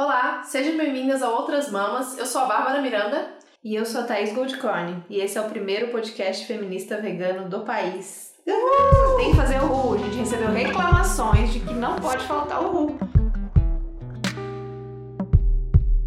Olá, 0.00 0.44
sejam 0.44 0.76
bem-vindas 0.76 1.24
a 1.24 1.28
Outras 1.28 1.72
Mamas. 1.72 2.16
Eu 2.16 2.24
sou 2.24 2.42
a 2.42 2.44
Bárbara 2.44 2.80
Miranda. 2.80 3.34
E 3.64 3.74
eu 3.74 3.84
sou 3.84 4.02
a 4.02 4.04
Thaís 4.04 4.32
Goldcorn. 4.32 5.04
E 5.10 5.18
esse 5.18 5.36
é 5.36 5.40
o 5.40 5.48
primeiro 5.48 5.88
podcast 5.88 6.46
feminista 6.46 6.98
vegano 6.98 7.48
do 7.48 7.64
país. 7.64 8.32
Uhul! 8.46 9.16
Tem 9.16 9.30
que 9.32 9.36
fazer 9.36 9.58
o 9.58 9.66
RU. 9.66 9.94
A 9.94 9.98
gente 9.98 10.18
recebeu 10.18 10.50
reclamações 10.50 11.52
de 11.52 11.58
que 11.58 11.74
não 11.74 11.96
pode 11.96 12.24
faltar 12.26 12.62
o 12.62 12.70
RU. 12.70 12.98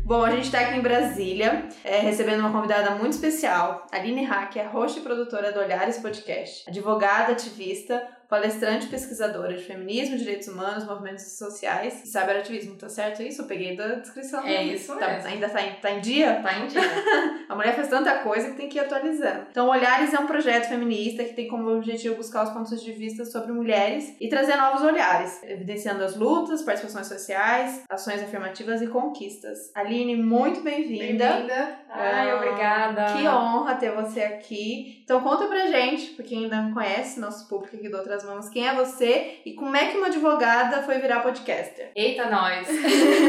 Bom, 0.06 0.24
a 0.24 0.32
gente 0.32 0.46
está 0.46 0.62
aqui 0.62 0.78
em 0.78 0.82
Brasília, 0.82 1.68
é, 1.84 2.00
recebendo 2.00 2.40
uma 2.40 2.52
convidada 2.52 2.92
muito 2.92 3.12
especial, 3.12 3.88
Aline 3.92 4.24
Hack, 4.24 4.56
é 4.56 4.68
host 4.68 5.00
e 5.00 5.04
produtora 5.04 5.52
do 5.52 5.60
Olhares 5.60 6.00
Podcast, 6.00 6.64
advogada, 6.70 7.34
ativista, 7.34 8.06
palestrante 8.32 8.88
pesquisadora 8.88 9.58
de 9.58 9.62
feminismo, 9.66 10.18
direitos 10.18 10.48
humanos, 10.48 10.86
movimentos 10.86 11.38
sociais 11.38 12.02
e 12.06 12.08
cyberativismo. 12.08 12.78
Tá 12.78 12.88
certo 12.88 13.22
isso? 13.22 13.42
Eu 13.42 13.46
peguei 13.46 13.76
da 13.76 13.96
descrição. 13.96 14.42
É 14.48 14.64
isso 14.64 14.96
tá, 14.96 15.06
mesmo. 15.06 15.28
Ainda 15.28 15.50
tá 15.50 15.62
em, 15.62 15.74
tá 15.74 15.92
em 15.92 16.00
dia? 16.00 16.40
Tá 16.42 16.58
em 16.58 16.68
dia. 16.68 16.80
a 17.50 17.54
mulher 17.54 17.76
faz 17.76 17.90
tanta 17.90 18.20
coisa 18.20 18.52
que 18.52 18.56
tem 18.56 18.70
que 18.70 18.78
ir 18.78 18.80
atualizando. 18.80 19.48
Então, 19.52 19.68
Olhares 19.68 20.14
é 20.14 20.20
um 20.20 20.28
projeto 20.28 20.70
feminista 20.70 21.26
que 21.26 21.34
tem 21.34 21.50
como 21.50 21.70
objetivo 21.76 22.16
buscar 22.16 22.46
os 22.46 22.52
pontos 22.52 22.82
de 22.82 22.94
vista 22.94 23.26
sobre 23.26 23.52
mulheres 23.52 24.16
e 24.18 24.30
trazer 24.30 24.56
novos 24.56 24.82
olhares, 24.82 25.44
evidenciando 25.44 26.02
as 26.02 26.16
lutas, 26.16 26.62
participações 26.62 27.08
sociais, 27.08 27.84
ações 27.90 28.24
afirmativas 28.24 28.82
e 28.82 28.88
conquistas. 28.88 29.70
Aline, 29.76 30.16
muito 30.16 30.62
bem-vinda. 30.62 31.34
Bem-vinda. 31.34 31.80
Ai, 31.90 32.34
obrigada. 32.34 33.14
Que 33.14 33.28
honra 33.28 33.76
ter 33.76 33.92
você 33.92 34.22
aqui. 34.22 35.01
Então, 35.12 35.24
conta 35.24 35.46
pra 35.46 35.68
gente, 35.68 36.12
porque 36.12 36.34
ainda 36.34 36.56
não 36.56 36.74
conhece, 36.74 37.20
nosso 37.20 37.46
público 37.50 37.76
aqui 37.76 37.90
do 37.90 37.98
Outras 37.98 38.24
Mãos, 38.24 38.48
quem 38.48 38.66
é 38.66 38.74
você 38.74 39.42
e 39.46 39.52
como 39.52 39.76
é 39.76 39.88
que 39.88 39.98
uma 39.98 40.08
advogada 40.08 40.84
foi 40.84 41.00
virar 41.00 41.20
podcaster? 41.20 41.92
Eita, 41.94 42.30
nós! 42.30 42.66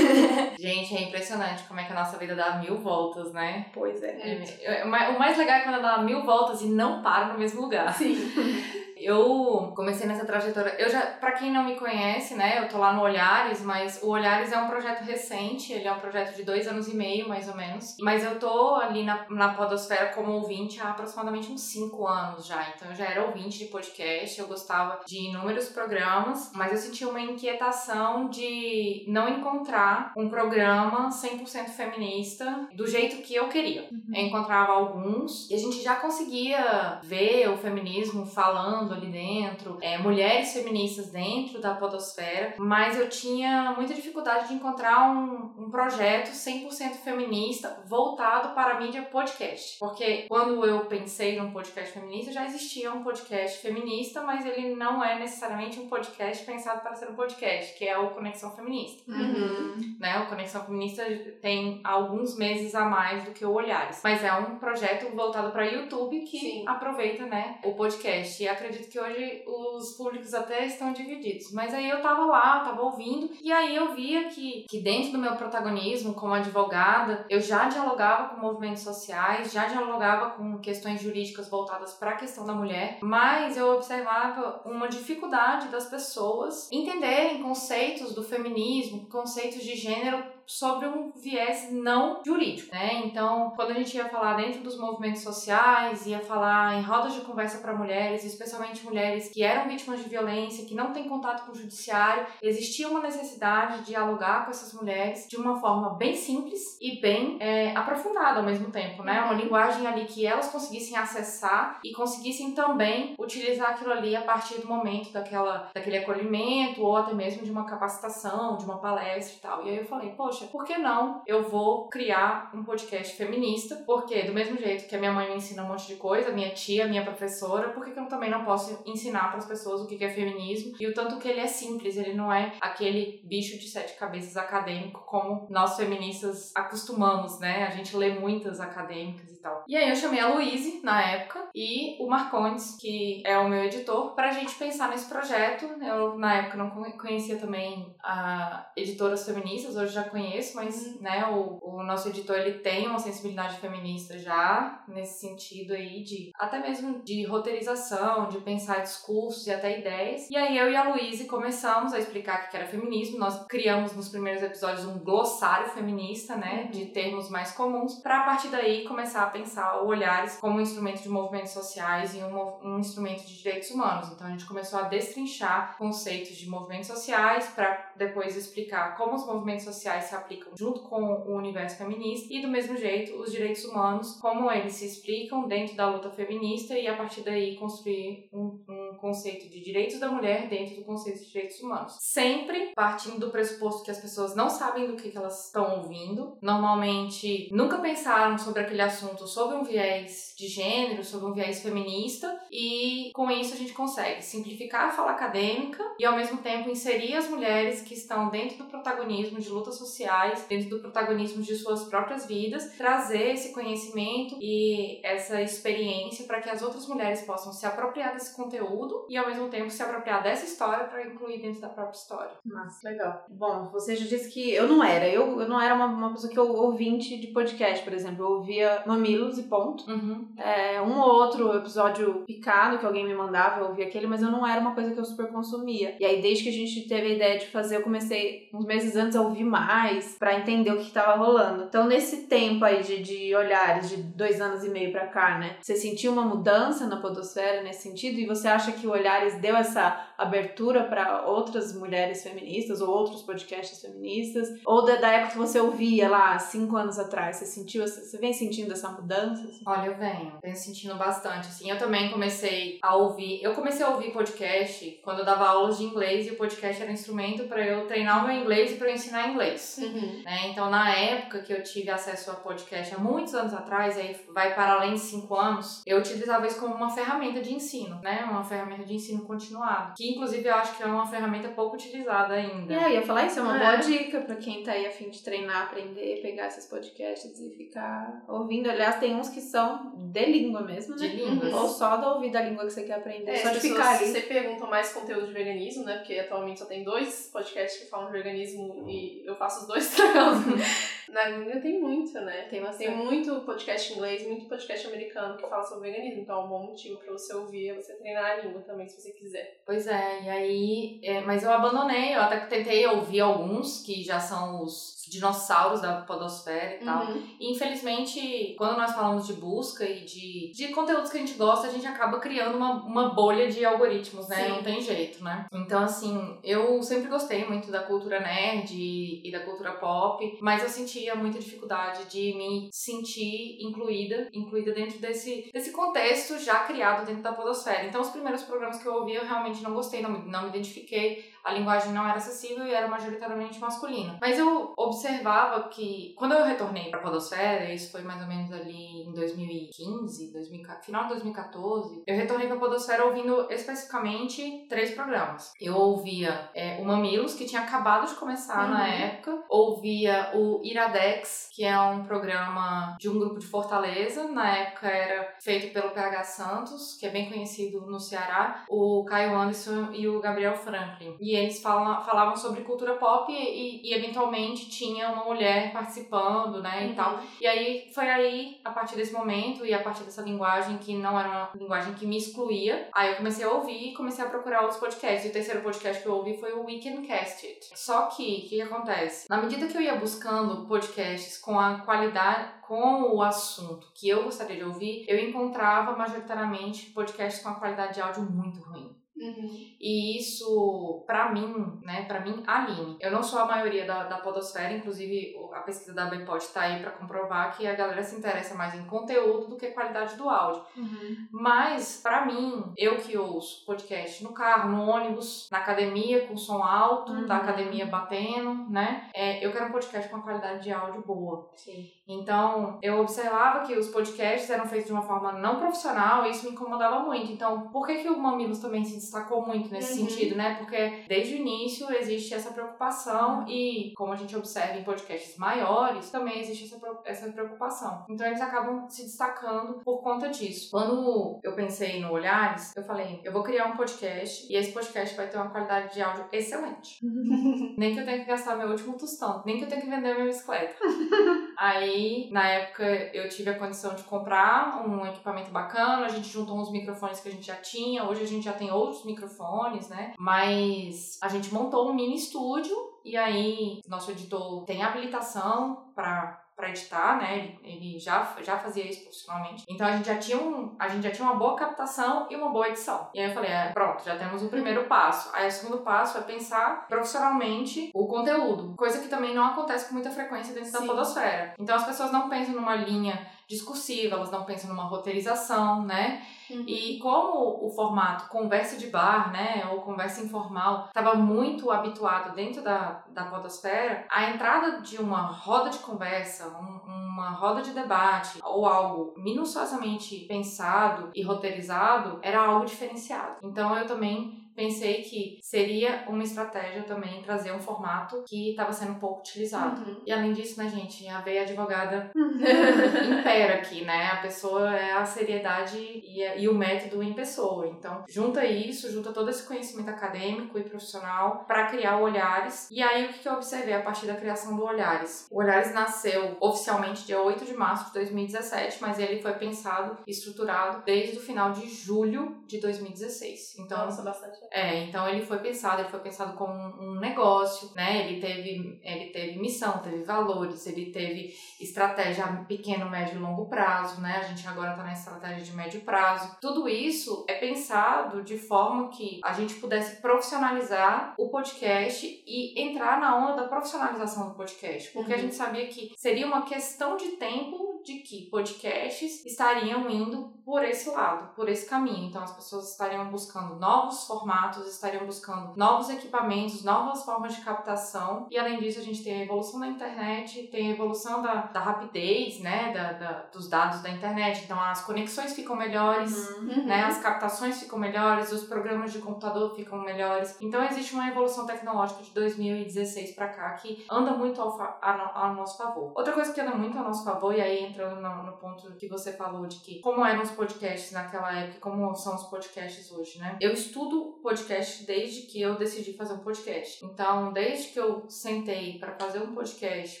Gente, 0.58 0.96
é 0.96 1.02
impressionante 1.02 1.64
como 1.64 1.78
é 1.78 1.84
que 1.84 1.92
a 1.92 1.96
nossa 1.96 2.16
vida 2.16 2.34
dá 2.34 2.56
mil 2.56 2.78
voltas, 2.78 3.30
né? 3.34 3.66
Pois 3.74 4.02
é. 4.02 4.40
é 4.62 4.84
o 4.84 5.18
mais 5.18 5.36
legal 5.36 5.56
é 5.56 5.60
quando 5.64 5.74
ela 5.74 5.96
dá 5.96 6.02
mil 6.02 6.22
voltas 6.22 6.62
e 6.62 6.66
não 6.66 7.02
para 7.02 7.26
no 7.26 7.38
mesmo 7.38 7.60
lugar. 7.60 7.92
Sim. 7.92 8.16
Eu 8.96 9.72
comecei 9.76 10.06
nessa 10.06 10.24
trajetória. 10.24 10.74
Eu 10.78 10.88
já, 10.88 11.02
para 11.02 11.32
quem 11.32 11.52
não 11.52 11.64
me 11.64 11.76
conhece, 11.76 12.34
né, 12.34 12.64
eu 12.64 12.68
tô 12.68 12.78
lá 12.78 12.94
no 12.94 13.02
Olhares, 13.02 13.62
mas 13.62 14.02
o 14.02 14.08
Olhares 14.08 14.52
é 14.52 14.58
um 14.58 14.68
projeto 14.68 15.02
recente, 15.02 15.72
ele 15.72 15.86
é 15.86 15.92
um 15.92 16.00
projeto 16.00 16.34
de 16.34 16.42
dois 16.42 16.66
anos 16.66 16.88
e 16.88 16.96
meio, 16.96 17.28
mais 17.28 17.46
ou 17.48 17.54
menos. 17.54 17.96
Mas 18.00 18.24
eu 18.24 18.38
tô 18.38 18.76
ali 18.76 19.04
na, 19.04 19.26
na 19.28 19.54
Podosfera 19.54 20.06
como 20.14 20.32
ouvinte 20.32 20.80
há 20.80 20.90
aproximadamente 20.90 21.52
uns 21.52 21.60
cinco 21.60 22.06
anos 22.06 22.46
já. 22.46 22.66
Então 22.74 22.88
eu 22.88 22.94
já 22.94 23.04
era 23.04 23.26
ouvinte 23.26 23.58
de 23.58 23.66
podcast, 23.66 24.40
eu 24.40 24.46
gostava 24.46 25.00
de 25.04 25.28
inúmeros 25.28 25.68
programas, 25.68 26.50
mas 26.54 26.72
eu 26.72 26.78
senti 26.78 27.04
uma 27.04 27.20
inquietação 27.20 28.28
de 28.28 29.04
não 29.06 29.28
encontrar 29.28 30.12
um 30.16 30.28
programa 30.28 31.10
100% 31.10 31.68
feminista 31.68 32.68
do 32.74 32.86
jeito 32.86 33.22
que 33.22 33.34
eu 33.34 33.48
queria. 33.48 33.88
Uhum. 33.90 34.14
Eu 34.14 34.22
encontrava 34.22 34.72
alguns 34.72 35.50
e 35.50 35.54
a 35.54 35.58
gente 35.58 35.82
já 35.82 35.96
conseguia 35.96 36.98
ver 37.02 37.50
o 37.50 37.58
feminismo 37.58 38.24
falando 38.24 38.85
ali 38.94 39.08
dentro, 39.08 39.78
é, 39.80 39.98
mulheres 39.98 40.52
feministas 40.52 41.10
dentro 41.10 41.60
da 41.60 41.74
podosfera, 41.74 42.54
mas 42.58 42.98
eu 42.98 43.08
tinha 43.08 43.72
muita 43.76 43.94
dificuldade 43.94 44.48
de 44.48 44.54
encontrar 44.54 45.10
um, 45.10 45.64
um 45.64 45.70
projeto 45.70 46.30
100% 46.30 46.94
feminista 47.02 47.82
voltado 47.86 48.54
para 48.54 48.74
a 48.74 48.80
mídia 48.80 49.02
podcast. 49.02 49.78
Porque 49.78 50.26
quando 50.28 50.64
eu 50.64 50.86
pensei 50.86 51.38
num 51.38 51.50
podcast 51.50 51.92
feminista, 51.92 52.32
já 52.32 52.44
existia 52.44 52.92
um 52.92 53.02
podcast 53.02 53.60
feminista, 53.60 54.22
mas 54.22 54.44
ele 54.44 54.74
não 54.74 55.02
é 55.04 55.18
necessariamente 55.18 55.78
um 55.78 55.88
podcast 55.88 56.44
pensado 56.44 56.80
para 56.80 56.94
ser 56.94 57.10
um 57.10 57.14
podcast, 57.14 57.76
que 57.76 57.86
é 57.86 57.98
o 57.98 58.10
Conexão 58.10 58.50
Feminista. 58.50 59.10
Uhum. 59.10 59.96
Né? 59.98 60.18
O 60.20 60.28
Conexão 60.28 60.64
Feminista 60.64 61.04
tem 61.40 61.80
alguns 61.84 62.36
meses 62.36 62.74
a 62.74 62.84
mais 62.84 63.24
do 63.24 63.30
que 63.30 63.44
o 63.44 63.52
Olhares, 63.52 64.00
mas 64.02 64.22
é 64.22 64.32
um 64.32 64.56
projeto 64.56 65.14
voltado 65.14 65.50
para 65.50 65.64
YouTube 65.64 66.20
que 66.20 66.38
Sim. 66.38 66.64
aproveita 66.66 67.26
né, 67.26 67.58
o 67.64 67.72
podcast. 67.72 68.42
E 68.42 68.48
acredito 68.48 68.75
acredito 68.76 68.90
que 68.90 69.00
hoje 69.00 69.42
os 69.46 69.92
públicos 69.92 70.34
até 70.34 70.66
estão 70.66 70.92
divididos. 70.92 71.50
Mas 71.52 71.72
aí 71.72 71.88
eu 71.88 72.02
tava 72.02 72.26
lá, 72.26 72.60
tava 72.60 72.82
ouvindo, 72.82 73.30
e 73.42 73.50
aí 73.50 73.74
eu 73.74 73.94
via 73.94 74.24
que, 74.28 74.66
que 74.68 74.80
dentro 74.80 75.12
do 75.12 75.18
meu 75.18 75.34
protagonismo 75.36 76.14
como 76.14 76.34
advogada, 76.34 77.24
eu 77.28 77.40
já 77.40 77.68
dialogava 77.68 78.28
com 78.28 78.40
movimentos 78.40 78.82
sociais, 78.82 79.52
já 79.52 79.66
dialogava 79.66 80.30
com 80.30 80.58
questões 80.58 81.00
jurídicas 81.00 81.48
voltadas 81.48 81.94
para 81.94 82.10
a 82.10 82.16
questão 82.16 82.44
da 82.44 82.52
mulher, 82.52 82.98
mas 83.00 83.56
eu 83.56 83.74
observava 83.74 84.60
uma 84.64 84.88
dificuldade 84.88 85.68
das 85.68 85.86
pessoas 85.86 86.68
entenderem 86.70 87.42
conceitos 87.42 88.14
do 88.14 88.22
feminismo, 88.22 89.06
conceitos 89.06 89.62
de 89.62 89.74
gênero 89.74 90.35
sobre 90.46 90.86
um 90.86 91.12
viés 91.12 91.72
não 91.72 92.22
jurídico, 92.24 92.72
né? 92.72 93.02
Então, 93.04 93.52
quando 93.56 93.72
a 93.72 93.74
gente 93.74 93.96
ia 93.96 94.08
falar 94.08 94.34
dentro 94.34 94.60
dos 94.60 94.78
movimentos 94.78 95.22
sociais, 95.22 96.06
ia 96.06 96.20
falar 96.20 96.78
em 96.78 96.82
rodas 96.82 97.14
de 97.14 97.20
conversa 97.22 97.58
para 97.58 97.74
mulheres, 97.74 98.24
especialmente 98.24 98.84
mulheres 98.84 99.28
que 99.28 99.42
eram 99.42 99.68
vítimas 99.68 100.02
de 100.02 100.08
violência, 100.08 100.64
que 100.64 100.74
não 100.74 100.92
têm 100.92 101.08
contato 101.08 101.44
com 101.44 101.52
o 101.52 101.54
judiciário, 101.54 102.26
existia 102.42 102.88
uma 102.88 103.00
necessidade 103.00 103.78
de 103.78 103.86
dialogar 103.86 104.44
com 104.44 104.50
essas 104.50 104.72
mulheres 104.72 105.26
de 105.28 105.36
uma 105.36 105.58
forma 105.60 105.94
bem 105.94 106.14
simples 106.14 106.78
e 106.80 107.00
bem 107.00 107.36
é, 107.40 107.74
aprofundada 107.74 108.40
ao 108.40 108.46
mesmo 108.46 108.70
tempo, 108.70 109.02
né? 109.02 109.20
Uma 109.22 109.34
linguagem 109.34 109.86
ali 109.86 110.04
que 110.04 110.26
elas 110.26 110.50
conseguissem 110.50 110.96
acessar 110.96 111.80
e 111.84 111.92
conseguissem 111.92 112.52
também 112.52 113.14
utilizar 113.18 113.70
aquilo 113.70 113.92
ali 113.92 114.14
a 114.14 114.22
partir 114.22 114.60
do 114.60 114.68
momento 114.68 115.12
daquela, 115.12 115.70
daquele 115.74 115.98
acolhimento 115.98 116.82
ou 116.82 116.96
até 116.96 117.14
mesmo 117.14 117.42
de 117.42 117.50
uma 117.50 117.64
capacitação, 117.64 118.56
de 118.56 118.64
uma 118.64 118.78
palestra 118.78 119.36
e 119.36 119.40
tal. 119.40 119.66
E 119.66 119.70
aí 119.70 119.78
eu 119.78 119.84
falei, 119.84 120.10
poxa, 120.10 120.35
poxa, 120.36 120.46
por 120.46 120.64
que 120.64 120.76
não 120.76 121.22
eu 121.26 121.48
vou 121.48 121.88
criar 121.88 122.50
um 122.54 122.62
podcast 122.62 123.16
feminista? 123.16 123.82
Porque, 123.86 124.22
do 124.24 124.32
mesmo 124.32 124.58
jeito 124.58 124.86
que 124.86 124.94
a 124.94 124.98
minha 124.98 125.12
mãe 125.12 125.28
me 125.28 125.36
ensina 125.36 125.64
um 125.64 125.68
monte 125.68 125.86
de 125.86 125.96
coisa, 125.96 126.32
minha 126.32 126.50
tia, 126.50 126.86
minha 126.86 127.04
professora, 127.04 127.70
por 127.70 127.84
que, 127.84 127.92
que 127.92 127.98
eu 127.98 128.06
também 128.06 128.30
não 128.30 128.44
posso 128.44 128.82
ensinar 128.86 129.28
para 129.28 129.38
as 129.38 129.46
pessoas 129.46 129.80
o 129.80 129.86
que 129.86 130.04
é 130.04 130.10
feminismo 130.10 130.74
e 130.78 130.86
o 130.86 130.94
tanto 130.94 131.18
que 131.18 131.28
ele 131.28 131.40
é 131.40 131.46
simples, 131.46 131.96
ele 131.96 132.14
não 132.14 132.32
é 132.32 132.52
aquele 132.60 133.22
bicho 133.24 133.58
de 133.58 133.68
sete 133.68 133.96
cabeças 133.98 134.36
acadêmico 134.36 135.04
como 135.06 135.46
nós 135.50 135.76
feministas 135.76 136.52
acostumamos, 136.54 137.38
né? 137.40 137.64
A 137.64 137.70
gente 137.70 137.96
lê 137.96 138.10
muitas 138.10 138.60
acadêmicas 138.60 139.30
e 139.30 139.40
tal. 139.40 139.64
E 139.66 139.76
aí 139.76 139.88
eu 139.88 139.96
chamei 139.96 140.20
a 140.20 140.28
Luíse, 140.28 140.80
na 140.82 141.02
época, 141.02 141.48
e 141.54 141.96
o 142.02 142.08
Marcondes, 142.08 142.76
que 142.78 143.22
é 143.24 143.38
o 143.38 143.48
meu 143.48 143.64
editor, 143.64 144.14
pra 144.14 144.32
gente 144.32 144.54
pensar 144.56 144.90
nesse 144.90 145.08
projeto. 145.08 145.64
Eu, 145.82 146.18
na 146.18 146.34
época, 146.36 146.56
não 146.56 146.70
conhecia 146.70 147.38
também 147.38 147.94
a 148.02 148.70
editoras 148.76 149.24
feministas, 149.24 149.76
hoje 149.76 149.94
já 149.94 150.04
conheço 150.04 150.25
conheço, 150.26 150.56
mas 150.56 150.86
uhum. 150.86 150.98
né, 151.00 151.26
o, 151.26 151.58
o 151.62 151.82
nosso 151.82 152.08
editor 152.08 152.36
ele 152.36 152.58
tem 152.58 152.88
uma 152.88 152.98
sensibilidade 152.98 153.58
feminista 153.58 154.18
já 154.18 154.84
nesse 154.88 155.20
sentido 155.20 155.72
aí 155.72 156.02
de 156.02 156.30
até 156.36 156.58
mesmo 156.58 157.02
de 157.02 157.24
roteirização, 157.24 158.28
de 158.28 158.38
pensar 158.38 158.80
discursos 158.80 159.46
e 159.46 159.52
até 159.52 159.78
ideias. 159.78 160.28
E 160.30 160.36
aí 160.36 160.58
eu 160.58 160.70
e 160.70 160.76
a 160.76 160.90
Luíse 160.90 161.26
começamos 161.26 161.92
a 161.92 161.98
explicar 161.98 162.46
o 162.46 162.50
que 162.50 162.56
era 162.56 162.66
feminismo. 162.66 163.18
Nós 163.18 163.44
criamos 163.46 163.94
nos 163.94 164.08
primeiros 164.08 164.42
episódios 164.42 164.84
um 164.86 164.98
glossário 164.98 165.68
feminista, 165.70 166.36
né, 166.36 166.64
uhum. 166.64 166.70
de 166.70 166.86
termos 166.86 167.30
mais 167.30 167.52
comuns, 167.52 167.96
para 167.96 168.20
a 168.20 168.24
partir 168.24 168.48
daí 168.48 168.84
começar 168.84 169.22
a 169.22 169.30
pensar 169.30 169.82
olhares 169.82 170.36
como 170.38 170.58
um 170.58 170.60
instrumento 170.60 171.02
de 171.02 171.08
movimentos 171.08 171.52
sociais 171.52 172.14
e 172.14 172.18
um, 172.18 172.36
um 172.62 172.78
instrumento 172.78 173.24
de 173.24 173.36
direitos 173.36 173.70
humanos. 173.70 174.10
Então 174.12 174.26
a 174.26 174.30
gente 174.30 174.46
começou 174.46 174.78
a 174.78 174.82
destrinchar 174.82 175.76
conceitos 175.76 176.36
de 176.36 176.48
movimentos 176.48 176.88
sociais 176.88 177.46
para 177.54 177.90
depois 177.96 178.36
explicar 178.36 178.96
como 178.96 179.14
os 179.14 179.26
movimentos 179.26 179.64
sociais 179.64 180.04
se 180.04 180.15
aplicam 180.16 180.52
junto 180.56 180.82
com 180.82 181.02
o 181.02 181.36
universo 181.36 181.76
feminista 181.76 182.32
e 182.32 182.40
do 182.40 182.48
mesmo 182.48 182.76
jeito 182.76 183.16
os 183.16 183.30
direitos 183.30 183.64
humanos, 183.64 184.18
como 184.20 184.50
eles 184.50 184.74
se 184.74 184.86
explicam 184.86 185.46
dentro 185.46 185.76
da 185.76 185.88
luta 185.88 186.10
feminista 186.10 186.78
e 186.78 186.86
a 186.86 186.96
partir 186.96 187.22
daí 187.22 187.56
construir 187.56 188.28
um, 188.32 188.64
um 188.68 188.96
conceito 188.96 189.48
de 189.48 189.60
direitos 189.60 189.98
da 189.98 190.10
mulher 190.10 190.48
dentro 190.48 190.76
do 190.76 190.84
conceito 190.84 191.20
de 191.20 191.30
direitos 191.30 191.60
humanos. 191.60 191.96
Sempre 192.00 192.72
partindo 192.74 193.18
do 193.18 193.30
pressuposto 193.30 193.84
que 193.84 193.90
as 193.90 194.00
pessoas 194.00 194.34
não 194.34 194.48
sabem 194.48 194.86
do 194.86 194.96
que, 194.96 195.10
que 195.10 195.18
elas 195.18 195.46
estão 195.46 195.78
ouvindo, 195.78 196.36
normalmente 196.42 197.48
nunca 197.52 197.78
pensaram 197.78 198.38
sobre 198.38 198.62
aquele 198.62 198.82
assunto 198.82 199.26
sob 199.26 199.54
um 199.54 199.64
viés 199.64 200.34
de 200.36 200.48
gênero, 200.48 201.04
sob 201.04 201.26
um 201.26 201.32
viés 201.32 201.62
feminista 201.62 202.40
e 202.50 203.10
com 203.14 203.30
isso 203.30 203.54
a 203.54 203.56
gente 203.56 203.72
consegue 203.72 204.22
simplificar 204.22 204.88
a 204.88 204.90
fala 204.90 205.12
acadêmica 205.12 205.82
e 205.98 206.04
ao 206.04 206.16
mesmo 206.16 206.38
tempo 206.38 206.70
inserir 206.70 207.14
as 207.14 207.28
mulheres 207.28 207.82
que 207.82 207.94
estão 207.94 208.28
dentro 208.30 208.58
do 208.58 208.64
protagonismo 208.64 209.40
de 209.40 209.48
luta 209.48 209.72
social 209.72 210.05
sociais, 210.06 210.46
dentro 210.48 210.70
do 210.70 210.78
protagonismo 210.78 211.42
de 211.42 211.54
suas 211.56 211.84
próprias 211.84 212.26
vidas, 212.26 212.72
trazer 212.76 213.32
esse 213.32 213.52
conhecimento 213.52 214.36
e 214.40 215.00
essa 215.04 215.42
experiência 215.42 216.26
para 216.26 216.40
que 216.40 216.48
as 216.48 216.62
outras 216.62 216.86
mulheres 216.86 217.22
possam 217.22 217.52
se 217.52 217.66
apropriar 217.66 218.12
desse 218.14 218.34
conteúdo 218.34 219.06
e 219.08 219.16
ao 219.16 219.26
mesmo 219.26 219.48
tempo 219.48 219.70
se 219.70 219.82
apropriar 219.82 220.22
dessa 220.22 220.44
história 220.44 220.84
para 220.84 221.06
incluir 221.06 221.40
dentro 221.40 221.60
da 221.60 221.68
própria 221.68 221.98
história. 221.98 222.32
Nossa, 222.44 222.88
legal. 222.88 223.24
Bom, 223.28 223.68
você 223.72 223.96
já 223.96 224.06
disse 224.06 224.30
que 224.30 224.52
eu 224.52 224.68
não 224.68 224.82
era. 224.82 225.08
Eu, 225.08 225.40
eu 225.40 225.48
não 225.48 225.60
era 225.60 225.74
uma, 225.74 225.86
uma 225.86 226.12
pessoa 226.12 226.32
que 226.32 226.38
eu 226.38 226.54
ouvinte 226.54 227.18
de 227.18 227.28
podcast, 227.28 227.84
por 227.84 227.92
exemplo. 227.92 228.24
Eu 228.24 228.30
ouvia 228.32 228.82
Mamilos 228.86 229.38
e 229.38 229.44
ponto. 229.44 229.90
Uhum. 229.90 230.28
É, 230.36 230.80
um 230.80 230.98
ou 230.98 231.14
outro 231.14 231.54
episódio 231.56 232.24
picado 232.26 232.78
que 232.78 232.86
alguém 232.86 233.06
me 233.06 233.14
mandava, 233.14 233.60
eu 233.60 233.68
ouvia 233.68 233.86
aquele, 233.86 234.06
mas 234.06 234.22
eu 234.22 234.30
não 234.30 234.46
era 234.46 234.60
uma 234.60 234.74
coisa 234.74 234.92
que 234.92 235.00
eu 235.00 235.04
super 235.04 235.28
consumia. 235.28 235.96
E 235.98 236.04
aí, 236.04 236.22
desde 236.22 236.44
que 236.44 236.50
a 236.50 236.52
gente 236.52 236.88
teve 236.88 237.06
a 237.06 237.14
ideia 237.14 237.38
de 237.38 237.46
fazer, 237.46 237.76
eu 237.76 237.82
comecei 237.82 238.48
uns 238.52 238.64
meses 238.64 238.96
antes 238.96 239.16
a 239.16 239.22
ouvir 239.22 239.44
mais 239.44 239.95
para 240.18 240.38
entender 240.38 240.70
o 240.72 240.78
que, 240.78 240.86
que 240.86 240.90
tava 240.92 241.16
rolando. 241.16 241.64
Então, 241.64 241.86
nesse 241.86 242.22
tempo 242.26 242.64
aí 242.64 242.82
de, 242.82 243.02
de 243.02 243.34
olhares, 243.34 243.88
de 243.88 243.96
dois 243.96 244.40
anos 244.40 244.64
e 244.64 244.68
meio 244.68 244.92
pra 244.92 245.06
cá, 245.06 245.38
né? 245.38 245.56
Você 245.60 245.76
sentiu 245.76 246.12
uma 246.12 246.22
mudança 246.22 246.86
na 246.86 246.96
podosfera 246.96 247.62
nesse 247.62 247.82
sentido? 247.82 248.18
E 248.18 248.26
você 248.26 248.48
acha 248.48 248.72
que 248.72 248.86
o 248.86 248.90
Olhares 248.90 249.34
deu 249.40 249.56
essa 249.56 250.06
abertura 250.18 250.84
para 250.84 251.26
outras 251.26 251.74
mulheres 251.74 252.22
feministas 252.22 252.80
ou 252.80 252.88
outros 252.88 253.22
podcasts 253.22 253.80
feministas? 253.80 254.48
Ou 254.64 254.84
da, 254.84 254.96
da 254.96 255.08
época 255.12 255.32
que 255.32 255.38
você 255.38 255.60
ouvia 255.60 256.08
lá, 256.08 256.38
cinco 256.38 256.76
anos 256.76 256.98
atrás, 256.98 257.36
você 257.36 257.46
sentiu, 257.46 257.82
essa- 257.84 258.00
você 258.02 258.18
vem 258.18 258.32
sentindo 258.32 258.72
essa 258.72 258.88
mudança? 258.90 259.42
assim? 259.46 259.62
Olha, 259.66 259.86
eu 259.86 259.96
venho, 259.96 260.32
venho 260.42 260.56
sentindo 260.56 260.94
bastante, 260.96 261.48
assim, 261.48 261.70
eu 261.70 261.78
também 261.78 262.10
comecei 262.10 262.78
a 262.82 262.94
ouvir, 262.96 263.40
eu 263.42 263.54
comecei 263.54 263.84
a 263.84 263.90
ouvir 263.90 264.12
podcast 264.12 265.00
quando 265.02 265.20
eu 265.20 265.24
dava 265.24 265.46
aulas 265.48 265.78
de 265.78 265.84
inglês 265.84 266.26
e 266.26 266.30
o 266.30 266.36
podcast 266.36 266.80
era 266.80 266.90
um 266.90 266.94
instrumento 266.94 267.44
para 267.44 267.64
eu 267.66 267.86
treinar 267.86 268.24
o 268.24 268.28
meu 268.28 268.36
inglês 268.36 268.72
e 268.72 268.74
para 268.76 268.88
eu 268.88 268.94
ensinar 268.94 269.28
inglês. 269.30 269.76
Uhum. 269.86 270.22
né? 270.24 270.48
Então, 270.48 270.70
na 270.70 270.94
época 270.94 271.40
que 271.40 271.52
eu 271.52 271.62
tive 271.62 271.90
acesso 271.90 272.30
a 272.30 272.34
podcast, 272.34 272.94
há 272.94 272.98
muitos 272.98 273.34
anos 273.34 273.52
atrás, 273.54 273.96
aí 273.98 274.16
vai 274.34 274.54
para 274.54 274.72
além 274.74 274.94
de 274.94 275.00
cinco 275.00 275.34
anos, 275.34 275.82
eu 275.86 275.98
utilizava 275.98 276.46
isso 276.46 276.58
como 276.60 276.74
uma 276.74 276.90
ferramenta 276.90 277.40
de 277.40 277.54
ensino, 277.54 278.00
né? 278.02 278.26
Uma 278.30 278.44
ferramenta 278.44 278.84
de 278.84 278.94
ensino 278.94 279.24
continuado. 279.24 279.94
Que, 279.96 280.10
inclusive, 280.12 280.46
eu 280.48 280.54
acho 280.54 280.76
que 280.76 280.82
é 280.82 280.86
uma 280.86 281.06
ferramenta 281.06 281.48
pouco 281.50 281.74
utilizada 281.76 282.34
ainda. 282.34 282.72
E 282.72 282.76
aí, 282.76 282.94
eu 282.94 283.00
ia 283.00 283.06
falar 283.06 283.26
isso, 283.26 283.38
é 283.38 283.42
uma 283.42 283.56
É. 283.56 283.58
boa 283.58 283.76
dica 283.76 284.20
pra 284.20 284.36
quem 284.36 284.62
tá 284.62 284.72
aí 284.72 284.86
a 284.86 284.90
fim 284.90 285.10
de 285.10 285.22
treinar, 285.22 285.62
aprender, 285.64 286.20
pegar 286.22 286.46
esses 286.48 286.66
podcasts 286.66 287.38
e 287.40 287.50
ficar 287.56 288.24
ouvindo. 288.28 288.70
Aliás, 288.70 288.96
tem 288.98 289.14
uns 289.16 289.28
que 289.28 289.40
são 289.40 289.92
de 289.96 290.24
língua 290.26 290.62
mesmo, 290.62 290.96
De 290.96 291.06
né? 291.08 291.14
línguas. 291.14 291.52
Ou 291.52 291.68
só 291.68 291.96
da 291.96 292.14
ouvir 292.14 292.30
da 292.30 292.42
língua 292.42 292.64
que 292.64 292.70
você 292.72 292.82
quer 292.84 292.94
aprender, 292.94 293.30
É, 293.32 293.36
só 293.36 293.50
de 293.50 293.60
ficar 293.60 293.96
ali. 293.96 294.06
você 294.06 294.20
perguntam 294.22 294.68
mais 294.68 294.92
conteúdo 294.92 295.26
de 295.26 295.32
veganismo, 295.32 295.84
né? 295.84 295.96
Porque 295.98 296.14
atualmente 296.18 296.60
só 296.60 296.66
tem 296.66 296.82
dois 296.84 297.30
podcasts 297.32 297.82
que 297.82 297.90
falam 297.90 298.06
de 298.06 298.12
veganismo 298.12 298.84
e 298.88 299.22
eu 299.26 299.34
faço 299.36 299.65
os 299.66 299.68
dois 299.68 299.90
trabalhos. 299.94 300.96
Na 301.08 301.30
gringa 301.30 301.60
tem 301.60 301.80
muito, 301.80 302.12
né? 302.20 302.42
Tem 302.42 302.48
Tem 302.50 302.62
bastante. 302.62 302.90
muito 302.90 303.40
podcast 303.42 303.92
inglês, 303.92 304.26
muito 304.26 304.46
podcast 304.46 304.86
americano 304.86 305.36
que 305.36 305.48
fala 305.48 305.62
sobre 305.62 305.90
veganismo. 305.90 306.22
Então 306.22 306.40
é 306.40 306.44
um 306.44 306.48
bom 306.48 306.62
motivo 306.64 306.98
pra 306.98 307.12
você 307.12 307.34
ouvir, 307.34 307.70
é 307.70 307.74
você 307.74 307.94
treinar 307.94 308.24
a 308.24 308.36
língua 308.42 308.60
também, 308.62 308.88
se 308.88 309.00
você 309.00 309.12
quiser. 309.12 309.62
Pois 309.64 309.86
é, 309.86 310.22
e 310.24 310.28
aí. 310.28 311.00
é, 311.02 311.20
mas 311.20 311.42
eu 311.42 311.50
abandonei, 311.50 312.14
eu 312.14 312.20
até 312.20 312.40
tentei 312.40 312.86
ouvir 312.86 313.20
alguns 313.20 313.82
que 313.82 314.02
já 314.02 314.18
são 314.18 314.62
os 314.62 314.96
dinossauros 315.08 315.80
da 315.80 316.00
podosfera 316.02 316.76
e 316.80 316.84
tal. 316.84 317.06
Uhum. 317.06 317.22
E 317.38 317.52
infelizmente, 317.52 318.54
quando 318.58 318.76
nós 318.76 318.92
falamos 318.92 319.26
de 319.26 319.34
busca 319.34 319.84
e 319.84 320.04
de, 320.04 320.50
de 320.52 320.68
conteúdos 320.68 321.10
que 321.10 321.16
a 321.16 321.20
gente 321.20 321.34
gosta, 321.34 321.68
a 321.68 321.70
gente 321.70 321.86
acaba 321.86 322.18
criando 322.18 322.56
uma, 322.56 322.84
uma 322.84 323.14
bolha 323.14 323.48
de 323.48 323.64
algoritmos, 323.64 324.28
né? 324.28 324.44
Sim. 324.44 324.48
Não 324.48 324.62
tem 324.62 324.80
jeito, 324.80 325.22
né? 325.22 325.46
Então, 325.52 325.82
assim, 325.82 326.38
eu 326.42 326.82
sempre 326.82 327.08
gostei 327.08 327.44
muito 327.44 327.70
da 327.70 327.84
cultura 327.84 328.20
nerd 328.20 328.74
e, 328.74 329.26
e 329.26 329.30
da 329.30 329.40
cultura 329.40 329.55
pop, 329.78 330.38
mas 330.40 330.62
eu 330.62 330.68
sentia 330.68 331.14
muita 331.14 331.38
dificuldade 331.38 332.04
de 332.06 332.34
me 332.34 332.68
sentir 332.72 333.58
incluída, 333.60 334.28
incluída 334.32 334.72
dentro 334.72 334.98
desse, 334.98 335.50
desse 335.52 335.72
contexto 335.72 336.38
já 336.38 336.60
criado 336.64 337.06
dentro 337.06 337.22
da 337.22 337.32
podosfera. 337.32 337.86
Então, 337.86 338.00
os 338.00 338.10
primeiros 338.10 338.42
programas 338.42 338.82
que 338.82 338.86
eu 338.86 338.94
ouvi, 338.94 339.14
eu 339.14 339.24
realmente 339.24 339.62
não 339.62 339.74
gostei, 339.74 340.02
não, 340.02 340.10
não 340.26 340.42
me 340.42 340.48
identifiquei 340.48 341.24
a 341.46 341.52
linguagem 341.52 341.92
não 341.92 342.04
era 342.04 342.16
acessível 342.16 342.66
e 342.66 342.72
era 342.74 342.88
majoritariamente 342.88 343.58
masculina. 343.60 344.18
Mas 344.20 344.38
eu 344.38 344.72
observava 344.76 345.68
que 345.68 346.12
quando 346.16 346.32
eu 346.32 346.44
retornei 346.44 346.90
para 346.90 346.98
a 347.00 347.02
Podosfera, 347.02 347.72
isso 347.72 347.90
foi 347.92 348.02
mais 348.02 348.20
ou 348.20 348.26
menos 348.28 348.52
ali 348.52 349.02
em 349.06 349.12
2015, 349.12 350.32
2014, 350.32 350.84
final 350.86 351.02
de 351.04 351.08
2014, 351.10 352.02
eu 352.06 352.16
retornei 352.16 352.46
para 352.48 352.56
a 352.56 352.60
Podosfera 352.60 353.04
ouvindo 353.06 353.46
especificamente 353.50 354.66
três 354.68 354.90
programas. 354.92 355.52
Eu 355.60 355.76
ouvia 355.76 356.50
é, 356.54 356.80
o 356.80 356.84
Mamilos, 356.84 357.34
que 357.34 357.44
tinha 357.44 357.62
acabado 357.62 358.06
de 358.08 358.14
começar 358.14 358.68
na 358.68 358.76
Uhum. 358.86 358.92
época, 358.92 359.42
ouvia 359.48 360.30
o 360.34 360.60
Iradex, 360.64 361.48
que 361.52 361.64
é 361.64 361.78
um 361.80 362.04
programa 362.04 362.96
de 362.98 363.08
um 363.08 363.18
grupo 363.18 363.38
de 363.38 363.46
Fortaleza, 363.46 364.28
na 364.28 364.56
época 364.56 364.86
era 364.88 365.34
feito 365.42 365.72
pelo 365.72 365.90
PH 365.90 366.24
Santos, 366.24 366.96
que 366.98 367.06
é 367.06 367.10
bem 367.10 367.28
conhecido 367.30 367.80
no 367.86 367.98
Ceará, 368.00 368.64
o 368.68 369.04
Caio 369.04 369.36
Anderson 369.38 369.92
e 369.92 370.08
o 370.08 370.20
Gabriel 370.20 370.54
Franklin. 370.56 371.16
E 371.20 371.35
eles 371.36 371.60
falam, 371.62 372.02
falavam 372.04 372.36
sobre 372.36 372.62
cultura 372.62 372.94
pop 372.94 373.32
e, 373.32 373.86
e, 373.86 373.94
eventualmente 373.94 374.68
tinha 374.68 375.10
uma 375.10 375.24
mulher 375.24 375.72
participando, 375.72 376.62
né, 376.62 376.88
e 376.90 376.94
tal. 376.94 377.20
E 377.40 377.46
aí 377.46 377.90
foi 377.94 378.08
aí, 378.08 378.60
a 378.64 378.70
partir 378.70 378.96
desse 378.96 379.12
momento 379.12 379.64
e 379.64 379.72
a 379.72 379.82
partir 379.82 380.04
dessa 380.04 380.22
linguagem 380.22 380.78
que 380.78 380.94
não 380.94 381.18
era 381.18 381.28
uma 381.28 381.50
linguagem 381.54 381.94
que 381.94 382.06
me 382.06 382.16
excluía, 382.16 382.88
aí 382.94 383.10
eu 383.10 383.16
comecei 383.16 383.44
a 383.44 383.50
ouvir 383.50 383.90
e 383.90 383.94
comecei 383.94 384.24
a 384.24 384.28
procurar 384.28 384.62
outros 384.62 384.80
podcasts. 384.80 385.24
E 385.24 385.28
o 385.28 385.32
terceiro 385.32 385.60
podcast 385.60 386.02
que 386.02 386.08
eu 386.08 386.14
ouvi 386.14 386.36
foi 386.36 386.52
o 386.52 386.64
Weekend 386.64 387.06
Cast 387.06 387.46
It. 387.46 387.70
Só 387.74 388.06
que, 388.06 388.44
o 388.44 388.48
que 388.48 388.60
acontece? 388.60 389.26
Na 389.28 389.38
medida 389.38 389.66
que 389.66 389.76
eu 389.76 389.82
ia 389.82 389.96
buscando 389.96 390.66
podcasts 390.66 391.38
com 391.38 391.58
a 391.58 391.80
qualidade, 391.80 392.56
com 392.62 393.14
o 393.14 393.22
assunto 393.22 393.88
que 393.94 394.08
eu 394.08 394.24
gostaria 394.24 394.56
de 394.56 394.64
ouvir, 394.64 395.04
eu 395.08 395.18
encontrava 395.18 395.96
majoritariamente 395.96 396.86
podcasts 396.90 397.42
com 397.42 397.50
a 397.50 397.54
qualidade 397.54 397.94
de 397.94 398.00
áudio 398.00 398.22
muito 398.22 398.60
ruim. 398.60 398.95
Uhum. 399.18 399.48
E 399.80 400.18
isso, 400.18 401.02
pra 401.06 401.32
mim, 401.32 401.80
né, 401.82 402.04
pra 402.04 402.20
mim, 402.20 402.42
Aline, 402.46 402.96
eu 403.00 403.10
não 403.10 403.22
sou 403.22 403.38
a 403.38 403.46
maioria 403.46 403.86
da, 403.86 404.04
da 404.04 404.18
podosfera, 404.18 404.72
inclusive 404.74 405.34
a 405.54 405.60
pesquisa 405.60 405.94
da 405.94 406.06
Bpod 406.06 406.46
tá 406.52 406.62
aí 406.62 406.80
pra 406.80 406.90
comprovar 406.90 407.56
que 407.56 407.66
a 407.66 407.74
galera 407.74 408.02
se 408.02 408.16
interessa 408.16 408.54
mais 408.54 408.74
em 408.74 408.84
conteúdo 408.84 409.48
do 409.48 409.56
que 409.56 409.68
qualidade 409.68 410.16
do 410.16 410.28
áudio. 410.28 410.62
Uhum. 410.76 411.28
Mas, 411.30 412.00
pra 412.02 412.26
mim, 412.26 412.72
eu 412.76 412.96
que 412.98 413.16
ouço 413.16 413.64
podcast 413.64 414.22
no 414.22 414.32
carro, 414.32 414.70
no 414.70 414.86
ônibus, 414.88 415.48
na 415.50 415.58
academia 415.58 416.26
com 416.26 416.36
som 416.36 416.62
alto, 416.62 417.12
Uhum. 417.12 417.26
da 417.26 417.36
academia 417.36 417.86
batendo, 417.86 418.68
né, 418.70 419.08
é, 419.14 419.44
eu 419.44 419.50
quero 419.52 419.66
um 419.66 419.72
podcast 419.72 420.08
com 420.10 420.16
uma 420.16 420.24
qualidade 420.24 420.62
de 420.62 420.72
áudio 420.72 421.02
boa. 421.06 421.50
Sim. 421.56 421.90
Então, 422.08 422.78
eu 422.82 423.00
observava 423.00 423.66
que 423.66 423.74
os 423.76 423.88
podcasts 423.88 424.48
eram 424.50 424.66
feitos 424.66 424.86
de 424.86 424.92
uma 424.92 425.02
forma 425.02 425.32
não 425.32 425.58
profissional 425.58 426.24
e 426.26 426.30
isso 426.30 426.44
me 426.46 426.52
incomodava 426.52 427.00
muito. 427.00 427.32
Então, 427.32 427.68
por 427.68 427.86
que, 427.86 427.96
que 427.96 428.08
o 428.08 428.18
Mamilos 428.18 428.60
também 428.60 428.84
se 428.84 428.96
destacou 429.06 429.46
muito 429.46 429.70
nesse 429.70 430.00
Uhum. 430.00 430.08
sentido, 430.08 430.36
né? 430.36 430.54
Porque 430.56 431.04
desde 431.08 431.34
o 431.34 431.38
início 431.38 431.90
existe 431.94 432.34
essa 432.34 432.50
preocupação 432.52 433.46
e, 433.48 433.92
como 433.96 434.12
a 434.12 434.16
gente 434.16 434.36
observa 434.36 434.78
em 434.78 434.84
podcasts 434.84 435.36
maiores, 435.36 436.10
também 436.10 436.40
existe 436.40 436.72
essa, 437.04 437.30
preocupação. 437.32 438.04
Então, 438.08 438.26
eles 438.26 438.40
acabam 438.40 438.88
se 438.88 439.02
destacando 439.04 439.80
por 439.84 440.02
conta 440.02 440.28
disso. 440.28 440.68
Quando 440.70 441.40
eu 441.42 441.52
pensei 441.54 442.00
no 442.00 442.12
Olhares, 442.12 442.72
eu 442.76 442.82
falei, 442.84 443.20
eu 443.24 443.32
vou 443.32 443.42
criar 443.42 443.66
um 443.66 443.76
podcast 443.76 444.50
e 444.52 444.56
esse 444.56 444.72
podcast 444.72 445.16
vai 445.16 445.28
ter 445.28 445.36
uma 445.36 445.50
qualidade 445.50 445.94
de 445.94 446.02
áudio 446.02 446.24
excelente. 446.32 446.98
Nem 447.76 447.94
que 447.94 448.00
eu 448.00 448.04
tenha 448.04 448.18
que 448.20 448.24
gastar 448.26 448.56
meu 448.56 448.68
último 448.68 448.96
tostão, 448.96 449.42
nem 449.44 449.58
que 449.58 449.64
eu 449.64 449.68
tenha 449.68 449.80
que 449.80 449.88
vender 449.88 450.14
minha 450.14 450.26
bicicleta. 450.26 450.74
Aí, 451.56 452.28
na 452.30 452.46
época, 452.48 452.84
eu 453.14 453.28
tive 453.28 453.50
a 453.50 453.58
condição 453.58 453.94
de 453.94 454.02
comprar 454.04 454.86
um 454.86 455.06
equipamento 455.06 455.50
bacana, 455.50 456.06
a 456.06 456.08
gente 456.08 456.28
juntou 456.28 456.58
uns 456.58 456.70
microfones 456.70 457.20
que 457.20 457.28
a 457.28 457.32
gente 457.32 457.46
já 457.46 457.56
tinha, 457.56 458.04
hoje 458.04 458.22
a 458.22 458.26
gente 458.26 458.44
já 458.44 458.52
tem 458.52 458.70
outros 458.70 459.04
microfones, 459.04 459.88
né? 459.88 460.14
Mas 460.18 461.18
a 461.22 461.28
gente 461.28 461.52
montou 461.52 461.90
um 461.90 461.94
mini 461.94 462.16
estúdio 462.16 462.76
e 463.04 463.16
aí 463.16 463.80
nosso 463.88 464.10
editor 464.10 464.64
tem 464.64 464.82
habilitação 464.82 465.92
para 465.94 466.45
para 466.56 466.70
editar, 466.70 467.18
né? 467.18 467.54
Ele, 467.62 467.98
já, 467.98 468.34
já 468.42 468.58
fazia 468.58 468.88
isso 468.88 469.02
profissionalmente. 469.02 469.64
Então 469.68 469.86
a 469.86 469.92
gente 469.92 470.06
já 470.06 470.16
tinha 470.16 470.38
um, 470.38 470.74
a 470.78 470.88
gente 470.88 471.04
já 471.04 471.10
tinha 471.10 471.28
uma 471.28 471.36
boa 471.36 471.54
captação 471.54 472.26
e 472.30 472.34
uma 472.34 472.48
boa 472.48 472.68
edição. 472.68 473.10
E 473.14 473.20
aí 473.20 473.28
eu 473.28 473.34
falei, 473.34 473.50
é, 473.50 473.72
pronto, 473.72 474.02
já 474.02 474.16
temos 474.16 474.42
o 474.42 474.48
primeiro 474.48 474.84
passo. 474.84 475.30
Aí 475.34 475.46
o 475.46 475.52
segundo 475.52 475.78
passo 475.78 476.16
é 476.16 476.22
pensar 476.22 476.86
profissionalmente 476.88 477.90
o 477.94 478.06
conteúdo, 478.06 478.74
coisa 478.76 479.00
que 479.00 479.08
também 479.08 479.34
não 479.34 479.44
acontece 479.44 479.88
com 479.88 479.94
muita 479.94 480.10
frequência 480.10 480.54
dentro 480.54 480.72
da 480.72 480.80
Sim. 480.80 480.86
podosfera. 480.86 481.54
Então 481.58 481.76
as 481.76 481.84
pessoas 481.84 482.10
não 482.10 482.28
pensam 482.28 482.54
numa 482.54 482.74
linha 482.74 483.26
discursiva, 483.48 484.16
elas 484.16 484.30
não 484.30 484.44
pensam 484.44 484.68
numa 484.70 484.84
roteirização, 484.84 485.84
né? 485.84 486.22
Uhum. 486.50 486.64
E 486.66 486.98
como 487.00 487.64
o 487.66 487.70
formato 487.70 488.28
conversa 488.28 488.76
de 488.76 488.86
bar, 488.88 489.32
né, 489.32 489.68
ou 489.72 489.80
conversa 489.82 490.22
informal, 490.22 490.86
estava 490.88 491.14
muito 491.14 491.70
habituado 491.70 492.34
dentro 492.34 492.62
da, 492.62 493.02
da 493.08 493.24
podosfera, 493.24 494.06
a 494.10 494.30
entrada 494.30 494.80
de 494.80 494.96
uma 494.98 495.22
roda 495.22 495.70
de 495.70 495.78
conversa, 495.78 496.48
um- 496.48 496.80
uma 497.16 497.30
roda 497.30 497.62
de 497.62 497.70
debate, 497.72 498.38
ou 498.44 498.66
algo 498.66 499.14
minuciosamente 499.16 500.16
pensado 500.28 501.10
e 501.14 501.22
roteirizado, 501.22 502.18
era 502.22 502.40
algo 502.44 502.64
diferenciado. 502.66 503.36
Então 503.42 503.76
eu 503.76 503.86
também 503.86 504.45
pensei 504.56 505.02
que 505.02 505.38
seria 505.42 506.04
uma 506.08 506.22
estratégia 506.22 506.82
também 506.82 507.22
trazer 507.22 507.52
um 507.52 507.60
formato 507.60 508.24
que 508.26 508.50
estava 508.50 508.72
sendo 508.72 508.98
pouco 508.98 509.20
utilizado. 509.20 509.82
Uhum. 509.82 510.02
E 510.04 510.12
além 510.12 510.32
disso, 510.32 510.60
né, 510.60 510.68
gente, 510.68 511.06
a 511.06 511.20
veia 511.20 511.42
advogada 511.42 512.10
impera 512.16 513.56
aqui, 513.56 513.84
né? 513.84 514.08
A 514.08 514.16
pessoa 514.16 514.74
é 514.74 514.92
a 514.92 515.04
seriedade 515.04 515.78
e, 515.78 516.22
e 516.38 516.48
o 516.48 516.54
método 516.54 517.02
em 517.02 517.12
pessoa. 517.12 517.66
Então, 517.66 518.04
junta 518.08 518.44
isso, 518.44 518.90
junta 518.90 519.12
todo 519.12 519.30
esse 519.30 519.46
conhecimento 519.46 519.90
acadêmico 519.90 520.58
e 520.58 520.64
profissional 520.64 521.44
para 521.46 521.66
criar 521.66 521.98
o 521.98 522.04
Olhares. 522.04 522.68
E 522.70 522.82
aí, 522.82 523.06
o 523.06 523.12
que 523.12 523.28
eu 523.28 523.34
observei 523.34 523.74
a 523.74 523.82
partir 523.82 524.06
da 524.06 524.14
criação 524.14 524.56
do 524.56 524.64
Olhares? 524.64 525.26
O 525.30 525.38
Olhares 525.38 525.74
nasceu 525.74 526.36
oficialmente 526.40 527.06
dia 527.06 527.20
8 527.20 527.44
de 527.44 527.54
março 527.54 527.86
de 527.86 527.94
2017, 527.94 528.78
mas 528.80 528.98
ele 528.98 529.20
foi 529.20 529.34
pensado 529.34 529.98
e 530.06 530.10
estruturado 530.10 530.82
desde 530.84 531.18
o 531.18 531.20
final 531.20 531.52
de 531.52 531.68
julho 531.68 532.42
de 532.46 532.60
2016. 532.60 533.58
Então, 533.58 533.84
Nossa, 533.84 534.02
bastante. 534.02 534.38
É, 534.50 534.84
então 534.84 535.08
ele 535.08 535.20
foi 535.24 535.38
pensado, 535.38 535.82
ele 535.82 535.88
foi 535.88 536.00
pensado 536.00 536.36
como 536.36 536.52
um, 536.52 536.98
negócio, 537.00 537.70
né? 537.74 538.06
Ele 538.06 538.20
teve, 538.20 538.80
ele 538.82 539.06
teve 539.10 539.38
missão, 539.38 539.78
teve 539.78 540.02
valores, 540.02 540.66
ele 540.66 540.90
teve 540.92 541.34
estratégia 541.60 542.24
a 542.24 542.32
pequeno, 542.44 542.88
médio 542.90 543.16
e 543.16 543.18
longo 543.18 543.46
prazo, 543.48 544.00
né? 544.00 544.16
A 544.18 544.22
gente 544.22 544.46
agora 544.46 544.70
está 544.72 544.82
na 544.82 544.92
estratégia 544.92 545.44
de 545.44 545.52
médio 545.52 545.80
prazo. 545.82 546.36
Tudo 546.40 546.68
isso 546.68 547.24
é 547.28 547.34
pensado 547.34 548.22
de 548.22 548.38
forma 548.38 548.88
que 548.90 549.20
a 549.24 549.32
gente 549.32 549.54
pudesse 549.54 550.00
profissionalizar 550.00 551.14
o 551.18 551.28
podcast 551.28 552.06
e 552.26 552.60
entrar 552.60 553.00
na 553.00 553.16
onda 553.16 553.42
da 553.42 553.48
profissionalização 553.48 554.28
do 554.28 554.34
podcast, 554.34 554.90
porque 554.92 555.12
a 555.12 555.16
Uhum. 555.16 555.22
gente 555.22 555.34
sabia 555.34 555.66
que 555.66 555.92
seria 555.96 556.26
uma 556.26 556.42
questão 556.42 556.96
de 556.96 557.08
tempo 557.16 557.65
de 557.86 557.98
que 558.00 558.28
podcasts 558.28 559.24
estariam 559.24 559.88
indo 559.88 560.34
por 560.44 560.62
esse 560.64 560.90
lado, 560.90 561.34
por 561.34 561.48
esse 561.48 561.68
caminho. 561.68 562.08
Então 562.08 562.22
as 562.22 562.32
pessoas 562.32 562.70
estariam 562.72 563.06
buscando 563.10 563.56
novos 563.56 564.06
formatos, 564.06 564.66
estariam 564.66 565.06
buscando 565.06 565.56
novos 565.56 565.88
equipamentos, 565.88 566.62
novas 566.64 567.04
formas 567.04 567.34
de 567.34 567.42
captação. 567.42 568.26
E 568.30 568.38
além 568.38 568.58
disso, 568.58 568.78
a 568.80 568.82
gente 568.82 569.02
tem 569.02 569.20
a 569.20 569.24
evolução 569.24 569.60
da 569.60 569.66
internet, 569.68 570.48
tem 570.48 570.68
a 570.68 570.74
evolução 570.74 571.22
da, 571.22 571.34
da 571.46 571.60
rapidez, 571.60 572.40
né, 572.40 572.72
da, 572.72 572.92
da- 572.92 573.22
dos 573.32 573.48
dados 573.48 573.80
da 573.82 573.90
internet. 573.90 574.42
Então 574.44 574.60
as 574.60 574.84
conexões 574.84 575.32
ficam 575.34 575.54
melhores. 575.56 576.28
Uhum. 576.38 576.64
Né, 576.66 576.84
as 576.84 576.98
captações 576.98 577.58
ficam 577.60 577.78
melhores, 577.78 578.32
os 578.32 578.44
programas 578.44 578.92
de 578.92 578.98
computador 578.98 579.54
ficam 579.54 579.78
melhores. 579.80 580.36
Então 580.40 580.62
existe 580.64 580.94
uma 580.94 581.08
evolução 581.08 581.46
tecnológica 581.46 582.02
de 582.02 582.10
2016 582.10 583.12
para 583.14 583.28
cá 583.28 583.50
que 583.54 583.84
anda 583.90 584.12
muito 584.12 584.40
ao, 584.40 584.60
a 584.60 585.12
ao 585.14 585.34
nosso 585.34 585.56
favor. 585.58 585.92
Outra 585.94 586.12
coisa 586.12 586.32
que 586.32 586.40
anda 586.40 586.54
muito 586.54 586.76
ao 586.78 586.84
nosso 586.84 587.04
favor, 587.04 587.34
e 587.34 587.40
aí 587.40 587.64
entrando 587.76 588.00
no, 588.00 588.22
no 588.24 588.32
ponto 588.38 588.74
que 588.76 588.88
você 588.88 589.12
falou 589.12 589.46
de 589.46 589.56
que 589.56 589.80
como 589.80 590.04
eram 590.04 590.22
os 590.22 590.30
podcasts 590.30 590.92
naquela 590.92 591.38
época 591.38 591.60
como 591.60 591.94
são 591.94 592.14
os 592.14 592.24
podcasts 592.24 592.90
hoje, 592.90 593.18
né? 593.18 593.36
Eu 593.40 593.52
estudo 593.52 594.18
podcast 594.22 594.84
desde 594.86 595.22
que 595.22 595.40
eu 595.40 595.56
decidi 595.56 595.92
fazer 595.92 596.14
um 596.14 596.18
podcast. 596.18 596.84
Então, 596.84 597.32
desde 597.32 597.68
que 597.68 597.78
eu 597.78 598.08
sentei 598.08 598.78
para 598.78 598.94
fazer 598.98 599.20
um 599.20 599.34
podcast, 599.34 600.00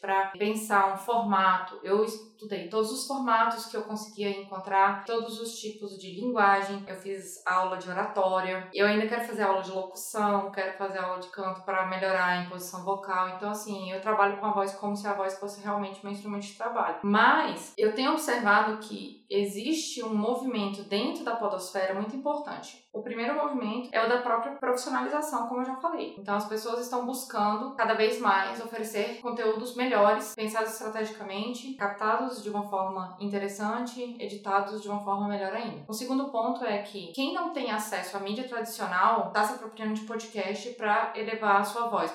para 0.00 0.26
pensar 0.26 0.92
um 0.92 0.96
formato, 0.96 1.78
eu 1.82 2.04
estudei 2.04 2.68
todos 2.68 2.90
os 2.90 3.06
formatos 3.06 3.66
que 3.66 3.76
eu 3.76 3.82
conseguia 3.82 4.30
encontrar, 4.30 5.04
todos 5.04 5.40
os 5.40 5.58
tipos 5.58 5.98
de 5.98 6.20
linguagem. 6.20 6.84
Eu 6.86 6.96
fiz 6.96 7.42
aula 7.46 7.76
de 7.76 7.88
oratória. 7.88 8.68
Eu 8.72 8.86
ainda 8.86 9.06
quero 9.06 9.24
fazer 9.24 9.42
aula 9.42 9.62
de 9.62 9.70
locução, 9.70 10.50
quero 10.50 10.76
fazer 10.76 10.98
aula 10.98 11.20
de 11.20 11.28
canto 11.28 11.62
para 11.62 11.86
melhorar 11.86 12.26
a 12.26 12.42
imposição 12.42 12.84
vocal. 12.84 13.30
Então, 13.30 13.50
assim, 13.50 13.92
eu 13.92 14.00
trabalho 14.00 14.38
com 14.38 14.46
a 14.46 14.52
voz 14.52 14.72
como 14.72 14.96
se 14.96 15.06
a 15.06 15.14
voz 15.14 15.38
fosse 15.38 15.60
realmente 15.60 16.00
meu 16.02 16.12
instrumento 16.12 16.44
de 16.44 16.54
trabalho. 16.54 16.98
Mas 17.02 17.59
eu 17.76 17.94
tenho 17.94 18.12
observado 18.12 18.78
que 18.86 19.24
existe 19.28 20.02
um 20.02 20.14
movimento 20.14 20.82
dentro 20.82 21.24
da 21.24 21.36
podosfera 21.36 21.94
muito 21.94 22.14
importante. 22.14 22.84
O 22.92 23.02
primeiro 23.02 23.36
movimento 23.36 23.88
é 23.92 24.04
o 24.04 24.08
da 24.08 24.18
própria 24.18 24.52
profissionalização, 24.52 25.46
como 25.46 25.60
eu 25.60 25.64
já 25.64 25.76
falei. 25.76 26.16
Então 26.18 26.34
as 26.34 26.48
pessoas 26.48 26.80
estão 26.80 27.06
buscando 27.06 27.74
cada 27.76 27.94
vez 27.94 28.18
mais 28.18 28.60
oferecer 28.60 29.20
conteúdos 29.20 29.76
melhores, 29.76 30.34
pensados 30.34 30.72
estrategicamente, 30.72 31.74
captados 31.74 32.42
de 32.42 32.50
uma 32.50 32.68
forma 32.68 33.16
interessante, 33.20 34.16
editados 34.18 34.82
de 34.82 34.88
uma 34.88 35.00
forma 35.04 35.28
melhor 35.28 35.52
ainda. 35.52 35.84
O 35.86 35.92
segundo 35.92 36.30
ponto 36.30 36.64
é 36.64 36.78
que 36.78 37.12
quem 37.12 37.32
não 37.32 37.50
tem 37.50 37.70
acesso 37.70 38.16
à 38.16 38.20
mídia 38.20 38.48
tradicional 38.48 39.28
está 39.28 39.44
se 39.44 39.54
apropriando 39.54 39.94
de 39.94 40.02
podcast 40.02 40.70
para 40.70 41.12
elevar 41.14 41.60
a 41.60 41.64
sua 41.64 41.86
voz, 41.88 42.12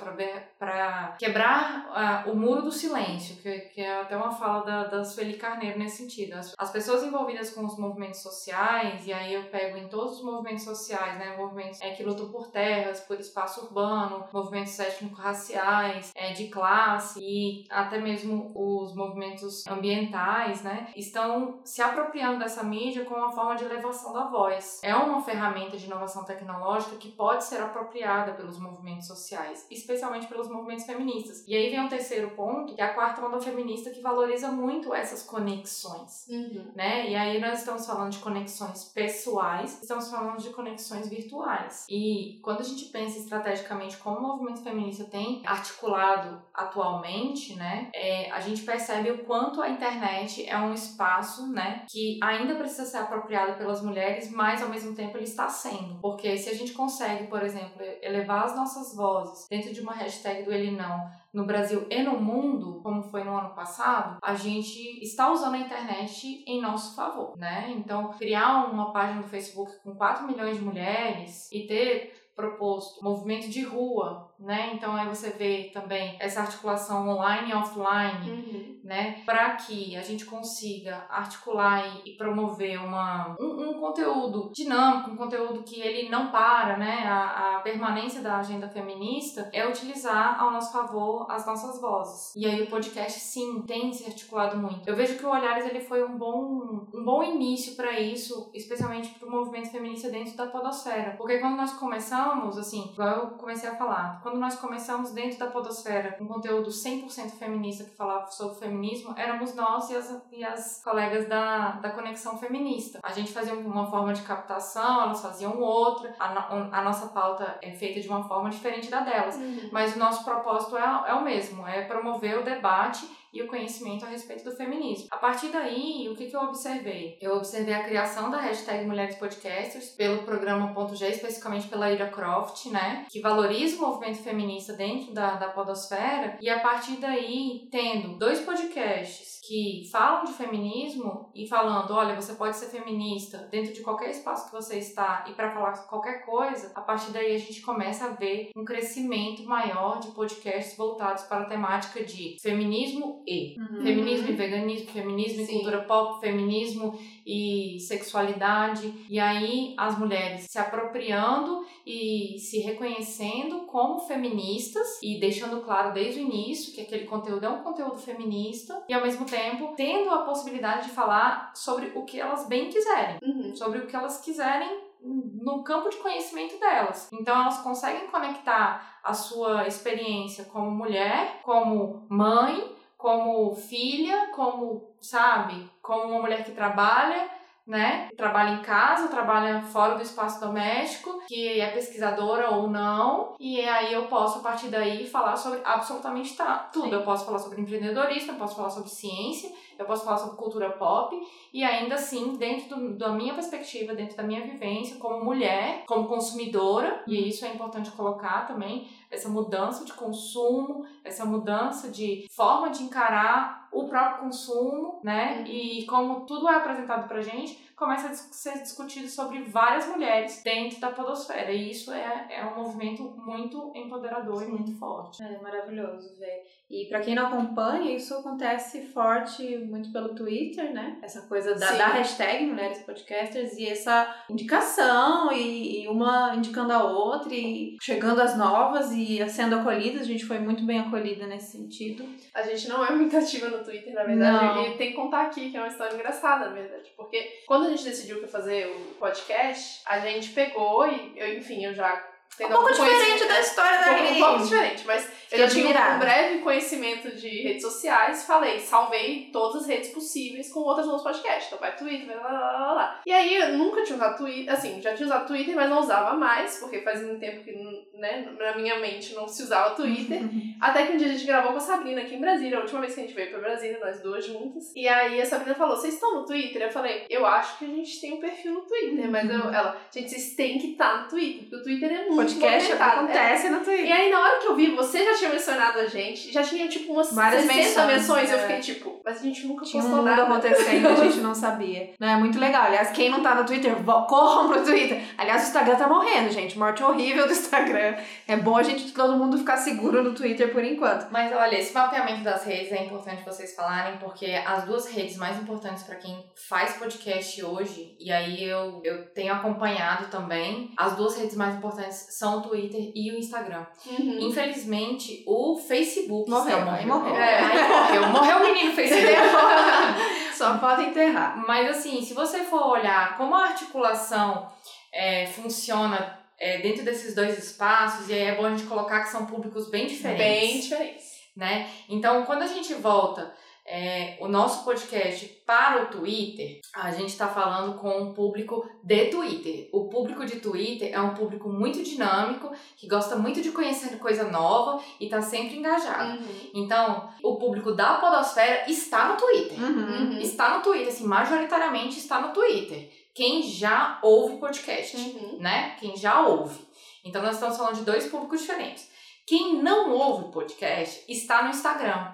para 0.59 1.15
quebrar 1.17 1.89
ah, 1.93 2.23
o 2.27 2.35
muro 2.35 2.63
do 2.63 2.71
silêncio, 2.71 3.37
que, 3.37 3.59
que 3.59 3.81
é 3.81 4.01
até 4.01 4.17
uma 4.17 4.31
fala 4.31 4.65
da, 4.65 4.83
da 4.87 5.03
Sueli 5.05 5.37
Carneiro 5.37 5.79
nesse 5.79 5.97
sentido. 5.97 6.33
As, 6.33 6.53
as 6.57 6.71
pessoas 6.71 7.01
envolvidas 7.01 7.51
com 7.51 7.65
os 7.65 7.77
movimentos 7.77 8.21
sociais, 8.21 9.07
e 9.07 9.13
aí 9.13 9.33
eu 9.33 9.43
pego 9.45 9.77
em 9.77 9.87
todos 9.87 10.17
os 10.17 10.23
movimentos 10.23 10.64
sociais, 10.65 11.17
né, 11.17 11.37
movimentos 11.37 11.79
é, 11.81 11.91
que 11.91 12.03
lutam 12.03 12.29
por 12.29 12.47
terras, 12.47 12.99
por 12.99 13.17
espaço 13.19 13.65
urbano, 13.65 14.25
movimentos 14.33 14.77
étnico-raciais, 14.79 16.11
é, 16.15 16.33
de 16.33 16.47
classe 16.47 17.19
e 17.21 17.65
até 17.69 17.97
mesmo 17.99 18.51
os 18.53 18.93
movimentos 18.95 19.65
ambientais, 19.67 20.61
né, 20.61 20.91
estão 20.95 21.59
se 21.63 21.81
apropriando 21.81 22.39
dessa 22.39 22.63
mídia 22.63 23.05
como 23.05 23.21
uma 23.21 23.31
forma 23.31 23.55
de 23.55 23.63
elevação 23.63 24.11
da 24.11 24.25
voz. 24.25 24.81
É 24.83 24.93
uma 24.95 25.21
ferramenta 25.21 25.77
de 25.77 25.85
inovação 25.85 26.23
tecnológica 26.25 26.97
que 26.97 27.11
pode 27.11 27.43
ser 27.45 27.61
apropriada 27.61 28.33
pelos 28.33 28.59
movimentos 28.59 29.07
sociais, 29.07 29.65
especialmente 29.71 30.27
pelos 30.27 30.49
movimentos 30.49 30.85
feministas. 30.85 31.43
E 31.47 31.55
aí 31.55 31.69
vem 31.69 31.79
um 31.79 31.89
terceiro 31.89 32.31
ponto, 32.31 32.73
que 32.75 32.81
é 32.81 32.85
a 32.85 32.93
quarta 32.93 33.25
onda 33.25 33.39
feminista 33.39 33.89
que 33.89 34.01
valoriza 34.01 34.51
muito 34.51 34.93
essas 34.93 35.23
conexões 35.23 36.25
Uhum. 36.29 36.71
né? 36.75 37.09
E 37.09 37.15
aí 37.15 37.39
nós 37.39 37.59
estamos 37.59 37.85
falando 37.85 38.11
de 38.11 38.19
conexões 38.19 38.85
pessoais, 38.85 39.81
estamos 39.81 40.09
falando 40.09 40.41
de 40.41 40.49
conexões 40.55 41.09
virtuais. 41.09 41.85
E 41.89 42.39
quando 42.41 42.61
a 42.61 42.63
gente 42.63 42.85
pensa 42.85 43.19
estrategicamente 43.19 43.97
como 43.97 44.19
o 44.19 44.21
movimento 44.21 44.63
feminista 44.63 45.03
tem 45.05 45.41
articulado 45.45 46.41
atualmente, 46.53 47.55
né? 47.55 47.89
É, 47.93 48.31
a 48.31 48.39
gente 48.39 48.63
percebe 48.63 49.11
o 49.11 49.25
quanto 49.25 49.61
a 49.61 49.69
internet 49.69 50.47
é 50.47 50.57
um 50.57 50.73
espaço, 50.73 51.51
né? 51.51 51.85
Que 51.89 52.19
ainda 52.23 52.55
precisa 52.55 52.85
ser 52.85 52.97
apropriado 52.97 53.57
pelas 53.57 53.81
mulheres, 53.81 54.31
mas 54.31 54.61
ao 54.61 54.69
mesmo 54.69 54.95
tempo 54.95 55.17
ele 55.17 55.25
está 55.25 55.49
sendo. 55.49 55.99
Porque 55.99 56.37
se 56.37 56.49
a 56.49 56.53
gente 56.53 56.73
consegue, 56.73 57.27
por 57.27 57.43
exemplo, 57.43 57.81
elevar 58.01 58.45
as 58.45 58.55
nossas 58.55 58.95
vozes 58.95 59.47
dentro 59.49 59.73
de 59.73 59.81
uma 59.81 59.93
hashtag 59.93 60.43
do 60.43 60.53
Ele 60.53 60.71
Não 60.71 61.09
no 61.35 61.45
Brasil 61.45 61.85
e 61.89 62.01
no 62.01 62.19
mundo, 62.19 62.79
como 62.81 63.03
foi 63.03 63.23
no 63.25 63.37
ano 63.37 63.53
passado, 63.53 64.17
a 64.23 64.33
gente 64.33 64.79
está 65.03 65.29
usando 65.31 65.55
a 65.55 65.59
internet 65.59 66.43
em 66.47 66.61
nosso 66.61 66.95
favor, 66.95 67.37
né? 67.37 67.73
Então, 67.75 68.09
criar 68.17 68.71
uma 68.71 68.93
página 68.93 69.21
no 69.21 69.27
Facebook 69.27 69.71
com 69.83 69.93
4 69.93 70.25
milhões 70.25 70.57
de 70.57 70.63
mulheres 70.63 71.51
e 71.51 71.67
ter 71.67 72.13
proposto 72.35 73.03
movimento 73.03 73.49
de 73.49 73.63
rua, 73.63 74.33
né? 74.37 74.71
Então 74.73 74.93
aí 74.93 75.07
você 75.07 75.29
vê 75.29 75.71
também 75.73 76.17
essa 76.19 76.41
articulação 76.41 77.07
online 77.07 77.51
e 77.51 77.53
offline, 77.53 78.29
Uhum. 78.29 78.74
Né? 78.85 79.23
Para 79.25 79.55
que 79.55 79.95
a 79.97 80.01
gente 80.01 80.25
consiga 80.25 81.05
articular 81.09 81.83
e, 82.05 82.11
promover 82.11 82.79
uma, 82.79 83.35
um, 83.39 83.69
um 83.69 83.73
conteúdo 83.79 84.51
dinâmico, 84.53 85.11
um 85.11 85.15
conteúdo 85.15 85.63
que 85.63 85.81
ele 85.81 86.07
não 86.07 86.31
para, 86.31 86.77
né? 86.77 87.03
A, 87.07 87.57
a 87.57 87.59
permanência 87.61 88.21
da 88.21 88.37
agenda 88.37 88.69
feminista 88.69 89.49
é 89.51 89.67
utilizar 89.67 90.39
ao 90.39 90.51
nosso 90.51 90.71
favor 90.71 91.25
as 91.29 91.45
nossas 91.45 91.81
vozes. 91.81 92.33
E 92.35 92.45
aí 92.45 92.61
o 92.61 92.69
podcast, 92.69 93.19
sim, 93.19 93.63
tem 93.63 93.91
se 93.91 94.05
articulado 94.05 94.57
muito. 94.57 94.87
Eu 94.87 94.95
vejo 94.95 95.17
que 95.17 95.25
o 95.25 95.29
Olhares 95.29 95.65
ele 95.65 95.81
foi 95.81 96.03
um 96.03 96.17
bom, 96.17 96.85
um 96.93 97.03
bom 97.03 97.23
início 97.23 97.75
para 97.75 97.99
isso, 97.99 98.51
especialmente 98.53 99.09
para 99.17 99.27
o 99.27 99.31
movimento 99.31 99.71
feminista 99.71 100.09
dentro 100.09 100.37
da 100.37 100.45
podosfera. 100.45 101.15
Porque 101.17 101.39
quando 101.39 101.57
nós 101.57 101.73
começamos, 101.73 102.57
assim, 102.57 102.91
igual 102.93 103.09
eu 103.09 103.27
comecei 103.31 103.67
a 103.67 103.75
falar, 103.75 104.21
quando 104.21 104.37
nós 104.37 104.55
começamos 104.55 105.11
dentro 105.11 105.39
da 105.39 105.47
podosfera 105.47 106.17
um 106.21 106.27
conteúdo 106.27 106.69
100% 106.69 107.31
feminista 107.31 107.83
que 107.83 107.95
falava 107.95 108.29
sobre 108.29 108.59
feminismo, 108.59 108.74
éramos 109.17 109.55
nós 109.55 109.89
e 109.89 109.95
as, 109.95 110.21
e 110.31 110.43
as 110.43 110.81
colegas 110.83 111.27
da, 111.27 111.71
da 111.73 111.89
Conexão 111.89 112.37
Feminista. 112.37 112.99
A 113.03 113.11
gente 113.11 113.31
fazia 113.31 113.53
uma 113.53 113.89
forma 113.89 114.13
de 114.13 114.21
captação, 114.21 115.03
elas 115.03 115.21
faziam 115.21 115.59
outra, 115.59 116.13
a, 116.19 116.79
a 116.79 116.83
nossa 116.83 117.07
pauta 117.07 117.57
é 117.61 117.71
feita 117.71 117.99
de 117.99 118.07
uma 118.07 118.23
forma 118.23 118.49
diferente 118.49 118.89
da 118.89 119.01
delas. 119.01 119.35
Uhum. 119.37 119.69
Mas 119.71 119.95
o 119.95 119.99
nosso 119.99 120.23
propósito 120.23 120.77
é, 120.77 121.03
é 121.07 121.13
o 121.13 121.23
mesmo, 121.23 121.67
é 121.67 121.83
promover 121.83 122.39
o 122.39 122.43
debate 122.43 123.09
e 123.35 123.43
o 123.43 123.47
conhecimento 123.47 124.05
a 124.05 124.07
respeito 124.07 124.45
do 124.45 124.55
feminismo. 124.55 125.07
A 125.11 125.17
partir 125.17 125.49
daí, 125.49 126.07
o 126.09 126.15
que, 126.15 126.27
que 126.27 126.35
eu 126.35 126.41
observei? 126.41 127.17
Eu 127.21 127.35
observei 127.35 127.73
a 127.73 127.83
criação 127.83 128.31
da 128.31 128.39
hashtag 128.39 128.85
Mulheres 128.85 129.17
Podcasters 129.17 129.89
pelo 129.89 130.23
programa 130.23 130.73
Ponto 130.73 130.95
G, 130.95 131.09
especificamente 131.09 131.67
pela 131.67 131.91
Ira 131.91 132.09
Croft, 132.09 132.67
né? 132.67 133.05
Que 133.09 133.19
valoriza 133.19 133.75
o 133.75 133.81
movimento 133.81 134.23
feminista 134.23 134.73
dentro 134.73 135.13
da, 135.13 135.35
da 135.35 135.49
podosfera. 135.49 136.37
E 136.41 136.49
a 136.49 136.61
partir 136.61 136.95
daí, 136.97 137.67
tendo 137.69 138.17
dois 138.17 138.39
podcasts 138.39 139.35
que 139.47 139.87
falam 139.91 140.23
de 140.23 140.33
feminismo 140.33 141.31
e 141.35 141.47
falando, 141.47 141.91
olha, 141.91 142.15
você 142.15 142.33
pode 142.33 142.55
ser 142.55 142.67
feminista 142.67 143.37
dentro 143.51 143.73
de 143.73 143.81
qualquer 143.81 144.09
espaço 144.09 144.47
que 144.47 144.51
você 144.51 144.79
está 144.79 145.25
e 145.27 145.33
para 145.33 145.51
falar 145.51 145.73
qualquer 145.87 146.25
coisa, 146.25 146.71
a 146.73 146.81
partir 146.81 147.11
daí 147.11 147.35
a 147.35 147.37
gente 147.37 147.61
começa 147.61 148.05
a 148.05 148.09
ver 148.09 148.49
um 148.55 148.65
crescimento 148.65 149.43
maior 149.43 149.99
de 149.99 150.11
podcasts 150.11 150.75
voltados 150.77 151.23
para 151.23 151.43
a 151.43 151.49
temática 151.49 152.03
de 152.03 152.37
feminismo 152.41 153.23
e 153.27 153.55
Uhum. 153.59 153.81
feminismo 153.81 154.29
e 154.29 154.33
veganismo, 154.33 154.87
feminismo 154.91 155.41
e 155.41 155.45
Sim. 155.45 155.53
cultura 155.55 155.81
pop, 155.83 156.19
feminismo 156.19 156.97
e 157.25 157.79
sexualidade. 157.79 158.93
E 159.09 159.19
aí 159.19 159.73
as 159.77 159.97
mulheres 159.97 160.45
se 160.49 160.57
apropriando 160.59 161.65
e 161.85 162.37
se 162.39 162.59
reconhecendo 162.59 163.61
como 163.65 163.99
feministas 163.99 164.99
e 165.01 165.19
deixando 165.19 165.61
claro 165.61 165.93
desde 165.93 166.19
o 166.19 166.23
início 166.23 166.73
que 166.73 166.81
aquele 166.81 167.05
conteúdo 167.05 167.45
é 167.45 167.49
um 167.49 167.63
conteúdo 167.63 167.97
feminista 167.97 168.83
e 168.87 168.93
ao 168.93 169.01
mesmo 169.01 169.25
tempo 169.25 169.73
tendo 169.75 170.09
a 170.11 170.19
possibilidade 170.23 170.87
de 170.87 170.93
falar 170.93 171.51
sobre 171.55 171.91
o 171.95 172.03
que 172.03 172.19
elas 172.19 172.47
bem 172.47 172.69
quiserem, 172.69 173.17
Uhum. 173.21 173.55
sobre 173.55 173.79
o 173.79 173.87
que 173.87 173.95
elas 173.95 174.19
quiserem 174.23 174.85
no 175.03 175.63
campo 175.63 175.89
de 175.89 175.97
conhecimento 175.97 176.59
delas. 176.59 177.07
Então 177.13 177.39
elas 177.39 177.59
conseguem 177.61 178.07
conectar 178.07 178.99
a 179.03 179.13
sua 179.13 179.67
experiência 179.67 180.45
como 180.45 180.71
mulher, 180.71 181.41
como 181.43 182.05
mãe, 182.09 182.74
como 183.05 183.53
filha, 183.53 184.31
como, 184.33 184.81
sabe, 184.99 185.69
como 185.79 186.05
uma 186.05 186.21
mulher 186.21 186.43
que 186.43 186.53
trabalha, 186.53 187.29
né? 187.67 188.09
Trabalha 188.17 188.55
em 188.55 188.61
casa, 188.63 189.09
trabalha 189.09 189.61
fora 189.61 189.93
do 189.93 190.01
espaço 190.01 190.39
doméstico, 190.39 191.21
que 191.27 191.59
é 191.59 191.69
pesquisadora 191.69 192.49
ou 192.49 192.67
não. 192.67 193.35
E 193.39 193.61
aí 193.61 193.93
eu 193.93 194.07
posso, 194.07 194.39
a 194.39 194.41
partir 194.41 194.69
daí, 194.69 195.05
falar 195.07 195.35
sobre 195.35 195.61
absolutamente 195.63 196.35
tá, 196.35 196.67
tudo. 196.73 196.85
Sim. 196.85 196.93
Eu 196.93 197.03
posso 197.03 197.25
falar 197.25 197.37
sobre 197.37 197.61
empreendedorismo, 197.61 198.31
eu 198.33 198.37
posso 198.37 198.55
falar 198.55 198.69
sobre 198.71 198.89
ciência, 198.89 199.51
eu 199.77 199.85
posso 199.85 200.03
falar 200.03 200.17
sobre 200.17 200.37
cultura 200.37 200.71
pop. 200.71 201.15
E 201.53 201.63
ainda 201.63 201.95
assim, 201.95 202.33
dentro 202.37 202.75
do- 202.75 202.97
da 202.97 203.09
minha 203.09 203.33
perspectiva, 203.33 203.93
dentro 203.95 204.15
da 204.17 204.23
minha 204.23 204.41
vivência, 204.41 204.97
como 204.97 205.23
mulher, 205.23 205.83
como 205.87 206.07
consumidora, 206.07 207.03
e 207.07 207.29
isso 207.29 207.45
é 207.45 207.49
importante 207.49 207.89
colocar 207.91 208.45
também, 208.47 208.87
essa 209.15 209.29
mudança 209.29 209.85
de 209.85 209.93
consumo, 209.93 210.85
essa 211.03 211.25
mudança 211.25 211.89
de 211.89 212.27
forma 212.29 212.69
de 212.69 212.83
encarar 212.83 213.67
o 213.71 213.87
próprio 213.87 214.23
consumo, 214.23 214.99
né? 215.03 215.39
Uhum. 215.39 215.45
E 215.47 215.85
como 215.85 216.21
tudo 216.25 216.47
é 216.47 216.55
apresentado 216.55 217.07
pra 217.07 217.21
gente, 217.21 217.73
começa 217.75 218.07
a 218.07 218.13
ser 218.13 218.61
discutido 218.61 219.07
sobre 219.07 219.43
várias 219.43 219.87
mulheres 219.87 220.41
dentro 220.43 220.79
da 220.79 220.91
podosfera. 220.91 221.51
E 221.51 221.71
isso 221.71 221.91
é, 221.91 222.27
é 222.29 222.45
um 222.45 222.55
movimento 222.55 223.03
muito 223.17 223.71
empoderador 223.75 224.43
e 224.43 224.47
muito 224.47 224.77
forte. 224.77 225.21
É 225.21 225.39
maravilhoso 225.41 226.15
ver. 226.17 226.43
E 226.69 226.85
pra 226.85 226.99
quem 226.99 227.13
não 227.13 227.27
acompanha, 227.27 227.95
isso 227.95 228.15
acontece 228.15 228.87
forte 228.87 229.57
muito 229.57 229.91
pelo 229.91 230.15
Twitter, 230.15 230.73
né? 230.73 230.97
Essa 231.03 231.21
coisa 231.23 231.53
da, 231.53 231.67
Sim. 231.67 231.77
da 231.77 231.87
hashtag 231.87 232.45
Mulheres 232.47 232.79
Podcasters 232.79 233.53
e 233.57 233.67
essa 233.67 234.23
indicação 234.29 235.31
e, 235.31 235.83
e 235.83 235.87
uma 235.87 236.33
indicando 236.35 236.73
a 236.73 236.83
outra 236.83 237.33
e 237.33 237.75
chegando 237.81 238.19
as 238.21 238.35
novas 238.35 238.91
e 238.91 239.27
sendo 239.29 239.55
acolhidas. 239.55 240.01
A 240.01 240.05
gente 240.05 240.25
foi 240.25 240.39
muito 240.39 240.65
bem 240.65 240.79
acolhida 240.79 241.27
nesse 241.27 241.57
sentido. 241.57 242.03
A 242.33 242.41
gente 242.41 242.67
não 242.67 242.83
é 242.83 242.91
muito 242.91 243.15
ativa 243.15 243.49
no 243.49 243.63
Twitter, 243.63 243.93
na 243.93 244.03
verdade. 244.03 244.45
Não. 244.45 244.65
E 244.65 244.77
tem 244.77 244.89
que 244.89 244.95
contar 244.95 245.23
aqui 245.23 245.51
que 245.51 245.57
é 245.57 245.59
uma 245.59 245.69
história 245.69 245.93
engraçada, 245.93 246.45
na 246.47 246.53
verdade. 246.53 246.91
Porque 246.97 247.43
quando 247.45 247.64
a 247.67 247.69
gente 247.71 247.83
decidiu 247.83 248.21
que 248.21 248.27
fazer 248.27 248.67
o 248.67 248.95
podcast, 248.95 249.81
a 249.85 249.99
gente 249.99 250.29
pegou 250.29 250.87
e, 250.87 251.13
eu, 251.15 251.37
enfim, 251.37 251.65
eu 251.65 251.73
já. 251.73 252.03
Um 252.41 252.47
pouco 252.49 252.71
diferente 252.71 253.25
da 253.25 253.39
história 253.39 253.79
da 253.79 253.91
um 253.91 254.11
um 254.11 254.19
pouco 254.19 254.43
diferente, 254.43 254.85
mas 254.85 255.07
eu 255.35 255.47
já 255.47 255.47
tinha 255.53 255.65
um 255.65 255.69
admirada. 255.69 255.99
breve 255.99 256.39
conhecimento 256.39 257.15
de 257.15 257.29
redes 257.43 257.61
sociais, 257.61 258.25
falei, 258.25 258.59
salvei 258.59 259.29
todas 259.31 259.63
as 259.63 259.67
redes 259.67 259.89
possíveis 259.89 260.51
com 260.51 260.61
outras 260.61 260.85
novos 260.87 261.03
podcasts. 261.03 261.47
Então 261.47 261.59
vai 261.59 261.75
Twitter, 261.75 262.05
blá, 262.05 262.15
blá, 262.17 262.29
blá, 262.39 262.73
blá. 262.73 263.01
E 263.05 263.11
aí 263.11 263.35
eu 263.35 263.57
nunca 263.57 263.83
tinha 263.83 263.95
usado 263.97 264.17
Twitter, 264.17 264.53
assim, 264.53 264.81
já 264.81 264.93
tinha 264.93 265.05
usado 265.07 265.27
Twitter, 265.27 265.55
mas 265.55 265.69
não 265.69 265.79
usava 265.79 266.13
mais, 266.15 266.57
porque 266.57 266.81
fazia 266.81 267.07
um 267.11 267.19
tempo 267.19 267.43
que, 267.43 267.51
né, 267.97 268.27
na 268.39 268.55
minha 268.57 268.79
mente 268.79 269.13
não 269.13 269.27
se 269.27 269.43
usava 269.43 269.75
Twitter. 269.75 270.21
Até 270.61 270.85
que 270.87 270.93
um 270.93 270.97
dia 270.97 271.07
a 271.07 271.11
gente 271.11 271.25
gravou 271.25 271.51
com 271.51 271.57
a 271.57 271.61
Sabrina 271.61 272.01
aqui 272.01 272.15
em 272.15 272.21
Brasília, 272.21 272.57
a 272.57 272.61
última 272.61 272.81
vez 272.81 272.93
que 272.95 273.01
a 273.01 273.03
gente 273.03 273.15
veio 273.15 273.29
pra 273.29 273.39
Brasília, 273.39 273.79
nós 273.79 274.01
duas 274.01 274.25
juntas. 274.25 274.71
E 274.75 274.87
aí 274.87 275.21
a 275.21 275.25
Sabrina 275.25 275.55
falou: 275.55 275.75
Vocês 275.75 275.93
estão 275.95 276.15
no 276.15 276.25
Twitter? 276.25 276.61
Eu 276.61 276.71
falei: 276.71 277.05
Eu 277.09 277.25
acho 277.25 277.57
que 277.59 277.65
a 277.65 277.67
gente 277.67 277.99
tem 278.01 278.13
um 278.13 278.19
perfil 278.19 278.53
no 278.53 278.61
Twitter, 278.61 279.09
mas 279.11 279.29
eu, 279.29 279.39
ela, 279.53 279.77
gente, 279.93 280.09
vocês 280.09 280.35
têm 280.35 280.57
que 280.57 280.71
estar 280.71 281.03
no 281.03 281.09
Twitter, 281.09 281.41
porque 281.41 281.55
o 281.57 281.63
Twitter 281.63 281.91
é 281.91 282.05
muito 282.09 282.15
Podcast 282.15 282.69
movimentado. 282.69 282.99
acontece 282.99 283.49
no 283.49 283.57
É. 283.57 283.63
Twitter. 283.63 283.85
E 283.85 283.91
aí, 283.91 284.11
na 284.11 284.19
hora 284.21 284.39
que 284.39 284.47
eu 284.47 284.55
vi, 284.55 284.71
você 284.71 285.03
já 285.03 285.13
tinha 285.15 285.24
mencionado 285.29 285.79
a 285.79 285.87
gente, 285.87 286.31
já 286.31 286.43
tinha 286.43 286.67
tipo 286.67 286.93
umas 286.93 287.13
Várias 287.13 287.43
60 287.43 287.57
menções, 287.57 287.87
menções, 287.87 288.31
eu 288.31 288.37
é. 288.37 288.41
fiquei 288.41 288.59
tipo, 288.59 289.01
mas 289.03 289.19
a 289.19 289.23
gente 289.23 289.45
nunca 289.47 289.65
Tinha 289.65 289.83
um 289.83 289.85
postou 289.85 290.03
mundo 290.05 290.15
nada. 290.15 290.23
acontecendo, 290.23 290.87
a 290.87 290.95
gente 290.95 291.17
não 291.21 291.35
sabia. 291.35 291.93
Não, 291.99 292.07
é 292.07 292.15
muito 292.17 292.39
legal. 292.39 292.63
Aliás, 292.63 292.91
quem 292.91 293.09
não 293.09 293.21
tá 293.21 293.35
no 293.35 293.45
Twitter, 293.45 293.75
corram 294.07 294.47
pro 294.47 294.63
Twitter. 294.63 295.03
Aliás, 295.17 295.43
o 295.43 295.45
Instagram 295.47 295.75
tá 295.75 295.87
morrendo, 295.87 296.31
gente. 296.31 296.57
Morte 296.57 296.83
horrível 296.83 297.27
do 297.27 297.31
Instagram. 297.33 297.95
É 298.27 298.35
bom 298.37 298.57
a 298.57 298.63
gente, 298.63 298.91
todo 298.91 299.17
mundo 299.17 299.37
ficar 299.37 299.57
seguro 299.57 300.03
no 300.03 300.13
Twitter 300.13 300.51
por 300.51 300.63
enquanto. 300.63 301.11
Mas 301.11 301.31
olha, 301.33 301.55
esse 301.57 301.73
mapeamento 301.73 302.23
das 302.23 302.43
redes 302.43 302.71
é 302.71 302.83
importante 302.83 303.23
vocês 303.23 303.55
falarem, 303.55 303.97
porque 303.97 304.25
as 304.45 304.63
duas 304.65 304.87
redes 304.87 305.17
mais 305.17 305.37
importantes 305.37 305.83
para 305.83 305.95
quem 305.95 306.25
faz 306.47 306.73
podcast 306.73 307.43
hoje, 307.43 307.95
e 307.99 308.11
aí 308.11 308.43
eu, 308.43 308.81
eu 308.83 309.05
tenho 309.13 309.33
acompanhado 309.33 310.07
também, 310.09 310.71
as 310.77 310.95
duas 310.95 311.17
redes 311.17 311.35
mais 311.35 311.55
importantes 311.55 312.07
são 312.17 312.39
o 312.39 312.41
Twitter 312.41 312.91
e 312.95 313.11
o 313.11 313.17
Instagram. 313.17 313.65
Uhum. 313.85 314.19
Infelizmente, 314.29 315.04
o 315.27 315.57
Facebook 315.57 316.29
Morreu, 316.29 316.59
está- 316.59 316.73
aí 316.73 316.85
morreu. 316.85 317.15
É. 317.15 317.41
Morreu. 317.67 318.07
Morreu 318.09 318.37
o 318.37 318.41
menino 318.41 318.73
Facebook. 318.75 319.13
Só 320.33 320.57
falta 320.59 320.83
enterrar. 320.83 321.37
Mas 321.47 321.69
assim, 321.77 322.01
se 322.01 322.13
você 322.13 322.39
for 322.43 322.67
olhar 322.67 323.17
como 323.17 323.35
a 323.35 323.45
articulação 323.45 324.47
é, 324.93 325.25
funciona 325.27 326.19
é, 326.39 326.57
dentro 326.59 326.83
desses 326.83 327.15
dois 327.15 327.37
espaços, 327.37 328.09
e 328.09 328.13
aí 328.13 328.23
é 328.23 328.35
bom 328.35 328.45
a 328.45 328.49
gente 328.49 328.63
colocar 328.63 329.01
que 329.03 329.09
são 329.09 329.25
públicos 329.25 329.69
bem 329.69 329.87
diferentes. 329.87 330.19
Bem 330.25 330.59
diferentes. 330.59 331.05
né? 331.35 331.69
Então, 331.89 332.23
quando 332.25 332.41
a 332.43 332.47
gente 332.47 332.73
volta 332.75 333.33
é, 333.67 334.17
o 334.19 334.27
nosso 334.27 334.63
podcast 334.63 335.25
para 335.45 335.83
o 335.83 335.85
Twitter, 335.87 336.59
a 336.73 336.91
gente 336.91 337.09
está 337.09 337.27
falando 337.27 337.79
com 337.79 337.99
um 337.99 338.13
público 338.13 338.69
de 338.83 339.05
Twitter. 339.05 339.69
O 339.73 339.89
público 339.89 340.23
de 340.23 340.39
Twitter 340.39 340.93
é 340.93 341.01
um 341.01 341.15
público 341.15 341.49
muito 341.49 341.81
dinâmico, 341.81 342.51
que 342.77 342.87
gosta 342.87 343.15
muito 343.15 343.41
de 343.41 343.51
conhecer 343.51 343.97
coisa 343.97 344.25
nova 344.29 344.83
e 344.99 345.05
está 345.05 345.19
sempre 345.21 345.57
engajado. 345.57 346.19
Uhum. 346.19 346.51
Então, 346.53 347.09
o 347.23 347.37
público 347.37 347.71
da 347.71 347.95
podosfera 347.95 348.69
está 348.69 349.09
no 349.09 349.17
Twitter. 349.17 349.59
Uhum. 349.59 350.11
Uhum. 350.11 350.19
Está 350.19 350.57
no 350.57 350.63
Twitter, 350.63 350.89
assim, 350.89 351.05
majoritariamente 351.05 351.97
está 351.97 352.21
no 352.21 352.33
Twitter. 352.33 352.91
Quem 353.15 353.41
já 353.41 353.97
ouve 354.03 354.37
podcast 354.37 354.95
Uhum. 354.97 355.37
né? 355.39 355.75
Quem 355.79 355.95
já 355.97 356.21
ouve. 356.21 356.59
Então 357.03 357.21
nós 357.21 357.35
estamos 357.35 357.57
falando 357.57 357.77
de 357.77 357.83
dois 357.83 358.05
públicos 358.07 358.41
diferentes. 358.41 358.89
Quem 359.25 359.61
não 359.61 359.91
ouve 359.91 360.31
podcast 360.31 361.03
está 361.07 361.43
no 361.43 361.49
Instagram. 361.49 362.13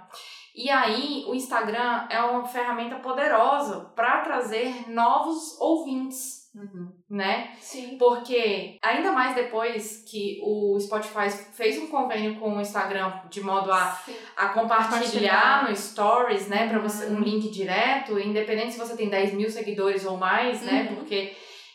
E 0.55 0.69
aí 0.69 1.23
o 1.27 1.33
Instagram 1.35 2.07
é 2.09 2.19
uma 2.21 2.45
ferramenta 2.45 2.95
poderosa 2.97 3.91
para 3.95 4.19
trazer 4.21 4.89
novos 4.89 5.59
ouvintes, 5.59 6.41
Uhum. 6.53 6.91
né? 7.09 7.51
Sim. 7.61 7.95
Porque 7.97 8.77
ainda 8.83 9.13
mais 9.13 9.33
depois 9.33 10.03
que 10.05 10.41
o 10.43 10.77
Spotify 10.81 11.29
fez 11.29 11.77
um 11.81 11.87
convênio 11.87 12.35
com 12.37 12.57
o 12.57 12.59
Instagram 12.61 13.09
de 13.29 13.39
modo 13.39 13.71
a 13.71 13.91
Sim. 13.91 14.13
a 14.35 14.49
compartilhar 14.49 15.69
no 15.69 15.75
Stories, 15.75 16.49
né, 16.49 16.67
para 16.67 16.79
você 16.79 17.05
um 17.05 17.15
Uhum. 17.15 17.21
link 17.21 17.49
direto, 17.49 18.19
independente 18.19 18.73
se 18.73 18.79
você 18.79 18.97
tem 18.97 19.07
10 19.09 19.33
mil 19.33 19.49
seguidores 19.49 20.05
ou 20.05 20.17
mais, 20.17 20.61
né, 20.61 20.87
Uhum. 20.89 20.95
porque 20.97 21.33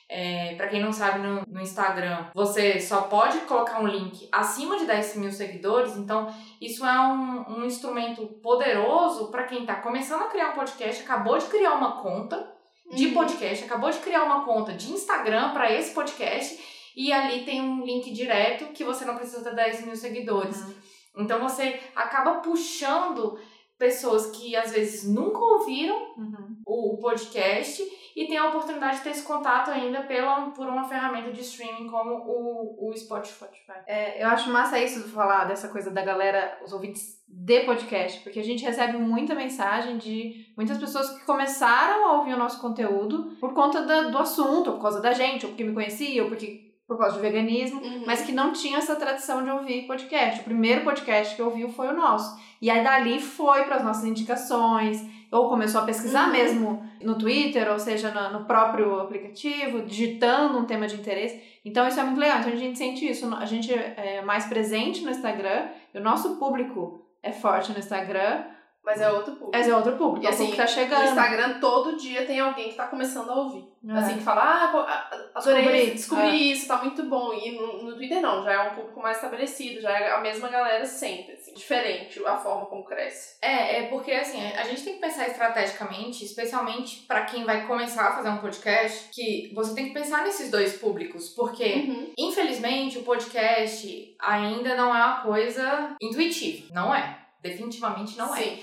é, 0.09 0.55
para 0.57 0.69
quem 0.69 0.81
não 0.81 0.93
sabe 0.93 1.19
no, 1.19 1.43
no 1.49 1.61
Instagram, 1.61 2.27
você 2.35 2.81
só 2.81 3.03
pode 3.03 3.39
colocar 3.41 3.81
um 3.83 3.87
link 3.89 4.29
acima 4.31 4.79
de 4.79 4.87
10 4.87 5.17
mil 5.17 5.33
seguidores, 5.33 5.97
então 5.97 6.33
isso 6.61 6.87
é 6.87 7.01
um, 7.09 7.59
um 7.59 7.65
instrumento 7.65 8.27
poderoso 8.43 9.31
para 9.31 9.45
quem 9.45 9.67
tá 9.67 9.77
começando 9.77 10.23
a 10.23 10.29
criar 10.29 10.51
um 10.51 10.55
podcast, 10.55 11.03
acabou 11.03 11.37
de 11.39 11.47
criar 11.47 11.75
uma 11.75 12.01
conta 12.03 12.55
de 12.95 13.09
Uhum. 13.09 13.15
podcast, 13.15 13.65
acabou 13.65 13.91
de 13.91 13.99
criar 13.99 14.23
uma 14.23 14.45
conta 14.45 14.73
de 14.73 14.93
Instagram 14.93 15.53
para 15.53 15.73
esse 15.73 15.93
podcast 15.93 16.57
e 16.97 17.13
ali 17.13 17.45
tem 17.45 17.61
um 17.61 17.85
link 17.85 18.13
direto 18.13 18.67
que 18.73 18.85
você 18.85 19.05
não 19.05 19.17
precisa 19.17 19.43
ter 19.43 19.57
10 19.57 19.85
mil 19.87 19.97
seguidores. 19.97 20.57
Uhum. 20.63 20.75
Então 21.19 21.41
você 21.41 21.81
acaba 21.97 22.35
puxando 22.41 23.37
pessoas 23.77 24.27
que 24.31 24.55
às 24.55 24.71
vezes 24.71 25.13
nunca 25.13 25.39
ouviram 25.39 25.97
Uhum. 26.17 26.57
o 26.65 26.97
podcast 26.99 27.83
e 28.17 28.27
tem 28.27 28.39
a 28.39 28.47
oportunidade 28.49 28.97
de 28.97 29.03
ter 29.03 29.11
esse 29.11 29.23
contato 29.23 29.71
ainda 29.71 30.01
pela, 30.05 30.51
por 30.53 30.67
uma 30.67 30.85
ferramenta 30.89 31.31
de 31.31 31.43
streaming 31.43 31.87
como 31.87 32.11
o, 32.15 32.89
o 32.89 32.97
Spotify. 32.97 33.45
É, 33.87 34.23
eu 34.25 34.29
acho 34.29 34.51
massa 34.51 34.79
isso 34.81 35.03
de 35.03 35.11
falar 35.11 35.45
dessa 35.45 35.69
coisa 35.69 35.91
da 35.91 36.03
galera, 36.03 36.59
os 36.65 36.73
ouvintes 36.73 37.23
de 37.29 37.61
podcast, 37.65 38.21
porque 38.23 38.41
a 38.41 38.45
gente 38.45 38.65
recebe 38.65 38.97
muita 38.97 39.35
mensagem 39.35 39.99
de 39.99 40.47
muitas 40.57 40.79
pessoas 40.79 41.11
que 41.11 41.27
começaram 41.27 42.07
a 42.09 42.13
ouvir 42.19 42.33
o 42.33 42.39
nosso 42.39 42.59
conteúdo 42.61 43.37
por 43.39 43.53
conta 43.53 43.83
da- 43.83 44.09
do 44.09 44.17
assunto, 44.19 44.69
ou 44.71 44.77
por 44.77 44.83
causa 44.83 45.01
da 45.03 45.13
gente, 45.13 45.45
ou 45.45 45.51
porque 45.53 45.65
me 45.65 45.75
conhecia, 45.75 46.23
ou 46.23 46.29
porque 46.31 46.65
por 46.89 46.97
causa 46.97 47.17
do 47.17 47.21
veganismo, 47.21 47.83
Uhum. 47.83 48.05
mas 48.07 48.23
que 48.23 48.31
não 48.33 48.53
tinham 48.53 48.79
essa 48.79 48.95
tradição 48.95 49.43
de 49.45 49.51
ouvir 49.51 49.89
podcast. 49.89 50.41
O 50.41 50.45
primeiro 50.45 50.85
podcast 50.85 51.35
que 51.35 51.43
ouviu 51.43 51.69
foi 51.69 51.89
o 51.89 51.93
nosso. 51.97 52.39
E 52.63 52.71
aí 52.71 52.83
dali 52.85 53.21
foi 53.21 53.65
para 53.65 53.77
as 53.77 53.85
nossas 53.85 54.05
indicações, 54.05 55.03
ou 55.31 55.49
começou 55.49 55.81
a 55.81 55.85
pesquisar 55.85 56.27
Uhum. 56.27 56.33
mesmo 56.33 56.87
no 57.03 57.19
Twitter, 57.19 57.71
ou 57.71 57.79
seja, 57.79 58.11
no, 58.11 58.39
no 58.39 58.45
próprio 58.47 59.01
aplicativo, 59.01 59.83
digitando 59.83 60.59
um 60.59 60.65
tema 60.65 60.87
de 60.87 60.97
interesse. 60.97 61.41
Então 61.65 61.87
isso 61.87 61.99
é 61.99 62.05
muito 62.05 62.19
legal. 62.21 62.41
Então 62.41 62.53
a 62.53 62.57
gente 62.57 62.79
sente 62.79 63.09
isso. 63.09 63.33
A 63.35 63.45
gente 63.45 63.73
é 63.73 64.23
mais 64.23 64.47
presente 64.47 65.03
no 65.05 65.11
Instagram, 65.11 65.69
e 65.93 65.99
o 65.99 66.03
nosso 66.03 66.37
público 66.37 67.05
é 67.23 67.33
forte 67.33 67.73
no 67.73 67.79
Instagram, 67.79 68.45
Mas 68.87 69.01
é 69.01 69.11
outro 69.11 69.33
público. 69.33 69.51
mas 69.53 69.69
é 69.69 69.75
outro 69.77 69.97
público. 69.97 70.25
E 70.25 70.27
é 70.29 70.31
assim, 70.31 70.47
público 70.47 70.63
que 70.63 70.75
tá 70.75 70.81
No 70.81 70.89
chegando. 70.89 71.09
Instagram, 71.09 71.61
todo 71.61 71.97
dia 71.97 72.25
tem 72.25 72.39
alguém 72.39 72.69
que 72.69 72.77
tá 72.77 72.87
começando 72.87 73.29
a 73.31 73.35
ouvir. 73.35 73.65
É. 73.89 73.93
Assim, 73.93 74.15
que 74.17 74.23
fala, 74.25 74.43
ah, 74.43 75.11
adorei, 75.35 75.63
Descobri. 75.63 75.91
descobri, 75.93 76.27
É. 76.27 76.53
isso, 76.53 76.67
tá 76.69 76.77
muito 76.79 77.03
bom. 77.05 77.33
E 77.35 77.53
no, 77.53 77.83
no 77.85 77.95
Twitter 77.97 78.21
não, 78.21 78.43
já 78.45 78.53
é 78.53 78.61
um 78.71 78.75
público 78.75 79.01
mais 79.01 79.17
estabelecido, 79.17 79.81
já 79.81 79.91
é 79.91 80.11
a 80.13 80.21
mesma 80.21 80.49
galera 80.49 80.85
sempre, 80.85 81.35
assim. 81.35 81.53
Diferente 81.55 82.25
a 82.25 82.37
forma 82.37 82.67
como 82.67 82.85
cresce. 82.85 83.37
É, 83.43 83.81
é 83.81 83.83
porque 83.89 84.11
assim, 84.13 84.41
a 84.53 84.65
gente 84.65 84.83
tem 84.83 84.95
que 84.95 85.01
pensar 85.01 85.27
estrategicamente, 85.29 86.25
especialmente 86.25 87.05
pra 87.07 87.25
quem 87.25 87.45
vai 87.45 87.67
começar 87.67 88.09
a 88.09 88.13
fazer 88.17 88.29
um 88.29 88.39
podcast, 88.39 89.09
que 89.13 89.53
você 89.55 89.75
tem 89.75 89.87
que 89.87 89.95
pensar 89.95 90.23
nesses 90.25 90.51
dois 90.51 90.77
públicos, 90.79 91.29
porque 91.31 91.65
Uhum. 91.89 92.13
infelizmente 92.19 92.99
o 92.99 93.03
podcast 93.03 94.17
ainda 94.21 94.75
não 94.77 94.95
é 94.95 95.05
uma 95.05 95.21
coisa 95.23 95.97
intuitiva, 96.01 96.73
não 96.75 96.95
é. 96.95 97.19
Definitivamente 97.43 98.17
não 98.17 98.35
é. 98.35 98.43
Sim. 98.43 98.59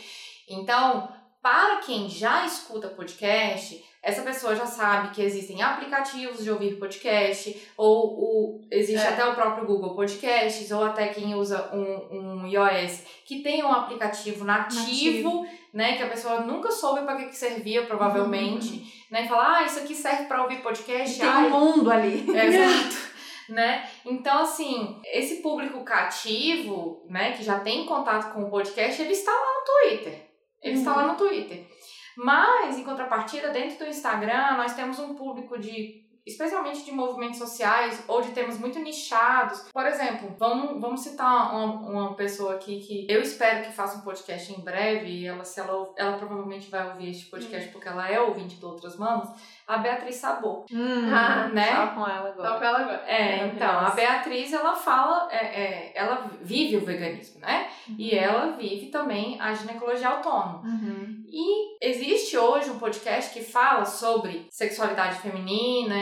Então, 0.50 1.10
para 1.42 1.78
quem 1.78 2.10
já 2.10 2.46
escuta 2.46 2.88
podcast, 2.90 3.84
essa 4.02 4.22
pessoa 4.22 4.54
já 4.56 4.66
sabe 4.66 5.10
que 5.16 5.22
existem 5.22 5.62
aplicativos 5.62 6.44
de 6.44 6.52
ouvir 6.52 6.78
podcast, 6.78 7.56
ou 7.78 8.62
existe 8.70 9.06
É. 9.06 9.10
até 9.10 9.26
o 9.26 9.34
próprio 9.34 9.66
Google 9.66 9.96
Podcasts, 9.96 10.72
ou 10.72 10.84
até 10.84 11.08
quem 11.08 11.36
usa 11.36 11.70
um, 11.74 12.42
um 12.44 12.48
iOS 12.48 13.04
que 13.26 13.42
tem 13.42 13.64
um 13.64 13.72
aplicativo 13.72 14.44
nativo, 14.44 15.48
né? 15.74 15.96
Que 15.96 16.04
a 16.04 16.10
pessoa 16.10 16.42
nunca 16.42 16.70
soube 16.72 17.02
para 17.02 17.16
que, 17.16 17.26
que 17.28 17.36
servia, 17.38 17.86
provavelmente, 17.86 19.06
né? 19.10 19.24
E 19.24 19.28
fala, 19.30 19.60
ah, 19.60 19.64
isso 19.64 19.80
aqui 19.80 19.96
serve 19.96 20.26
para 20.26 20.44
ouvir 20.44 20.62
podcast. 20.62 21.18
Tem 21.18 21.28
Ai, 21.28 21.48
um 21.48 21.50
mundo 21.50 21.90
ali. 21.90 22.26
é, 22.36 22.46
Exato. 22.48 23.13
Né? 23.50 23.90
Então, 24.06 24.44
assim, 24.44 25.02
esse 25.06 25.42
público 25.42 25.84
cativo, 25.84 27.06
né, 27.10 27.34
que 27.34 27.44
já 27.44 27.60
tem 27.60 27.86
contato 27.86 28.34
com 28.34 28.44
o 28.44 28.50
podcast, 28.50 29.02
ele 29.02 29.12
está 29.12 29.32
lá 29.32 29.60
no 29.60 29.66
Twitter. 29.66 30.30
Ele 30.62 30.76
está 30.76 30.96
lá 30.96 31.08
no 31.08 31.18
Twitter. 31.18 31.68
Mas, 32.16 32.78
em 32.78 32.84
contrapartida, 32.84 33.50
dentro 33.50 33.80
do 33.80 33.90
Instagram, 33.90 34.56
nós 34.56 34.74
temos 34.74 35.00
um 35.00 35.16
público 35.16 35.58
de. 35.60 36.03
Especialmente 36.26 36.86
de 36.86 36.92
movimentos 36.92 37.38
sociais 37.38 38.04
ou 38.08 38.22
de 38.22 38.32
temas 38.32 38.58
muito 38.60 38.80
nichados. 38.80 39.70
Por 39.74 39.86
exemplo, 39.86 40.34
vamos, 40.40 40.80
vamos 40.80 41.02
citar 41.02 41.54
uma, 41.54 41.66
uma 41.90 42.14
pessoa 42.16 42.54
aqui 42.56 42.80
que 42.80 43.06
eu 43.12 43.22
espero 43.22 43.64
que 43.66 43.72
faça 43.74 43.98
um 43.98 44.02
podcast 44.02 44.54
em 44.54 44.62
breve. 44.64 45.08
E 45.08 45.26
ela, 45.28 45.44
se 45.44 45.60
ela, 45.60 45.92
ela 45.98 46.18
provavelmente 46.18 46.70
vai 46.70 46.88
ouvir 46.88 47.10
este 47.10 47.26
podcast 47.26 47.70
porque 47.70 47.88
ela 47.88 48.10
é 48.10 48.20
ouvinte 48.22 48.56
de 48.56 48.66
outras 48.66 48.96
mamas. 48.98 49.30
A 49.68 49.78
Beatriz 49.78 50.16
Sabor. 50.16 50.66
Hum, 50.72 51.10
Ah, 51.14 51.48
né? 51.50 51.68
Fala 51.68 51.88
com 51.92 52.08
ela 52.08 52.30
agora. 52.30 52.58
pra 52.58 52.68
ela 52.68 52.80
agora. 52.80 53.04
É, 53.08 53.20
Maravilhosa. 53.38 53.56
então, 53.56 53.80
a 53.80 53.90
Beatriz, 53.92 54.54
ela 54.54 54.76
fala, 54.76 55.28
é, 55.32 55.38
é, 55.38 55.92
ela 55.96 56.30
vive 56.42 56.78
o 56.78 56.86
veganismo, 56.86 57.40
né? 57.42 57.70
E 57.98 58.16
ela 58.16 58.52
vive 58.58 58.88
também 58.88 59.40
a 59.42 59.54
ginecologia 59.54 60.08
autônoma. 60.10 60.62
Uhum. 60.64 61.03
E 61.36 61.78
existe 61.82 62.38
hoje 62.38 62.70
um 62.70 62.78
podcast 62.78 63.34
que 63.34 63.44
fala 63.44 63.86
sobre 63.86 64.46
sexualidade 64.52 65.20
feminina. 65.20 65.96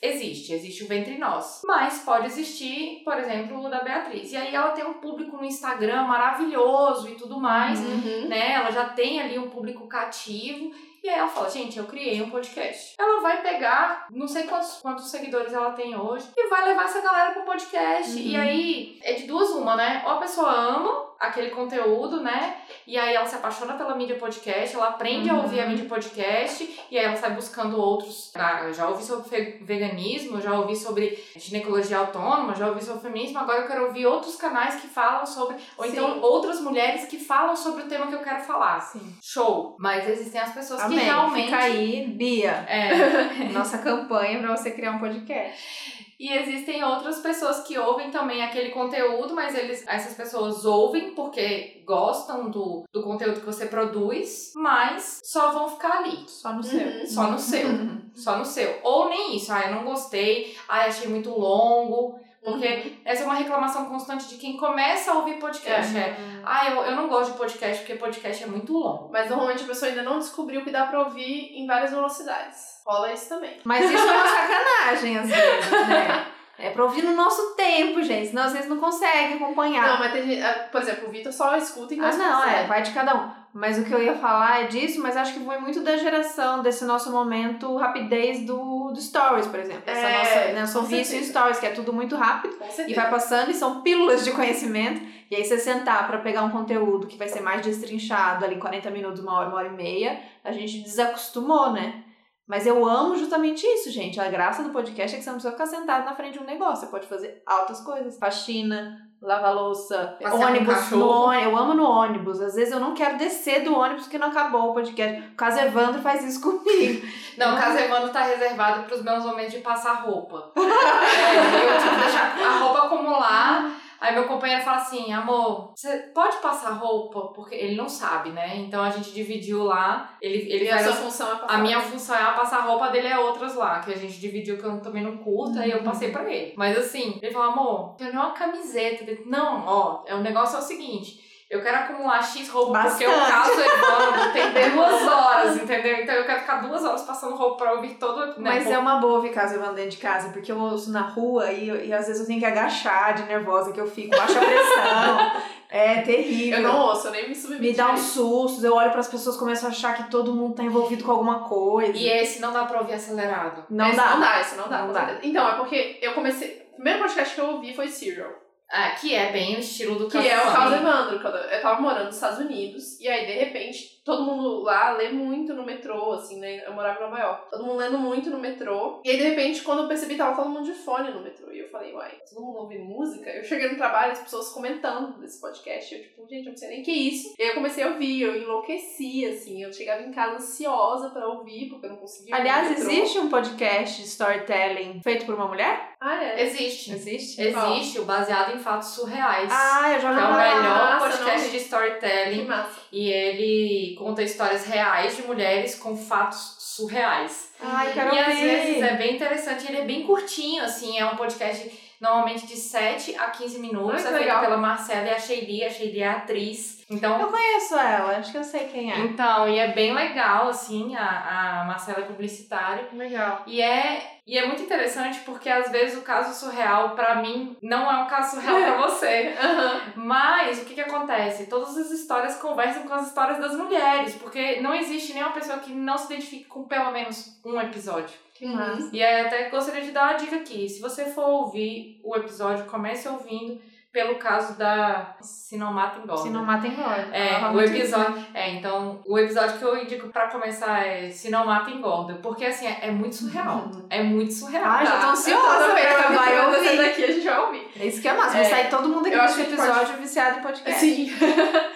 Existe, 0.00 0.52
existe 0.52 0.84
o 0.84 0.86
Ventre 0.86 1.18
Nós. 1.18 1.62
Mas 1.64 2.04
pode 2.04 2.26
existir, 2.26 3.02
por 3.04 3.18
exemplo, 3.18 3.64
o 3.64 3.68
da 3.68 3.82
Beatriz. 3.82 4.30
E 4.30 4.36
aí 4.36 4.54
ela 4.54 4.70
tem 4.70 4.86
um 4.86 4.94
público 4.94 5.36
no 5.36 5.44
Instagram 5.44 6.02
maravilhoso 6.04 7.08
e 7.08 7.16
tudo 7.16 7.40
mais, 7.40 7.80
Uhum. 7.80 8.28
né? 8.28 8.52
Ela 8.52 8.70
já 8.70 8.84
tem 8.90 9.20
ali 9.20 9.36
um 9.36 9.50
público 9.50 9.88
cativo. 9.88 10.70
E 11.02 11.08
aí 11.08 11.18
ela 11.18 11.28
fala, 11.28 11.50
gente, 11.50 11.78
eu 11.78 11.84
criei 11.84 12.22
um 12.22 12.30
podcast. 12.30 12.94
Ela 12.98 13.20
vai 13.20 13.42
pegar, 13.42 14.06
não 14.10 14.26
sei 14.28 14.44
quantos, 14.44 14.78
quantos 14.80 15.10
seguidores 15.10 15.52
ela 15.52 15.70
tem 15.72 15.96
hoje, 15.96 16.26
e 16.36 16.48
vai 16.48 16.64
levar 16.64 16.84
essa 16.84 17.00
galera 17.00 17.32
pro 17.32 17.44
podcast. 17.44 18.12
Uhum. 18.12 18.26
E 18.26 18.36
aí, 18.36 18.98
é 19.02 19.12
de 19.14 19.24
duas 19.24 19.50
uma, 19.50 19.74
né? 19.76 20.02
Ou 20.04 20.12
a 20.12 20.18
pessoa 20.18 20.50
ama 20.50 21.05
aquele 21.20 21.50
conteúdo, 21.50 22.20
né? 22.22 22.56
E 22.86 22.96
aí 22.98 23.14
ela 23.14 23.26
se 23.26 23.34
apaixona 23.34 23.74
pela 23.74 23.94
mídia 23.94 24.16
podcast, 24.16 24.74
ela 24.76 24.88
aprende 24.88 25.28
a 25.30 25.34
Uhum. 25.34 25.42
ouvir 25.42 25.60
a 25.60 25.66
mídia 25.66 25.86
podcast, 25.88 26.86
e 26.90 26.98
aí 26.98 27.04
ela 27.04 27.16
sai 27.16 27.30
buscando 27.30 27.80
outros. 27.80 28.30
Ah, 28.34 28.62
eu 28.64 28.72
já 28.72 28.88
ouvi 28.88 29.02
sobre 29.02 29.58
veganismo, 29.62 30.40
já 30.40 30.52
ouvi 30.58 30.76
sobre 30.76 31.22
ginecologia 31.36 31.98
autônoma, 31.98 32.54
já 32.54 32.68
ouvi 32.68 32.84
sobre 32.84 33.02
feminismo, 33.02 33.38
agora 33.38 33.62
eu 33.62 33.66
quero 33.66 33.86
ouvir 33.86 34.06
outros 34.06 34.36
canais 34.36 34.76
que 34.80 34.86
falam 34.86 35.26
sobre. 35.26 35.56
Ou 35.78 35.84
Sim. 35.84 35.92
então 35.92 36.20
outras 36.20 36.60
mulheres 36.60 37.06
que 37.06 37.18
falam 37.18 37.56
sobre 37.56 37.82
o 37.82 37.88
tema 37.88 38.06
que 38.06 38.14
eu 38.14 38.20
quero 38.22 38.40
falar. 38.44 38.80
Sim. 38.80 39.14
Show! 39.22 39.76
Mas 39.78 40.08
existem 40.08 40.40
as 40.40 40.52
pessoas 40.52 40.80
Amém. 40.82 40.98
que 40.98 41.04
realmente. 41.04 41.44
Fica 41.46 41.58
aí, 41.58 42.06
Bia. 42.08 42.64
É, 42.68 42.90
Nossa 43.52 43.78
campanha 43.78 44.38
pra 44.40 44.56
você 44.56 44.70
criar 44.70 44.92
um 44.92 44.98
podcast. 44.98 46.05
E 46.18 46.32
existem 46.32 46.82
outras 46.82 47.18
pessoas 47.20 47.60
que 47.60 47.78
ouvem 47.78 48.10
também 48.10 48.42
aquele 48.42 48.70
conteúdo, 48.70 49.34
mas 49.34 49.54
eles, 49.54 49.84
essas 49.86 50.14
pessoas 50.14 50.64
ouvem 50.64 51.14
porque 51.14 51.82
gostam 51.84 52.50
do, 52.50 52.84
do 52.90 53.02
conteúdo 53.02 53.40
que 53.40 53.46
você 53.46 53.66
produz, 53.66 54.52
mas 54.56 55.20
só 55.22 55.52
vão 55.52 55.68
ficar 55.68 55.98
ali. 55.98 56.24
Só 56.26 56.52
no 56.54 56.62
seu. 56.62 56.86
Uhum. 56.86 57.06
Só 57.06 57.30
no 57.30 57.38
seu. 57.38 57.68
Só 58.16 58.38
no 58.38 58.46
seu. 58.46 58.80
Ou 58.82 59.10
nem 59.10 59.36
isso. 59.36 59.52
Ah, 59.52 59.66
eu 59.66 59.74
não 59.74 59.84
gostei. 59.84 60.56
Ah, 60.66 60.86
achei 60.86 61.06
muito 61.06 61.30
longo. 61.30 62.18
Porque 62.46 62.66
Uhum. 62.68 62.96
essa 63.04 63.22
é 63.22 63.26
uma 63.26 63.34
reclamação 63.34 63.86
constante 63.86 64.28
de 64.28 64.36
quem 64.36 64.56
começa 64.56 65.10
a 65.10 65.14
ouvir 65.14 65.34
podcast. 65.40 65.96
É. 65.98 66.16
Ah, 66.44 66.70
eu, 66.70 66.76
eu 66.82 66.94
não 66.94 67.08
gosto 67.08 67.32
de 67.32 67.38
podcast 67.38 67.78
porque 67.84 67.96
podcast 67.98 68.44
é 68.44 68.46
muito 68.46 68.72
longo. 68.72 69.08
Mas 69.12 69.28
normalmente 69.28 69.64
a 69.64 69.66
pessoa 69.66 69.88
ainda 69.90 70.02
não 70.04 70.20
descobriu 70.20 70.62
que 70.62 70.70
dá 70.70 70.86
pra 70.86 71.00
ouvir 71.00 71.52
em 71.58 71.66
várias 71.66 71.90
velocidades. 71.90 72.80
Rola 72.86 73.12
isso 73.12 73.28
também. 73.28 73.58
Mas 73.64 73.84
isso 73.90 73.96
é 74.08 74.12
uma 74.12 74.26
sacanagem, 74.28 75.18
às 75.18 75.28
vezes, 75.28 75.70
né? 75.88 76.26
É 76.58 76.70
pra 76.70 76.84
ouvir 76.84 77.02
no 77.02 77.14
nosso 77.14 77.54
tempo, 77.54 78.00
gente. 78.02 78.28
Senão 78.28 78.44
às 78.44 78.52
vezes 78.52 78.68
não 78.68 78.78
consegue 78.78 79.34
acompanhar. 79.34 79.88
Não, 79.88 79.98
mas 79.98 80.12
tem 80.12 80.24
gente, 80.26 80.42
ah, 80.42 80.68
por 80.72 80.80
exemplo, 80.80 81.08
o 81.08 81.10
Vitor 81.10 81.32
só 81.32 81.54
escuta 81.56 81.92
em 81.94 81.98
Ah, 82.00 82.04
duas 82.04 82.16
não, 82.16 82.44
é, 82.44 82.64
vai 82.66 82.80
de 82.80 82.92
cada 82.92 83.14
um. 83.14 83.30
Mas 83.52 83.78
o 83.78 83.84
que 83.84 83.92
eu 83.92 84.02
ia 84.02 84.14
falar 84.14 84.62
é 84.62 84.64
disso, 84.66 85.02
mas 85.02 85.16
acho 85.16 85.34
que 85.34 85.40
foi 85.44 85.58
muito 85.58 85.80
da 85.82 85.96
geração 85.96 86.62
desse 86.62 86.84
nosso 86.84 87.10
momento 87.10 87.74
rapidez 87.76 88.46
do, 88.46 88.56
do 88.96 89.02
Stories, 89.02 89.46
por 89.46 89.60
exemplo. 89.60 89.82
Essa 89.86 90.00
É, 90.00 90.18
nossa, 90.18 90.34
né, 90.34 90.60
nosso 90.60 90.82
vício. 90.82 91.24
Stories, 91.24 91.58
que 91.58 91.66
é 91.66 91.70
tudo 91.70 91.92
muito 91.92 92.16
rápido. 92.16 92.56
E 92.88 92.94
vai 92.94 93.08
passando 93.10 93.50
e 93.50 93.54
são 93.54 93.82
pílulas 93.82 94.24
de 94.24 94.32
conhecimento. 94.32 95.00
E 95.30 95.36
aí 95.36 95.44
você 95.44 95.58
sentar 95.58 96.06
pra 96.06 96.18
pegar 96.18 96.42
um 96.42 96.50
conteúdo 96.50 97.06
que 97.06 97.16
vai 97.16 97.28
ser 97.28 97.40
mais 97.40 97.60
destrinchado 97.60 98.44
ali, 98.44 98.56
40 98.56 98.90
minutos, 98.90 99.20
uma 99.20 99.34
hora, 99.34 99.48
uma 99.48 99.58
hora 99.58 99.68
e 99.68 99.72
meia, 99.72 100.20
a 100.44 100.52
gente 100.52 100.80
desacostumou, 100.80 101.72
né? 101.72 102.02
Mas 102.46 102.64
eu 102.64 102.86
amo 102.86 103.16
justamente 103.16 103.66
isso, 103.66 103.90
gente. 103.90 104.20
A 104.20 104.28
graça 104.28 104.62
do 104.62 104.70
podcast 104.70 105.16
é 105.16 105.18
que 105.18 105.24
você 105.24 105.30
não 105.30 105.36
precisa 105.36 105.52
ficar 105.52 105.66
sentado 105.66 106.04
na 106.04 106.14
frente 106.14 106.34
de 106.34 106.38
um 106.38 106.46
negócio. 106.46 106.84
Você 106.84 106.90
pode 106.90 107.06
fazer 107.08 107.42
altas 107.44 107.80
coisas. 107.80 108.16
Faxina, 108.18 109.00
lavar 109.20 109.52
louça, 109.52 110.16
Passear 110.22 110.50
ônibus. 110.50 110.90
No 110.92 111.08
ônibus. 111.08 111.44
Eu 111.44 111.56
amo 111.56 111.74
no 111.74 111.84
ônibus. 111.84 112.40
Às 112.40 112.54
vezes 112.54 112.72
eu 112.72 112.78
não 112.78 112.94
quero 112.94 113.18
descer 113.18 113.64
do 113.64 113.76
ônibus 113.76 114.04
porque 114.04 114.18
não 114.18 114.28
acabou 114.28 114.70
o 114.70 114.74
podcast. 114.74 115.28
O 115.32 115.34
caso 115.34 115.58
Evandro 115.58 116.00
faz 116.00 116.22
isso 116.22 116.40
comigo. 116.40 117.04
Não, 117.36 117.54
o 117.54 117.58
caso 117.58 117.76
Evandro 117.76 118.08
tá 118.08 118.22
reservado 118.22 118.84
pros 118.84 119.02
meus 119.02 119.22
momentos 119.22 119.52
de 119.52 119.58
passar 119.58 119.92
roupa. 120.04 120.52
é, 120.56 120.60
eu 121.74 121.78
tipo, 121.82 122.00
deixar 122.00 122.34
a 122.34 122.58
roupa 122.60 122.86
acumular. 122.86 123.72
Aí 124.06 124.14
meu 124.14 124.24
companheiro 124.28 124.62
fala 124.62 124.76
assim, 124.76 125.12
amor, 125.12 125.72
você 125.74 125.98
pode 126.14 126.36
passar 126.38 126.70
roupa? 126.70 127.32
Porque 127.34 127.54
ele 127.54 127.74
não 127.74 127.88
sabe, 127.88 128.30
né? 128.30 128.56
Então 128.56 128.82
a 128.82 128.90
gente 128.90 129.10
dividiu 129.12 129.64
lá. 129.64 130.16
Ele, 130.22 130.38
ele 130.52 130.64
E 130.66 130.70
a 130.70 130.78
sua 130.78 130.92
as- 130.92 130.98
função 131.00 131.32
é 131.32 131.36
passar. 131.36 131.54
A 131.54 131.58
minha 131.58 131.80
função 131.80 132.14
é 132.16 132.32
passar 132.34 132.60
roupa 132.60 132.88
dele 132.90 133.08
é 133.08 133.18
outras 133.18 133.54
lá, 133.56 133.80
que 133.80 133.92
a 133.92 133.96
gente 133.96 134.18
dividiu 134.20 134.58
que 134.58 134.64
eu 134.64 134.80
também 134.80 135.02
não 135.02 135.16
curto, 135.18 135.58
aí 135.58 135.70
eu 135.70 135.78
Uhum. 135.78 135.84
passei 135.84 136.10
pra 136.12 136.30
ele. 136.32 136.54
Mas 136.56 136.78
assim, 136.78 137.18
ele 137.20 137.32
falou, 137.32 137.50
amor, 137.52 137.96
eu 137.98 138.06
nem 138.06 138.16
uma 138.16 138.30
camiseta. 138.30 139.02
Ele, 139.02 139.24
não, 139.26 139.64
ó, 139.66 140.02
é, 140.06 140.14
o 140.14 140.20
negócio 140.20 140.56
é 140.56 140.60
o 140.60 140.62
seguinte. 140.62 141.25
Eu 141.48 141.62
quero 141.62 141.76
acumular 141.76 142.20
X 142.20 142.48
roupa 142.48 142.80
porque 142.82 143.06
o 143.06 143.08
Bastante. 143.08 143.30
caso 143.30 143.60
Evandro 143.60 144.32
tem 144.32 144.70
duas 144.74 145.02
horas, 145.06 145.56
entendeu? 145.62 145.96
Então 146.02 146.14
eu 146.16 146.24
quero 146.26 146.40
ficar 146.40 146.56
duas 146.56 146.84
horas 146.84 147.02
passando 147.02 147.36
roupa 147.36 147.56
pra 147.64 147.72
ouvir 147.74 147.94
todo. 147.94 148.26
Né, 148.26 148.34
Mas 148.38 148.64
pô- 148.64 148.70
é 148.72 148.78
uma 148.78 148.96
boa 148.96 149.22
ficar 149.22 149.44
Evandro 149.54 149.74
dentro 149.74 149.90
de 149.92 149.96
casa, 149.98 150.30
porque 150.30 150.50
eu 150.50 150.58
ouço 150.58 150.90
na 150.90 151.02
rua 151.02 151.52
e, 151.52 151.86
e 151.86 151.92
às 151.92 152.06
vezes 152.08 152.22
eu 152.22 152.26
tenho 152.26 152.40
que 152.40 152.46
agachar 152.46 153.14
de 153.14 153.22
nervosa 153.24 153.72
que 153.72 153.80
eu 153.80 153.86
fico, 153.86 154.10
baixa 154.10 154.40
pressão. 154.40 155.32
é 155.70 156.00
terrível. 156.02 156.58
Eu 156.58 156.64
não 156.64 156.80
ouço, 156.80 157.06
eu 157.06 157.12
nem 157.12 157.28
me 157.28 157.34
submeto. 157.34 157.62
Me 157.62 157.72
dá 157.72 157.92
um 157.92 157.96
sustos, 157.96 158.64
eu 158.64 158.74
olho 158.74 158.90
para 158.90 159.00
as 159.00 159.08
pessoas 159.08 159.36
começo 159.36 159.66
a 159.66 159.68
achar 159.68 159.94
que 159.96 160.10
todo 160.10 160.34
mundo 160.34 160.56
tá 160.56 160.64
envolvido 160.64 161.04
com 161.04 161.12
alguma 161.12 161.44
coisa. 161.48 161.96
E 161.96 162.08
esse 162.08 162.40
não 162.40 162.52
dá 162.52 162.64
pra 162.64 162.80
ouvir 162.80 162.94
acelerado. 162.94 163.64
não 163.70 163.86
Esse 163.86 163.96
dá. 163.96 164.10
Não 164.10 164.20
dá, 164.20 164.40
esse 164.40 164.56
não 164.56 164.68
dá. 164.68 164.78
Não 164.82 164.92
dá. 164.92 165.18
Então, 165.22 165.48
é 165.48 165.54
porque 165.54 166.00
eu 166.02 166.12
comecei. 166.12 166.66
O 166.72 166.74
primeiro 166.74 166.98
podcast 166.98 167.34
que 167.36 167.40
eu 167.40 167.46
ouvi 167.52 167.72
foi 167.72 167.86
Serial. 167.86 168.30
Ah, 168.68 168.90
que 168.90 169.14
é 169.14 169.30
bem 169.30 169.56
o 169.56 169.60
estilo 169.60 169.96
do 169.96 170.08
Que 170.08 170.18
é 170.18 170.36
o 170.36 170.48
Evandro. 170.48 170.74
Evandro. 170.74 171.20
Quando 171.20 171.36
eu 171.36 171.62
tava 171.62 171.80
morando 171.80 172.06
nos 172.06 172.16
Estados 172.16 172.38
Unidos. 172.38 173.00
E 173.00 173.08
aí, 173.08 173.26
de 173.26 173.32
repente, 173.32 173.95
todo 174.06 174.22
mundo 174.22 174.62
lá 174.62 174.92
lê 174.92 175.08
muito 175.08 175.52
no 175.52 175.66
metrô, 175.66 176.12
assim, 176.12 176.38
né? 176.38 176.64
Eu 176.64 176.72
morava 176.72 177.00
em 177.00 177.02
Nova 177.02 177.18
York. 177.18 177.50
Todo 177.50 177.64
mundo 177.64 177.78
lendo 177.78 177.98
muito 177.98 178.30
no 178.30 178.38
metrô. 178.38 179.00
E 179.04 179.10
aí, 179.10 179.16
de 179.16 179.24
repente, 179.24 179.62
quando 179.62 179.82
eu 179.82 179.88
percebi, 179.88 180.14
tava 180.14 180.36
todo 180.36 180.48
mundo 180.48 180.64
de 180.64 180.74
fone 180.74 181.10
no 181.10 181.22
metrô. 181.22 181.50
E 181.50 181.58
eu 181.58 181.68
falei, 181.68 181.92
uai, 181.92 182.12
todo 182.30 182.40
mundo 182.40 182.58
ouvindo 182.60 182.84
música? 182.84 183.28
Eu 183.30 183.42
cheguei 183.42 183.68
no 183.68 183.76
trabalho, 183.76 184.12
as 184.12 184.20
pessoas 184.20 184.50
comentando 184.50 185.18
desse 185.18 185.40
podcast. 185.40 185.92
Eu, 185.92 186.02
tipo, 186.02 186.28
gente, 186.28 186.46
eu 186.46 186.52
não 186.52 186.56
sei 186.56 186.68
nem 186.68 186.82
o 186.82 186.84
que 186.84 186.90
é 186.92 186.94
isso. 186.94 187.34
E 187.36 187.42
aí 187.42 187.48
eu 187.48 187.54
comecei 187.54 187.82
a 187.82 187.88
ouvir, 187.88 188.22
eu 188.22 188.36
enlouqueci, 188.36 189.26
assim. 189.26 189.64
Eu 189.64 189.72
chegava 189.72 190.02
em 190.02 190.12
casa 190.12 190.36
ansiosa 190.36 191.10
pra 191.10 191.26
ouvir, 191.26 191.68
porque 191.68 191.86
eu 191.86 191.90
não 191.90 191.96
conseguia 191.96 192.36
ouvir 192.36 192.48
Aliás, 192.48 192.78
existe 192.78 193.18
um 193.18 193.28
podcast 193.28 194.00
de 194.00 194.06
storytelling 194.06 195.00
feito 195.02 195.26
por 195.26 195.34
uma 195.34 195.48
mulher? 195.48 195.96
Ah, 196.00 196.22
é? 196.22 196.42
Existe. 196.44 196.92
Existe? 196.92 197.42
Existe, 197.42 197.98
o 197.98 198.04
baseado 198.04 198.54
em 198.54 198.58
fatos 198.60 198.90
surreais. 198.90 199.50
Ah, 199.50 199.94
eu 199.94 200.00
já 200.00 200.14
que 200.14 200.20
é 200.20 200.24
o 200.24 200.36
melhor 200.36 200.98
podcast 201.00 201.38
não 201.38 201.44
de 201.50 201.50
Que 201.50 201.56
storytelling. 201.56 202.44
massa. 202.44 202.80
E 202.92 203.10
ele 203.10 203.94
conta 203.96 204.22
histórias 204.22 204.66
reais 204.66 205.16
de 205.16 205.22
mulheres 205.22 205.74
com 205.74 205.96
fatos 205.96 206.56
surreais. 206.58 207.52
Ai, 207.60 207.92
quero 207.92 208.14
e 208.14 208.18
às 208.18 208.38
vezes 208.38 208.82
é 208.82 208.94
bem 208.96 209.14
interessante, 209.14 209.66
ele 209.66 209.78
é 209.78 209.84
bem 209.84 210.02
curtinho, 210.04 210.62
assim, 210.62 210.98
é 210.98 211.06
um 211.06 211.16
podcast 211.16 211.70
normalmente 212.00 212.46
de 212.46 212.56
7 212.56 213.16
a 213.16 213.30
15 213.30 213.58
minutos. 213.58 214.04
Ai, 214.04 214.12
é 214.12 214.16
feito 214.16 214.20
legal. 214.20 214.40
pela 214.40 214.56
Marcela 214.56 215.06
e 215.06 215.10
a 215.10 215.18
Sheili, 215.18 215.64
a 215.64 215.70
Sheili 215.70 216.00
é 216.00 216.08
atriz. 216.08 216.75
Então, 216.88 217.20
Eu 217.20 217.28
conheço 217.28 217.74
ela, 217.76 218.16
acho 218.16 218.30
que 218.30 218.38
eu 218.38 218.44
sei 218.44 218.68
quem 218.68 218.92
é. 218.92 218.98
então, 219.00 219.48
e 219.48 219.58
é 219.58 219.72
bem 219.72 219.92
legal, 219.92 220.48
assim, 220.48 220.94
a, 220.94 221.62
a 221.62 221.64
Marcela 221.64 221.98
é 221.98 222.02
publicitária. 222.02 222.88
Legal. 222.92 223.42
E 223.46 223.60
é, 223.60 224.20
e 224.24 224.38
é 224.38 224.46
muito 224.46 224.62
interessante 224.62 225.18
porque 225.20 225.48
às 225.48 225.70
vezes 225.70 225.98
o 225.98 226.02
caso 226.02 226.32
surreal, 226.38 226.90
pra 226.90 227.16
mim, 227.16 227.56
não 227.60 227.90
é 227.90 227.98
um 228.04 228.06
caso 228.06 228.36
surreal 228.36 228.56
pra 228.78 228.86
você. 228.86 229.34
Aham. 229.40 229.80
Mas 229.96 230.62
o 230.62 230.64
que 230.64 230.74
que 230.74 230.80
acontece? 230.80 231.46
Todas 231.46 231.76
as 231.76 231.90
histórias 231.90 232.36
conversam 232.36 232.84
com 232.84 232.94
as 232.94 233.08
histórias 233.08 233.38
das 233.38 233.56
mulheres, 233.56 234.14
porque 234.14 234.60
não 234.60 234.72
existe 234.74 235.12
nenhuma 235.12 235.32
pessoa 235.32 235.58
que 235.58 235.72
não 235.72 235.98
se 235.98 236.12
identifique 236.12 236.44
com 236.44 236.64
pelo 236.64 236.92
menos 236.92 237.40
um 237.44 237.60
episódio. 237.60 238.14
Massa. 238.42 238.90
E 238.92 239.02
aí 239.02 239.26
até 239.26 239.48
gostaria 239.48 239.80
de 239.82 239.90
dar 239.92 240.10
uma 240.10 240.18
dica 240.18 240.36
aqui. 240.36 240.68
Se 240.68 240.80
você 240.80 241.06
for 241.06 241.26
ouvir 241.26 242.00
o 242.04 242.14
episódio, 242.14 242.66
comece 242.66 243.08
ouvindo 243.08 243.58
pelo 243.96 244.16
caso 244.16 244.58
da 244.58 245.16
Sinomata 245.22 246.00
Engorda. 246.00 246.22
Se 246.22 246.28
não 246.28 246.44
mata, 246.44 246.66
engorda. 246.66 247.16
É, 247.16 247.48
o 247.48 247.58
episódio. 247.62 248.26
É, 248.34 248.50
então, 248.50 249.00
o 249.06 249.18
episódio 249.18 249.56
que 249.56 249.64
eu 249.64 249.78
indico 249.78 250.08
pra 250.08 250.28
começar 250.28 250.86
é 250.86 251.08
Se 251.08 251.30
Não 251.30 251.46
Mata 251.46 251.70
Engorda. 251.70 252.12
Porque 252.16 252.44
assim, 252.44 252.66
é, 252.66 252.88
é 252.88 252.90
muito 252.90 253.16
surreal. 253.16 253.70
É 253.88 254.02
muito 254.02 254.34
surreal. 254.34 254.66
Ai, 254.66 254.84
já 254.84 255.00
tô 255.00 255.06
ansiosa 255.06 255.70
pra 255.70 256.08
vai 256.10 256.46
ouvir. 256.46 256.76
daqui 256.76 257.04
a 257.04 257.06
gente 257.06 257.24
vai 257.24 257.38
ouvir. 257.38 257.70
É 257.80 257.86
isso 257.86 258.02
que 258.02 258.08
é 258.08 258.12
massa. 258.12 258.36
É, 258.36 258.42
Vai 258.42 258.50
sair 258.50 258.68
todo 258.68 258.86
mundo 258.86 259.06
aqui 259.06 259.16
eu 259.16 259.22
acho 259.22 259.38
nesse 259.38 259.54
episódio 259.54 259.96
viciado 259.96 260.40
em 260.40 260.42
podcast. 260.42 260.78
Sim. 260.78 261.10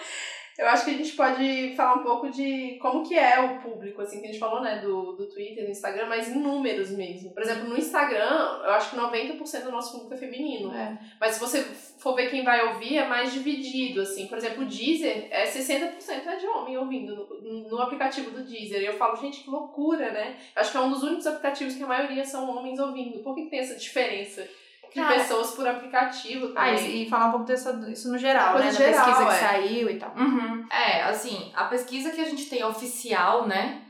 Eu 0.61 0.67
acho 0.67 0.85
que 0.85 0.91
a 0.91 0.93
gente 0.93 1.13
pode 1.13 1.73
falar 1.75 1.95
um 1.95 2.03
pouco 2.03 2.29
de 2.29 2.77
como 2.79 3.03
que 3.03 3.17
é 3.17 3.39
o 3.39 3.59
público, 3.61 3.99
assim, 3.99 4.19
que 4.19 4.25
a 4.25 4.27
gente 4.27 4.37
falou, 4.37 4.61
né, 4.61 4.77
do, 4.77 5.13
do 5.13 5.25
Twitter, 5.25 5.65
do 5.65 5.71
Instagram, 5.71 6.05
mas 6.05 6.29
em 6.29 6.39
números 6.39 6.91
mesmo. 6.91 7.31
Por 7.31 7.41
exemplo, 7.41 7.67
no 7.67 7.75
Instagram, 7.75 8.59
eu 8.63 8.69
acho 8.69 8.91
que 8.91 8.95
90% 8.95 9.63
do 9.63 9.71
nosso 9.71 9.93
público 9.93 10.13
é 10.13 10.17
feminino. 10.17 10.71
É. 10.71 10.99
Mas 11.19 11.33
se 11.33 11.39
você 11.39 11.63
for 11.63 12.15
ver 12.15 12.29
quem 12.29 12.43
vai 12.43 12.63
ouvir, 12.67 12.95
é 12.95 13.07
mais 13.07 13.33
dividido, 13.33 14.01
assim. 14.01 14.27
Por 14.27 14.37
exemplo, 14.37 14.61
o 14.61 14.67
Deezer, 14.67 15.29
é 15.31 15.47
60% 15.47 16.27
é 16.27 16.35
de 16.35 16.45
homem 16.45 16.77
ouvindo 16.77 17.27
no, 17.41 17.67
no 17.67 17.81
aplicativo 17.81 18.29
do 18.29 18.43
Deezer. 18.43 18.83
E 18.83 18.85
eu 18.85 18.93
falo, 18.93 19.15
gente, 19.15 19.43
que 19.43 19.49
loucura, 19.49 20.11
né? 20.11 20.37
Eu 20.55 20.61
acho 20.61 20.71
que 20.71 20.77
é 20.77 20.81
um 20.81 20.91
dos 20.91 21.01
únicos 21.01 21.25
aplicativos 21.25 21.73
que 21.73 21.81
a 21.81 21.87
maioria 21.87 22.23
são 22.23 22.47
homens 22.55 22.79
ouvindo. 22.79 23.23
Por 23.23 23.33
que, 23.33 23.45
que 23.45 23.49
tem 23.49 23.61
essa 23.61 23.75
diferença? 23.75 24.47
De 24.93 24.99
Cara, 25.01 25.15
pessoas 25.15 25.51
por 25.51 25.65
aplicativo 25.67 26.51
Ah, 26.55 26.65
também. 26.65 26.85
e, 26.85 27.05
e 27.05 27.09
falar 27.09 27.27
um 27.27 27.31
pouco 27.31 27.45
dessa, 27.45 27.71
isso 27.89 28.11
no 28.11 28.17
geral, 28.17 28.53
Coisa 28.53 28.65
né? 28.65 28.71
Da 28.73 28.77
geral, 28.77 29.05
pesquisa 29.05 29.25
que 29.25 29.33
é. 29.33 29.47
saiu 29.47 29.89
e 29.89 29.95
tal. 29.97 30.13
Uhum. 30.17 30.65
É, 30.69 31.03
assim, 31.03 31.51
a 31.55 31.63
pesquisa 31.65 32.11
que 32.11 32.19
a 32.19 32.25
gente 32.25 32.45
tem 32.49 32.63
oficial, 32.63 33.47
né, 33.47 33.81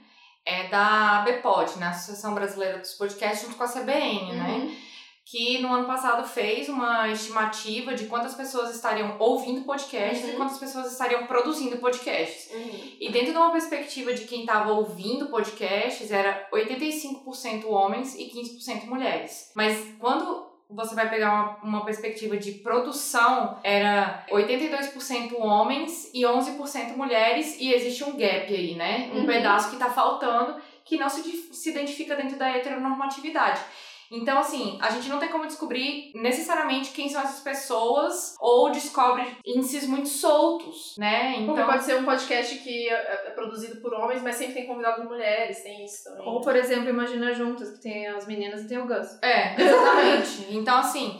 é 0.45 0.67
da 0.69 1.21
BPOD, 1.25 1.79
né, 1.79 1.87
Associação 1.87 2.33
Brasileira 2.35 2.77
dos 2.79 2.93
Podcasts, 2.93 3.41
junto 3.43 3.55
com 3.57 3.63
a 3.63 3.67
CBN, 3.67 4.33
né, 4.33 4.49
Uhum. 4.49 4.75
que 5.25 5.59
no 5.59 5.73
ano 5.73 5.85
passado 5.87 6.27
fez 6.27 6.67
uma 6.69 7.07
estimativa 7.09 7.93
de 7.95 8.05
quantas 8.05 8.33
pessoas 8.35 8.73
estariam 8.75 9.15
ouvindo 9.17 9.61
podcasts 9.65 10.23
Uhum. 10.25 10.33
e 10.33 10.35
quantas 10.35 10.57
pessoas 10.59 10.91
estariam 10.91 11.25
produzindo 11.25 11.77
podcasts. 11.77 12.51
Uhum. 12.53 12.91
E 12.99 13.09
dentro 13.11 13.31
de 13.31 13.37
uma 13.37 13.51
perspectiva 13.51 14.13
de 14.13 14.25
quem 14.25 14.41
estava 14.41 14.71
ouvindo 14.73 15.27
podcasts, 15.29 16.11
era 16.11 16.47
85% 16.51 17.65
homens 17.69 18.15
e 18.15 18.25
15% 18.25 18.85
mulheres. 18.87 19.51
Mas 19.55 19.77
quando 19.99 20.50
você 20.73 20.95
vai 20.95 21.09
pegar 21.09 21.31
uma, 21.33 21.57
uma 21.77 21.85
perspectiva 21.85 22.37
de 22.37 22.51
produção, 22.53 23.59
era 23.63 24.25
82% 24.31 25.33
homens 25.39 26.09
e 26.13 26.21
11% 26.21 26.95
mulheres, 26.95 27.57
e 27.59 27.73
existe 27.73 28.03
um 28.03 28.11
gap 28.17 28.53
aí, 28.53 28.75
né? 28.75 29.09
Um 29.13 29.19
Uhum. 29.21 29.25
pedaço 29.25 29.69
que 29.69 29.77
tá 29.77 29.89
faltando, 29.89 30.55
que 30.85 30.97
não 30.97 31.09
se, 31.09 31.21
se 31.53 31.69
identifica 31.69 32.15
dentro 32.15 32.37
da 32.37 32.49
heteronormatividade. 32.49 33.61
Então, 34.11 34.39
assim, 34.39 34.77
a 34.81 34.89
gente 34.89 35.07
não 35.07 35.19
tem 35.19 35.29
como 35.29 35.47
descobrir 35.47 36.11
necessariamente 36.13 36.91
quem 36.91 37.07
são 37.07 37.21
essas 37.21 37.39
pessoas 37.39 38.35
ou 38.39 38.69
descobre 38.69 39.25
índices 39.45 39.87
muito 39.87 40.09
soltos, 40.09 40.95
né? 40.97 41.35
Porque 41.45 41.51
Então, 41.51 41.65
pode 41.65 41.83
ser 41.83 41.95
um 41.95 42.03
podcast 42.03 42.57
que 42.59 42.89
é 42.89 43.21
é 43.25 43.29
produzido 43.31 43.79
por 43.81 43.93
homens, 43.93 44.21
mas 44.21 44.35
sempre 44.35 44.53
tem 44.55 44.67
convidados 44.67 45.05
mulheres, 45.05 45.63
tem 45.63 45.85
isso 45.85 46.03
também. 46.03 46.27
Ou, 46.27 46.41
por 46.41 46.55
exemplo, 46.55 46.89
Imagina 46.89 47.33
Juntas, 47.33 47.71
que 47.71 47.81
tem 47.81 48.07
as 48.07 48.27
meninas 48.27 48.63
e 48.63 48.67
tem 48.67 48.77
o 48.77 48.87
Gus. 48.87 49.17
É, 49.21 49.59
exatamente. 49.61 50.47
então, 50.51 50.77
assim, 50.77 51.19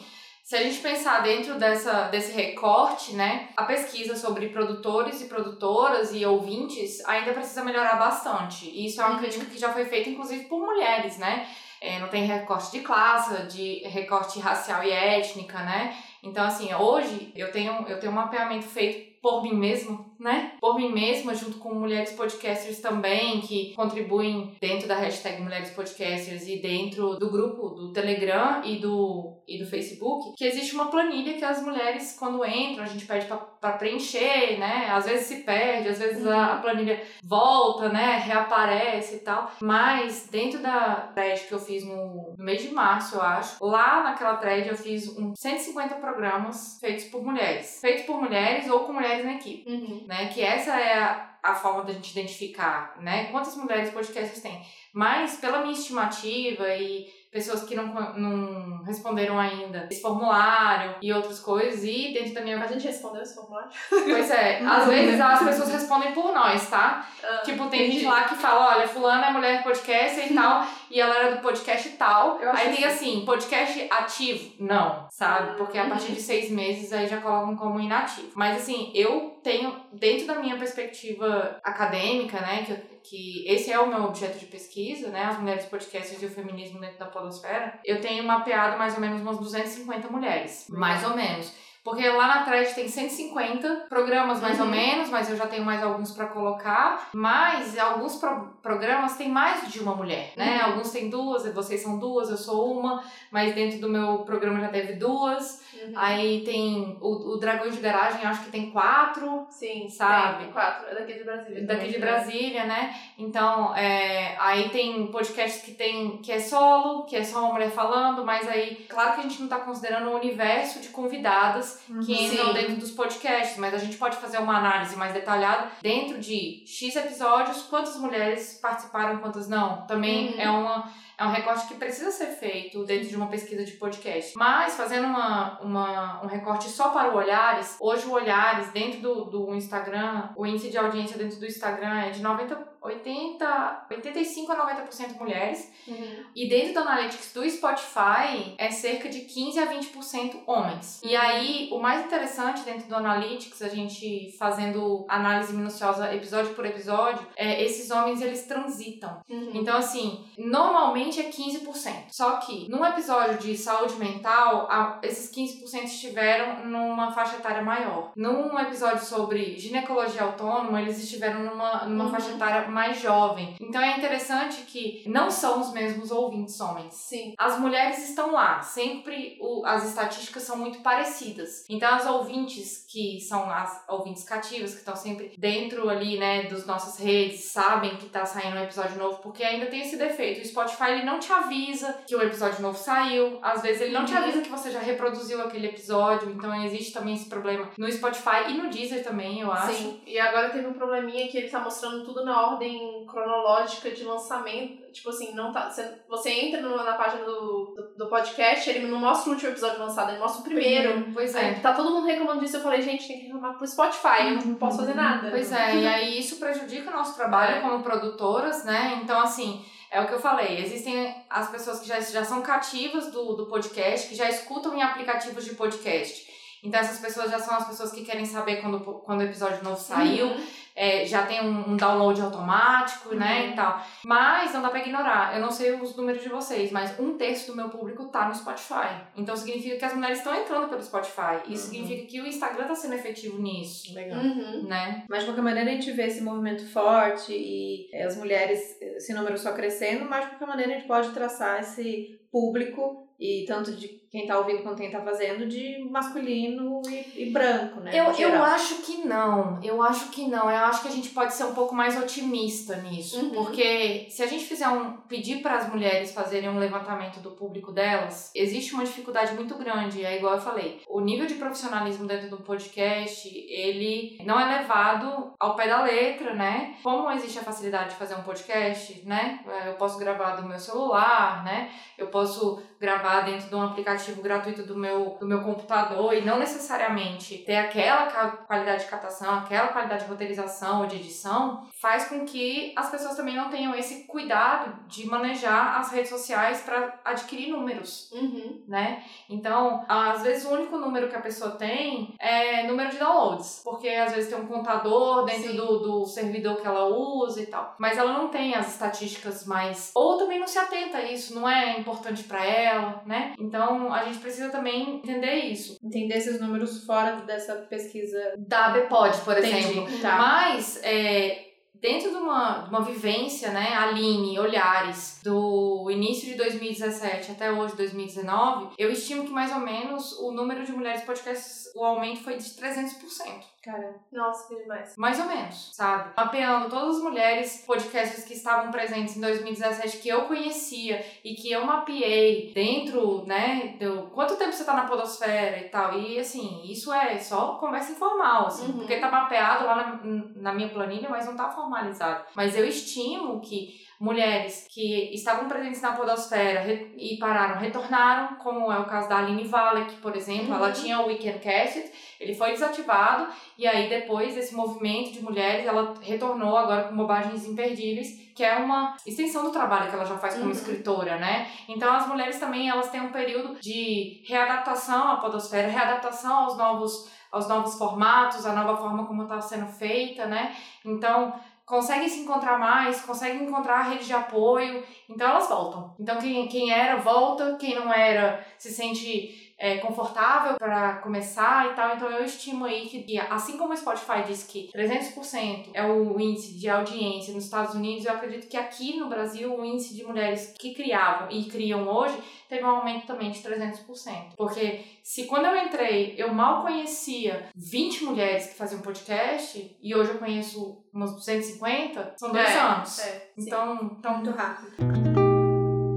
se 0.51 0.57
a 0.57 0.63
gente 0.63 0.79
pensar 0.81 1.21
dentro 1.21 1.57
dessa, 1.57 2.09
desse 2.09 2.33
recorte, 2.33 3.13
né, 3.13 3.47
a 3.55 3.63
pesquisa 3.63 4.17
sobre 4.17 4.49
produtores 4.49 5.21
e 5.21 5.29
produtoras 5.29 6.13
e 6.13 6.25
ouvintes 6.25 6.99
ainda 7.05 7.31
precisa 7.31 7.63
melhorar 7.63 7.95
bastante. 7.95 8.69
E 8.69 8.85
isso 8.85 9.01
é 9.01 9.05
uma 9.05 9.13
Uhum. 9.13 9.19
crítica 9.21 9.45
que 9.45 9.57
já 9.57 9.71
foi 9.71 9.85
feita, 9.85 10.09
inclusive, 10.09 10.43
por 10.49 10.59
mulheres, 10.59 11.17
né? 11.17 11.47
É, 11.79 11.99
não 11.99 12.09
tem 12.09 12.25
recorte 12.25 12.69
de 12.69 12.81
classe, 12.81 13.43
de 13.47 13.87
recorte 13.87 14.41
racial 14.41 14.83
e 14.83 14.91
étnica, 14.91 15.57
né? 15.59 15.95
Então, 16.21 16.43
assim, 16.43 16.73
hoje 16.73 17.31
eu 17.33 17.49
tenho, 17.49 17.85
eu 17.87 17.97
tenho 17.97 18.11
um 18.11 18.15
mapeamento 18.15 18.65
feito 18.65 19.11
por 19.21 19.43
mim 19.43 19.53
mesma, 19.53 20.03
né? 20.19 20.53
Por 20.60 20.75
mim 20.75 20.91
mesma, 20.91 21.36
junto 21.36 21.57
com 21.60 21.73
mulheres 21.73 22.12
podcasters 22.13 22.79
também, 22.79 23.41
que 23.41 23.73
contribuem 23.75 24.55
dentro 24.60 24.88
da 24.88 24.95
hashtag 24.95 25.41
Mulheres 25.41 25.69
Podcasters 25.71 26.47
e 26.47 26.57
dentro 26.57 27.17
do 27.17 27.29
grupo 27.29 27.69
do 27.69 27.93
Telegram 27.93 28.62
e 28.63 28.77
do, 28.77 29.41
e 29.47 29.60
do 29.60 29.69
Facebook, 29.69 30.36
que 30.36 30.45
existe 30.45 30.73
uma 30.73 30.89
planilha 30.89 31.34
que 31.34 31.45
as 31.45 31.62
mulheres, 31.62 32.15
quando 32.17 32.43
entram, 32.45 32.84
a 32.84 32.88
gente 32.88 33.05
pede 33.05 33.27
pra 33.27 33.73
preencher, 33.73 34.57
né? 34.60 34.89
Às 34.91 35.05
vezes 35.05 35.27
se 35.27 35.43
perde, 35.43 35.89
às 35.89 35.99
vezes 35.99 36.25
a, 36.25 36.53
a 36.53 36.57
planilha 36.57 37.01
volta, 37.23 37.89
né? 37.89 38.17
Reaparece 38.17 39.17
e 39.17 39.19
tal. 39.19 39.51
Mas 39.62 40.27
dentro 40.31 40.62
da 40.62 41.12
thread 41.13 41.41
que 41.47 41.53
eu 41.53 41.60
fiz 41.60 41.86
no, 41.86 42.34
no 42.38 42.43
mês 42.43 42.62
de 42.62 42.73
março, 42.73 43.15
eu 43.15 43.21
acho, 43.21 43.63
lá 43.63 44.03
naquela 44.03 44.38
thread 44.38 44.67
eu 44.67 44.75
fiz 44.75 45.15
um 45.17 45.34
150 45.36 45.95
programas 45.95 46.79
feitos 46.79 47.05
por 47.05 47.23
mulheres. 47.23 47.79
Feitos 47.81 48.05
por 48.05 48.19
mulheres 48.19 48.69
ou 48.69 48.81
com 48.81 48.93
mulheres 48.93 49.11
na 49.24 49.34
equipe 49.34 49.69
Uhum. 49.69 50.04
né? 50.08 50.28
Que 50.28 50.41
essa 50.41 50.71
é 50.80 50.97
a, 51.00 51.30
a 51.43 51.56
forma 51.56 51.84
da 51.84 51.93
gente 51.93 52.12
identificar, 52.12 52.95
né? 53.00 53.26
Quantas 53.32 53.56
mulheres 53.56 53.89
podcasters 53.91 54.41
tem. 54.41 54.62
Mas, 54.93 55.38
pela 55.38 55.60
minha 55.62 55.74
estimativa 55.74 56.67
e 56.76 57.08
pessoas 57.32 57.63
que 57.63 57.76
não, 57.76 57.88
não 58.17 58.84
responderam 58.84 59.39
ainda 59.39 59.88
esse 59.89 60.02
formulário 60.02 60.95
e 61.02 61.13
outras 61.13 61.39
coisas, 61.39 61.82
e 61.86 62.12
dentro 62.13 62.34
da 62.34 62.41
minha... 62.41 62.62
A 62.62 62.67
gente 62.67 62.86
respondeu 62.86 63.21
esse 63.21 63.34
formulário? 63.36 63.69
Pois 63.89 64.30
é, 64.30 64.60
às 64.67 64.86
vezes 64.88 65.19
as 65.19 65.41
pessoas 65.41 65.71
respondem 65.71 66.12
por 66.12 66.34
nós, 66.34 66.69
tá? 66.69 67.08
Ah, 67.24 67.38
Tipo, 67.45 67.67
tem 67.69 67.89
gente 67.89 68.06
lá 68.06 68.26
que 68.26 68.36
fala, 68.36 68.76
olha, 68.76 68.88
fulana 68.88 69.28
é 69.28 69.32
mulher 69.32 69.63
podcaster 69.63 70.30
e 70.30 70.36
tal, 70.36 70.67
e 70.91 70.99
ela 70.99 71.15
era 71.17 71.36
do 71.36 71.41
podcast 71.41 71.89
tal. 71.91 72.39
Aí 72.54 72.75
tem 72.75 72.86
assim. 72.86 73.23
podcast 73.25 73.88
ativo? 73.89 74.54
Não, 74.60 75.08
sabe? 75.10 75.58
Porque 75.58 75.77
a 75.77 75.88
partir 75.88 76.12
de 76.12 76.21
seis 76.21 76.51
meses 76.51 76.91
aí 76.91 77.08
já 77.08 77.21
colocam 77.21 77.56
como 77.56 77.80
inativo. 77.80 78.32
Mas 78.36 78.62
assim, 78.62 78.91
eu 78.93 79.39
tenho, 79.43 79.75
dentro 79.93 80.27
da 80.27 80.36
minha 80.36 80.58
perspectiva 80.58 81.60
acadêmica, 81.63 82.39
né, 82.39 82.63
que, 82.63 82.75
que 83.04 83.47
esse 83.47 83.71
é 83.71 83.80
o 83.80 83.88
meu 83.88 84.04
objeto 84.04 84.38
de 84.38 84.45
pesquisa, 84.45 85.10
né, 85.10 85.23
as 85.25 85.39
mulheres 85.39 85.65
podcasters 85.65 86.21
e 86.21 86.25
o 86.25 86.30
feminismo 86.30 86.80
dentro 86.80 86.99
da 86.99 87.06
podosfera, 87.06 87.80
eu 87.84 87.99
tenho 87.99 88.23
mapeado 88.23 88.77
mais 88.77 88.93
ou 88.95 89.01
menos 89.01 89.21
umas 89.21 89.38
250 89.38 90.08
mulheres. 90.10 90.65
Mais 90.69 91.04
ou 91.04 91.15
menos. 91.15 91.51
Porque 91.84 92.08
lá 92.08 92.28
na 92.28 92.44
thread 92.44 92.74
tem 92.76 92.88
150 92.88 93.88
programas 93.89 94.39
mais 94.39 94.60
ou 94.60 94.65
Uhum. 94.65 94.72
menos, 94.72 95.10
mas 95.10 95.30
eu 95.30 95.36
já 95.36 95.48
tenho 95.48 95.65
mais 95.65 95.82
alguns 95.82 96.12
pra 96.12 96.28
colocar. 96.28 97.10
Mas 97.13 97.78
alguns 97.78 98.17
pro- 98.17 98.54
programas 98.62 99.15
tem 99.17 99.30
mais 99.30 99.67
de 99.72 99.80
uma 99.80 99.96
mulher, 99.96 100.32
né? 100.38 100.60
Uhum. 100.60 100.72
Alguns 100.72 100.91
tem 100.91 101.10
duas, 101.10 101.52
vocês 101.54 101.82
são 101.82 101.98
duas, 101.98 102.30
eu 102.30 102.38
sou 102.38 102.72
uma, 102.80 103.04
mas 103.32 103.56
dentro 103.56 103.80
do 103.80 103.89
meu 103.89 104.20
programa 104.20 104.60
já 104.60 104.70
teve 104.70 104.94
duas. 104.94 105.61
Uhum. 105.86 105.94
Aí 105.96 106.44
tem 106.44 106.98
o, 107.02 107.34
o 107.34 107.38
Dragões 107.38 107.76
de 107.76 107.82
Garagem, 107.82 108.26
acho 108.26 108.44
que 108.46 108.52
tem 108.52 108.72
quatro. 108.72 109.46
Sim, 109.50 109.88
Sabe? 109.89 110.44
tem 110.44 110.52
quatro. 110.54 110.88
É 110.89 110.96
daqui 110.96 111.13
de 111.13 111.24
Brasília. 111.24 111.65
Daqui 111.65 111.88
de 111.88 112.00
né? 112.00 112.06
Brasília, 112.06 112.63
né? 112.65 112.96
Então, 113.17 113.76
é, 113.76 114.36
aí 114.39 114.70
tem 114.70 115.08
podcasts 115.08 115.62
que 115.63 115.72
tem 115.72 116.17
que 116.17 116.32
é 116.32 116.39
solo, 116.39 117.04
que 117.06 117.15
é 117.15 117.24
só 117.24 117.39
uma 117.46 117.54
mulher 117.54 117.72
falando, 117.72 118.24
mas 118.26 118.48
aí, 118.48 118.86
claro 118.89 119.13
que 119.13 119.20
a 119.20 119.24
gente 119.24 119.41
não 119.41 119.48
tá 119.48 119.60
considerando 119.60 120.10
o 120.10 120.15
universo 120.15 120.80
de 120.80 120.89
convidadas 120.89 121.82
que 122.06 122.13
entram 122.13 122.48
Sim. 122.48 122.54
dentro 122.54 122.76
dos 122.76 122.91
podcasts, 122.91 123.58
mas 123.58 123.74
a 123.74 123.78
gente 123.78 123.98
pode 123.98 124.17
fazer 124.17 124.38
uma 124.39 124.58
análise 124.58 124.96
mais 124.96 125.13
detalhada 125.13 125.72
dentro 125.82 126.20
de 126.20 126.63
X 126.65 126.96
episódios, 126.96 127.63
quantas 127.63 127.98
mulheres 127.98 128.60
participaram, 128.62 129.17
quantas 129.20 129.48
não. 129.48 129.86
Também 129.88 130.34
Uhum. 130.34 130.39
é 130.39 130.50
uma 130.50 130.91
é 131.21 131.25
um 131.25 131.31
recorte 131.31 131.67
que 131.67 131.75
precisa 131.75 132.10
ser 132.10 132.27
feito 132.27 132.84
dentro 132.84 133.07
de 133.07 133.15
uma 133.15 133.27
pesquisa 133.27 133.63
de 133.63 133.73
podcast. 133.73 134.36
Mas, 134.36 134.75
fazendo 134.75 135.05
uma, 135.05 135.60
uma, 135.60 136.23
um 136.23 136.27
recorte 136.27 136.67
só 136.67 136.89
para 136.89 137.12
o 137.12 137.15
Olhares, 137.15 137.77
hoje 137.79 138.07
o 138.07 138.12
Olhares, 138.12 138.71
dentro 138.71 139.01
do, 139.01 139.25
do 139.25 139.53
Instagram, 139.53 140.29
o 140.36 140.47
índice 140.47 140.71
de 140.71 140.79
audiência 140.79 141.17
dentro 141.17 141.39
do 141.39 141.45
Instagram 141.45 141.99
é 141.99 142.10
de 142.10 142.23
90, 142.23 142.70
80, 142.82 143.86
85 143.89 144.52
a 144.52 144.56
90% 144.76 145.20
mulheres. 145.20 145.72
Uhum. 145.88 146.24
E 146.36 146.48
dentro 146.50 146.74
do 146.74 146.80
Analytics 146.80 147.34
do 147.34 147.48
Spotify 147.50 148.56
é 148.58 148.70
cerca 148.72 149.10
de 149.10 149.22
15 149.22 149.60
a 149.60 149.67
20% 149.67 150.41
homens. 150.48 151.02
E 151.04 151.15
aí, 151.15 151.70
o 151.72 151.80
mais 151.80 152.06
interessante 152.06 152.62
dentro 152.63 152.88
do 152.88 152.96
Analytics, 152.96 153.62
a 153.62 153.70
gente 153.70 154.36
fazendo 154.38 155.06
análise 155.08 155.54
minuciosa 155.54 156.13
episódio 156.13 156.54
por 156.54 156.65
episódio, 156.65 157.26
é 157.36 157.63
esses 157.63 157.89
homens 157.91 158.22
eles 158.22 158.46
transitam. 158.46 159.22
Uhum. 159.30 159.52
Então, 159.54 159.78
assim, 159.78 160.26
normalmente 160.38 161.20
é 161.20 161.24
15%. 161.30 162.06
Só 162.10 162.38
que 162.38 162.70
num 162.70 162.86
episódio 162.86 163.38
de 163.38 163.58
saúde 163.58 163.96
mental, 163.96 164.67
a- 164.70 165.00
esses 165.04 165.30
15% 165.32 165.86
estiveram 165.86 166.65
numa 166.65 167.12
faixa 167.12 167.36
etária 167.38 167.62
maior. 167.62 168.12
Num 168.15 168.58
episódio 168.60 169.04
sobre 169.04 169.58
ginecologia 169.58 170.24
autônoma, 170.24 170.82
eles 170.82 170.98
estiveram 171.02 171.41
numa, 171.44 171.86
numa 171.86 172.06
Uhum. 172.06 172.12
faixa 172.12 172.32
etária 172.32 172.67
mais 172.71 172.99
jovem. 172.99 173.55
Então 173.60 173.81
é 173.81 173.97
interessante 173.97 174.62
que 174.63 175.03
não 175.07 175.29
são 175.29 175.60
os 175.62 175.71
mesmos 175.73 176.12
ouvintes 176.12 176.60
homens. 176.60 176.93
Sim. 176.95 177.34
As 177.38 177.60
mulheres 177.60 178.07
estão 178.10 178.31
lá, 178.31 178.62
sempre 178.62 179.38
o- 179.41 179.65
as 179.65 179.88
estatísticas 179.88 180.43
são 180.43 180.57
muito 180.57 180.79
parecidas. 180.79 181.65
Então 181.69 181.93
as 181.93 182.05
ouvintes 182.05 182.81
que 182.91 183.19
são 183.21 183.49
as 183.49 183.84
ouvintes 183.88 184.23
cativas, 184.23 184.71
que 184.73 184.80
estão 184.80 184.95
sempre 184.95 185.34
dentro 185.38 185.89
ali, 185.89 186.17
né, 186.17 186.43
das 186.43 186.65
nossas 186.65 186.99
redes, 186.99 187.45
sabem 187.45 187.95
que 187.97 188.08
tá 188.10 188.25
saindo 188.25 188.58
um 188.58 188.63
episódio 188.63 188.97
novo, 188.97 189.19
porque 189.21 189.43
ainda 189.43 189.67
tem 189.67 189.82
esse 189.82 189.95
defeito. 189.97 190.41
O 190.41 190.45
Spotify 190.45 190.91
ele 190.91 191.04
não 191.06 191.19
te 191.19 191.32
avisa 191.32 191.93
que 192.06 192.15
o 192.15 192.21
episódio 192.21 192.62
novo 192.62 192.77
saiu, 192.77 193.39
às 193.41 193.62
vezes 193.62 193.82
ele 193.82 193.93
não 193.93 194.04
te 194.06 194.12
Uhum. 194.12 194.17
avisa 194.17 194.41
que 194.41 194.49
você 194.49 194.69
já 194.71 194.80
reproduziu 194.80 195.41
aquele 195.41 195.67
episódio, 195.67 196.30
então 196.32 196.54
existe 196.65 196.91
também 196.91 197.13
esse 197.15 197.30
problema 197.30 197.69
no 197.77 197.91
Spotify 197.91 198.49
e 198.49 198.54
no 198.56 198.69
Deezer 198.69 199.04
também, 199.04 199.39
eu 199.41 199.51
acho. 199.51 199.73
Sim, 199.73 200.01
e 200.06 200.19
agora 200.19 200.49
teve 200.49 200.67
um 200.67 200.73
probleminha 200.73 201.27
que 201.30 201.38
ele 201.38 201.49
tá 201.49 201.60
mostrando 201.60 202.04
tudo 202.04 202.25
na 202.25 202.51
ordem 202.51 203.06
cronológica 203.06 203.89
de 203.91 204.04
lançamento. 204.04 204.81
Tipo 204.91 205.10
assim, 205.10 205.34
não 205.34 205.51
tá. 205.51 205.69
Você, 205.69 205.89
você 206.10 206.30
entra 206.32 206.62
no- 206.62 206.75
na 206.75 206.93
página 206.93 207.23
do, 207.23 207.73
do, 207.75 207.93
do 207.97 208.08
podcast, 208.08 208.69
ele 208.69 208.88
não 208.88 208.99
mostra 208.99 209.30
o 209.30 209.34
último 209.34 209.51
episódio 209.51 209.80
lançado, 209.80 210.10
ele 210.12 210.19
mostra 210.19 210.41
o 210.41 210.43
primeiro. 210.43 211.08
Pois 211.13 211.34
é. 211.36 211.39
Aí 211.39 211.60
tá 211.60 211.73
todo 211.73 211.91
mundo 211.91 212.06
reclamando 212.08 212.41
disso. 212.41 212.58
Eu 212.58 212.62
falei, 212.62 212.82
gente, 212.82 213.08
tem 213.08 213.19
que 213.19 213.25
reclamar 213.27 213.58
pro 213.58 213.65
Spotify, 213.67 214.27
eu 214.27 214.45
não 214.45 214.56
posso 214.56 214.77
fazer 214.77 214.93
nada. 214.95 215.30
Pois 215.32 215.51
é, 215.51 215.75
e 215.77 215.88
aí 215.88 216.19
isso 216.19 216.38
prejudica 216.38 216.89
o 216.89 216.93
nosso 216.93 217.15
trabalho 217.15 217.58
É. 217.58 217.62
como 217.62 217.82
produtoras, 217.84 218.63
né? 218.65 218.99
Então, 219.04 219.19
assim, 219.21 219.63
é 219.89 220.01
o 220.01 220.08
que 220.08 220.13
eu 220.13 220.19
falei. 220.19 220.62
Existem 220.62 221.15
as 221.30 221.49
pessoas 221.49 221.80
que 221.80 221.88
já, 221.88 221.99
já 221.99 222.23
são 222.23 222.41
cativas 222.41 223.12
do, 223.12 223.34
do 223.34 223.45
podcast, 223.47 224.08
que 224.10 224.15
já 224.15 224.30
escutam 224.30 224.75
em 224.75 224.82
aplicativos 224.84 225.43
de 225.45 225.56
podcast. 225.56 226.30
Então, 226.63 226.80
essas 226.80 226.99
pessoas 226.99 227.32
já 227.32 227.39
são 227.39 227.56
as 227.56 227.67
pessoas 227.67 227.91
que 227.91 228.04
querem 228.06 228.23
saber 228.25 228.58
quando, 228.62 228.80
quando 228.82 229.21
o 229.21 229.23
episódio 229.23 229.63
novo 229.63 229.80
saiu. 229.82 230.27
Uhum. 230.27 230.43
É, 230.84 231.06
já 231.06 231.22
tem 231.28 231.39
um, 231.48 231.72
um 231.74 231.78
download 231.78 232.20
automático, 232.22 233.13
né, 233.13 233.46
Uhum. 233.46 233.50
e 233.52 233.56
tal. 233.56 233.86
Mas 234.04 234.52
não 234.54 234.63
dá 234.63 234.70
pra 234.70 234.80
ignorar. 234.80 235.36
Eu 235.36 235.39
não 235.41 235.52
sei 235.52 235.74
os 235.80 235.96
números 235.96 236.24
de 236.24 236.30
vocês, 236.30 236.72
mas 236.72 237.00
um 237.00 237.17
terço 237.17 237.52
do 237.52 237.56
meu 237.56 237.70
público 237.70 238.06
tá 238.06 238.28
no 238.28 238.34
Spotify. 238.34 238.89
Então 239.15 239.36
significa 239.36 239.78
que 239.78 239.86
as 239.86 239.94
mulheres 239.94 240.17
estão 240.17 240.34
entrando 240.36 240.70
pelo 240.70 240.82
Spotify. 240.82 241.36
Isso 241.48 241.67
Uhum. 241.67 241.72
significa 241.74 242.08
que 242.08 242.20
o 242.22 242.26
Instagram 242.26 242.65
tá 242.65 242.74
sendo 242.76 242.96
efetivo 242.96 243.39
nisso, 243.39 243.94
Legal. 243.94 244.20
Uhum. 244.20 244.63
né? 244.67 245.04
Mas 245.08 245.20
de 245.20 245.26
qualquer 245.28 245.44
maneira 245.44 245.70
a 245.70 245.74
gente 245.74 245.91
vê 245.91 246.08
esse 246.08 246.22
movimento 246.24 246.65
forte 246.72 247.32
e 247.32 247.88
eh, 247.94 248.04
as 248.04 248.17
mulheres, 248.17 248.60
esse 248.82 249.13
número 249.13 249.38
só 249.38 249.54
crescendo, 249.54 250.06
mas 250.10 250.24
de 250.24 250.32
qualquer 250.32 250.48
maneira 250.48 250.72
a 250.72 250.76
gente 250.78 250.88
pode 250.88 251.10
traçar 251.12 251.60
esse 251.60 252.20
público 252.32 253.08
e 253.20 253.46
tanto 253.48 253.72
de 253.74 254.00
quem 254.12 254.28
tá 254.28 254.38
ouvindo 254.38 254.62
quanto 254.62 254.78
quem 254.78 254.91
tá 254.91 255.00
fazendo 255.00 255.47
de 255.47 255.88
masculino 255.89 256.82
e, 256.86 257.24
e 257.24 257.30
branco, 257.32 257.80
né? 257.80 257.91
Eu, 257.93 258.12
eu 258.12 258.43
acho 258.43 258.82
que 258.82 258.97
não. 258.97 259.58
Eu 259.63 259.82
acho 259.82 260.10
que 260.10 260.28
não. 260.28 260.52
Eu 260.52 260.65
acho 260.65 260.82
que 260.82 260.89
a 260.89 260.91
gente 260.91 261.10
pode 261.10 261.34
ser 261.34 261.45
um 261.45 261.54
pouco 261.54 261.74
mais 261.74 261.97
otimista 261.97 262.76
nisso. 262.76 263.21
Uhum. 263.21 263.32
Porque 263.32 264.08
se 264.10 264.21
a 264.21 264.28
gente 264.28 264.43
fizer 264.43 264.67
um. 264.67 264.97
pedir 265.08 265.41
para 265.41 265.56
as 265.56 265.69
mulheres 265.69 266.13
fazerem 266.13 266.50
um 266.50 266.60
levantamento 266.60 267.21
do 267.21 267.32
público 267.32 267.71
delas, 267.71 268.30
existe 268.36 268.74
uma 268.74 268.84
dificuldade 268.84 269.34
muito 269.34 269.56
grande. 269.56 270.04
É 270.04 270.17
igual 270.17 270.34
eu 270.34 270.41
falei. 270.41 270.82
O 270.89 271.00
nível 271.00 271.26
de 271.26 271.36
profissionalismo 271.36 272.06
dentro 272.06 272.30
do 272.30 272.38
podcast, 272.38 273.30
ele 273.30 274.17
não 274.26 274.38
é 274.38 274.60
levado 274.60 275.34
ao 275.39 275.56
pé 275.56 275.69
da 275.69 275.84
letra, 275.84 276.36
né? 276.36 276.76
Como 276.84 277.10
existe 277.12 277.39
a 277.39 277.43
facilidade 277.43 277.91
de 277.91 277.95
fazer 277.95 278.15
um 278.15 278.24
podcast, 278.24 279.04
né? 279.06 279.39
Eu 279.67 279.76
posso 279.76 279.97
gravar 279.97 280.36
do 280.36 280.45
meu 280.45 280.60
celular, 280.60 281.45
né? 281.45 281.71
Eu 281.97 282.08
posso 282.08 282.62
gravar 282.82 283.22
dentro 283.22 283.48
de 283.48 283.54
um 283.56 283.62
aplicativo 283.62 284.24
gratuito 284.24 284.63
do 284.63 284.76
meu, 284.76 285.15
do 285.20 285.28
meu 285.28 285.41
computador 285.44 286.15
e 286.15 286.22
não 286.22 286.39
necessariamente 286.39 287.38
ter 287.38 287.58
aquela 287.58 288.08
qualidade 288.48 288.86
de 288.86 288.89
captação, 288.89 289.36
aquela 289.36 289.67
qualidade 289.67 290.04
de 290.04 290.10
roteirização 290.10 290.82
ou 290.82 290.88
de 290.88 290.96
edição, 290.96 291.67
faz 291.80 292.06
com 292.06 292.26
que 292.26 292.74
as 292.76 292.89
pessoas 292.89 293.15
também 293.15 293.36
não 293.36 293.50
tenham 293.50 293.76
esse 293.76 294.06
cuidado 294.08 294.88
de 294.88 295.06
manejar 295.06 295.80
as 295.80 295.91
redes 295.91 296.10
sociais 296.10 296.62
para 296.62 297.00
adquirir 297.06 297.50
números, 297.52 298.12
Uhum. 298.12 298.63
né? 298.67 299.04
Então, 299.30 299.86
às 299.88 300.24
vezes 300.24 300.46
o 300.46 300.54
único 300.54 300.78
número 300.78 301.08
que 301.08 301.15
a 301.15 301.22
pessoa 301.22 301.52
tem 301.52 302.15
é 302.20 302.63
número 302.67 302.89
de 302.89 302.98
downloads, 302.98 303.62
porque 303.63 303.89
às 303.89 304.12
vezes 304.13 304.30
tem 304.34 304.39
um 304.39 304.48
contador 304.48 305.24
dentro 305.26 305.52
Sim. 305.52 305.58
do, 305.58 305.80
do 305.80 306.06
servidor 306.06 306.60
que 306.60 306.65
ela 306.65 306.86
usa 306.86 307.41
e 307.41 307.46
tal, 307.46 307.76
mas 307.78 307.98
ela 307.98 308.13
não 308.13 308.30
tem 308.30 308.56
as 308.56 308.70
estatísticas 308.74 309.46
mais 309.46 309.91
ou 309.94 310.17
também 310.17 310.39
não 310.39 310.48
se 310.48 310.58
atenta 310.58 310.98
a 310.98 311.04
isso, 311.12 311.36
não 311.36 311.48
é 311.48 311.78
importante 311.80 312.24
para 312.24 312.44
ela, 312.44 312.70
né? 313.05 313.34
Então, 313.39 313.93
a 313.93 314.03
gente 314.05 314.19
precisa 314.19 314.49
também 314.49 314.95
entender 314.95 315.36
isso. 315.36 315.77
Entender 315.84 316.17
esses 316.17 316.39
números 316.39 316.84
fora 316.86 317.17
dessa 317.21 317.55
pesquisa. 317.55 318.34
Da 318.38 318.69
BPOD, 318.69 319.17
por 319.21 319.38
Entendi. 319.38 319.57
exemplo. 319.57 319.99
Tá. 320.01 320.17
Mas, 320.17 320.79
é, 320.84 321.51
dentro 321.81 322.12
de 322.12 322.15
uma, 322.15 322.60
de 322.60 322.69
uma 322.69 322.81
vivência, 322.81 323.49
né, 323.51 323.73
Aline, 323.73 324.39
Olhares, 324.39 325.19
do 325.23 325.89
início 325.89 326.27
de 326.29 326.36
2017 326.36 327.31
até 327.31 327.51
hoje, 327.51 327.75
2019, 327.75 328.75
eu 328.77 328.91
estimo 328.91 329.25
que 329.25 329.31
mais 329.31 329.51
ou 329.51 329.60
menos 329.60 330.13
o 330.19 330.31
número 330.31 330.63
de 330.63 330.71
mulheres 330.71 331.01
podcasts, 331.01 331.61
o 331.75 331.84
aumento 331.86 332.23
foi 332.23 332.38
de 332.38 332.43
300%. 332.43 333.51
Cara, 333.63 333.95
Nossa, 334.12 334.47
que 334.47 334.55
demais. 334.60 334.95
Mais 334.97 335.19
ou 335.19 335.25
menos, 335.27 335.69
sabe? 335.73 336.10
Mapeando 336.17 336.67
todas 336.67 336.97
as 336.97 337.03
mulheres 337.03 337.63
podcasters 337.67 338.23
que 338.23 338.34
estavam 338.34 338.71
presentes 338.71 339.15
em 339.15 339.21
2017 339.21 339.97
que 339.99 340.10
eu 340.10 340.23
conhecia 340.25 341.05
e 341.23 341.36
que 341.36 341.51
eu 341.51 341.63
mapeei 341.63 342.51
dentro, 342.53 343.23
né, 343.27 343.75
do 343.79 344.10
quanto 344.13 344.36
tempo 344.36 344.51
você 344.51 344.63
tá 344.63 344.73
na 344.73 344.88
podosfera 344.88 345.60
e 345.60 345.69
tal. 345.69 345.93
E 345.99 346.19
assim, 346.19 346.62
isso 346.63 346.91
é 346.91 347.17
só 347.19 347.55
conversa 347.60 347.91
informal, 347.91 348.47
assim, 348.47 348.65
Uhum. 348.71 348.79
porque 348.79 348.97
tá 348.97 349.12
mapeado 349.12 349.65
lá 349.65 349.75
na, 349.75 349.99
na 350.38 350.53
minha 350.53 350.69
planilha, 350.69 351.07
mas 351.10 351.27
não 351.27 351.36
tá 351.36 351.49
formalizado. 351.51 352.25
Mas 352.36 352.55
eu 352.55 352.65
estimo 352.67 353.39
que 353.41 353.79
mulheres 354.01 354.67
que 354.67 355.13
estavam 355.13 355.47
presentes 355.47 355.79
na 355.79 355.91
podosfera 355.91 356.65
e 356.97 357.17
pararam, 357.19 357.59
retornaram, 357.59 358.35
como 358.37 358.71
é 358.71 358.79
o 358.79 358.85
caso 358.85 359.07
da 359.07 359.17
Aline 359.19 359.43
Valek, 359.43 359.95
por 359.97 360.15
exemplo, 360.15 360.49
Uhum. 360.49 360.55
ela 360.55 360.71
tinha 360.71 360.99
o 360.99 361.05
Weekend 361.05 361.37
Cast, 361.37 361.91
ele 362.19 362.33
foi 362.33 362.51
desativado 362.51 363.27
e 363.57 363.67
aí, 363.67 363.87
depois 363.87 364.33
desse 364.33 364.55
movimento 364.55 365.11
de 365.13 365.21
mulheres, 365.23 365.67
ela 365.67 365.93
retornou 366.01 366.57
agora 366.57 366.85
com 366.85 366.95
Bobagens 366.95 367.45
Imperdíveis, 367.47 368.31
que 368.35 368.43
é 368.43 368.55
uma 368.57 368.95
extensão 369.05 369.43
do 369.43 369.51
trabalho 369.51 369.87
que 369.89 369.95
ela 369.95 370.05
já 370.05 370.17
faz 370.17 370.33
como 370.33 370.45
Uhum. 370.47 370.51
escritora, 370.51 371.17
né? 371.17 371.47
Então, 371.67 371.93
as 371.93 372.07
mulheres 372.07 372.39
também, 372.39 372.69
elas 372.69 372.89
têm 372.89 373.01
um 373.01 373.11
período 373.11 373.59
de 373.59 374.23
readaptação 374.25 375.11
à 375.11 375.17
podosfera, 375.17 375.67
readaptação 375.67 376.35
aos 376.45 376.57
novos, 376.57 377.11
aos 377.31 377.47
novos 377.47 377.77
formatos, 377.77 378.45
a 378.45 378.53
nova 378.53 378.75
forma 378.77 379.05
como 379.05 379.23
está 379.23 379.39
sendo 379.39 379.67
feita, 379.67 380.25
né? 380.25 380.55
Então, 380.83 381.33
conseguem 381.71 382.10
se 382.10 382.19
encontrar 382.19 382.60
mais, 382.60 382.99
conseguem 382.99 383.43
encontrar 383.43 383.75
a 383.75 383.84
rede 383.84 384.03
de 384.03 384.12
apoio, 384.12 384.84
então 385.07 385.29
elas 385.29 385.47
voltam. 385.47 385.95
Então, 385.97 386.17
quem, 386.17 386.45
quem 386.49 386.69
era, 386.69 386.97
volta, 386.97 387.55
quem 387.55 387.75
não 387.75 387.93
era, 387.93 388.45
se 388.57 388.73
sente 388.73 389.40
é, 389.62 389.78
confortável 389.78 390.56
para 390.58 390.95
começar 390.95 391.71
e 391.71 391.76
tal. 391.76 391.95
Então 391.95 392.10
eu 392.10 392.26
estimo 392.26 392.65
aí 392.65 392.89
que, 392.89 393.17
assim 393.30 393.58
como 393.58 393.74
o 393.74 393.78
Spotify 393.78 394.24
diz 394.26 394.43
que 394.43 394.69
300% 394.76 395.69
é 395.74 395.86
o 395.86 396.19
índice 396.19 396.58
de 396.58 396.67
audiência 396.67 397.32
nos 397.34 397.45
Estados 397.45 397.76
Unidos, 397.76 398.06
eu 398.06 398.13
acredito 398.13 398.50
que 398.50 398.58
aqui 398.58 398.97
no 398.97 399.08
Brasil 399.08 399.54
o 399.56 399.63
índice 399.63 399.93
de 399.95 400.04
mulheres 400.04 400.52
que 400.60 400.74
criavam 400.74 401.30
e 401.30 401.45
criam 401.45 401.88
hoje 401.88 402.17
teve 402.50 402.63
um 402.63 402.69
aumento 402.69 403.06
também 403.06 403.30
de 403.30 403.39
300%. 403.39 404.34
Porque 404.36 404.82
se 405.04 405.26
quando 405.26 405.45
eu 405.45 405.56
entrei 405.56 406.15
eu 406.17 406.34
mal 406.34 406.63
conhecia 406.63 407.47
20 407.56 408.04
mulheres 408.06 408.47
que 408.47 408.56
faziam 408.56 408.82
podcast 408.82 409.78
e 409.80 409.95
hoje 409.95 410.10
eu 410.12 410.17
conheço 410.17 410.84
umas 410.91 411.13
250, 411.13 412.15
são 412.17 412.32
dois 412.32 412.50
É, 412.50 412.60
anos. 412.60 413.00
é, 413.00 413.30
então, 413.38 413.95
então 414.00 414.15
Muito 414.15 414.32
rápido. 414.32 415.20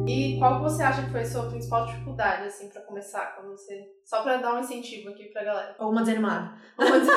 E 0.06 0.38
qual 0.38 0.56
que 0.56 0.62
você 0.62 0.82
acha 0.82 1.02
que 1.02 1.10
foi 1.10 1.20
a 1.20 1.24
sua 1.26 1.48
principal 1.48 1.86
dificuldade, 1.86 2.46
assim, 2.46 2.68
pra 2.68 2.82
começar? 2.82 3.34
Quando 3.34 3.50
você... 3.50 3.88
Só 4.04 4.22
pra 4.22 4.36
dar 4.36 4.54
um 4.54 4.60
incentivo 4.60 5.10
aqui 5.10 5.24
pra 5.26 5.44
galera. 5.44 5.74
Ou 5.78 5.90
uma 5.90 6.02
desanimada. 6.02 6.52
Vamos 6.76 7.00
dizer... 7.00 7.12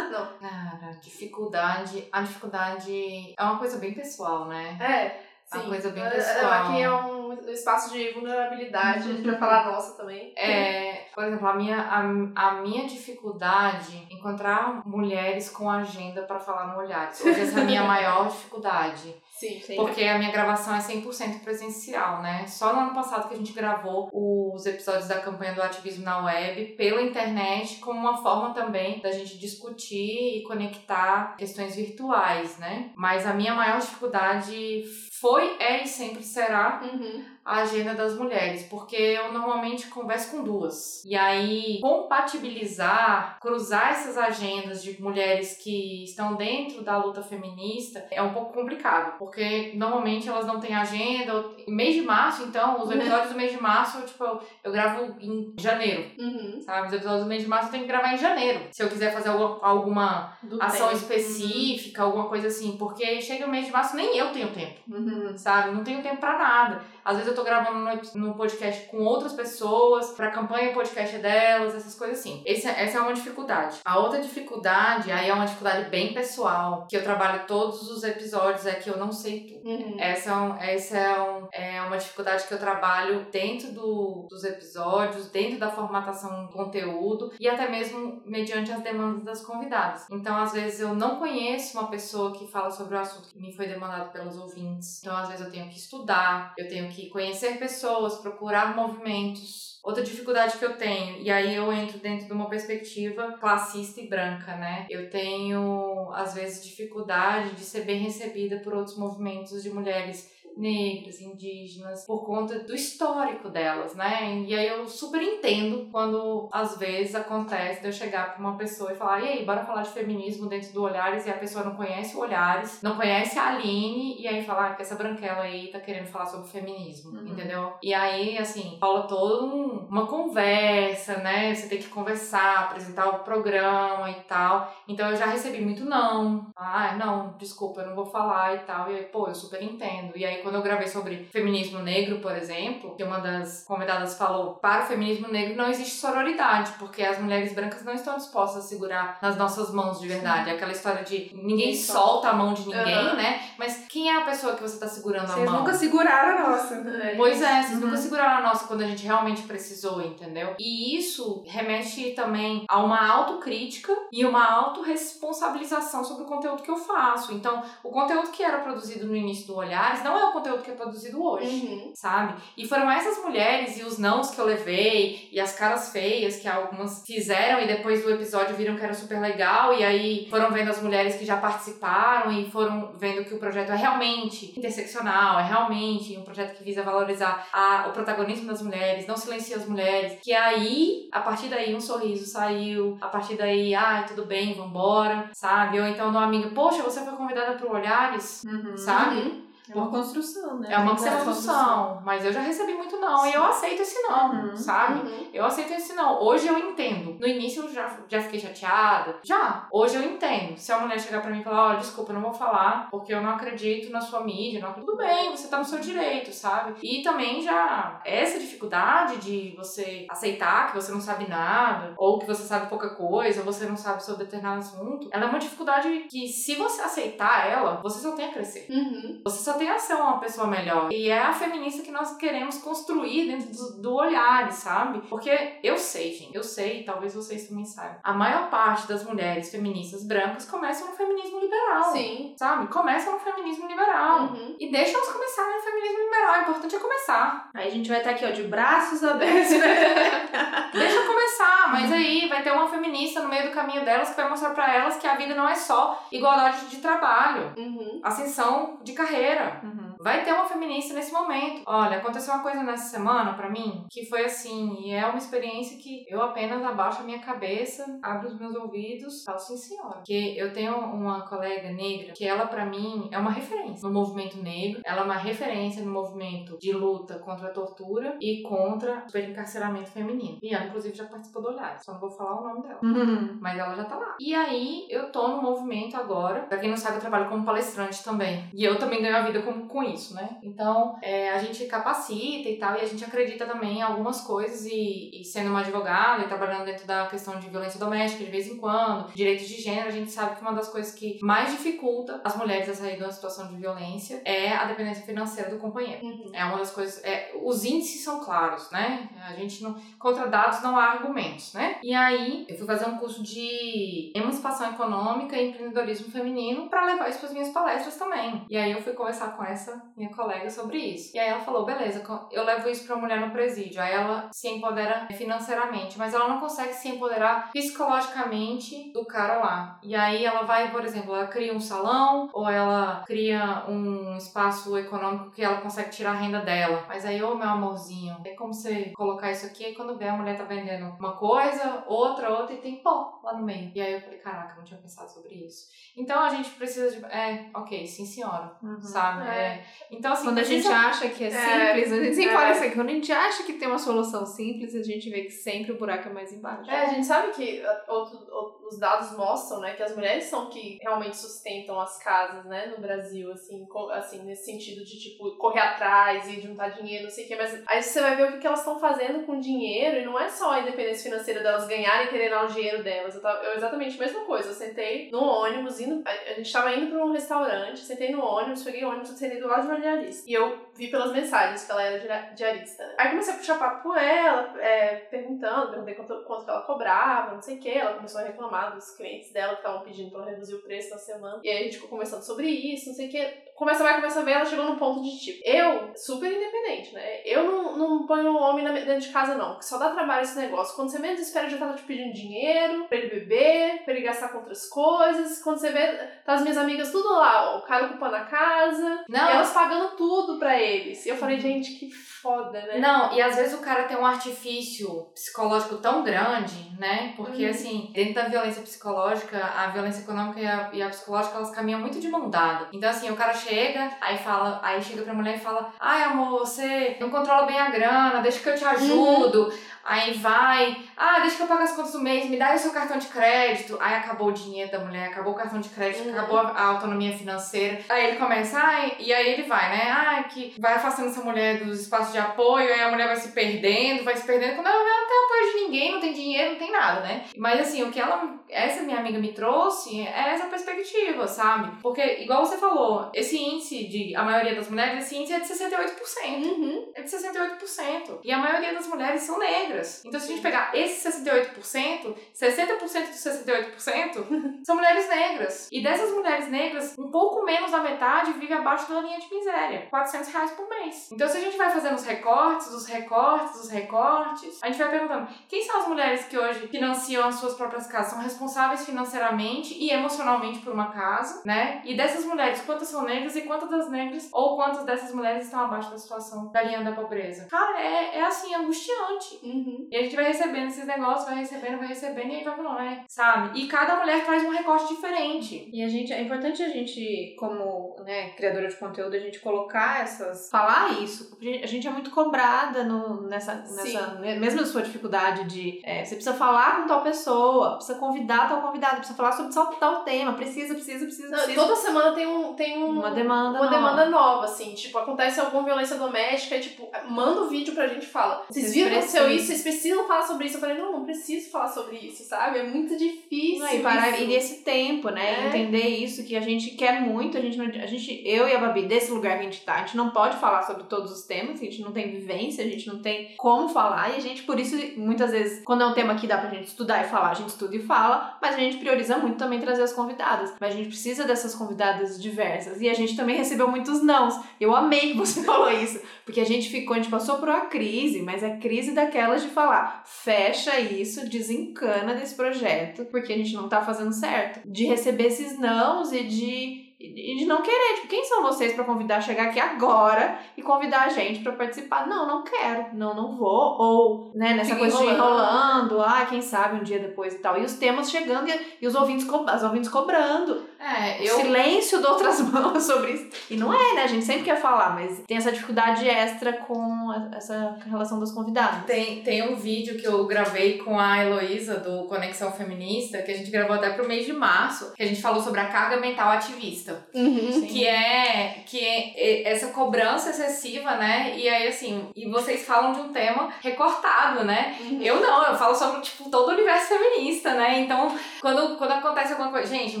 Não. 0.10 0.26
Cara, 0.38 0.92
dificuldade. 1.02 2.08
A 2.12 2.22
dificuldade 2.22 3.34
é 3.38 3.42
uma 3.42 3.58
coisa 3.58 3.78
bem 3.78 3.92
pessoal, 3.92 4.46
né? 4.46 4.76
É, 4.80 5.20
Uma 5.54 5.62
sim. 5.62 5.68
coisa 5.68 5.90
bem 5.90 6.02
É, 6.02 6.10
pessoal. 6.10 6.52
Aqui 6.52 6.82
é 6.82 6.92
um 6.92 7.18
espaço 7.50 7.92
de 7.92 8.12
vulnerabilidade, 8.12 9.10
a 9.10 9.12
gente 9.12 9.26
vai 9.26 9.38
falar 9.38 9.66
nossa 9.66 9.96
também. 9.96 10.32
É, 10.36 11.06
por 11.14 11.24
exemplo, 11.24 11.46
a 11.48 11.54
minha, 11.54 11.80
a, 11.80 12.48
a 12.48 12.54
minha 12.62 12.86
dificuldade 12.86 14.06
é 14.10 14.14
encontrar 14.14 14.82
mulheres 14.86 15.50
com 15.50 15.70
agenda 15.70 16.22
pra 16.22 16.38
falar 16.38 16.68
no 16.68 16.78
Olhares. 16.78 17.20
Hoje 17.20 17.40
essa 17.40 17.60
é 17.60 17.62
a 17.62 17.66
minha 17.66 17.82
maior 17.84 18.28
dificuldade. 18.28 19.14
Sim, 19.38 19.60
sim. 19.60 19.76
Porque 19.76 20.02
a 20.02 20.18
minha 20.18 20.32
gravação 20.32 20.74
é 20.74 20.80
100% 20.80 21.40
presencial, 21.40 22.20
né? 22.20 22.44
Só 22.48 22.72
no 22.72 22.80
ano 22.80 22.94
passado 22.94 23.28
que 23.28 23.34
a 23.34 23.36
gente 23.36 23.52
gravou 23.52 24.08
os 24.12 24.66
episódios 24.66 25.06
da 25.06 25.20
campanha 25.20 25.54
do 25.54 25.62
ativismo 25.62 26.04
na 26.04 26.24
web 26.24 26.64
pela 26.76 27.00
internet, 27.00 27.76
como 27.76 28.00
uma 28.00 28.20
forma 28.20 28.52
também 28.52 29.00
da 29.00 29.12
gente 29.12 29.38
discutir 29.38 30.38
e 30.38 30.42
conectar 30.42 31.36
questões 31.36 31.76
virtuais, 31.76 32.58
né? 32.58 32.90
Mas 32.96 33.24
a 33.24 33.32
minha 33.32 33.54
maior 33.54 33.78
dificuldade 33.78 34.82
foi, 35.20 35.56
é 35.58 35.82
e 35.82 35.86
sempre 35.86 36.22
será 36.22 36.80
Uhum. 36.82 37.24
a 37.44 37.58
agenda 37.62 37.94
das 37.94 38.16
mulheres, 38.16 38.64
porque 38.64 38.96
eu 38.96 39.32
normalmente 39.32 39.86
converso 39.88 40.30
com 40.36 40.42
duas. 40.44 41.02
E 41.04 41.16
aí, 41.16 41.80
compatibilizar, 41.80 43.38
cruzar 43.40 43.90
essas 43.92 44.16
agendas 44.18 44.82
de 44.82 45.00
mulheres 45.00 45.56
que 45.62 46.04
estão 46.04 46.34
dentro 46.34 46.82
da 46.82 46.96
luta 46.98 47.22
feminista 47.22 48.06
é 48.10 48.22
um 48.22 48.32
pouco 48.32 48.52
complicado, 48.52 49.16
porque 49.18 49.72
normalmente 49.74 50.28
elas 50.28 50.46
não 50.46 50.60
têm 50.60 50.74
agenda. 50.74 51.44
Mês 51.66 51.94
de 51.94 52.02
março, 52.02 52.44
então, 52.44 52.82
os 52.82 52.90
episódios 52.90 53.30
do 53.30 53.36
mês 53.36 53.52
de 53.52 53.60
março, 53.60 53.98
eu, 53.98 54.06
tipo, 54.06 54.24
eu, 54.24 54.40
eu 54.64 54.72
gravo 54.72 55.14
em 55.20 55.54
janeiro. 55.58 56.10
Uhum. 56.18 56.60
Sabe, 56.60 56.88
os 56.88 56.92
episódios 56.92 57.22
do 57.22 57.28
mês 57.28 57.42
de 57.42 57.48
março 57.48 57.68
eu 57.68 57.72
tenho 57.72 57.84
que 57.84 57.88
gravar 57.88 58.12
em 58.14 58.18
janeiro. 58.18 58.60
Se 58.70 58.82
eu 58.82 58.88
quiser 58.88 59.12
fazer 59.12 59.30
alguma, 59.30 59.58
alguma 59.62 60.38
ação 60.60 60.88
tempo. 60.88 60.98
específica, 61.00 62.02
alguma 62.02 62.28
coisa 62.28 62.48
assim. 62.48 62.76
Porque 62.76 63.20
chega 63.20 63.46
o 63.46 63.50
mês 63.50 63.66
de 63.66 63.72
março, 63.72 63.96
nem 63.96 64.16
eu 64.16 64.32
tenho 64.32 64.48
tempo 64.52 64.78
Uhum. 64.88 65.07
Sabe? 65.36 65.72
Não 65.72 65.84
tenho 65.84 66.02
tempo 66.02 66.18
pra 66.18 66.38
nada. 66.38 66.80
Às 67.08 67.16
vezes 67.16 67.30
eu 67.30 67.34
tô 67.34 67.42
gravando 67.42 67.88
no, 68.16 68.34
podcast 68.34 68.86
com 68.88 68.98
outras 68.98 69.32
pessoas, 69.32 70.10
pra 70.10 70.30
campanha 70.30 70.74
podcast 70.74 71.16
delas, 71.16 71.74
essas 71.74 71.94
coisas 71.94 72.18
assim. 72.18 72.42
Esse, 72.44 72.68
essa 72.68 72.98
é 72.98 73.00
uma 73.00 73.14
dificuldade. 73.14 73.78
A 73.82 73.98
outra 73.98 74.20
dificuldade, 74.20 75.10
aí 75.10 75.30
é 75.30 75.32
uma 75.32 75.46
dificuldade 75.46 75.88
bem 75.88 76.12
pessoal, 76.12 76.86
que 76.86 76.94
eu 76.94 77.02
trabalho 77.02 77.46
todos 77.46 77.90
os 77.90 78.04
episódios, 78.04 78.66
é 78.66 78.74
que 78.74 78.90
eu 78.90 78.98
não 78.98 79.10
sei 79.10 79.40
tudo. 79.40 79.66
Uhum. 79.66 79.96
Essa, 79.98 80.32
é, 80.32 80.34
um, 80.34 80.56
essa 80.56 80.98
é, 80.98 81.22
um, 81.22 81.48
é 81.50 81.80
uma 81.80 81.96
dificuldade 81.96 82.46
que 82.46 82.52
eu 82.52 82.58
trabalho 82.58 83.26
dentro 83.32 83.72
do, 83.72 84.26
dos 84.28 84.44
episódios, 84.44 85.30
dentro 85.30 85.58
da 85.58 85.70
formatação 85.70 86.44
do 86.44 86.52
conteúdo 86.52 87.32
e 87.40 87.48
até 87.48 87.70
mesmo 87.70 88.20
mediante 88.26 88.70
as 88.70 88.82
demandas 88.82 89.24
das 89.24 89.40
convidadas. 89.40 90.06
Então, 90.10 90.36
às 90.36 90.52
vezes, 90.52 90.80
eu 90.80 90.94
não 90.94 91.16
conheço 91.16 91.78
uma 91.78 91.88
pessoa 91.88 92.32
que 92.32 92.46
fala 92.46 92.70
sobre 92.70 92.96
o 92.96 93.00
assunto 93.00 93.30
que 93.30 93.40
me 93.40 93.56
foi 93.56 93.66
demandado 93.66 94.12
pelos 94.12 94.36
ouvintes. 94.36 95.00
Então, 95.02 95.16
às 95.16 95.28
vezes, 95.28 95.46
eu 95.46 95.50
tenho 95.50 95.70
que 95.70 95.78
estudar, 95.78 96.52
eu 96.58 96.68
tenho 96.68 96.90
que 96.90 96.97
conhecer 97.06 97.58
pessoas, 97.58 98.18
procurar 98.18 98.76
movimentos. 98.76 99.78
Outra 99.82 100.02
dificuldade 100.02 100.58
que 100.58 100.64
eu 100.64 100.76
tenho, 100.76 101.22
e 101.22 101.30
aí 101.30 101.54
eu 101.54 101.72
entro 101.72 101.98
dentro 101.98 102.26
de 102.26 102.32
uma 102.32 102.48
perspectiva 102.48 103.32
classista 103.38 104.00
e 104.00 104.08
branca, 104.08 104.54
né? 104.56 104.86
Eu 104.90 105.08
tenho, 105.08 106.10
às 106.12 106.34
vezes, 106.34 106.64
dificuldade 106.64 107.54
de 107.54 107.62
ser 107.62 107.84
bem 107.84 107.98
recebida 108.00 108.58
por 108.58 108.74
outros 108.74 108.98
movimentos 108.98 109.62
de 109.62 109.70
mulheres 109.70 110.30
negras, 110.58 111.20
indígenas, 111.20 112.04
por 112.06 112.24
conta 112.26 112.58
do 112.60 112.74
histórico 112.74 113.48
delas, 113.48 113.94
né? 113.94 114.42
E 114.46 114.54
aí 114.54 114.66
eu 114.68 114.86
super 114.88 115.22
entendo 115.22 115.88
quando 115.90 116.48
às 116.52 116.76
vezes 116.78 117.14
acontece 117.14 117.80
de 117.80 117.88
eu 117.88 117.92
chegar 117.92 118.32
pra 118.34 118.40
uma 118.40 118.56
pessoa 118.56 118.92
e 118.92 118.96
falar: 118.96 119.20
e 119.20 119.28
aí, 119.28 119.44
bora 119.44 119.64
falar 119.64 119.82
de 119.82 119.90
feminismo 119.90 120.48
dentro 120.48 120.72
do 120.72 120.82
Olhares, 120.82 121.26
e 121.26 121.30
a 121.30 121.34
pessoa 121.38 121.64
não 121.64 121.74
conhece 121.76 122.16
o 122.16 122.20
Olhares, 122.20 122.82
não 122.82 122.96
conhece 122.96 123.38
a 123.38 123.48
Aline, 123.48 124.20
e 124.20 124.26
aí 124.26 124.42
falar 124.44 124.74
que 124.76 124.82
essa 124.82 124.94
branquela 124.96 125.42
aí 125.42 125.68
tá 125.68 125.80
querendo 125.80 126.06
falar 126.06 126.26
sobre 126.26 126.48
feminismo, 126.48 127.12
Uhum. 127.18 127.26
entendeu? 127.28 127.72
E 127.82 127.94
aí, 127.94 128.36
assim, 128.38 128.78
rola 128.82 129.06
toda 129.06 129.44
um- 129.44 129.86
uma 129.88 130.06
conversa, 130.06 131.18
né? 131.18 131.54
Você 131.54 131.68
tem 131.68 131.78
que 131.78 131.88
conversar, 131.88 132.64
apresentar 132.64 133.08
o 133.08 133.18
programa 133.20 134.10
e 134.10 134.14
tal. 134.22 134.72
Então 134.86 135.10
eu 135.10 135.16
já 135.16 135.26
recebi 135.26 135.60
muito 135.64 135.84
não. 135.84 136.46
Ah, 136.56 136.94
não, 136.96 137.34
desculpa, 137.38 137.80
eu 137.80 137.88
não 137.88 137.94
vou 137.94 138.06
falar 138.06 138.54
e 138.54 138.58
tal. 138.60 138.90
E 138.90 138.96
aí, 138.96 139.04
pô, 139.04 139.26
eu 139.28 139.34
super 139.34 139.62
entendo. 139.62 140.12
E 140.16 140.24
aí, 140.24 140.42
quando 140.48 140.54
eu 140.56 140.62
gravei 140.62 140.88
sobre 140.88 141.28
feminismo 141.30 141.78
negro, 141.80 142.20
por 142.20 142.34
exemplo, 142.34 142.94
que 142.96 143.04
uma 143.04 143.18
das 143.18 143.64
convidadas 143.68 144.16
falou: 144.16 144.54
para 144.54 144.84
o 144.84 144.86
feminismo 144.86 145.28
negro 145.28 145.54
não 145.56 145.68
existe 145.68 145.96
sororidade, 145.96 146.72
porque 146.78 147.02
as 147.02 147.18
mulheres 147.18 147.52
brancas 147.52 147.84
não 147.84 147.92
estão 147.92 148.16
dispostas 148.16 148.64
a 148.64 148.68
segurar 148.68 149.18
nas 149.20 149.36
nossas 149.36 149.70
mãos 149.74 150.00
de 150.00 150.08
verdade. 150.08 150.48
Aquela 150.50 150.72
história 150.72 151.04
de 151.04 151.30
ninguém 151.34 151.74
Sim. 151.74 151.92
solta 151.92 152.30
a 152.30 152.32
mão 152.32 152.54
de 152.54 152.62
ninguém, 152.62 152.94
Aham. 152.94 153.14
né? 153.16 153.42
Mas 153.58 153.84
quem 153.90 154.08
é 154.10 154.16
a 154.16 154.24
pessoa 154.24 154.54
que 154.54 154.62
você 154.62 154.78
tá 154.80 154.88
segurando 154.88 155.24
a 155.30 155.34
Vocês 155.34 155.50
mão? 155.50 155.58
nunca 155.60 155.74
seguraram 155.74 156.38
a 156.38 156.50
nossa. 156.50 156.74
É. 156.76 157.14
Pois 157.14 157.42
é, 157.42 157.62
vocês 157.62 157.78
Uhum. 157.78 157.86
nunca 157.86 157.96
seguraram 157.98 158.38
a 158.38 158.40
nossa 158.48 158.66
quando 158.66 158.80
a 158.82 158.86
gente 158.86 159.04
realmente 159.04 159.42
precisou, 159.42 160.00
entendeu? 160.00 160.54
E 160.58 160.96
isso 160.96 161.44
remete 161.46 162.12
também 162.12 162.64
a 162.68 162.82
uma 162.82 163.06
autocrítica 163.06 163.94
e 164.10 164.24
uma 164.24 164.44
autorresponsabilização 164.50 166.02
sobre 166.04 166.24
o 166.24 166.26
conteúdo 166.26 166.62
que 166.62 166.70
eu 166.70 166.76
faço. 166.76 167.34
Então, 167.34 167.62
o 167.82 167.90
conteúdo 167.90 168.30
que 168.30 168.42
era 168.42 168.58
produzido 168.58 169.06
no 169.06 169.14
início 169.16 169.46
do 169.46 169.56
Olhares 169.56 170.02
não 170.02 170.16
é 170.16 170.24
o 170.26 170.32
conteúdo 170.38 170.62
que 170.62 170.70
é 170.70 170.74
produzido 170.74 171.22
hoje. 171.22 171.66
Uhum. 171.66 171.92
Sabe? 171.94 172.34
E 172.56 172.66
foram 172.66 172.90
essas 172.90 173.22
mulheres 173.24 173.78
e 173.78 173.82
os 173.82 173.98
nãos 173.98 174.30
que 174.30 174.38
eu 174.40 174.44
levei 174.44 175.28
e 175.32 175.40
as 175.40 175.52
caras 175.54 175.90
feias 175.92 176.36
que 176.36 176.48
algumas 176.48 177.02
fizeram 177.06 177.60
e 177.60 177.66
depois 177.66 178.02
do 178.02 178.10
episódio 178.10 178.56
viram 178.56 178.76
que 178.76 178.84
era 178.84 178.94
super 178.94 179.20
legal 179.20 179.74
e 179.74 179.84
aí 179.84 180.26
foram 180.30 180.50
vendo 180.50 180.70
as 180.70 180.82
mulheres 180.82 181.16
que 181.16 181.24
já 181.24 181.36
participaram 181.36 182.32
e 182.32 182.50
foram 182.50 182.92
vendo 182.98 183.24
que 183.24 183.34
o 183.34 183.38
projeto 183.38 183.70
é 183.72 183.76
realmente 183.76 184.52
interseccional, 184.56 185.38
é 185.38 185.42
realmente 185.44 186.16
um 186.16 186.22
projeto 186.22 186.56
que 186.56 186.64
visa 186.64 186.82
valorizar 186.82 187.46
a, 187.52 187.86
o 187.88 187.92
protagonismo 187.92 188.46
das 188.46 188.62
mulheres, 188.62 189.06
não 189.06 189.16
silencia 189.16 189.56
as 189.56 189.66
mulheres. 189.66 190.18
Que 190.22 190.32
aí, 190.32 191.08
a 191.12 191.20
partir 191.20 191.48
daí, 191.48 191.74
um 191.74 191.80
sorriso 191.80 192.26
saiu, 192.26 192.96
a 193.00 193.08
partir 193.08 193.36
daí, 193.36 193.74
ai, 193.74 194.06
tudo 194.06 194.24
bem, 194.26 194.54
vambora, 194.54 195.30
sabe? 195.32 195.80
Ou 195.80 195.86
então 195.86 196.08
uma 196.10 196.24
amiga, 196.24 196.50
poxa, 196.50 196.82
você 196.82 197.04
foi 197.04 197.14
convidada 197.14 197.52
pro 197.56 197.72
Olhares, 197.72 198.44
Uhum. 198.44 198.76
sabe? 198.76 199.16
Uhum. 199.16 199.47
É 199.72 199.76
uma 199.76 199.90
construção, 199.90 200.58
né? 200.58 200.68
É 200.72 200.78
uma 200.78 200.96
ser 200.96 201.10
construção, 201.10 202.02
mas 202.04 202.24
eu 202.24 202.32
já 202.32 202.40
recebi 202.40 202.74
muito 202.74 202.96
não 202.98 203.26
e 203.26 203.32
eu 203.32 203.44
aceito 203.44 203.82
esse 203.82 204.00
não, 204.02 204.32
Uhum. 204.48 204.56
sabe? 204.56 205.00
Uhum. 205.08 205.26
Eu 205.32 205.44
aceito 205.44 205.72
esse 205.72 205.94
não. 205.94 206.22
Hoje 206.22 206.46
eu 206.48 206.58
entendo. 206.58 207.16
No 207.18 207.26
início 207.26 207.62
eu 207.64 207.70
já, 207.72 207.96
já 208.08 208.20
fiquei 208.20 208.40
chateada. 208.40 209.16
Já. 209.22 209.66
Hoje 209.70 209.96
eu 209.96 210.02
entendo. 210.02 210.56
Se 210.56 210.72
a 210.72 210.78
mulher 210.78 210.98
chegar 211.00 211.20
pra 211.20 211.30
mim 211.30 211.40
e 211.40 211.44
falar, 211.44 211.72
ó, 211.72 211.74
desculpa, 211.76 212.10
eu 212.12 212.14
não 212.14 212.22
vou 212.22 212.32
falar, 212.32 212.88
porque 212.90 213.12
eu 213.12 213.20
não 213.22 213.30
acredito 213.30 213.90
na 213.92 214.00
sua 214.00 214.20
mídia, 214.24 214.60
não 214.60 214.70
acredito. 214.70 214.90
Tudo 214.90 214.98
bem, 214.98 215.30
você 215.30 215.48
tá 215.48 215.58
no 215.58 215.64
seu 215.64 215.78
direito, 215.80 216.32
sabe? 216.32 216.74
E 216.82 217.02
também 217.02 217.42
já 217.42 218.00
essa 218.04 218.38
dificuldade 218.38 219.16
de 219.18 219.54
você 219.56 220.06
aceitar 220.10 220.68
que 220.68 220.74
você 220.76 220.92
não 220.92 221.00
sabe 221.00 221.28
nada, 221.28 221.94
ou 221.96 222.18
que 222.18 222.26
você 222.26 222.42
sabe 222.42 222.68
pouca 222.68 222.90
coisa, 222.94 223.40
ou 223.40 223.44
você 223.46 223.66
não 223.66 223.76
sabe 223.76 224.02
sobre 224.04 224.24
determinado 224.24 224.58
assunto, 224.60 225.08
ela 225.12 225.24
é 225.24 225.28
uma 225.28 225.38
dificuldade 225.38 226.06
que, 226.10 226.26
se 226.28 226.54
você 226.54 226.80
aceitar 226.82 227.48
ela, 227.48 227.80
você 227.82 228.00
só 228.00 228.12
tem 228.12 228.26
a 228.26 228.32
crescer. 228.32 228.66
Uhum. 228.70 229.20
Você 229.24 229.42
só 229.42 229.57
tem 229.58 229.68
a 229.68 229.78
ser 229.78 229.94
uma 229.94 230.18
pessoa 230.18 230.46
melhor. 230.46 230.90
E 230.92 231.10
é 231.10 231.18
a 231.18 231.32
feminista 231.32 231.82
que 231.82 231.90
nós 231.90 232.16
queremos 232.16 232.58
construir 232.58 233.26
dentro 233.26 233.50
do, 233.52 233.82
do 233.82 233.94
olhar, 233.94 234.50
sabe? 234.52 235.00
Porque 235.08 235.58
eu 235.62 235.76
sei, 235.76 236.12
gente, 236.12 236.34
eu 236.34 236.42
sei, 236.42 236.84
talvez 236.84 237.14
vocês 237.14 237.48
também 237.48 237.64
saibam. 237.64 237.98
A 238.02 238.12
maior 238.12 238.48
parte 238.48 238.86
das 238.88 239.04
mulheres 239.04 239.50
feministas 239.50 240.06
brancas 240.06 240.46
começam 240.48 240.88
no 240.88 240.94
feminismo 240.96 241.40
liberal. 241.40 241.92
Sim. 241.92 242.34
Sabe? 242.38 242.68
Começam 242.68 243.12
no 243.12 243.18
feminismo 243.18 243.66
liberal. 243.68 244.20
Uhum. 244.20 244.56
E 244.58 244.70
deixa 244.70 244.96
elas 244.96 245.12
começarem 245.12 245.56
no 245.56 245.62
feminismo 245.62 245.98
liberal. 245.98 246.38
O 246.38 246.40
importante 246.42 246.76
é 246.76 246.78
começar. 246.78 247.50
Aí 247.54 247.68
a 247.68 247.70
gente 247.70 247.88
vai 247.88 247.98
estar 247.98 248.10
aqui, 248.10 248.24
ó, 248.24 248.30
de 248.30 248.44
braços 248.44 249.02
abertos. 249.04 249.52
Deixa 250.72 250.96
eu 250.96 251.06
começar, 251.06 251.70
mas 251.72 251.90
aí 251.92 252.28
vai 252.28 252.42
ter 252.42 252.52
uma 252.52 252.68
feminista 252.68 253.20
no 253.22 253.28
meio 253.28 253.48
do 253.48 253.54
caminho 253.54 253.84
delas 253.84 254.10
que 254.10 254.16
vai 254.16 254.28
mostrar 254.28 254.50
pra 254.50 254.72
elas 254.74 254.96
que 254.96 255.06
a 255.06 255.14
vida 255.16 255.34
não 255.34 255.48
é 255.48 255.54
só 255.54 256.06
igualdade 256.12 256.66
de 256.66 256.76
trabalho, 256.78 257.52
Uhum. 257.56 258.00
ascensão 258.04 258.78
de 258.82 258.92
carreira. 258.92 259.47
Uhum. 259.62 259.87
Vai 260.08 260.24
ter 260.24 260.32
uma 260.32 260.46
feminista 260.46 260.94
nesse 260.94 261.12
momento. 261.12 261.62
Olha, 261.66 261.98
aconteceu 261.98 262.32
uma 262.32 262.42
coisa 262.42 262.62
nessa 262.62 262.96
semana 262.96 263.34
para 263.34 263.50
mim 263.50 263.84
que 263.90 264.06
foi 264.06 264.24
assim, 264.24 264.76
e 264.80 264.92
é 264.92 265.04
uma 265.06 265.18
experiência 265.18 265.76
que 265.76 266.06
eu 266.08 266.22
apenas 266.22 266.64
abaixo 266.64 267.02
a 267.02 267.04
minha 267.04 267.18
cabeça, 267.18 267.84
abro 268.02 268.28
os 268.28 268.38
meus 268.38 268.54
ouvidos, 268.54 269.24
falo 269.24 269.38
sim, 269.38 269.56
senhora. 269.56 269.96
Porque 269.96 270.34
eu 270.36 270.50
tenho 270.52 270.74
uma 270.78 271.28
colega 271.28 271.70
negra 271.70 272.12
que 272.14 272.26
ela 272.26 272.46
para 272.46 272.64
mim 272.64 273.08
é 273.12 273.18
uma 273.18 273.30
referência 273.30 273.86
no 273.86 273.92
movimento 273.92 274.42
negro, 274.42 274.80
ela 274.82 275.02
é 275.02 275.04
uma 275.04 275.16
referência 275.16 275.84
no 275.84 275.90
movimento 275.90 276.56
de 276.58 276.72
luta 276.72 277.18
contra 277.18 277.48
a 277.48 277.52
tortura 277.52 278.16
e 278.18 278.42
contra 278.42 279.04
o 279.14 279.18
encarceramento 279.18 279.90
feminino. 279.90 280.38
E 280.42 280.54
ela 280.54 280.66
inclusive 280.66 280.96
já 280.96 281.04
participou 281.04 281.42
do 281.42 281.48
Olhar, 281.48 281.78
só 281.78 281.92
não 281.92 282.00
vou 282.00 282.10
falar 282.10 282.40
o 282.40 282.48
nome 282.48 282.62
dela. 282.62 282.80
Uhum. 282.82 283.38
Mas 283.40 283.58
ela 283.58 283.74
já 283.74 283.84
tá 283.84 283.96
lá. 283.96 284.16
E 284.18 284.34
aí, 284.34 284.86
eu 284.88 285.12
tô 285.12 285.28
no 285.28 285.42
movimento 285.42 285.96
agora. 285.96 286.40
Pra 286.40 286.58
quem 286.58 286.70
não 286.70 286.76
sabe, 286.76 286.96
eu 286.96 287.00
trabalho 287.00 287.28
como 287.28 287.44
palestrante 287.44 288.02
também. 288.02 288.48
E 288.54 288.64
eu 288.64 288.78
também 288.78 289.02
ganho 289.02 289.16
a 289.16 289.22
vida 289.22 289.42
com, 289.42 289.66
com 289.66 289.82
isso, 289.82 289.97
né? 290.14 290.38
Então, 290.42 290.96
é, 291.02 291.30
a 291.30 291.38
gente 291.38 291.66
capacita 291.66 292.48
e 292.48 292.56
tal, 292.56 292.76
e 292.76 292.80
a 292.80 292.86
gente 292.86 293.04
acredita 293.04 293.46
também 293.46 293.78
em 293.78 293.82
algumas 293.82 294.20
coisas. 294.20 294.66
E, 294.66 295.10
e 295.12 295.24
sendo 295.24 295.50
uma 295.50 295.60
advogada 295.60 296.24
e 296.24 296.28
trabalhando 296.28 296.64
dentro 296.64 296.86
da 296.86 297.06
questão 297.06 297.38
de 297.38 297.48
violência 297.48 297.78
doméstica 297.78 298.24
de 298.24 298.30
vez 298.30 298.46
em 298.46 298.56
quando, 298.56 299.12
direitos 299.12 299.46
de 299.46 299.60
gênero, 299.60 299.88
a 299.88 299.92
gente 299.92 300.10
sabe 300.10 300.36
que 300.36 300.42
uma 300.42 300.52
das 300.52 300.68
coisas 300.68 300.94
que 300.94 301.18
mais 301.22 301.50
dificulta 301.50 302.20
as 302.24 302.36
mulheres 302.36 302.68
a 302.68 302.74
sair 302.74 302.96
de 302.96 303.02
uma 303.02 303.12
situação 303.12 303.48
de 303.48 303.56
violência 303.56 304.22
é 304.24 304.52
a 304.52 304.64
dependência 304.64 305.04
financeira 305.04 305.50
do 305.50 305.58
companheiro. 305.58 306.04
Uhum. 306.04 306.30
É 306.32 306.44
uma 306.44 306.58
das 306.58 306.70
coisas. 306.70 307.02
É, 307.04 307.32
os 307.42 307.64
índices 307.64 308.02
são 308.02 308.20
claros, 308.20 308.70
né? 308.70 309.08
A 309.26 309.34
gente 309.34 309.62
não. 309.62 309.76
Contra 309.98 310.26
dados 310.26 310.62
não 310.62 310.76
há 310.76 310.84
argumentos, 310.84 311.52
né? 311.54 311.78
E 311.82 311.94
aí, 311.94 312.46
eu 312.48 312.56
fui 312.56 312.66
fazer 312.66 312.86
um 312.86 312.96
curso 312.96 313.22
de 313.22 314.12
emancipação 314.14 314.70
econômica 314.70 315.36
e 315.36 315.50
empreendedorismo 315.50 316.10
feminino 316.10 316.68
para 316.68 316.84
levar 316.84 317.08
isso 317.08 317.18
para 317.18 317.28
as 317.28 317.32
minhas 317.32 317.50
palestras 317.50 317.96
também. 317.96 318.44
E 318.48 318.56
aí 318.56 318.72
eu 318.72 318.82
fui 318.82 318.92
conversar 318.92 319.36
com 319.36 319.44
essa 319.44 319.77
minha 319.96 320.10
colega 320.10 320.48
sobre 320.50 320.78
isso. 320.78 321.16
E 321.16 321.18
aí 321.18 321.28
ela 321.28 321.40
falou: 321.40 321.64
beleza, 321.64 322.02
eu 322.30 322.44
levo 322.44 322.68
isso 322.68 322.86
para 322.86 322.96
a 322.96 322.98
mulher 322.98 323.20
no 323.20 323.30
presídio. 323.30 323.80
Aí 323.80 323.92
ela 323.92 324.28
se 324.32 324.48
empodera 324.48 325.06
financeiramente, 325.12 325.98
mas 325.98 326.14
ela 326.14 326.28
não 326.28 326.40
consegue 326.40 326.72
se 326.72 326.88
empoderar 326.88 327.50
psicologicamente 327.52 328.92
do 328.92 329.04
cara 329.04 329.38
lá. 329.38 329.80
E 329.82 329.94
aí 329.94 330.24
ela 330.24 330.42
vai, 330.42 330.70
por 330.70 330.84
exemplo, 330.84 331.14
ela 331.14 331.26
cria 331.26 331.54
um 331.54 331.60
salão 331.60 332.28
ou 332.32 332.48
ela 332.48 333.02
cria 333.06 333.64
um 333.68 334.16
espaço 334.16 334.76
econômico 334.76 335.30
que 335.30 335.42
ela 335.42 335.60
consegue 335.60 335.90
tirar 335.90 336.12
a 336.12 336.14
renda 336.14 336.40
dela. 336.40 336.84
Mas 336.88 337.04
aí, 337.04 337.22
ô 337.22 337.34
meu 337.34 337.48
amorzinho, 337.48 338.16
é 338.24 338.34
como 338.34 338.52
você 338.52 338.92
colocar 338.94 339.30
isso 339.30 339.46
aqui 339.46 339.68
e 339.68 339.74
quando 339.74 339.96
vê 339.96 340.08
a 340.08 340.16
mulher 340.16 340.36
tá 340.36 340.44
vendendo 340.44 340.96
uma 340.98 341.16
coisa, 341.16 341.84
outra, 341.86 342.30
outra 342.30 342.54
e 342.54 342.60
tem 342.60 342.76
pó 342.76 343.20
lá 343.22 343.34
no 343.34 343.44
meio. 343.44 343.72
E 343.74 343.80
aí 343.80 343.94
eu 343.94 344.00
falei, 344.00 344.18
caraca, 344.18 344.56
não 344.56 344.64
tinha 344.64 344.80
pensado 344.80 345.10
sobre 345.10 345.34
isso. 345.34 345.68
Então 345.96 346.20
a 346.20 346.28
gente 346.28 346.50
precisa 346.50 346.90
de. 346.90 347.04
É, 347.06 347.50
ok, 347.54 347.86
sim 347.86 348.06
senhora. 348.06 348.56
Uhum. 348.62 348.80
Sabe? 348.80 349.28
É. 349.28 349.64
É. 349.90 349.94
Então, 349.96 350.12
assim, 350.12 350.24
Quando 350.24 350.38
a 350.38 350.42
gente 350.42 350.66
acha 350.68 351.08
que 351.08 351.24
é 351.24 351.26
É, 351.28 351.30
simples, 351.30 351.92
a 351.92 352.02
gente 352.04 352.14
sempre 352.16 352.34
é. 352.34 352.50
assim, 352.50 352.70
quando 352.70 352.88
a 352.90 352.92
gente 352.92 353.12
acha 353.12 353.42
que 353.44 353.52
tem 353.54 353.68
uma 353.68 353.78
solução 353.78 354.26
simples, 354.26 354.74
a 354.74 354.82
gente 354.82 355.08
vê 355.10 355.22
que 355.22 355.30
sempre 355.30 355.72
o 355.72 355.78
buraco 355.78 356.08
é 356.08 356.12
mais 356.12 356.32
embaixo. 356.32 356.70
É, 356.70 356.82
a 356.82 356.86
gente 356.86 357.06
sabe 357.06 357.32
que 357.32 357.62
uh, 357.62 357.92
outro- 357.92 358.18
outro- 358.30 358.68
os 358.68 358.78
dados 358.78 359.16
mostram, 359.16 359.60
né, 359.60 359.72
que 359.74 359.82
as 359.82 359.94
mulheres 359.96 360.24
são 360.24 360.50
que 360.50 360.78
realmente 360.82 361.16
sustentam 361.16 361.80
as 361.80 361.98
casas, 362.02 362.44
né, 362.44 362.66
no 362.66 362.82
Brasil, 362.82 363.32
assim, 363.32 363.66
assim 363.92 364.22
nesse 364.24 364.44
sentido 364.44 364.84
de, 364.84 364.98
tipo, 364.98 365.36
correr 365.36 365.60
atrás 365.60 366.28
e 366.28 366.38
juntar 366.40 366.68
dinheiro, 366.70 367.04
não 367.04 367.10
sei 367.10 367.24
o 367.24 367.28
quê, 367.28 367.36
mas 367.36 367.62
aí 367.66 367.82
você 367.82 368.00
vai 368.02 368.14
ver 368.14 368.28
o 368.28 368.32
que, 368.32 368.38
que 368.38 368.46
elas 368.46 368.58
estão 368.58 368.78
fazendo 368.78 369.24
com 369.24 369.40
dinheiro 369.40 370.00
e 370.00 370.04
não 370.04 370.18
é 370.20 370.28
só 370.28 370.50
a 370.52 370.60
independência 370.60 371.10
financeira 371.10 371.40
delas 371.42 371.66
ganharem 371.66 372.06
e 372.06 372.10
querendo 372.10 372.30
dar 372.32 372.44
o 372.44 372.48
dinheiro 372.52 372.82
delas. 372.84 373.14
Eu, 373.14 373.22
tava, 373.22 373.42
eu 373.42 373.56
exatamente 373.56 373.96
a 373.96 374.04
mesma 374.04 374.20
coisa, 374.26 374.50
eu 374.50 374.54
sentei 374.54 375.10
no 375.10 375.22
ônibus, 375.22 375.80
indo, 375.80 376.02
a, 376.06 376.10
a 376.10 376.34
gente 376.34 376.52
tava 376.52 376.74
indo 376.74 376.90
pra 376.94 377.04
um 377.06 377.12
restaurante, 377.12 377.78
sentei 377.80 378.12
no 378.12 378.22
ônibus, 378.22 378.62
peguei 378.62 378.84
o 378.84 378.88
ônibus, 378.90 379.08
sentei 379.10 379.40
do 379.40 379.48
lado 379.48 379.57
de 379.62 379.68
uma 379.68 379.80
diarista. 379.80 380.30
E 380.30 380.34
eu 380.34 380.67
vi 380.78 380.88
pelas 380.90 381.12
mensagens 381.12 381.64
que 381.64 381.72
ela 381.72 381.82
era 381.82 381.98
dia- 381.98 382.30
diarista. 382.34 382.86
né? 382.86 382.94
Aí 382.98 383.10
comecei 383.10 383.34
a 383.34 383.36
puxar 383.36 383.58
papo 383.58 383.82
com 383.82 383.94
ela, 383.96 384.54
é, 384.60 384.96
perguntando, 385.10 385.70
perguntei 385.72 385.94
quanto, 385.94 386.24
quanto 386.24 386.44
que 386.44 386.50
ela 386.50 386.62
cobrava, 386.62 387.34
não 387.34 387.42
sei 387.42 387.56
o 387.56 387.60
que. 387.60 387.70
Ela 387.70 387.94
começou 387.94 388.20
a 388.20 388.24
reclamar 388.24 388.74
dos 388.74 388.90
clientes 388.96 389.32
dela 389.32 389.54
que 389.54 389.58
estavam 389.60 389.80
pedindo 389.82 390.10
pra 390.10 390.20
ela 390.22 390.30
reduzir 390.30 390.54
o 390.54 390.62
preço 390.62 390.90
na 390.90 390.98
semana. 390.98 391.40
E 391.42 391.50
aí 391.50 391.58
a 391.58 391.62
gente 391.64 391.74
ficou 391.74 391.90
conversando 391.90 392.22
sobre 392.22 392.46
isso, 392.48 392.88
não 392.88 392.94
sei 392.94 393.08
o 393.08 393.10
que. 393.10 393.48
Começa 393.58 393.82
vai, 393.82 393.96
começa 393.96 394.20
a 394.20 394.22
ver, 394.22 394.32
ela 394.32 394.44
chegou 394.44 394.66
num 394.66 394.76
ponto 394.76 395.02
de 395.02 395.18
tipo, 395.18 395.42
eu, 395.44 395.90
super 395.96 396.30
independente, 396.32 396.94
né? 396.94 397.22
Eu 397.24 397.42
não, 397.42 397.76
não 397.76 398.06
ponho 398.06 398.30
o 398.32 398.36
homem 398.40 398.64
dentro 398.72 399.00
de 399.00 399.08
casa, 399.12 399.34
não, 399.34 399.50
porque 399.54 399.64
só 399.64 399.78
dá 399.78 399.90
trabalho 399.90 400.22
esse 400.22 400.38
negócio. 400.38 400.76
Quando 400.76 400.90
você 400.90 401.00
menos 401.00 401.18
espera, 401.18 401.48
já 401.50 401.58
tá 401.58 401.72
te 401.72 401.82
pedindo 401.82 402.12
dinheiro 402.14 402.84
pra 402.84 402.96
ele 402.98 403.08
beber, 403.18 403.82
pra 403.84 403.92
ele 403.94 404.04
gastar 404.04 404.28
com 404.28 404.38
outras 404.38 404.68
coisas. 404.68 405.42
Quando 405.42 405.58
você 405.58 405.72
vê, 405.72 405.88
tá 406.24 406.34
as 406.34 406.42
minhas 406.42 406.56
amigas 406.56 406.92
tudo 406.92 407.12
lá, 407.12 407.54
ó, 407.54 407.58
o 407.58 407.62
cara 407.62 407.86
ocupando 407.86 408.14
a 408.14 408.20
casa, 408.26 409.04
Não, 409.08 409.28
elas 409.28 409.52
pagando 409.52 409.96
tudo 409.96 410.38
pra 410.38 410.56
eles. 410.68 411.06
E 411.06 411.08
eu 411.08 411.16
falei, 411.16 411.40
gente, 411.40 411.72
que 411.72 411.90
foda, 412.22 412.60
né? 412.62 412.78
Não, 412.78 413.12
e 413.12 413.20
às 413.22 413.36
vezes 413.36 413.54
o 413.58 413.62
cara 413.62 413.84
tem 413.84 413.96
um 413.96 414.06
artifício 414.06 415.06
psicológico 415.14 415.76
tão 415.76 416.02
grande, 416.02 416.72
né? 416.78 417.12
Porque, 417.16 417.44
Uhum. 417.44 417.50
assim, 417.50 417.90
dentro 417.94 418.14
da 418.14 418.28
violência 418.28 418.62
psicológica, 418.62 419.38
a 419.44 419.66
violência 419.68 420.02
econômica 420.02 420.40
e 420.40 420.46
a, 420.46 420.70
e 420.72 420.82
a 420.82 420.88
psicológica, 420.88 421.36
elas 421.36 421.50
caminham 421.50 421.80
muito 421.80 422.00
de 422.00 422.08
mão 422.08 422.28
dada. 422.30 422.68
Então, 422.72 422.88
assim, 422.90 423.10
o 423.10 423.16
cara 423.16 423.32
chega, 423.34 423.90
aí 424.00 424.18
fala, 424.18 424.60
aí 424.62 424.82
chega 424.82 425.02
pra 425.02 425.14
mulher 425.14 425.36
e 425.36 425.40
fala, 425.40 425.72
ai, 425.80 426.02
amor, 426.04 426.40
você 426.40 426.96
não 427.00 427.10
controla 427.10 427.46
bem 427.46 427.58
a 427.58 427.70
grana, 427.70 428.20
deixa 428.20 428.40
que 428.40 428.48
eu 428.48 428.54
te 428.56 428.64
ajudo. 428.64 429.52
Aí 429.84 430.12
vai, 430.14 430.76
ah, 430.96 431.20
deixa 431.20 431.36
que 431.36 431.42
eu 431.42 431.46
pague 431.46 431.62
as 431.62 431.72
contas 431.72 431.92
do 431.92 432.00
mês, 432.00 432.28
me 432.28 432.38
dá 432.38 432.52
o 432.54 432.58
seu 432.58 432.72
cartão 432.72 432.98
de 432.98 433.06
crédito. 433.06 433.78
Aí 433.80 433.94
acabou 433.94 434.28
o 434.28 434.32
dinheiro 434.32 434.70
da 434.70 434.78
mulher, 434.80 435.08
acabou 435.08 435.32
o 435.32 435.36
cartão 435.36 435.60
de 435.60 435.68
crédito, 435.70 436.04
Uhum. 436.08 436.12
acabou 436.12 436.38
a, 436.38 436.48
a 436.50 436.64
autonomia 436.66 437.16
financeira. 437.16 437.80
Aí 437.88 438.08
ele 438.08 438.16
começa, 438.18 438.58
ai, 438.58 438.96
e 438.98 439.12
aí 439.14 439.30
ele 439.32 439.44
vai, 439.44 439.70
né? 439.70 439.90
Ai, 439.90 440.24
que 440.24 440.54
vai 440.60 440.74
afastando 440.74 441.08
essa 441.08 441.22
mulher 441.22 441.64
dos 441.64 441.80
espaços 441.80 442.07
de 442.12 442.18
apoio, 442.18 442.72
aí 442.72 442.80
a 442.80 442.90
mulher 442.90 443.06
vai 443.06 443.16
se 443.16 443.28
perdendo, 443.28 444.04
vai 444.04 444.16
se 444.16 444.26
perdendo. 444.26 444.54
Quando 444.54 444.66
ela 444.66 444.84
vê, 444.84 444.90
ela 444.90 445.08
não 445.08 445.27
apoio 445.38 445.52
de 445.52 445.60
ninguém, 445.64 445.92
não 445.92 446.00
tem 446.00 446.12
dinheiro, 446.12 446.52
não 446.52 446.58
tem 446.58 446.70
nada, 446.70 447.00
né? 447.00 447.24
Mas 447.36 447.60
assim, 447.60 447.82
o 447.82 447.90
que 447.90 448.00
ela, 448.00 448.38
essa 448.48 448.82
minha 448.82 448.98
amiga 448.98 449.18
me 449.18 449.32
trouxe 449.32 450.00
é 450.00 450.34
essa 450.34 450.46
perspectiva, 450.46 451.26
sabe? 451.26 451.80
Porque, 451.80 452.02
igual 452.22 452.44
você 452.44 452.56
falou, 452.56 453.10
esse 453.14 453.38
índice 453.38 453.86
de, 453.86 454.16
a 454.16 454.22
maioria 454.22 454.54
das 454.54 454.68
mulheres, 454.68 455.04
esse 455.04 455.16
índice 455.16 455.34
é 455.34 455.40
de 455.40 455.46
68%. 455.46 455.98
Uhum. 456.26 456.92
É 456.94 457.02
de 457.02 457.10
68%. 457.10 458.20
E 458.24 458.32
a 458.32 458.38
maioria 458.38 458.74
das 458.74 458.86
mulheres 458.86 459.22
são 459.22 459.38
negras. 459.38 460.04
Então, 460.04 460.18
se 460.18 460.26
a 460.26 460.30
gente 460.30 460.42
pegar 460.42 460.72
esse 460.74 461.08
68%, 461.08 462.14
60% 462.34 462.78
dos 462.80 462.92
68% 462.92 464.62
são 464.64 464.76
mulheres 464.76 465.08
negras. 465.08 465.68
E 465.70 465.82
dessas 465.82 466.12
mulheres 466.12 466.48
negras, 466.48 466.94
um 466.98 467.10
pouco 467.10 467.44
menos 467.44 467.70
da 467.70 467.82
metade 467.82 468.32
vive 468.32 468.52
abaixo 468.52 468.92
da 468.92 469.00
linha 469.00 469.18
de 469.18 469.32
miséria. 469.32 469.86
400 469.90 470.28
reais 470.32 470.50
por 470.52 470.68
mês. 470.68 471.10
Então, 471.12 471.28
se 471.28 471.36
a 471.36 471.40
gente 471.40 471.56
vai 471.56 471.70
fazendo 471.70 471.94
os 471.94 472.04
recortes, 472.04 472.68
os 472.68 472.86
recortes, 472.86 473.60
os 473.60 473.70
recortes, 473.70 474.58
a 474.62 474.66
gente 474.66 474.78
vai 474.78 474.90
perguntando 474.90 475.27
quem 475.48 475.62
são 475.62 475.80
as 475.80 475.88
mulheres 475.88 476.24
que 476.26 476.38
hoje 476.38 476.66
financiam 476.68 477.26
as 477.26 477.36
suas 477.36 477.54
próprias 477.54 477.86
casas, 477.86 478.12
são 478.12 478.20
responsáveis 478.22 478.84
financeiramente 478.84 479.74
e 479.74 479.90
emocionalmente 479.90 480.58
por 480.60 480.72
uma 480.72 480.90
casa, 480.90 481.42
né? 481.44 481.80
E 481.84 481.96
dessas 481.96 482.24
mulheres, 482.24 482.60
quantas 482.62 482.88
são 482.88 483.02
negras 483.04 483.36
e 483.36 483.42
quantas 483.42 483.70
das 483.70 483.90
negras 483.90 484.28
ou 484.32 484.56
quantas 484.56 484.84
dessas 484.84 485.14
mulheres 485.14 485.44
estão 485.44 485.60
abaixo 485.60 485.90
da 485.90 485.98
situação 485.98 486.50
da 486.52 486.62
linha 486.62 486.82
da 486.82 486.92
pobreza? 486.92 487.46
Cara, 487.50 487.80
é, 487.80 488.18
é 488.18 488.24
assim, 488.24 488.54
angustiante. 488.54 489.38
Uhum. 489.42 489.88
E 489.90 489.96
a 489.96 490.02
gente 490.02 490.16
vai 490.16 490.26
recebendo 490.26 490.68
esses 490.68 490.86
negócios, 490.86 491.24
vai 491.26 491.38
recebendo, 491.38 491.78
vai 491.78 491.88
recebendo, 491.88 492.30
e 492.32 492.36
aí 492.36 492.44
vai 492.44 492.56
falando, 492.56 492.78
né? 492.78 493.04
Sabe? 493.08 493.58
E 493.60 493.66
cada 493.68 493.96
mulher 493.96 494.24
traz 494.24 494.44
um 494.44 494.50
recorte 494.50 494.94
diferente. 494.94 495.68
E 495.72 495.82
a 495.82 495.88
gente, 495.88 496.12
é 496.12 496.22
importante 496.22 496.62
a 496.62 496.68
gente, 496.68 497.34
como 497.38 497.96
né, 498.04 498.30
criadora 498.30 498.68
de 498.68 498.76
conteúdo, 498.76 499.14
a 499.14 499.18
gente 499.18 499.40
colocar 499.40 500.00
essas. 500.02 500.48
falar 500.50 501.00
isso. 501.02 501.30
Porque 501.30 501.48
a 501.48 501.52
gente- 501.52 501.64
a 501.64 501.66
gente 501.66 501.86
é 501.88 501.90
muito 501.90 502.10
cobrada 502.10 502.84
no, 502.84 503.22
nessa, 503.28 503.54
nessa. 503.54 504.14
né, 504.14 504.34
Mesmo 504.36 504.60
na 504.60 504.66
sua 504.66 504.82
dificuldade 504.82 505.17
de. 505.46 505.80
é, 505.82 506.04
você 506.04 506.14
precisa 506.14 506.34
falar 506.34 506.82
com 506.82 506.88
tal 506.88 507.02
pessoa, 507.02 507.76
precisa 507.76 507.98
convidar 507.98 508.48
tal 508.48 508.62
convidado, 508.62 508.96
precisa 508.96 509.16
falar 509.16 509.32
sobre 509.32 509.52
tal, 509.52 509.66
tal 509.74 510.04
tema, 510.04 510.32
precisa, 510.32 510.74
precisa, 510.74 511.04
precisa, 511.04 511.28
Não, 511.28 511.38
precisa. 511.38 511.60
toda 511.60 511.76
semana 511.76 512.12
tem 512.12 512.26
um. 512.26 512.54
Tem 512.54 512.82
um 512.82 512.90
Uma 512.90 513.10
demanda 513.10 513.58
Uma 513.60 513.70
nova. 513.70 513.76
demanda 513.76 514.06
nova, 514.06 514.44
assim. 514.44 514.74
Tipo, 514.74 514.98
acontece 514.98 515.40
alguma 515.40 515.62
violência 515.64 515.96
doméstica 515.96 516.56
e, 516.56 516.60
tipo, 516.60 516.88
manda 517.08 517.42
o 517.42 517.48
vídeo 517.48 517.74
pra 517.74 517.86
gente 517.86 518.04
e 518.04 518.06
fala. 518.06 518.44
Vocês 518.48 518.72
viram 518.72 518.90
que 518.90 518.96
aconteceu 518.96 519.30
isso? 519.30 519.46
Vocês 519.46 519.62
precisam 519.62 520.06
falar 520.06 520.22
sobre 520.22 520.46
isso. 520.46 520.56
Eu 520.56 520.60
falei, 520.60 520.78
não, 520.78 520.92
não 520.92 521.04
preciso 521.04 521.50
falar 521.50 521.68
sobre 521.68 521.96
isso, 521.96 522.24
sabe? 522.24 522.58
É 522.58 522.62
muito 522.64 522.96
difícil. 522.96 523.60
Não, 523.60 523.74
e, 523.74 523.80
parar, 523.80 524.18
e 524.20 524.34
esse 524.34 524.62
tempo, 524.62 525.10
né? 525.10 525.44
É. 525.44 525.48
Entender 525.48 525.86
isso, 525.88 526.24
que 526.24 526.36
a 526.36 526.40
gente 526.40 526.70
quer 526.70 527.00
muito, 527.00 527.36
a 527.36 527.40
gente, 527.40 527.60
a 527.60 527.86
gente, 527.86 528.22
eu 528.24 528.48
e 528.48 528.54
a 528.54 528.58
Babi, 528.58 528.86
desse 528.86 529.10
lugar 529.10 529.34
que 529.38 529.40
a 529.40 529.50
gente 529.50 529.64
tá, 529.64 529.74
a 529.74 529.78
gente 529.80 529.96
não 529.96 530.10
pode 530.10 530.36
falar 530.36 530.62
sobre 530.62 530.84
todos 530.84 531.10
os 531.10 531.22
temas, 531.24 531.60
a 531.60 531.64
gente 531.64 531.80
não 531.82 531.92
tem 531.92 532.10
vivência, 532.10 532.64
a 532.64 532.68
gente 532.68 532.86
não 532.86 533.00
tem 533.00 533.34
como 533.36 533.68
falar, 533.68 534.10
e 534.10 534.16
a 534.16 534.20
gente, 534.20 534.42
por 534.42 534.58
isso, 534.58 534.76
muitas 535.08 535.32
vezes, 535.32 535.64
quando 535.64 535.82
é 535.82 535.86
um 535.86 535.94
tema 535.94 536.14
que 536.14 536.26
dá 536.26 536.36
pra 536.36 536.50
gente 536.50 536.68
estudar 536.68 537.02
e 537.02 537.08
falar, 537.08 537.30
a 537.30 537.34
gente 537.34 537.48
estuda 537.48 537.74
e 537.74 537.82
fala, 537.82 538.36
mas 538.40 538.54
a 538.54 538.58
gente 538.58 538.76
prioriza 538.76 539.16
muito 539.16 539.38
também 539.38 539.58
trazer 539.58 539.82
as 539.82 539.92
convidadas. 539.92 540.52
Mas 540.60 540.74
a 540.74 540.76
gente 540.76 540.88
precisa 540.88 541.24
dessas 541.24 541.54
convidadas 541.54 542.20
diversas. 542.22 542.80
E 542.80 542.88
a 542.88 542.94
gente 542.94 543.16
também 543.16 543.36
recebeu 543.36 543.68
muitos 543.68 544.02
nãos. 544.02 544.38
Eu 544.60 544.76
amei 544.76 545.12
que 545.12 545.16
você 545.16 545.42
falou 545.44 545.70
isso, 545.72 546.00
porque 546.24 546.40
a 546.40 546.44
gente 546.44 546.68
ficou, 546.68 546.94
a 546.94 546.98
gente 546.98 547.10
passou 547.10 547.38
por 547.38 547.48
uma 547.48 547.66
crise, 547.66 548.20
mas 548.20 548.42
é 548.42 548.56
crise 548.58 548.92
daquelas 548.92 549.42
de 549.42 549.48
falar, 549.48 550.02
fecha 550.04 550.78
isso, 550.78 551.28
desencana 551.28 552.14
desse 552.14 552.34
projeto, 552.34 553.06
porque 553.06 553.32
a 553.32 553.36
gente 553.36 553.54
não 553.54 553.68
tá 553.68 553.80
fazendo 553.80 554.12
certo. 554.12 554.60
De 554.66 554.84
receber 554.84 555.28
esses 555.28 555.58
nãos 555.58 556.12
e 556.12 556.24
de 556.24 556.87
e 557.00 557.36
de 557.36 557.44
não 557.46 557.62
querer. 557.62 557.94
Tipo, 557.96 558.08
quem 558.08 558.24
são 558.24 558.42
vocês 558.42 558.72
para 558.72 558.84
convidar 558.84 559.16
a 559.16 559.20
chegar 559.20 559.44
aqui 559.44 559.60
agora 559.60 560.38
e 560.56 560.62
convidar 560.62 561.02
a 561.04 561.08
gente 561.08 561.40
para 561.40 561.52
participar? 561.52 562.06
Não, 562.08 562.26
não 562.26 562.42
quero, 562.42 562.86
não, 562.94 563.14
não 563.14 563.36
vou. 563.36 563.76
Ou, 563.80 564.30
né, 564.34 564.54
nessa 564.54 564.70
Fica 564.74 564.78
coisa 564.80 564.96
de 564.98 565.04
enrolando. 565.04 565.92
enrolando, 565.94 566.02
ah, 566.02 566.26
quem 566.28 566.42
sabe 566.42 566.80
um 566.80 566.82
dia 566.82 566.98
depois 566.98 567.34
e 567.34 567.38
tal. 567.38 567.58
E 567.60 567.64
os 567.64 567.74
temas 567.74 568.10
chegando 568.10 568.48
e, 568.48 568.60
e 568.82 568.86
os 568.86 568.94
ouvintes, 568.94 569.24
co- 569.26 569.44
as 569.48 569.62
ouvintes 569.62 569.88
cobrando. 569.88 570.66
É, 570.80 571.20
O 571.20 571.24
eu. 571.24 571.36
silêncio 571.36 572.00
de 572.00 572.06
outras 572.06 572.40
mãos 572.50 572.82
sobre 572.84 573.12
isso. 573.12 573.28
E 573.50 573.56
não 573.56 573.72
é, 573.72 573.94
né? 573.94 574.02
A 574.02 574.06
gente 574.06 574.24
sempre 574.24 574.42
quer 574.44 574.60
falar, 574.60 574.94
mas 574.94 575.22
tem 575.26 575.36
essa 575.36 575.50
dificuldade 575.52 576.08
extra 576.08 576.52
com 576.52 577.12
essa 577.34 577.76
relação 577.86 578.18
dos 578.18 578.32
convidados. 578.32 578.84
Tem, 578.86 579.22
tem 579.22 579.42
um 579.48 579.56
vídeo 579.56 579.96
que 579.98 580.06
eu 580.06 580.24
gravei 580.26 580.78
com 580.78 580.98
a 580.98 581.18
Heloísa 581.24 581.78
do 581.78 582.06
Conexão 582.06 582.50
Feminista, 582.52 583.22
que 583.22 583.30
a 583.32 583.36
gente 583.36 583.50
gravou 583.50 583.76
até 583.76 583.90
pro 583.90 584.06
mês 584.06 584.26
de 584.26 584.32
março, 584.32 584.92
que 584.94 585.02
a 585.02 585.06
gente 585.06 585.20
falou 585.22 585.40
sobre 585.42 585.60
a 585.60 585.66
carga 585.66 585.96
mental 585.98 586.30
ativista. 586.30 586.87
Uhum. 587.14 587.66
Que 587.66 587.86
é, 587.86 588.62
que 588.66 588.78
é 588.84 589.50
essa 589.50 589.68
cobrança 589.68 590.30
excessiva, 590.30 590.96
né? 590.96 591.34
E 591.36 591.48
aí, 591.48 591.68
assim, 591.68 592.08
e 592.14 592.28
vocês 592.28 592.64
falam 592.64 592.92
de 592.92 593.00
um 593.00 593.12
tema 593.12 593.48
recortado, 593.60 594.44
né? 594.44 594.76
Uhum. 594.80 595.00
Eu 595.02 595.20
não, 595.20 595.44
eu 595.46 595.56
falo 595.56 595.74
sobre, 595.74 596.00
tipo, 596.00 596.28
todo 596.30 596.48
o 596.48 596.52
universo 596.52 596.88
feminista, 596.88 597.54
né? 597.54 597.80
Então, 597.80 598.14
quando, 598.40 598.76
quando 598.76 598.92
acontece 598.92 599.32
alguma 599.32 599.50
coisa. 599.50 599.68
Gente, 599.68 599.96
o 599.96 600.00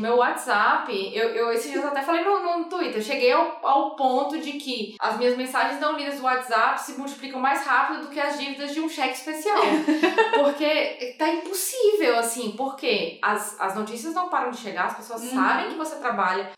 meu 0.00 0.16
WhatsApp, 0.16 0.92
eu, 1.14 1.28
eu 1.30 1.52
esses 1.52 1.70
dias 1.70 1.82
eu 1.82 1.90
até 1.90 2.02
falei 2.02 2.24
no, 2.24 2.58
no 2.58 2.64
Twitter, 2.64 2.96
eu 2.96 3.02
cheguei 3.02 3.32
ao, 3.32 3.58
ao 3.62 3.96
ponto 3.96 4.38
de 4.38 4.52
que 4.52 4.94
as 5.00 5.16
minhas 5.18 5.36
mensagens 5.36 5.80
não 5.80 5.96
lidas 5.96 6.16
do 6.16 6.24
WhatsApp 6.24 6.80
se 6.80 6.92
multiplicam 6.98 7.40
mais 7.40 7.64
rápido 7.64 8.02
do 8.02 8.08
que 8.08 8.20
as 8.20 8.38
dívidas 8.38 8.72
de 8.72 8.80
um 8.80 8.88
cheque 8.88 9.14
especial. 9.14 9.58
Porque 10.34 11.14
tá 11.18 11.28
impossível, 11.28 12.18
assim, 12.18 12.52
porque 12.56 13.18
as, 13.22 13.60
as 13.60 13.74
notícias 13.74 14.14
não 14.14 14.28
param 14.28 14.50
de 14.50 14.58
chegar, 14.58 14.86
as 14.86 14.96
pessoas 14.96 15.22
Uhum. 15.22 15.30
sabem 15.34 15.68
que 15.68 15.74
você 15.74 15.96
trabalha 15.96 16.50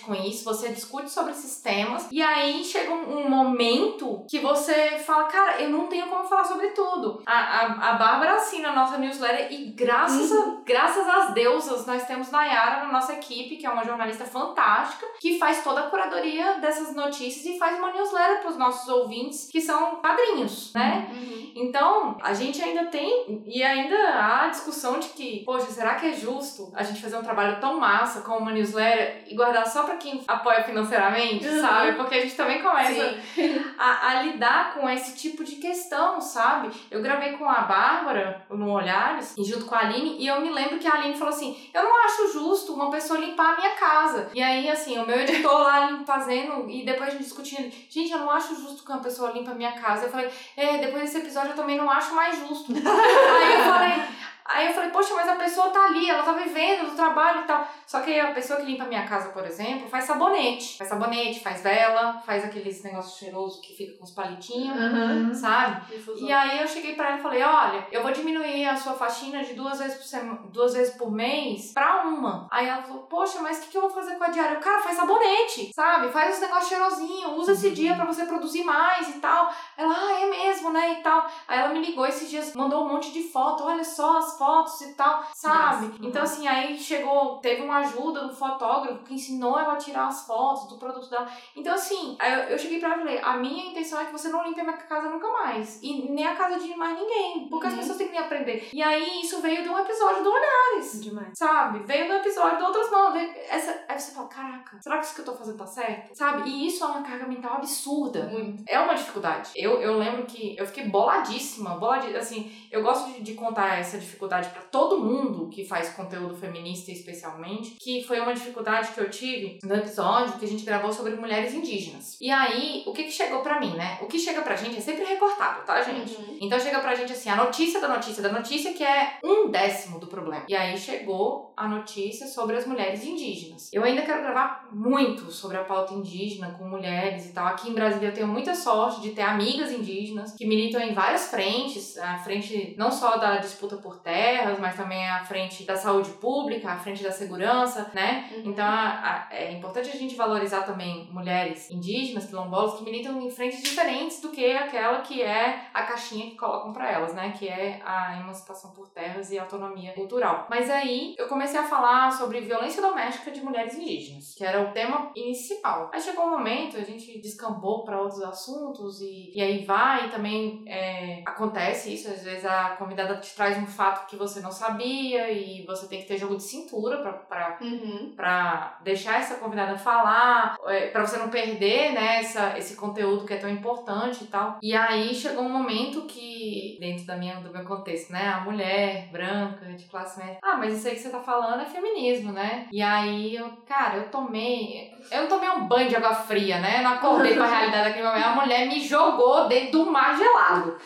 com 0.00 0.14
isso, 0.14 0.44
você 0.44 0.68
discute 0.68 1.10
sobre 1.10 1.32
esses 1.32 1.60
temas, 1.60 2.08
e 2.10 2.22
aí 2.22 2.64
chega 2.64 2.92
um, 2.92 3.18
um 3.18 3.30
momento 3.30 4.24
que 4.28 4.38
você 4.38 4.98
fala, 4.98 5.24
cara, 5.24 5.60
eu 5.60 5.70
não 5.70 5.86
tenho 5.86 6.06
como 6.08 6.24
falar 6.24 6.44
sobre 6.44 6.68
tudo. 6.68 7.22
A, 7.26 7.32
a, 7.32 7.90
a 7.90 7.92
Bárbara 7.94 8.34
assina 8.34 8.70
a 8.70 8.74
nossa 8.74 8.98
newsletter 8.98 9.52
e 9.52 9.70
graças, 9.70 10.32
a, 10.32 10.56
graças 10.64 11.06
às 11.08 11.34
deusas 11.34 11.86
nós 11.86 12.06
temos 12.06 12.30
Nayara 12.30 12.86
na 12.86 12.92
nossa 12.92 13.14
equipe, 13.14 13.56
que 13.56 13.66
é 13.66 13.70
uma 13.70 13.84
jornalista 13.84 14.24
fantástica, 14.24 15.06
que 15.20 15.38
faz 15.38 15.62
toda 15.62 15.80
a 15.80 15.90
curadoria 15.90 16.54
dessas 16.60 16.94
notícias 16.94 17.44
e 17.46 17.58
faz 17.58 17.78
uma 17.78 17.92
newsletter 17.92 18.40
para 18.40 18.50
os 18.50 18.56
nossos 18.56 18.88
ouvintes, 18.88 19.48
que 19.50 19.60
são 19.60 19.96
padrinhos, 19.96 20.72
né? 20.74 21.08
Uhum. 21.10 21.52
Então, 21.56 22.18
a 22.22 22.34
gente 22.34 22.62
ainda 22.62 22.86
tem, 22.86 23.42
e 23.46 23.62
ainda 23.62 23.96
há 24.10 24.44
a 24.44 24.48
discussão 24.48 24.98
de 24.98 25.08
que, 25.08 25.42
poxa, 25.44 25.66
será 25.66 25.94
que 25.94 26.06
é 26.06 26.12
justo 26.12 26.70
a 26.74 26.82
gente 26.82 27.00
fazer 27.00 27.16
um 27.16 27.22
trabalho 27.22 27.60
tão 27.60 27.78
massa 27.78 28.20
como 28.20 28.38
uma 28.40 28.52
newsletter 28.52 29.24
e 29.28 29.34
guardar 29.46 29.66
só 29.66 29.84
pra 29.84 29.96
quem 29.96 30.22
apoia 30.26 30.62
financeiramente, 30.64 31.46
Uhum. 31.46 31.60
sabe? 31.60 31.92
Porque 31.92 32.14
a 32.16 32.20
gente 32.20 32.34
também 32.34 32.62
começa 32.62 33.14
a, 33.78 34.08
a 34.10 34.22
lidar 34.22 34.74
com 34.74 34.88
esse 34.88 35.16
tipo 35.16 35.44
de 35.44 35.56
questão, 35.56 36.20
sabe? 36.20 36.70
Eu 36.90 37.00
gravei 37.02 37.32
com 37.32 37.48
a 37.48 37.62
Bárbara 37.62 38.44
no 38.50 38.70
Olhares, 38.70 39.34
e 39.36 39.44
junto 39.44 39.64
com 39.66 39.74
a 39.74 39.78
Aline, 39.80 40.16
e 40.18 40.26
eu 40.26 40.40
me 40.40 40.50
lembro 40.50 40.78
que 40.78 40.86
a 40.86 40.94
Aline 40.94 41.16
falou 41.16 41.32
assim: 41.34 41.56
eu 41.72 41.82
não 41.82 42.04
acho 42.04 42.32
justo 42.32 42.74
uma 42.74 42.90
pessoa 42.90 43.18
limpar 43.20 43.54
a 43.54 43.56
minha 43.56 43.70
casa. 43.76 44.30
E 44.34 44.42
aí, 44.42 44.68
assim, 44.68 44.98
o 44.98 45.06
meu 45.06 45.20
editor 45.20 45.60
lá 45.62 46.00
fazendo, 46.06 46.68
e 46.68 46.84
depois 46.84 47.08
a 47.08 47.12
gente 47.12 47.22
discutindo, 47.24 47.70
gente, 47.88 48.10
eu 48.12 48.18
não 48.18 48.30
acho 48.30 48.54
justo 48.54 48.84
que 48.84 48.90
uma 48.90 49.00
pessoa 49.00 49.30
limpa 49.32 49.52
a 49.52 49.54
minha 49.54 49.72
casa. 49.72 50.06
Eu 50.06 50.10
falei, 50.10 50.28
é, 50.56 50.78
depois 50.78 51.02
desse 51.04 51.18
episódio 51.18 51.50
eu 51.50 51.56
também 51.56 51.76
não 51.76 51.90
acho 51.90 52.14
mais 52.14 52.38
justo. 52.38 52.72
aí 52.74 53.54
eu 53.54 53.64
falei. 53.64 54.02
Aí 54.48 54.66
eu 54.68 54.72
falei, 54.74 54.90
poxa, 54.90 55.14
mas 55.14 55.28
a 55.28 55.36
pessoa 55.36 55.70
tá 55.70 55.86
ali, 55.86 56.08
ela 56.08 56.22
tá 56.22 56.32
vivendo 56.32 56.90
do 56.90 56.96
trabalho 56.96 57.40
e 57.42 57.44
tal. 57.44 57.66
Só 57.86 58.00
que 58.00 58.18
a 58.18 58.32
pessoa 58.32 58.60
que 58.60 58.66
limpa 58.66 58.84
a 58.84 58.86
minha 58.88 59.06
casa, 59.06 59.30
por 59.30 59.44
exemplo, 59.44 59.88
faz 59.88 60.04
sabonete. 60.04 60.76
Faz 60.78 60.90
sabonete, 60.90 61.40
faz 61.40 61.62
vela, 61.62 62.22
faz 62.24 62.44
aqueles 62.44 62.82
negócios 62.82 63.18
cheirosos 63.18 63.60
que 63.60 63.74
fica 63.76 63.96
com 63.98 64.04
os 64.04 64.10
palitinhos, 64.10 64.76
Uhum. 64.76 65.34
sabe? 65.34 65.80
Difusor. 65.94 66.28
E 66.28 66.32
aí 66.32 66.60
eu 66.60 66.68
cheguei 66.68 66.94
pra 66.94 67.08
ela 67.10 67.18
e 67.18 67.22
falei, 67.22 67.42
olha, 67.42 67.86
eu 67.92 68.02
vou 68.02 68.12
diminuir 68.12 68.66
a 68.66 68.76
sua 68.76 68.94
faxina 68.94 69.42
de 69.44 69.54
duas 69.54 69.78
vezes 69.78 69.96
por 69.98 70.04
semana, 70.04 70.40
duas 70.52 70.74
vezes 70.74 70.94
por 70.96 71.10
mês 71.10 71.72
pra 71.72 72.02
uma. 72.06 72.46
Aí 72.50 72.66
ela 72.68 72.82
falou, 72.82 73.02
poxa, 73.04 73.40
mas 73.40 73.58
o 73.58 73.60
que, 73.62 73.68
que 73.68 73.76
eu 73.76 73.82
vou 73.82 73.90
fazer 73.90 74.16
com 74.16 74.24
a 74.24 74.28
diária? 74.28 74.54
Eu, 74.54 74.60
Cara, 74.60 74.80
faz 74.82 74.96
sabonete, 74.96 75.70
sabe? 75.74 76.08
Faz 76.08 76.34
os 76.36 76.40
negócios 76.40 76.68
cheirosinhos, 76.68 77.32
usa 77.38 77.52
esse 77.52 77.70
dia 77.70 77.94
pra 77.94 78.04
você 78.04 78.24
produzir 78.26 78.64
mais 78.64 79.08
e 79.08 79.20
tal. 79.20 79.52
Ela, 79.76 79.94
ah, 79.94 80.20
é 80.20 80.26
mesmo, 80.30 80.70
né? 80.72 80.92
E 80.98 81.02
tal. 81.02 81.26
Aí 81.46 81.58
ela 81.60 81.68
me 81.68 81.80
ligou 81.84 82.04
esses 82.06 82.28
dias, 82.28 82.54
mandou 82.54 82.84
um 82.84 82.88
monte 82.88 83.12
de 83.12 83.22
foto, 83.24 83.62
olha 83.64 83.84
só 83.84 84.20
as 84.36 84.38
fotos 84.38 84.80
e 84.82 84.94
tal, 84.94 85.24
sabe? 85.34 85.86
Nossa. 85.86 85.98
Então, 86.02 86.22
assim, 86.22 86.46
aí 86.46 86.78
chegou, 86.78 87.38
teve 87.38 87.62
uma 87.62 87.78
ajuda 87.78 88.26
do 88.26 88.34
fotógrafo 88.34 89.02
que 89.04 89.14
ensinou 89.14 89.58
ela 89.58 89.74
a 89.74 89.76
tirar 89.76 90.08
as 90.08 90.26
fotos 90.26 90.68
do 90.68 90.76
produto 90.78 91.08
dela. 91.08 91.26
Então, 91.54 91.74
assim, 91.74 92.16
eu, 92.20 92.38
eu 92.50 92.58
cheguei 92.58 92.78
pra 92.78 92.90
ela 92.92 92.98
e 92.98 93.04
falei: 93.04 93.20
a 93.22 93.36
minha 93.36 93.70
intenção 93.70 94.00
é 94.00 94.04
que 94.04 94.12
você 94.12 94.28
não 94.28 94.44
limpe 94.44 94.60
a 94.60 94.64
minha 94.64 94.76
casa 94.76 95.08
nunca 95.08 95.28
mais. 95.30 95.80
E 95.82 96.10
nem 96.10 96.26
a 96.26 96.34
casa 96.36 96.58
de 96.58 96.74
mais 96.76 96.98
ninguém. 96.98 97.48
Porque 97.48 97.66
as 97.66 97.72
Uhum. 97.72 97.78
pessoas 97.80 97.98
têm 97.98 98.06
que 98.08 98.12
me 98.14 98.18
aprender. 98.18 98.68
E 98.72 98.82
aí, 98.82 99.20
isso 99.20 99.40
veio 99.40 99.62
de 99.62 99.68
um 99.68 99.78
episódio 99.78 100.22
do 100.22 100.30
Olhares. 100.30 101.00
Demais. 101.02 101.32
Sabe? 101.34 101.80
Veio 101.80 102.08
do 102.08 102.14
episódio 102.14 102.58
de 102.58 102.64
outras 102.64 102.90
mãos. 102.90 103.14
Essa, 103.48 103.84
aí 103.88 103.98
você 103.98 104.12
fala, 104.14 104.28
caraca, 104.28 104.78
será 104.80 104.98
que 104.98 105.04
isso 105.06 105.14
que 105.14 105.20
eu 105.20 105.24
tô 105.24 105.34
fazendo 105.34 105.56
tá 105.58 105.66
certo? 105.66 106.14
Sabe? 106.16 106.48
E 106.48 106.66
isso 106.66 106.84
é 106.84 106.86
uma 106.86 107.02
carga 107.02 107.26
mental 107.26 107.56
absurda. 107.56 108.24
Muito. 108.24 108.64
É 108.66 108.78
uma 108.80 108.94
dificuldade. 108.94 109.50
Eu, 109.54 109.80
eu 109.80 109.96
lembro 109.98 110.24
que 110.26 110.56
eu 110.58 110.66
fiquei 110.66 110.88
boladíssima, 110.88 111.70
boladíssima. 111.76 112.18
Assim, 112.18 112.52
eu 112.70 112.82
gosto 112.82 113.10
de, 113.10 113.20
de 113.22 113.34
contar 113.34 113.78
essa 113.78 113.98
dificuldade 113.98 114.25
pra 114.28 114.62
todo 114.62 114.98
mundo 114.98 115.48
que 115.48 115.64
faz 115.64 115.90
conteúdo 115.90 116.36
feminista, 116.36 116.90
especialmente, 116.90 117.76
que 117.80 118.04
foi 118.04 118.20
uma 118.20 118.34
dificuldade 118.34 118.92
que 118.92 119.00
eu 119.00 119.10
tive 119.10 119.58
no 119.62 119.74
episódio 119.74 120.38
que 120.38 120.44
a 120.44 120.48
gente 120.48 120.64
gravou 120.64 120.92
sobre 120.92 121.14
mulheres 121.14 121.54
indígenas. 121.54 122.16
E 122.20 122.30
aí, 122.30 122.82
o 122.86 122.92
que 122.92 123.04
que 123.04 123.12
chegou 123.12 123.40
pra 123.40 123.60
mim, 123.60 123.74
né? 123.74 123.98
O 124.02 124.06
que 124.06 124.18
chega 124.18 124.42
pra 124.42 124.56
gente 124.56 124.76
é 124.76 124.80
sempre 124.80 125.04
recortado, 125.04 125.64
tá, 125.64 125.82
gente? 125.82 126.14
Uhum. 126.16 126.38
Então 126.40 126.58
chega 126.58 126.80
pra 126.80 126.94
gente 126.94 127.12
assim, 127.12 127.28
a 127.28 127.36
notícia 127.36 127.80
da 127.80 127.88
notícia 127.88 128.22
da 128.22 128.32
notícia 128.32 128.72
que 128.72 128.84
é 128.84 129.18
um 129.22 129.48
décimo 129.50 129.98
do 129.98 130.06
problema. 130.06 130.44
E 130.48 130.54
aí 130.54 130.76
chegou 130.76 131.52
a 131.56 131.66
notícia 131.68 132.26
sobre 132.26 132.56
as 132.56 132.66
mulheres 132.66 133.04
indígenas. 133.04 133.70
Eu 133.72 133.82
ainda 133.82 134.02
quero 134.02 134.22
gravar 134.22 134.68
muito 134.72 135.30
sobre 135.30 135.56
a 135.56 135.64
pauta 135.64 135.94
indígena 135.94 136.50
com 136.58 136.68
mulheres 136.68 137.26
e 137.26 137.32
tal. 137.32 137.46
Aqui 137.46 137.70
em 137.70 137.74
Brasília 137.74 138.08
eu 138.08 138.14
tenho 138.14 138.28
muita 138.28 138.54
sorte 138.54 139.00
de 139.00 139.10
ter 139.10 139.22
amigas 139.22 139.72
indígenas 139.72 140.32
que 140.32 140.46
militam 140.46 140.80
em 140.80 140.94
várias 140.94 141.28
frentes, 141.28 141.96
a 141.98 142.18
frente 142.18 142.74
não 142.76 142.90
só 142.90 143.16
da 143.16 143.38
disputa 143.38 143.76
por 143.76 143.98
terras, 144.16 144.58
mas 144.58 144.74
também 144.76 145.06
a 145.08 145.22
frente 145.24 145.64
da 145.64 145.76
saúde 145.76 146.10
pública, 146.12 146.70
a 146.70 146.78
frente 146.78 147.02
da 147.02 147.10
segurança, 147.12 147.90
né? 147.92 148.30
Uhum. 148.32 148.42
Então 148.50 148.64
a- 148.64 149.26
a- 149.30 149.34
é 149.34 149.52
importante 149.52 149.90
a 149.90 149.96
gente 149.96 150.14
valorizar 150.14 150.62
também 150.62 151.08
mulheres 151.12 151.70
indígenas, 151.70 152.26
quilombolas, 152.26 152.74
que 152.78 152.84
militam 152.84 153.20
em 153.20 153.30
frentes 153.30 153.62
diferentes 153.62 154.20
do 154.20 154.30
que 154.30 154.56
aquela 154.56 155.00
que 155.00 155.22
é 155.22 155.68
a 155.74 155.82
caixinha 155.82 156.30
que 156.30 156.36
colocam 156.36 156.72
pra 156.72 156.90
elas, 156.90 157.12
né? 157.14 157.34
Que 157.38 157.48
é 157.48 157.80
a 157.84 158.18
emancipação 158.20 158.70
por 158.72 158.88
terras 158.90 159.30
e 159.30 159.38
autonomia 159.38 159.92
cultural. 159.92 160.46
Mas 160.48 160.70
aí 160.70 161.14
eu 161.18 161.28
comecei 161.28 161.58
a 161.60 161.64
falar 161.64 162.10
sobre 162.12 162.40
violência 162.40 162.80
doméstica 162.80 163.30
de 163.30 163.40
mulheres 163.42 163.74
indígenas, 163.74 164.34
que 164.36 164.44
era 164.44 164.60
o 164.62 164.72
tema 164.72 165.10
inicial. 165.14 165.90
Aí 165.92 166.00
chegou 166.00 166.24
um 166.26 166.30
momento, 166.30 166.76
a 166.76 166.82
gente 166.84 167.20
descambou 167.20 167.84
pra 167.84 168.00
outros 168.00 168.22
assuntos 168.22 169.00
e, 169.00 169.32
e 169.34 169.42
aí 169.42 169.64
vai 169.64 170.06
e 170.06 170.10
também 170.10 170.62
é, 170.66 171.22
acontece 171.26 171.92
isso. 171.94 172.08
Às 172.08 172.22
vezes 172.22 172.44
a 172.44 172.70
convidada 172.78 173.16
te 173.16 173.34
traz 173.34 173.56
um 173.58 173.66
fato 173.66 174.05
que 174.08 174.16
você 174.16 174.40
não 174.40 174.50
sabia 174.52 175.30
e 175.30 175.64
você 175.66 175.86
tem 175.88 176.00
que 176.02 176.08
ter 176.08 176.18
jogo 176.18 176.36
de 176.36 176.42
cintura 176.42 176.98
pra, 176.98 177.12
pra 177.12 177.56
Uhum. 177.60 178.12
pra 178.16 178.78
deixar 178.82 179.18
essa 179.18 179.36
convidada 179.36 179.76
falar, 179.78 180.56
é, 180.66 180.88
pra 180.88 181.06
você 181.06 181.16
não 181.16 181.28
perder, 181.28 181.92
né, 181.92 182.18
essa, 182.20 182.58
esse 182.58 182.76
conteúdo 182.76 183.24
que 183.24 183.34
é 183.34 183.38
tão 183.38 183.48
importante 183.50 184.24
e 184.24 184.26
tal. 184.26 184.58
E 184.62 184.74
aí 184.74 185.14
chegou 185.14 185.44
um 185.44 185.48
momento 185.48 186.02
que, 186.02 186.76
dentro 186.80 187.06
da 187.06 187.16
minha, 187.16 187.36
do 187.36 187.50
meu 187.52 187.64
contexto, 187.64 188.12
né, 188.12 188.28
a 188.28 188.40
mulher 188.40 189.08
branca, 189.10 189.64
de 189.66 189.84
classe 189.84 190.18
média, 190.18 190.38
ah, 190.42 190.56
mas 190.56 190.74
isso 190.74 190.88
aí 190.88 190.94
que 190.94 191.00
você 191.00 191.10
tá 191.10 191.20
falando 191.20 191.62
é 191.62 191.66
feminismo, 191.66 192.32
né? 192.32 192.66
E 192.72 192.82
aí 192.82 193.36
eu, 193.36 193.48
cara, 193.66 193.96
eu 193.96 194.08
tomei, 194.10 194.92
eu 195.10 195.22
não 195.22 195.28
tomei 195.28 195.48
um 195.48 195.66
banho 195.66 195.88
de 195.88 195.96
água 195.96 196.14
fria, 196.14 196.58
né? 196.60 196.78
Eu 196.78 196.82
não 196.84 196.92
acordei 196.94 197.34
pra 197.34 197.46
realidade 197.46 197.84
daquele 197.88 198.06
momento. 198.06 198.26
A 198.26 198.34
mulher 198.34 198.66
me 198.66 198.80
jogou 198.80 199.46
dentro 199.48 199.72
do 199.84 199.90
mar 199.90 200.16
gelado, 200.16 200.76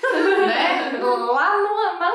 né? 0.47 0.93
Lá 1.01 1.57
no, 1.57 1.99
na. 1.99 2.11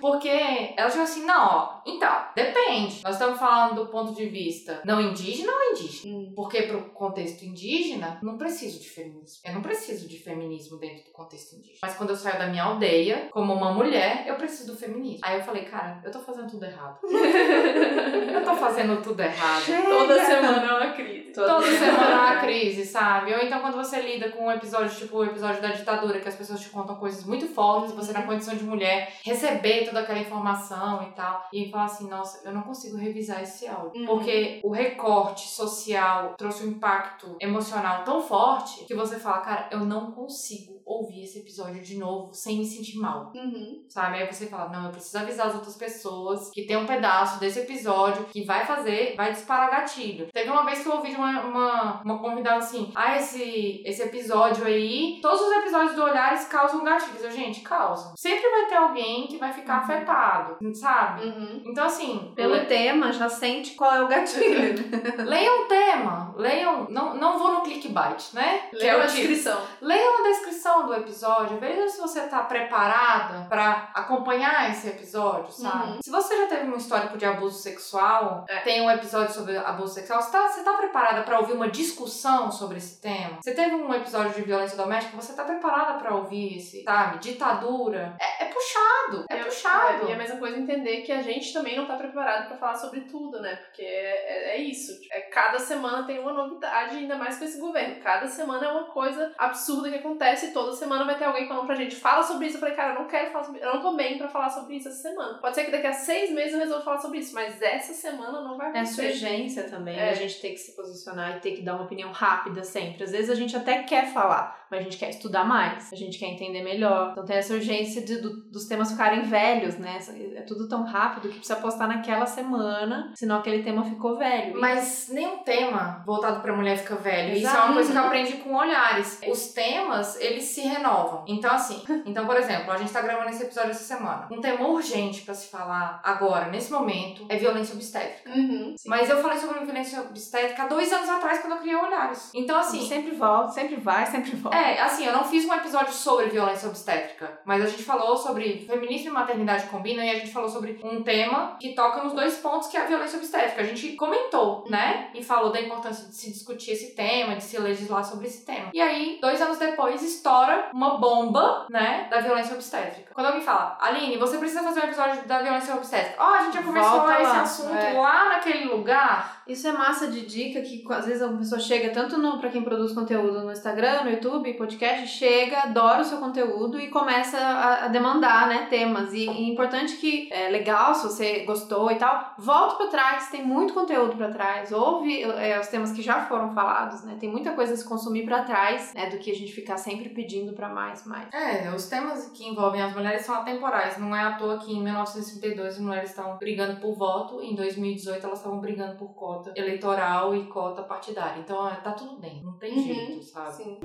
Porque 0.00 0.74
ela 0.76 0.90
chegou 0.90 1.04
assim, 1.04 1.24
não, 1.24 1.46
ó, 1.46 1.80
então, 1.86 2.12
depende. 2.34 3.02
Nós 3.02 3.14
estamos 3.14 3.38
falando 3.38 3.76
do 3.76 3.86
ponto 3.86 4.14
de 4.14 4.26
vista 4.26 4.80
não 4.84 5.00
indígena 5.00 5.52
ou 5.52 5.72
indígena? 5.72 6.14
Hum. 6.14 6.32
Porque 6.34 6.62
pro 6.62 6.82
contexto 6.90 7.44
indígena, 7.44 8.18
não 8.22 8.36
preciso 8.36 8.78
de 8.78 8.88
feminismo. 8.88 9.40
Eu 9.44 9.54
não 9.54 9.62
preciso 9.62 10.08
de 10.08 10.18
feminismo 10.18 10.78
dentro 10.78 11.04
do 11.04 11.10
contexto 11.10 11.56
indígena. 11.56 11.78
Mas 11.82 11.94
quando 11.96 12.10
eu 12.10 12.16
saio 12.16 12.38
da 12.38 12.46
minha 12.46 12.64
aldeia, 12.64 13.28
como 13.30 13.52
uma 13.52 13.72
mulher, 13.72 14.24
eu 14.26 14.36
preciso 14.36 14.72
do 14.72 14.78
feminismo. 14.78 15.20
Aí 15.22 15.36
eu 15.36 15.42
falei, 15.42 15.64
cara, 15.64 16.00
eu 16.04 16.10
tô 16.10 16.18
fazendo 16.20 16.50
tudo 16.50 16.64
errado. 16.64 16.98
eu 17.08 18.44
tô 18.44 18.54
fazendo 18.56 19.02
tudo 19.02 19.20
errado. 19.20 19.64
Toda 19.84 20.24
semana 20.24 20.66
é 20.66 20.72
uma 20.72 20.92
crise. 20.92 21.32
Toda 21.32 21.62
semana 21.62 22.10
é 22.10 22.14
uma 22.14 22.40
crise, 22.40 22.84
sabe? 22.84 23.34
Ou 23.34 23.40
então 23.40 23.60
quando 23.60 23.76
você 23.76 24.00
lida 24.00 24.30
com 24.30 24.46
um 24.46 24.52
episódio, 24.52 24.94
tipo 24.94 25.18
o 25.18 25.24
episódio 25.24 25.62
da 25.62 25.68
ditadura, 25.68 26.20
que 26.20 26.28
as 26.28 26.34
pessoas 26.34 26.60
te 26.60 26.68
contam 26.68 26.96
coisas 26.96 27.24
muito 27.24 27.46
fortes, 27.46 27.94
você 27.94 28.12
na 28.12 28.22
condição 28.22 28.54
de 28.54 28.64
mulher, 28.64 29.14
receber 29.24 29.87
toda 29.88 30.00
aquela 30.00 30.18
informação 30.18 31.02
e 31.02 31.12
tal, 31.12 31.48
e 31.52 31.70
falar 31.70 31.84
assim, 31.84 32.08
nossa, 32.08 32.46
eu 32.46 32.52
não 32.52 32.62
consigo 32.62 32.96
revisar 32.96 33.42
esse 33.42 33.66
áudio. 33.66 34.00
Uhum. 34.00 34.06
Porque 34.06 34.60
o 34.62 34.70
recorte 34.70 35.48
social 35.48 36.34
trouxe 36.36 36.64
um 36.64 36.70
impacto 36.70 37.36
emocional 37.40 38.04
tão 38.04 38.20
forte 38.20 38.84
que 38.84 38.94
você 38.94 39.18
fala, 39.18 39.38
cara, 39.38 39.68
eu 39.70 39.80
não 39.80 40.12
consigo 40.12 40.77
ouvir 40.88 41.22
esse 41.24 41.40
episódio 41.40 41.82
de 41.82 41.96
novo 41.98 42.32
sem 42.32 42.58
me 42.58 42.64
sentir 42.64 42.98
mal. 42.98 43.32
Uhum. 43.34 43.84
Sabe? 43.88 44.18
Aí 44.18 44.26
você 44.32 44.46
fala, 44.46 44.70
não, 44.70 44.86
eu 44.86 44.90
preciso 44.90 45.18
avisar 45.18 45.46
as 45.48 45.54
outras 45.54 45.76
pessoas 45.76 46.50
que 46.50 46.66
tem 46.66 46.76
um 46.76 46.86
pedaço 46.86 47.38
desse 47.38 47.60
episódio 47.60 48.24
que 48.32 48.44
vai 48.44 48.64
fazer, 48.66 49.14
vai 49.16 49.32
disparar 49.32 49.70
gatilho. 49.70 50.28
Teve 50.32 50.50
uma 50.50 50.64
vez 50.64 50.80
que 50.82 50.88
eu 50.88 50.94
ouvi 50.94 51.10
de 51.10 51.16
uma, 51.16 51.40
uma, 51.42 52.02
uma 52.02 52.18
convidada 52.18 52.56
assim, 52.58 52.90
ah, 52.94 53.16
esse, 53.16 53.82
esse 53.84 54.02
episódio 54.02 54.64
aí, 54.66 55.18
todos 55.20 55.40
os 55.40 55.52
episódios 55.58 55.94
do 55.94 56.02
Olhares 56.02 56.44
causam 56.46 56.82
gatilhos. 56.84 57.22
Eu, 57.22 57.30
gente, 57.30 57.60
causam. 57.60 58.12
Sempre 58.16 58.48
vai 58.50 58.66
ter 58.66 58.76
alguém 58.76 59.26
que 59.26 59.36
vai 59.38 59.52
ficar 59.52 59.78
afetado, 59.78 60.56
sabe? 60.74 61.26
Uhum. 61.26 61.62
Então, 61.66 61.84
assim, 61.84 62.32
Pelo 62.34 62.54
le- 62.54 62.66
tema, 62.66 63.12
já 63.12 63.28
sente 63.28 63.74
qual 63.74 63.94
é 63.94 64.02
o 64.02 64.08
gatilho. 64.08 64.74
leiam 65.26 65.64
o 65.64 65.66
tema, 65.66 66.34
leiam, 66.36 66.86
não, 66.90 67.14
não 67.14 67.38
vou 67.38 67.52
no 67.54 67.60
clickbait, 67.62 68.32
né? 68.32 68.68
Leia 68.72 68.92
é 68.92 68.94
a 68.94 69.06
título. 69.06 69.16
descrição. 69.28 69.60
Leia 69.80 70.18
a 70.18 70.22
descrição 70.22 70.77
do 70.86 70.94
episódio, 70.94 71.58
veja 71.58 71.88
se 71.88 72.00
você 72.00 72.22
tá 72.28 72.42
preparada 72.42 73.46
pra 73.48 73.90
acompanhar 73.94 74.70
esse 74.70 74.88
episódio, 74.88 75.52
sabe? 75.52 75.92
Uhum. 75.92 76.02
Se 76.02 76.10
você 76.10 76.36
já 76.36 76.46
teve 76.46 76.70
um 76.70 76.76
histórico 76.76 77.16
de 77.18 77.24
abuso 77.26 77.58
sexual, 77.58 78.44
É. 78.48 78.58
tem 78.60 78.80
um 78.82 78.90
episódio 78.90 79.34
sobre 79.34 79.56
abuso 79.56 79.94
sexual, 79.94 80.20
você 80.22 80.30
tá, 80.32 80.48
você 80.48 80.62
tá 80.62 80.72
preparada 80.74 81.22
pra 81.22 81.38
ouvir 81.40 81.52
uma 81.52 81.68
discussão 81.68 82.50
sobre 82.50 82.78
esse 82.78 83.00
tema? 83.00 83.38
Você 83.42 83.54
teve 83.54 83.74
um 83.74 83.92
episódio 83.94 84.32
de 84.34 84.42
violência 84.42 84.76
doméstica, 84.76 85.16
você 85.16 85.32
tá 85.34 85.44
preparada 85.44 85.98
pra 85.98 86.14
ouvir 86.14 86.56
esse, 86.58 86.82
sabe? 86.84 87.18
Ditadura. 87.18 88.16
É, 88.20 88.44
é 88.44 88.48
puxado, 88.48 89.24
é, 89.30 89.36
puxado. 89.44 90.06
É, 90.06 90.10
e 90.10 90.12
a 90.12 90.16
mesma 90.16 90.36
coisa 90.38 90.58
entender 90.58 91.02
que 91.02 91.12
a 91.12 91.22
gente 91.22 91.52
também 91.52 91.76
não 91.76 91.86
tá 91.86 91.96
preparado 91.96 92.48
pra 92.48 92.56
falar 92.56 92.74
sobre 92.74 93.00
tudo, 93.02 93.40
né? 93.40 93.56
Porque 93.56 93.82
é, 93.82 94.52
é, 94.54 94.56
é 94.56 94.60
isso. 94.60 94.92
É, 95.10 95.20
cada 95.22 95.58
semana 95.58 96.04
tem 96.06 96.18
uma 96.18 96.32
novidade, 96.32 96.96
ainda 96.96 97.16
mais 97.16 97.38
com 97.38 97.44
esse 97.44 97.58
governo. 97.60 97.96
Cada 98.02 98.26
semana 98.26 98.66
é 98.66 98.70
uma 98.70 98.84
coisa 98.84 99.32
absurda 99.38 99.90
que 99.90 99.98
acontece 99.98 100.46
e 100.46 100.50
toda 100.68 100.76
semana 100.76 101.04
vai 101.04 101.16
ter 101.18 101.24
alguém 101.24 101.48
falando 101.48 101.66
pra 101.66 101.74
gente, 101.74 101.96
fala 101.96 102.22
sobre 102.22 102.46
isso. 102.46 102.56
Eu 102.56 102.60
falei, 102.60 102.74
cara, 102.74 102.94
eu 102.94 103.00
não 103.00 103.08
quero 103.08 103.30
falar 103.32 103.44
sobre 103.44 103.60
Eu 103.60 103.74
não 103.74 103.80
tô 103.82 103.94
bem 103.96 104.18
pra 104.18 104.28
falar 104.28 104.50
sobre 104.50 104.76
isso 104.76 104.88
essa 104.88 105.02
semana. 105.08 105.38
Pode 105.38 105.54
ser 105.54 105.64
que 105.64 105.70
daqui 105.70 105.86
a 105.86 105.92
seis 105.92 106.30
meses 106.30 106.52
eu 106.52 106.58
resolva 106.60 106.84
falar 106.84 106.98
sobre 106.98 107.18
isso, 107.18 107.34
mas 107.34 107.60
essa 107.62 107.92
semana 107.94 108.40
não 108.42 108.56
vai 108.56 108.68
Essa 108.70 109.00
acontecer. 109.02 109.06
urgência 109.26 109.64
também, 109.64 109.98
É. 109.98 110.10
a 110.10 110.14
gente 110.14 110.40
ter 110.40 110.50
que 110.50 110.58
se 110.58 110.76
posicionar 110.76 111.36
e 111.36 111.40
ter 111.40 111.52
que 111.52 111.62
dar 111.62 111.74
uma 111.74 111.84
opinião 111.84 112.12
rápida 112.12 112.62
sempre. 112.64 113.02
Às 113.04 113.12
vezes 113.12 113.30
a 113.30 113.34
gente 113.34 113.56
até 113.56 113.82
quer 113.82 114.12
falar, 114.12 114.66
mas 114.70 114.80
a 114.80 114.82
gente 114.82 114.98
quer 114.98 115.10
estudar 115.10 115.44
mais, 115.44 115.92
a 115.92 115.96
gente 115.96 116.18
quer 116.18 116.26
entender 116.26 116.62
melhor. 116.62 117.10
Então 117.12 117.24
tem 117.24 117.36
essa 117.36 117.54
urgência 117.54 118.02
de, 118.02 118.20
do- 118.20 118.50
dos 118.50 118.66
temas 118.66 118.90
ficarem 118.90 119.22
velhos, 119.22 119.78
né? 119.78 119.98
É 120.36 120.42
tudo 120.42 120.68
tão 120.68 120.84
rápido 120.84 121.28
que 121.28 121.38
precisa 121.38 121.56
postar 121.60 121.86
naquela 121.88 122.26
semana, 122.26 123.12
senão 123.14 123.38
aquele 123.38 123.62
tema 123.62 123.82
ficou 123.84 124.16
velho. 124.18 124.60
Mas 124.60 125.08
nenhum 125.10 125.38
tema 125.38 126.02
voltado 126.06 126.40
pra 126.40 126.54
mulher 126.54 126.76
fica 126.76 126.96
velho. 126.96 127.32
Isso 127.36 127.46
é 127.46 127.50
Exato. 127.50 127.66
uma 127.66 127.74
coisa 127.74 127.92
que 127.92 127.98
eu 127.98 128.02
aprendi 128.04 128.32
com 128.38 128.54
olhares. 128.54 129.20
Os 129.28 129.52
temas, 129.52 130.20
eles 130.20 130.44
se 130.44 130.57
renovam. 130.60 131.24
Então, 131.26 131.52
assim, 131.52 131.82
então, 132.06 132.26
por 132.26 132.36
exemplo, 132.36 132.70
a 132.72 132.76
gente 132.76 132.92
tá 132.92 133.00
gravando 133.00 133.30
esse 133.30 133.42
episódio 133.42 133.70
essa 133.70 133.84
semana. 133.84 134.26
Um 134.30 134.40
tema 134.40 134.68
urgente 134.68 135.22
pra 135.22 135.34
se 135.34 135.48
falar 135.48 136.00
agora, 136.02 136.48
nesse 136.48 136.72
momento, 136.72 137.26
é 137.28 137.36
violência 137.36 137.74
obstétrica. 137.74 138.30
Uhum. 138.30 138.74
Mas 138.86 139.08
eu 139.08 139.22
falei 139.22 139.38
sobre 139.38 139.64
violência 139.64 140.00
obstétrica 140.00 140.64
há 140.64 140.66
dois 140.66 140.92
anos 140.92 141.08
atrás, 141.08 141.40
quando 141.40 141.54
eu 141.54 141.58
criei 141.58 141.76
olhares. 141.76 142.30
Então, 142.34 142.58
assim, 142.58 142.86
sempre 142.86 143.12
volta, 143.12 143.52
sempre 143.52 143.76
vai, 143.76 144.06
sempre 144.06 144.34
volta. 144.36 144.56
é, 144.56 144.80
assim, 144.80 145.04
eu 145.04 145.12
não 145.12 145.24
fiz 145.24 145.44
um 145.44 145.54
episódio 145.54 145.92
sobre 145.92 146.26
violência 146.26 146.68
obstétrica, 146.68 147.40
mas 147.44 147.62
a 147.62 147.66
gente 147.66 147.82
falou 147.82 148.16
sobre 148.16 148.64
feminismo 148.66 149.08
e 149.08 149.12
maternidade 149.12 149.66
combinam 149.66 150.04
e 150.04 150.10
a 150.10 150.18
gente 150.18 150.32
falou 150.32 150.48
sobre 150.48 150.80
um 150.82 151.02
tema 151.02 151.56
que 151.60 151.74
toca 151.74 152.02
nos 152.02 152.12
dois 152.12 152.36
pontos 152.38 152.68
que 152.68 152.76
é 152.76 152.82
a 152.82 152.86
violência 152.86 153.18
obstétrica. 153.18 153.60
A 153.60 153.64
gente 153.64 153.92
comentou, 153.92 154.64
né? 154.68 155.10
E 155.14 155.22
falou 155.22 155.52
da 155.52 155.60
importância 155.60 156.06
de 156.06 156.14
se 156.14 156.30
discutir 156.30 156.72
esse 156.72 156.94
tema, 156.94 157.36
de 157.36 157.44
se 157.44 157.58
legislar 157.58 158.04
sobre 158.04 158.26
esse 158.26 158.44
tema. 158.44 158.70
E 158.72 158.80
aí, 158.80 159.18
dois 159.20 159.40
anos 159.40 159.58
depois, 159.58 160.02
estoura 160.02 160.37
uma 160.72 160.98
bomba, 160.98 161.66
né, 161.70 162.06
da 162.10 162.20
violência 162.20 162.54
obstétrica. 162.54 163.12
Quando 163.14 163.26
alguém 163.26 163.42
fala, 163.42 163.76
Aline, 163.80 164.16
você 164.16 164.38
precisa 164.38 164.62
fazer 164.62 164.80
um 164.80 164.84
episódio 164.84 165.26
da 165.26 165.42
violência 165.42 165.74
obstétrica. 165.74 166.22
Ó, 166.22 166.34
a 166.34 166.42
gente 166.42 166.54
já 166.54 166.62
conversou 166.62 166.92
Volta 166.92 167.12
esse 167.14 167.32
lá, 167.32 167.42
assunto 167.42 167.76
é. 167.76 167.92
lá 167.92 168.24
naquele 168.30 168.64
lugar. 168.66 169.37
Isso 169.48 169.66
é 169.66 169.72
massa 169.72 170.08
de 170.08 170.26
dica 170.26 170.60
que 170.60 170.84
às 170.90 171.06
vezes 171.06 171.22
a 171.22 171.28
pessoa 171.28 171.58
chega 171.58 171.88
tanto 171.88 172.18
no 172.18 172.38
para 172.38 172.50
quem 172.50 172.62
produz 172.62 172.92
conteúdo 172.92 173.40
no 173.40 173.50
Instagram, 173.50 174.04
no 174.04 174.10
YouTube, 174.10 174.52
podcast, 174.52 175.06
chega, 175.06 175.60
adora 175.60 176.02
o 176.02 176.04
seu 176.04 176.18
conteúdo 176.18 176.78
e 176.78 176.88
começa 176.88 177.38
a, 177.38 177.86
a 177.86 177.88
demandar, 177.88 178.46
né, 178.46 178.66
temas. 178.68 179.14
E, 179.14 179.26
é 179.26 179.42
importante 179.44 179.96
que 179.96 180.28
é 180.30 180.50
legal 180.50 180.94
se 180.94 181.04
você 181.04 181.44
gostou 181.46 181.90
e 181.90 181.94
tal, 181.94 182.34
volte 182.36 182.76
para 182.76 182.88
trás, 182.88 183.30
tem 183.30 183.42
muito 183.42 183.72
conteúdo 183.72 184.16
para 184.16 184.28
trás, 184.28 184.70
ouve 184.70 185.22
é, 185.22 185.58
os 185.58 185.68
temas 185.68 185.92
que 185.92 186.02
já 186.02 186.26
foram 186.26 186.52
falados, 186.52 187.02
né? 187.04 187.16
Tem 187.18 187.30
muita 187.30 187.52
coisa 187.52 187.72
a 187.72 187.76
se 187.76 187.84
consumir 187.86 188.26
para 188.26 188.42
trás, 188.42 188.92
né, 188.92 189.08
do 189.08 189.16
que 189.16 189.30
a 189.30 189.34
gente 189.34 189.50
ficar 189.52 189.78
sempre 189.78 190.10
pedindo 190.10 190.52
para 190.52 190.68
mais, 190.68 191.06
mais. 191.06 191.32
É, 191.32 191.74
os 191.74 191.86
temas 191.86 192.30
que 192.34 192.46
envolvem 192.46 192.82
as 192.82 192.94
mulheres 192.94 193.24
são 193.24 193.34
atemporais. 193.34 193.96
Não 193.96 194.14
é 194.14 194.20
à 194.20 194.32
toa 194.32 194.58
que 194.58 194.74
em 194.74 194.82
1932 194.82 195.74
as 195.74 195.80
mulheres 195.80 196.10
estavam 196.10 196.36
brigando 196.36 196.78
por 196.80 196.94
voto, 196.94 197.40
em 197.40 197.54
2018 197.54 198.26
elas 198.26 198.38
estavam 198.40 198.60
brigando 198.60 198.96
por 198.96 199.14
cota 199.14 199.37
eleitoral 199.56 200.34
e 200.34 200.44
cota 200.46 200.82
partidária. 200.82 201.40
Então 201.40 201.68
é, 201.68 201.74
tá 201.76 201.92
tudo 201.92 202.18
bem, 202.20 202.42
não 202.42 202.52
tem 202.54 202.74
Uhum, 202.76 202.84
jeito, 202.84 203.22
sabe? 203.24 203.54
Sim. 203.54 203.78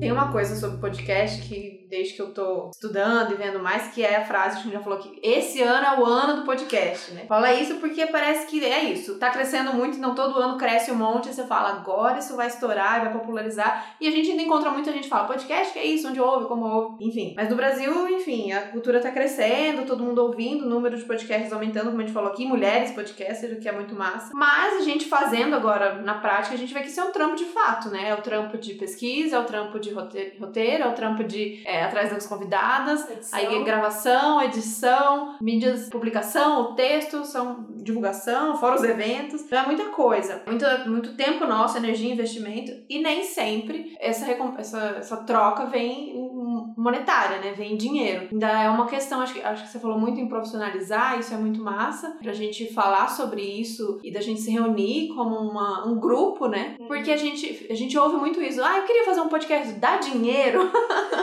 Tem 0.00 0.12
uma 0.12 0.30
coisa 0.30 0.54
sobre 0.54 0.78
podcast 0.78 1.42
que, 1.42 1.77
desde 1.88 2.14
que 2.14 2.22
eu 2.22 2.32
tô 2.32 2.70
estudando 2.70 3.32
e 3.32 3.36
vendo 3.36 3.58
mais, 3.58 3.88
que 3.88 4.02
é 4.04 4.16
a 4.16 4.24
frase 4.24 4.56
que 4.56 4.60
a 4.60 4.64
gente 4.64 4.72
já 4.74 4.80
falou 4.80 4.98
aqui. 4.98 5.18
Esse 5.22 5.62
ano 5.62 5.86
é 5.86 6.00
o 6.00 6.04
ano 6.04 6.40
do 6.40 6.44
podcast, 6.44 7.12
né? 7.12 7.24
Fala 7.28 7.52
isso 7.52 7.76
porque 7.76 8.06
parece 8.06 8.46
que 8.46 8.64
é 8.64 8.84
isso. 8.84 9.18
Tá 9.18 9.30
crescendo 9.30 9.72
muito, 9.72 9.96
então 9.96 10.14
todo 10.14 10.38
ano 10.38 10.58
cresce 10.58 10.90
um 10.90 10.96
monte. 10.96 11.28
E 11.28 11.34
você 11.34 11.44
fala, 11.46 11.70
agora 11.70 12.18
isso 12.18 12.36
vai 12.36 12.46
estourar, 12.48 13.00
vai 13.02 13.12
popularizar. 13.12 13.96
E 14.00 14.06
a 14.06 14.10
gente 14.10 14.30
ainda 14.30 14.42
encontra 14.42 14.70
muita 14.70 14.92
gente 14.92 15.04
que 15.04 15.08
fala, 15.08 15.26
podcast, 15.26 15.72
que 15.72 15.78
é 15.78 15.86
isso? 15.86 16.08
Onde 16.08 16.20
ouve? 16.20 16.46
Como 16.46 16.66
ouve? 16.66 17.04
Enfim. 17.04 17.34
Mas 17.36 17.48
no 17.48 17.56
Brasil, 17.56 18.08
enfim, 18.08 18.52
a 18.52 18.62
cultura 18.62 19.00
tá 19.00 19.10
crescendo, 19.10 19.86
todo 19.86 20.04
mundo 20.04 20.22
ouvindo, 20.22 20.66
o 20.66 20.68
número 20.68 20.96
de 20.96 21.04
podcasts 21.04 21.52
aumentando, 21.52 21.86
como 21.90 21.98
a 21.98 22.04
gente 22.04 22.12
falou 22.12 22.30
aqui, 22.30 22.46
mulheres 22.46 22.90
podcasters, 22.92 23.54
o 23.54 23.60
que 23.60 23.68
é 23.68 23.72
muito 23.72 23.94
massa. 23.94 24.30
Mas 24.34 24.80
a 24.80 24.84
gente 24.84 25.06
fazendo 25.06 25.54
agora 25.54 25.94
na 26.02 26.14
prática, 26.14 26.54
a 26.54 26.58
gente 26.58 26.74
vê 26.74 26.80
que 26.80 26.88
isso 26.88 27.00
é 27.00 27.04
um 27.04 27.12
trampo 27.12 27.36
de 27.36 27.44
fato, 27.44 27.88
né? 27.88 28.10
É 28.10 28.14
o 28.14 28.22
trampo 28.22 28.58
de 28.58 28.74
pesquisa, 28.74 29.36
é 29.36 29.38
o 29.38 29.44
trampo 29.44 29.78
de 29.78 29.90
rote- 29.90 30.36
roteiro, 30.38 30.84
é 30.84 30.88
o 30.88 30.92
trampo 30.92 31.24
de 31.24 31.62
é, 31.64 31.77
atrás 31.84 32.10
das 32.10 32.26
convidadas, 32.26 33.08
Edição. 33.10 33.38
aí 33.38 33.64
gravação, 33.64 34.42
edição, 34.42 35.36
mídias, 35.40 35.88
publicação, 35.88 36.60
o 36.62 36.74
texto, 36.74 37.24
são 37.24 37.66
divulgação, 37.76 38.56
fora 38.58 38.76
os 38.76 38.84
eventos. 38.84 39.42
Então 39.42 39.60
é 39.60 39.66
muita 39.66 39.86
coisa. 39.86 40.42
Muito, 40.46 40.64
muito 40.88 41.14
tempo 41.14 41.46
nosso, 41.46 41.76
energia, 41.76 42.12
investimento. 42.12 42.72
E 42.88 43.00
nem 43.00 43.24
sempre 43.24 43.96
essa, 44.00 44.30
essa, 44.58 44.78
essa 44.98 45.16
troca 45.18 45.66
vem 45.66 46.14
monetária, 46.88 47.38
né? 47.38 47.52
Vem 47.52 47.74
em 47.74 47.76
dinheiro. 47.76 48.28
Ainda 48.32 48.48
é 48.48 48.68
uma 48.68 48.86
questão, 48.86 49.20
acho 49.20 49.34
que, 49.34 49.42
acho 49.42 49.64
que 49.64 49.68
você 49.68 49.78
falou 49.78 49.98
muito 49.98 50.18
em 50.18 50.28
profissionalizar, 50.28 51.18
isso 51.18 51.34
é 51.34 51.36
muito 51.36 51.62
massa, 51.62 52.16
pra 52.22 52.32
gente 52.32 52.72
falar 52.72 53.08
sobre 53.08 53.42
isso 53.42 54.00
e 54.02 54.10
da 54.10 54.20
gente 54.20 54.40
se 54.40 54.50
reunir 54.50 55.08
como 55.08 55.36
uma, 55.36 55.86
um 55.86 55.98
grupo, 55.98 56.48
né? 56.48 56.76
Porque 56.86 57.10
a 57.10 57.16
gente, 57.16 57.66
a 57.70 57.74
gente 57.74 57.96
ouve 57.98 58.16
muito 58.16 58.40
isso. 58.42 58.62
Ah, 58.62 58.78
eu 58.78 58.84
queria 58.84 59.04
fazer 59.04 59.20
um 59.20 59.28
podcast, 59.28 59.74
dá 59.74 59.98
dinheiro? 59.98 60.70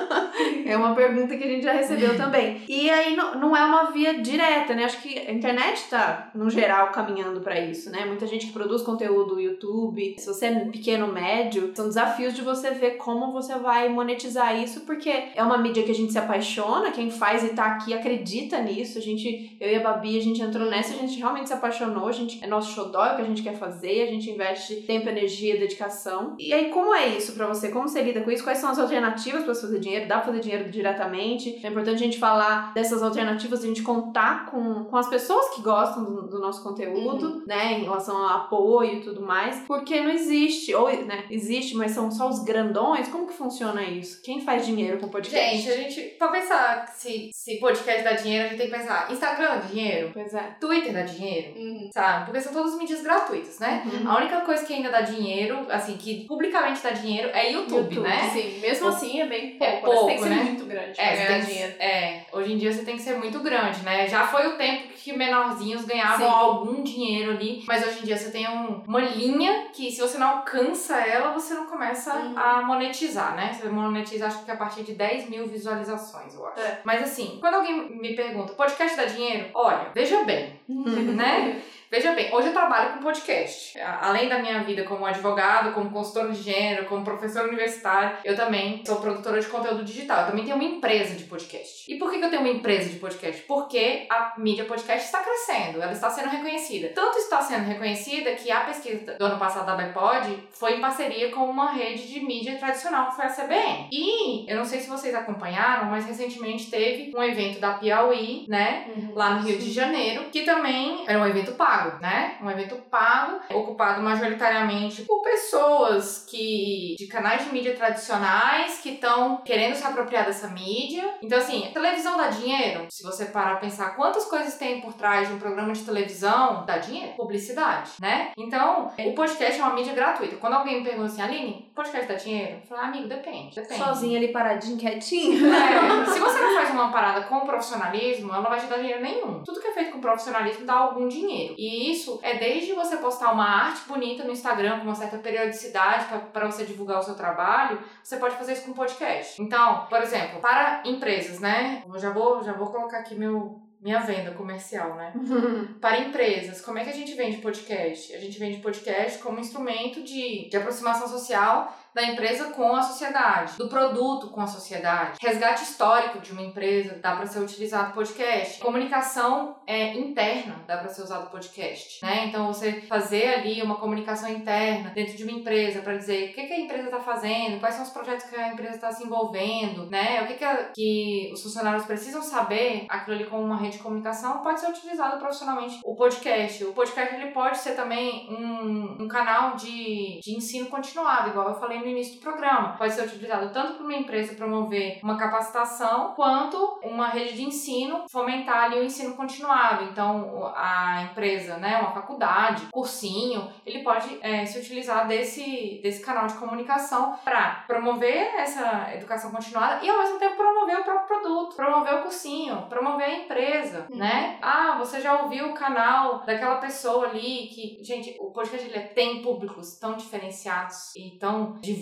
é 0.65 0.77
uma 0.77 0.93
pergunta 0.93 1.35
que 1.35 1.43
a 1.43 1.47
gente 1.47 1.63
já 1.63 1.73
recebeu 1.73 2.15
também. 2.17 2.61
E 2.67 2.89
aí 2.89 3.15
não, 3.15 3.35
não 3.35 3.57
é 3.57 3.63
uma 3.65 3.85
via 3.85 4.21
direta, 4.21 4.75
né? 4.75 4.85
Acho 4.85 5.01
que 5.01 5.17
a 5.17 5.31
internet 5.31 5.89
tá, 5.89 6.29
no 6.35 6.49
geral, 6.49 6.91
caminhando 6.91 7.41
pra 7.41 7.59
isso, 7.59 7.89
né? 7.89 8.05
Muita 8.05 8.27
gente 8.27 8.47
que 8.47 8.53
produz 8.53 8.83
conteúdo 8.83 9.35
no 9.35 9.41
YouTube, 9.41 10.15
se 10.17 10.27
você 10.27 10.45
é 10.47 10.59
pequeno, 10.65 11.07
médio, 11.07 11.71
são 11.75 11.87
desafios 11.87 12.33
de 12.33 12.41
você 12.41 12.71
ver 12.71 12.97
como 12.97 13.31
você 13.31 13.55
vai 13.55 13.89
monetizar 13.89 14.55
isso, 14.61 14.81
porque 14.81 15.09
é 15.09 15.43
uma 15.43 15.54
mídia 15.57 15.83
que 15.83 15.91
a 15.91 15.95
gente 15.95 16.11
se 16.11 16.17
apaixona, 16.17 16.91
quem 16.91 17.09
faz 17.09 17.43
e 17.43 17.49
tá 17.49 17.65
aqui 17.65 17.93
acredita 17.93 18.61
nisso. 18.61 18.97
A 18.97 19.01
gente, 19.01 19.55
eu 19.59 19.69
e 19.69 19.75
a 19.75 19.79
Babi, 19.79 20.17
a 20.17 20.21
gente 20.21 20.41
entrou 20.41 20.69
nessa, 20.69 20.93
a 20.93 20.97
gente 20.97 21.17
realmente 21.17 21.47
se 21.47 21.53
apaixonou, 21.53 22.07
a 22.07 22.11
gente 22.11 22.43
é 22.43 22.47
nosso 22.47 22.73
xodó, 22.73 23.05
é 23.05 23.13
o 23.13 23.15
que 23.15 23.21
a 23.21 23.25
gente 23.25 23.43
quer 23.43 23.55
fazer, 23.55 24.03
a 24.03 24.11
gente 24.11 24.29
investe 24.29 24.75
tempo, 24.81 25.09
energia, 25.09 25.57
dedicação. 25.57 26.35
E 26.39 26.53
aí, 26.53 26.69
como 26.69 26.93
é 26.93 27.07
isso 27.07 27.33
pra 27.33 27.47
você? 27.47 27.69
Como 27.69 27.87
você 27.87 28.01
lida 28.01 28.21
com 28.21 28.31
isso? 28.31 28.43
Quais 28.43 28.57
são 28.57 28.69
as 28.69 28.79
alternativas 28.79 29.43
pra 29.43 29.53
você 29.53 29.61
fazer 29.61 29.79
dinheiro? 29.79 30.07
Dá 30.07 30.17
pra 30.17 30.27
fazer 30.27 30.39
dinheiro 30.39 30.69
diretamente? 30.69 31.59
É 31.63 31.69
importante 31.69 31.95
a 31.95 32.05
gente 32.05 32.19
falar 32.19 32.73
dessas 32.73 33.01
alternativas, 33.01 33.63
a 33.63 33.67
gente 33.67 33.81
contar 33.81 34.47
com, 34.47 34.85
com 34.85 34.97
as 34.97 35.07
pessoas 35.07 35.49
que 35.49 35.61
gostam 35.61 36.03
do, 36.03 36.27
do 36.27 36.39
nosso 36.39 36.63
conteúdo, 36.63 37.43
né? 37.47 37.79
Em 37.79 37.83
relação 37.83 38.17
ao 38.17 38.37
apoio 38.37 38.95
e 38.95 39.01
tudo 39.01 39.21
mais. 39.21 39.59
Porque 39.67 40.01
não 40.01 40.11
existe, 40.11 40.73
ou, 40.73 40.89
né? 41.05 41.25
Existe, 41.29 41.75
mas 41.75 41.91
são 41.91 42.11
só 42.11 42.29
os 42.29 42.43
grandões. 42.43 43.07
Como 43.07 43.27
que 43.27 43.33
funciona 43.33 43.83
isso? 43.83 44.21
Quem 44.23 44.41
faz 44.41 44.65
dinheiro 44.65 44.99
com 44.99 45.07
podcast? 45.07 45.34
Gente, 45.35 45.69
a 45.71 45.75
gente, 45.77 46.01
pra 46.17 46.27
pensar 46.29 46.87
se, 46.95 47.29
se 47.33 47.57
podcast 47.59 48.03
dá 48.03 48.11
dinheiro, 48.13 48.45
a 48.45 48.47
gente 48.49 48.57
tem 48.57 48.69
que 48.69 48.75
pensar, 48.77 49.11
Instagram 49.11 49.47
dá 49.49 49.55
dinheiro? 49.57 50.11
Pois 50.13 50.33
é. 50.33 50.43
Twitter 50.59 50.93
dá 50.93 51.01
dinheiro? 51.01 51.53
Uhum. 51.59 51.89
Sabe? 51.93 52.25
Porque 52.25 52.41
são 52.41 52.53
todas 52.53 52.77
mídias 52.77 53.01
gratuitas, 53.01 53.59
né? 53.59 53.83
Uhum. 53.85 54.09
A 54.09 54.17
única 54.17 54.41
coisa 54.41 54.65
que 54.65 54.73
ainda 54.73 54.89
dá 54.89 55.01
dinheiro, 55.01 55.65
assim, 55.69 55.97
que 55.97 56.25
publicamente 56.27 56.81
dá 56.81 56.91
dinheiro 56.91 57.29
é 57.33 57.51
YouTube, 57.51 57.93
YouTube, 57.95 57.99
né? 58.07 58.29
Sim, 58.33 58.59
mesmo 58.59 58.87
assim 58.87 59.21
é 59.21 59.25
bem 59.25 59.57
pouco. 59.57 59.65
É 59.65 59.75
né? 59.75 59.81
Você 59.81 60.05
tem 60.05 60.15
que 60.15 60.15
pouco, 60.15 60.23
ser 60.23 60.29
né? 60.29 60.43
muito 60.43 60.65
grande 60.65 60.99
É, 61.01 61.15
ganhar 61.15 61.27
tem 61.27 61.41
dinheiro. 61.45 61.75
é, 61.79 62.21
hoje 62.31 62.53
em 62.53 62.57
dia 62.57 62.71
você 62.73 62.83
tem 62.83 62.95
que 62.95 63.01
ser 63.01 63.17
muito 63.17 63.39
grande, 63.39 63.81
né? 63.81 64.07
Já 64.07 64.25
foi 64.27 64.47
o 64.47 64.57
tempo 64.57 64.93
que 64.93 65.13
menorzinhos 65.13 65.85
ganhavam 65.85 66.27
Sim. 66.27 66.33
algum 66.33 66.81
dinheiro 66.83 67.31
ali, 67.31 67.63
mas 67.67 67.85
hoje 67.85 67.99
em 67.99 68.05
dia 68.05 68.17
você 68.17 68.31
tem 68.31 68.47
um- 68.49 68.81
uma 68.87 68.99
linha 69.01 69.67
que 69.73 69.91
se 69.91 70.01
você 70.01 70.17
não 70.17 70.27
alcança 70.37 70.97
ela, 70.99 71.31
você 71.31 71.53
não 71.53 71.65
começa 71.67 72.13
Uhum. 72.15 72.37
a 72.37 72.61
monetizar, 72.63 73.35
né? 73.35 73.51
Você 73.53 73.67
monetiza 73.69 74.27
acho 74.27 74.43
que 74.43 74.51
a 74.51 74.55
partir 74.55 74.83
de 74.83 74.93
10 74.93 75.24
mil 75.29 75.47
visualizações, 75.47 76.33
eu 76.33 76.45
acho. 76.47 76.59
É. 76.59 76.81
Mas 76.83 77.03
assim, 77.03 77.37
quando 77.39 77.55
alguém 77.55 77.97
me 77.97 78.15
pergunta, 78.15 78.53
podcast 78.53 78.95
dá 78.95 79.05
dinheiro? 79.05 79.49
Olha, 79.53 79.91
veja 79.93 80.23
bem, 80.23 80.59
né? 80.67 81.61
Veja 81.89 82.13
bem, 82.13 82.33
hoje 82.33 82.47
eu 82.47 82.53
trabalho 82.53 82.93
com 82.93 82.99
podcast. 82.99 83.79
Além 84.01 84.27
da 84.27 84.39
minha 84.39 84.63
vida 84.63 84.83
como 84.83 85.05
advogado, 85.05 85.73
como 85.73 85.91
consultor 85.91 86.31
de 86.31 86.41
gênero, 86.41 86.85
como 86.85 87.03
professor 87.03 87.47
universitário, 87.47 88.17
eu 88.23 88.35
também 88.35 88.83
sou 88.85 88.97
produtora 88.97 89.39
de 89.39 89.47
conteúdo 89.47 89.83
digital. 89.83 90.21
Eu 90.21 90.27
também 90.27 90.43
tenho 90.43 90.55
uma 90.55 90.65
empresa 90.65 91.15
de 91.15 91.25
podcast. 91.25 91.85
E 91.87 91.97
por 91.97 92.09
que 92.09 92.17
eu 92.17 92.29
tenho 92.29 92.41
uma 92.41 92.49
empresa 92.51 92.89
de 92.89 92.97
podcast? 92.97 93.43
Porque 93.43 94.07
a 94.09 94.33
mídia 94.37 94.65
podcast 94.65 95.05
está 95.05 95.19
crescendo, 95.19 95.81
ela 95.81 95.91
está 95.91 96.09
sendo 96.09 96.29
reconhecida. 96.29 96.89
Tanto 96.89 97.19
está 97.19 97.39
sendo 97.41 97.65
reconhecida 97.65 98.33
que 98.33 98.51
a 98.51 98.61
pesquisa 98.61 99.15
do 99.17 99.25
ano 99.25 99.37
passado 99.37 99.65
da 99.67 99.75
Bipod 99.75 100.47
foi 100.51 100.77
em 100.77 100.81
parceria 100.81 101.31
com 101.31 101.45
uma 101.45 101.71
rede 101.71 102.07
de 102.07 102.19
mídia 102.19 102.57
tradicional, 102.57 103.09
que 103.09 103.15
foi 103.15 103.25
a 103.25 103.29
CBN. 103.29 103.89
E 103.91 104.49
eu 104.51 104.57
não 104.57 104.65
sei 104.65 104.79
se 104.79 104.89
vocês 104.89 105.13
acompanharam, 105.13 105.85
mas 105.85 106.05
recentemente 106.05 106.69
teve 106.71 107.15
um 107.15 107.21
evento 107.21 107.59
da 107.59 107.73
Piauí, 107.73 108.45
né? 108.49 108.87
Uhum. 108.87 109.13
lá 109.13 109.35
no 109.35 109.47
Rio 109.47 109.57
de 109.57 109.71
Janeiro, 109.71 110.25
que 110.31 110.41
também 110.41 111.03
era 111.07 111.19
um 111.19 111.25
evento 111.25 111.51
pago, 111.53 111.74
né? 112.01 112.37
Um 112.41 112.49
evento 112.49 112.75
pago, 112.89 113.39
ocupado 113.53 114.01
majoritariamente 114.01 115.03
por 115.03 115.21
pessoas 115.21 116.25
que 116.29 116.95
de 116.97 117.07
canais 117.07 117.45
de 117.45 117.51
mídia 117.51 117.75
tradicionais 117.75 118.79
que 118.79 118.91
estão 118.91 119.37
querendo 119.37 119.75
se 119.75 119.85
apropriar 119.85 120.25
dessa 120.25 120.47
mídia. 120.47 121.15
Então 121.21 121.37
assim, 121.37 121.69
televisão 121.73 122.17
dá 122.17 122.27
dinheiro? 122.27 122.85
Se 122.89 123.03
você 123.03 123.25
parar 123.25 123.53
a 123.53 123.57
pensar 123.57 123.95
quantas 123.95 124.25
coisas 124.25 124.57
tem 124.57 124.81
por 124.81 124.93
trás 124.93 125.27
de 125.27 125.33
um 125.33 125.39
programa 125.39 125.73
de 125.73 125.83
televisão, 125.83 126.65
dá 126.65 126.77
dinheiro, 126.77 127.13
publicidade, 127.13 127.91
né? 127.99 128.31
Então, 128.37 128.91
o 128.97 129.13
podcast 129.13 129.59
é 129.59 129.63
uma 129.63 129.73
mídia 129.73 129.93
gratuita. 129.93 130.37
Quando 130.37 130.53
alguém 130.53 130.79
me 130.79 130.83
pergunta 130.83 131.07
assim, 131.07 131.21
Aline, 131.21 131.64
podcast 131.75 132.07
dá 132.07 132.15
dinheiro? 132.15 132.61
Ah, 132.71 132.87
amigo, 132.87 133.07
depende, 133.07 133.53
depende. 133.53 133.83
Sozinha 133.83 134.17
ali 134.17 134.29
paradinho, 134.29 134.77
quietinho. 134.77 135.53
É, 135.53 136.05
se 136.05 136.19
você 136.19 136.39
não 136.39 136.55
faz 136.55 136.71
uma 136.71 136.91
parada 136.91 137.23
com 137.23 137.41
profissionalismo, 137.41 138.29
ela 138.29 138.41
não 138.41 138.49
vai 138.49 138.59
te 138.59 138.67
dar 138.67 138.77
dinheiro 138.77 139.01
nenhum. 139.01 139.43
Tudo 139.43 139.59
que 139.59 139.67
é 139.67 139.73
feito 139.73 139.91
com 139.91 139.99
profissionalismo 139.99 140.65
dá 140.65 140.73
algum 140.73 141.07
dinheiro. 141.07 141.53
E 141.57 141.91
isso 141.91 142.19
é 142.23 142.35
desde 142.35 142.73
você 142.73 142.97
postar 142.97 143.33
uma 143.33 143.45
arte 143.45 143.87
bonita 143.87 144.23
no 144.23 144.31
Instagram 144.31 144.79
com 144.79 144.85
uma 144.85 144.95
certa 144.95 145.17
periodicidade 145.17 146.05
para 146.31 146.45
você 146.45 146.65
divulgar 146.65 146.99
o 146.99 147.03
seu 147.03 147.15
trabalho, 147.15 147.79
você 148.01 148.17
pode 148.17 148.35
fazer 148.37 148.53
isso 148.53 148.65
com 148.65 148.73
podcast. 148.73 149.41
Então, 149.41 149.85
por 149.89 150.01
exemplo, 150.01 150.39
para 150.39 150.81
empresas, 150.85 151.39
né? 151.39 151.83
Eu 151.85 151.99
já 151.99 152.11
vou, 152.11 152.41
já 152.41 152.53
vou 152.53 152.67
colocar 152.67 152.99
aqui 152.99 153.15
meu 153.15 153.64
minha 153.81 153.99
venda 153.99 154.31
comercial, 154.31 154.95
né? 154.95 155.13
Para 155.79 155.99
empresas, 155.99 156.61
como 156.61 156.77
é 156.77 156.83
que 156.83 156.89
a 156.89 156.95
gente 156.95 157.13
vende 157.13 157.37
podcast? 157.37 158.13
A 158.13 158.19
gente 158.19 158.39
vende 158.39 158.61
podcast 158.61 159.19
como 159.19 159.39
instrumento 159.39 160.03
de, 160.03 160.49
de 160.49 160.57
aproximação 160.57 161.07
social 161.07 161.75
da 161.95 162.03
empresa 162.03 162.51
com 162.51 162.75
a 162.75 162.81
sociedade, 162.81 163.57
do 163.57 163.69
produto 163.69 164.27
com 164.29 164.41
a 164.41 164.47
sociedade. 164.47 165.17
Resgate 165.21 165.63
histórico 165.63 166.19
de 166.19 166.33
uma 166.33 166.41
empresa 166.41 166.99
dá 167.01 167.15
para 167.15 167.25
ser 167.25 167.39
utilizado 167.39 167.93
podcast. 167.93 168.59
Comunicação 168.59 169.55
é, 169.65 169.93
interna 169.93 170.55
dá 170.67 170.77
para 170.77 170.89
ser 170.89 171.03
usado 171.03 171.29
podcast, 171.31 172.03
né? 172.05 172.25
Então 172.27 172.47
você 172.47 172.81
fazer 172.81 173.35
ali 173.35 173.61
uma 173.61 173.75
comunicação 173.77 174.29
interna 174.29 174.89
dentro 174.89 175.15
de 175.15 175.23
uma 175.23 175.31
empresa 175.31 175.81
para 175.81 175.95
dizer 175.95 176.31
o 176.31 176.33
que, 176.33 176.43
que 176.47 176.53
a 176.53 176.59
empresa 176.59 176.85
está 176.85 176.99
fazendo, 176.99 177.59
quais 177.61 177.75
são 177.75 177.83
os 177.85 177.91
projetos 177.91 178.25
que 178.25 178.35
a 178.35 178.49
empresa 178.49 178.75
está 178.75 178.91
se 178.91 179.03
envolvendo, 179.05 179.89
né? 179.89 180.21
O 180.23 180.27
que, 180.27 180.33
que, 180.33 180.43
a- 180.43 180.71
que 180.75 181.31
os 181.33 181.41
funcionários 181.41 181.85
precisam 181.85 182.21
saber, 182.21 182.85
aquilo 182.89 183.15
ali 183.15 183.25
como 183.25 183.43
uma 183.43 183.55
rede 183.57 183.77
de 183.77 183.83
comunicação 183.83 184.39
pode 184.43 184.59
ser 184.59 184.67
utilizado 184.69 185.17
profissionalmente. 185.17 185.79
O 185.85 185.95
podcast, 185.95 186.63
o 186.65 186.73
podcast 186.73 187.15
ele 187.15 187.31
pode 187.31 187.57
ser 187.57 187.75
também 187.75 188.27
um, 188.29 189.03
um 189.03 189.07
canal 189.07 189.55
de, 189.55 190.19
de 190.21 190.35
ensino 190.35 190.65
continuado, 190.67 191.29
igual 191.29 191.49
eu 191.49 191.55
falei 191.55 191.84
no 191.85 191.91
início 191.91 192.15
do 192.15 192.21
programa. 192.21 192.75
Pode 192.77 192.93
ser 192.93 193.03
utilizado 193.05 193.49
tanto 193.53 193.73
para 193.75 193.83
uma 193.83 193.93
empresa 193.95 194.35
promover 194.35 194.99
uma 195.03 195.17
capacitação, 195.17 196.13
quanto 196.15 196.79
uma 196.83 197.07
rede 197.07 197.33
de 197.35 197.43
ensino 197.43 198.05
fomentar 198.09 198.65
ali 198.65 198.79
o 198.79 198.83
ensino 198.83 199.15
continuado. 199.15 199.83
Então, 199.85 200.51
a 200.55 201.03
empresa, 201.03 201.57
né, 201.57 201.77
uma 201.79 201.91
faculdade, 201.91 202.67
cursinho, 202.71 203.47
ele 203.65 203.83
pode 203.83 204.17
é, 204.21 204.45
se 204.45 204.59
utilizar 204.59 205.07
desse, 205.07 205.79
desse 205.83 206.03
canal 206.03 206.27
de 206.27 206.33
comunicação 206.35 207.15
para 207.23 207.63
promover 207.67 208.33
essa 208.35 208.91
educação 208.93 209.31
continuada 209.31 209.83
e, 209.85 209.89
ao 209.89 209.99
mesmo 209.99 210.17
tempo, 210.19 210.35
promover 210.35 210.79
o 210.79 210.83
próprio 210.83 211.07
produto, 211.07 211.55
promover 211.55 211.93
o 211.95 212.01
cursinho, 212.01 212.63
promover 212.69 213.05
a 213.05 213.15
empresa, 213.15 213.85
Uhum. 213.89 213.97
né? 213.97 214.37
Ah, 214.41 214.75
você 214.79 214.99
já 215.01 215.21
ouviu 215.21 215.49
o 215.51 215.53
canal 215.53 216.19
daquela 216.25 216.55
pessoa 216.57 217.07
ali 217.07 217.47
que... 217.53 217.77
Gente, 217.83 218.15
o 218.19 218.31
podcast, 218.31 218.67
ele 218.67 218.77
é- 218.77 218.81
tem 218.87 219.21
públicos 219.21 219.77
tão 219.77 219.93
diferenciados 219.95 220.95
e 220.95 221.17
tão 221.19 221.53
diversos, 221.61 221.74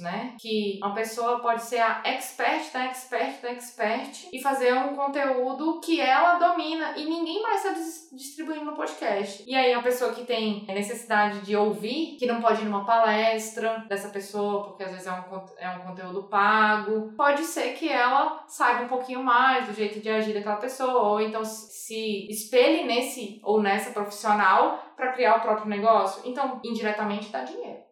né? 0.00 0.34
Que 0.40 0.78
uma 0.82 0.94
pessoa 0.94 1.40
pode 1.40 1.62
ser 1.62 1.80
a 1.80 2.02
expert 2.04 2.72
da 2.72 2.84
expert 2.84 3.40
da 3.42 3.50
expert 3.50 4.28
e 4.32 4.40
fazer 4.40 4.72
um 4.74 4.94
conteúdo 4.94 5.80
que 5.80 6.00
ela 6.00 6.34
domina 6.34 6.96
e 6.96 7.04
ninguém 7.04 7.42
mais 7.42 7.64
está 7.64 7.72
dis- 7.74 8.08
distribuindo 8.12 8.64
no 8.64 8.76
podcast. 8.76 9.42
E 9.46 9.54
aí 9.54 9.72
a 9.72 9.82
pessoa 9.82 10.12
que 10.12 10.24
tem 10.24 10.64
necessidade 10.68 11.40
de 11.40 11.56
ouvir, 11.56 12.16
que 12.18 12.26
não 12.26 12.40
pode 12.40 12.62
ir 12.62 12.64
numa 12.64 12.84
palestra 12.84 13.84
dessa 13.88 14.08
pessoa, 14.08 14.64
porque 14.64 14.84
às 14.84 14.90
vezes 14.90 15.06
é 15.06 15.12
um, 15.12 15.44
é 15.58 15.70
um 15.70 15.80
conteúdo 15.80 16.24
pago, 16.24 17.12
pode 17.16 17.42
ser 17.44 17.74
que 17.74 17.88
ela 17.88 18.44
saiba 18.46 18.84
um 18.84 18.88
pouquinho 18.88 19.22
mais 19.22 19.66
do 19.66 19.74
jeito 19.74 20.00
de 20.00 20.08
agir 20.08 20.34
daquela 20.34 20.56
pessoa, 20.56 21.10
ou 21.10 21.20
então 21.20 21.44
se 21.44 22.26
espelhe 22.28 22.84
nesse 22.84 23.40
ou 23.42 23.60
nessa 23.60 23.90
profissional 23.90 24.85
para 24.96 25.12
criar 25.12 25.36
o 25.36 25.40
próprio 25.40 25.68
negócio. 25.68 26.22
Então, 26.24 26.60
indiretamente 26.64 27.30
dá 27.30 27.42
dinheiro 27.42 27.86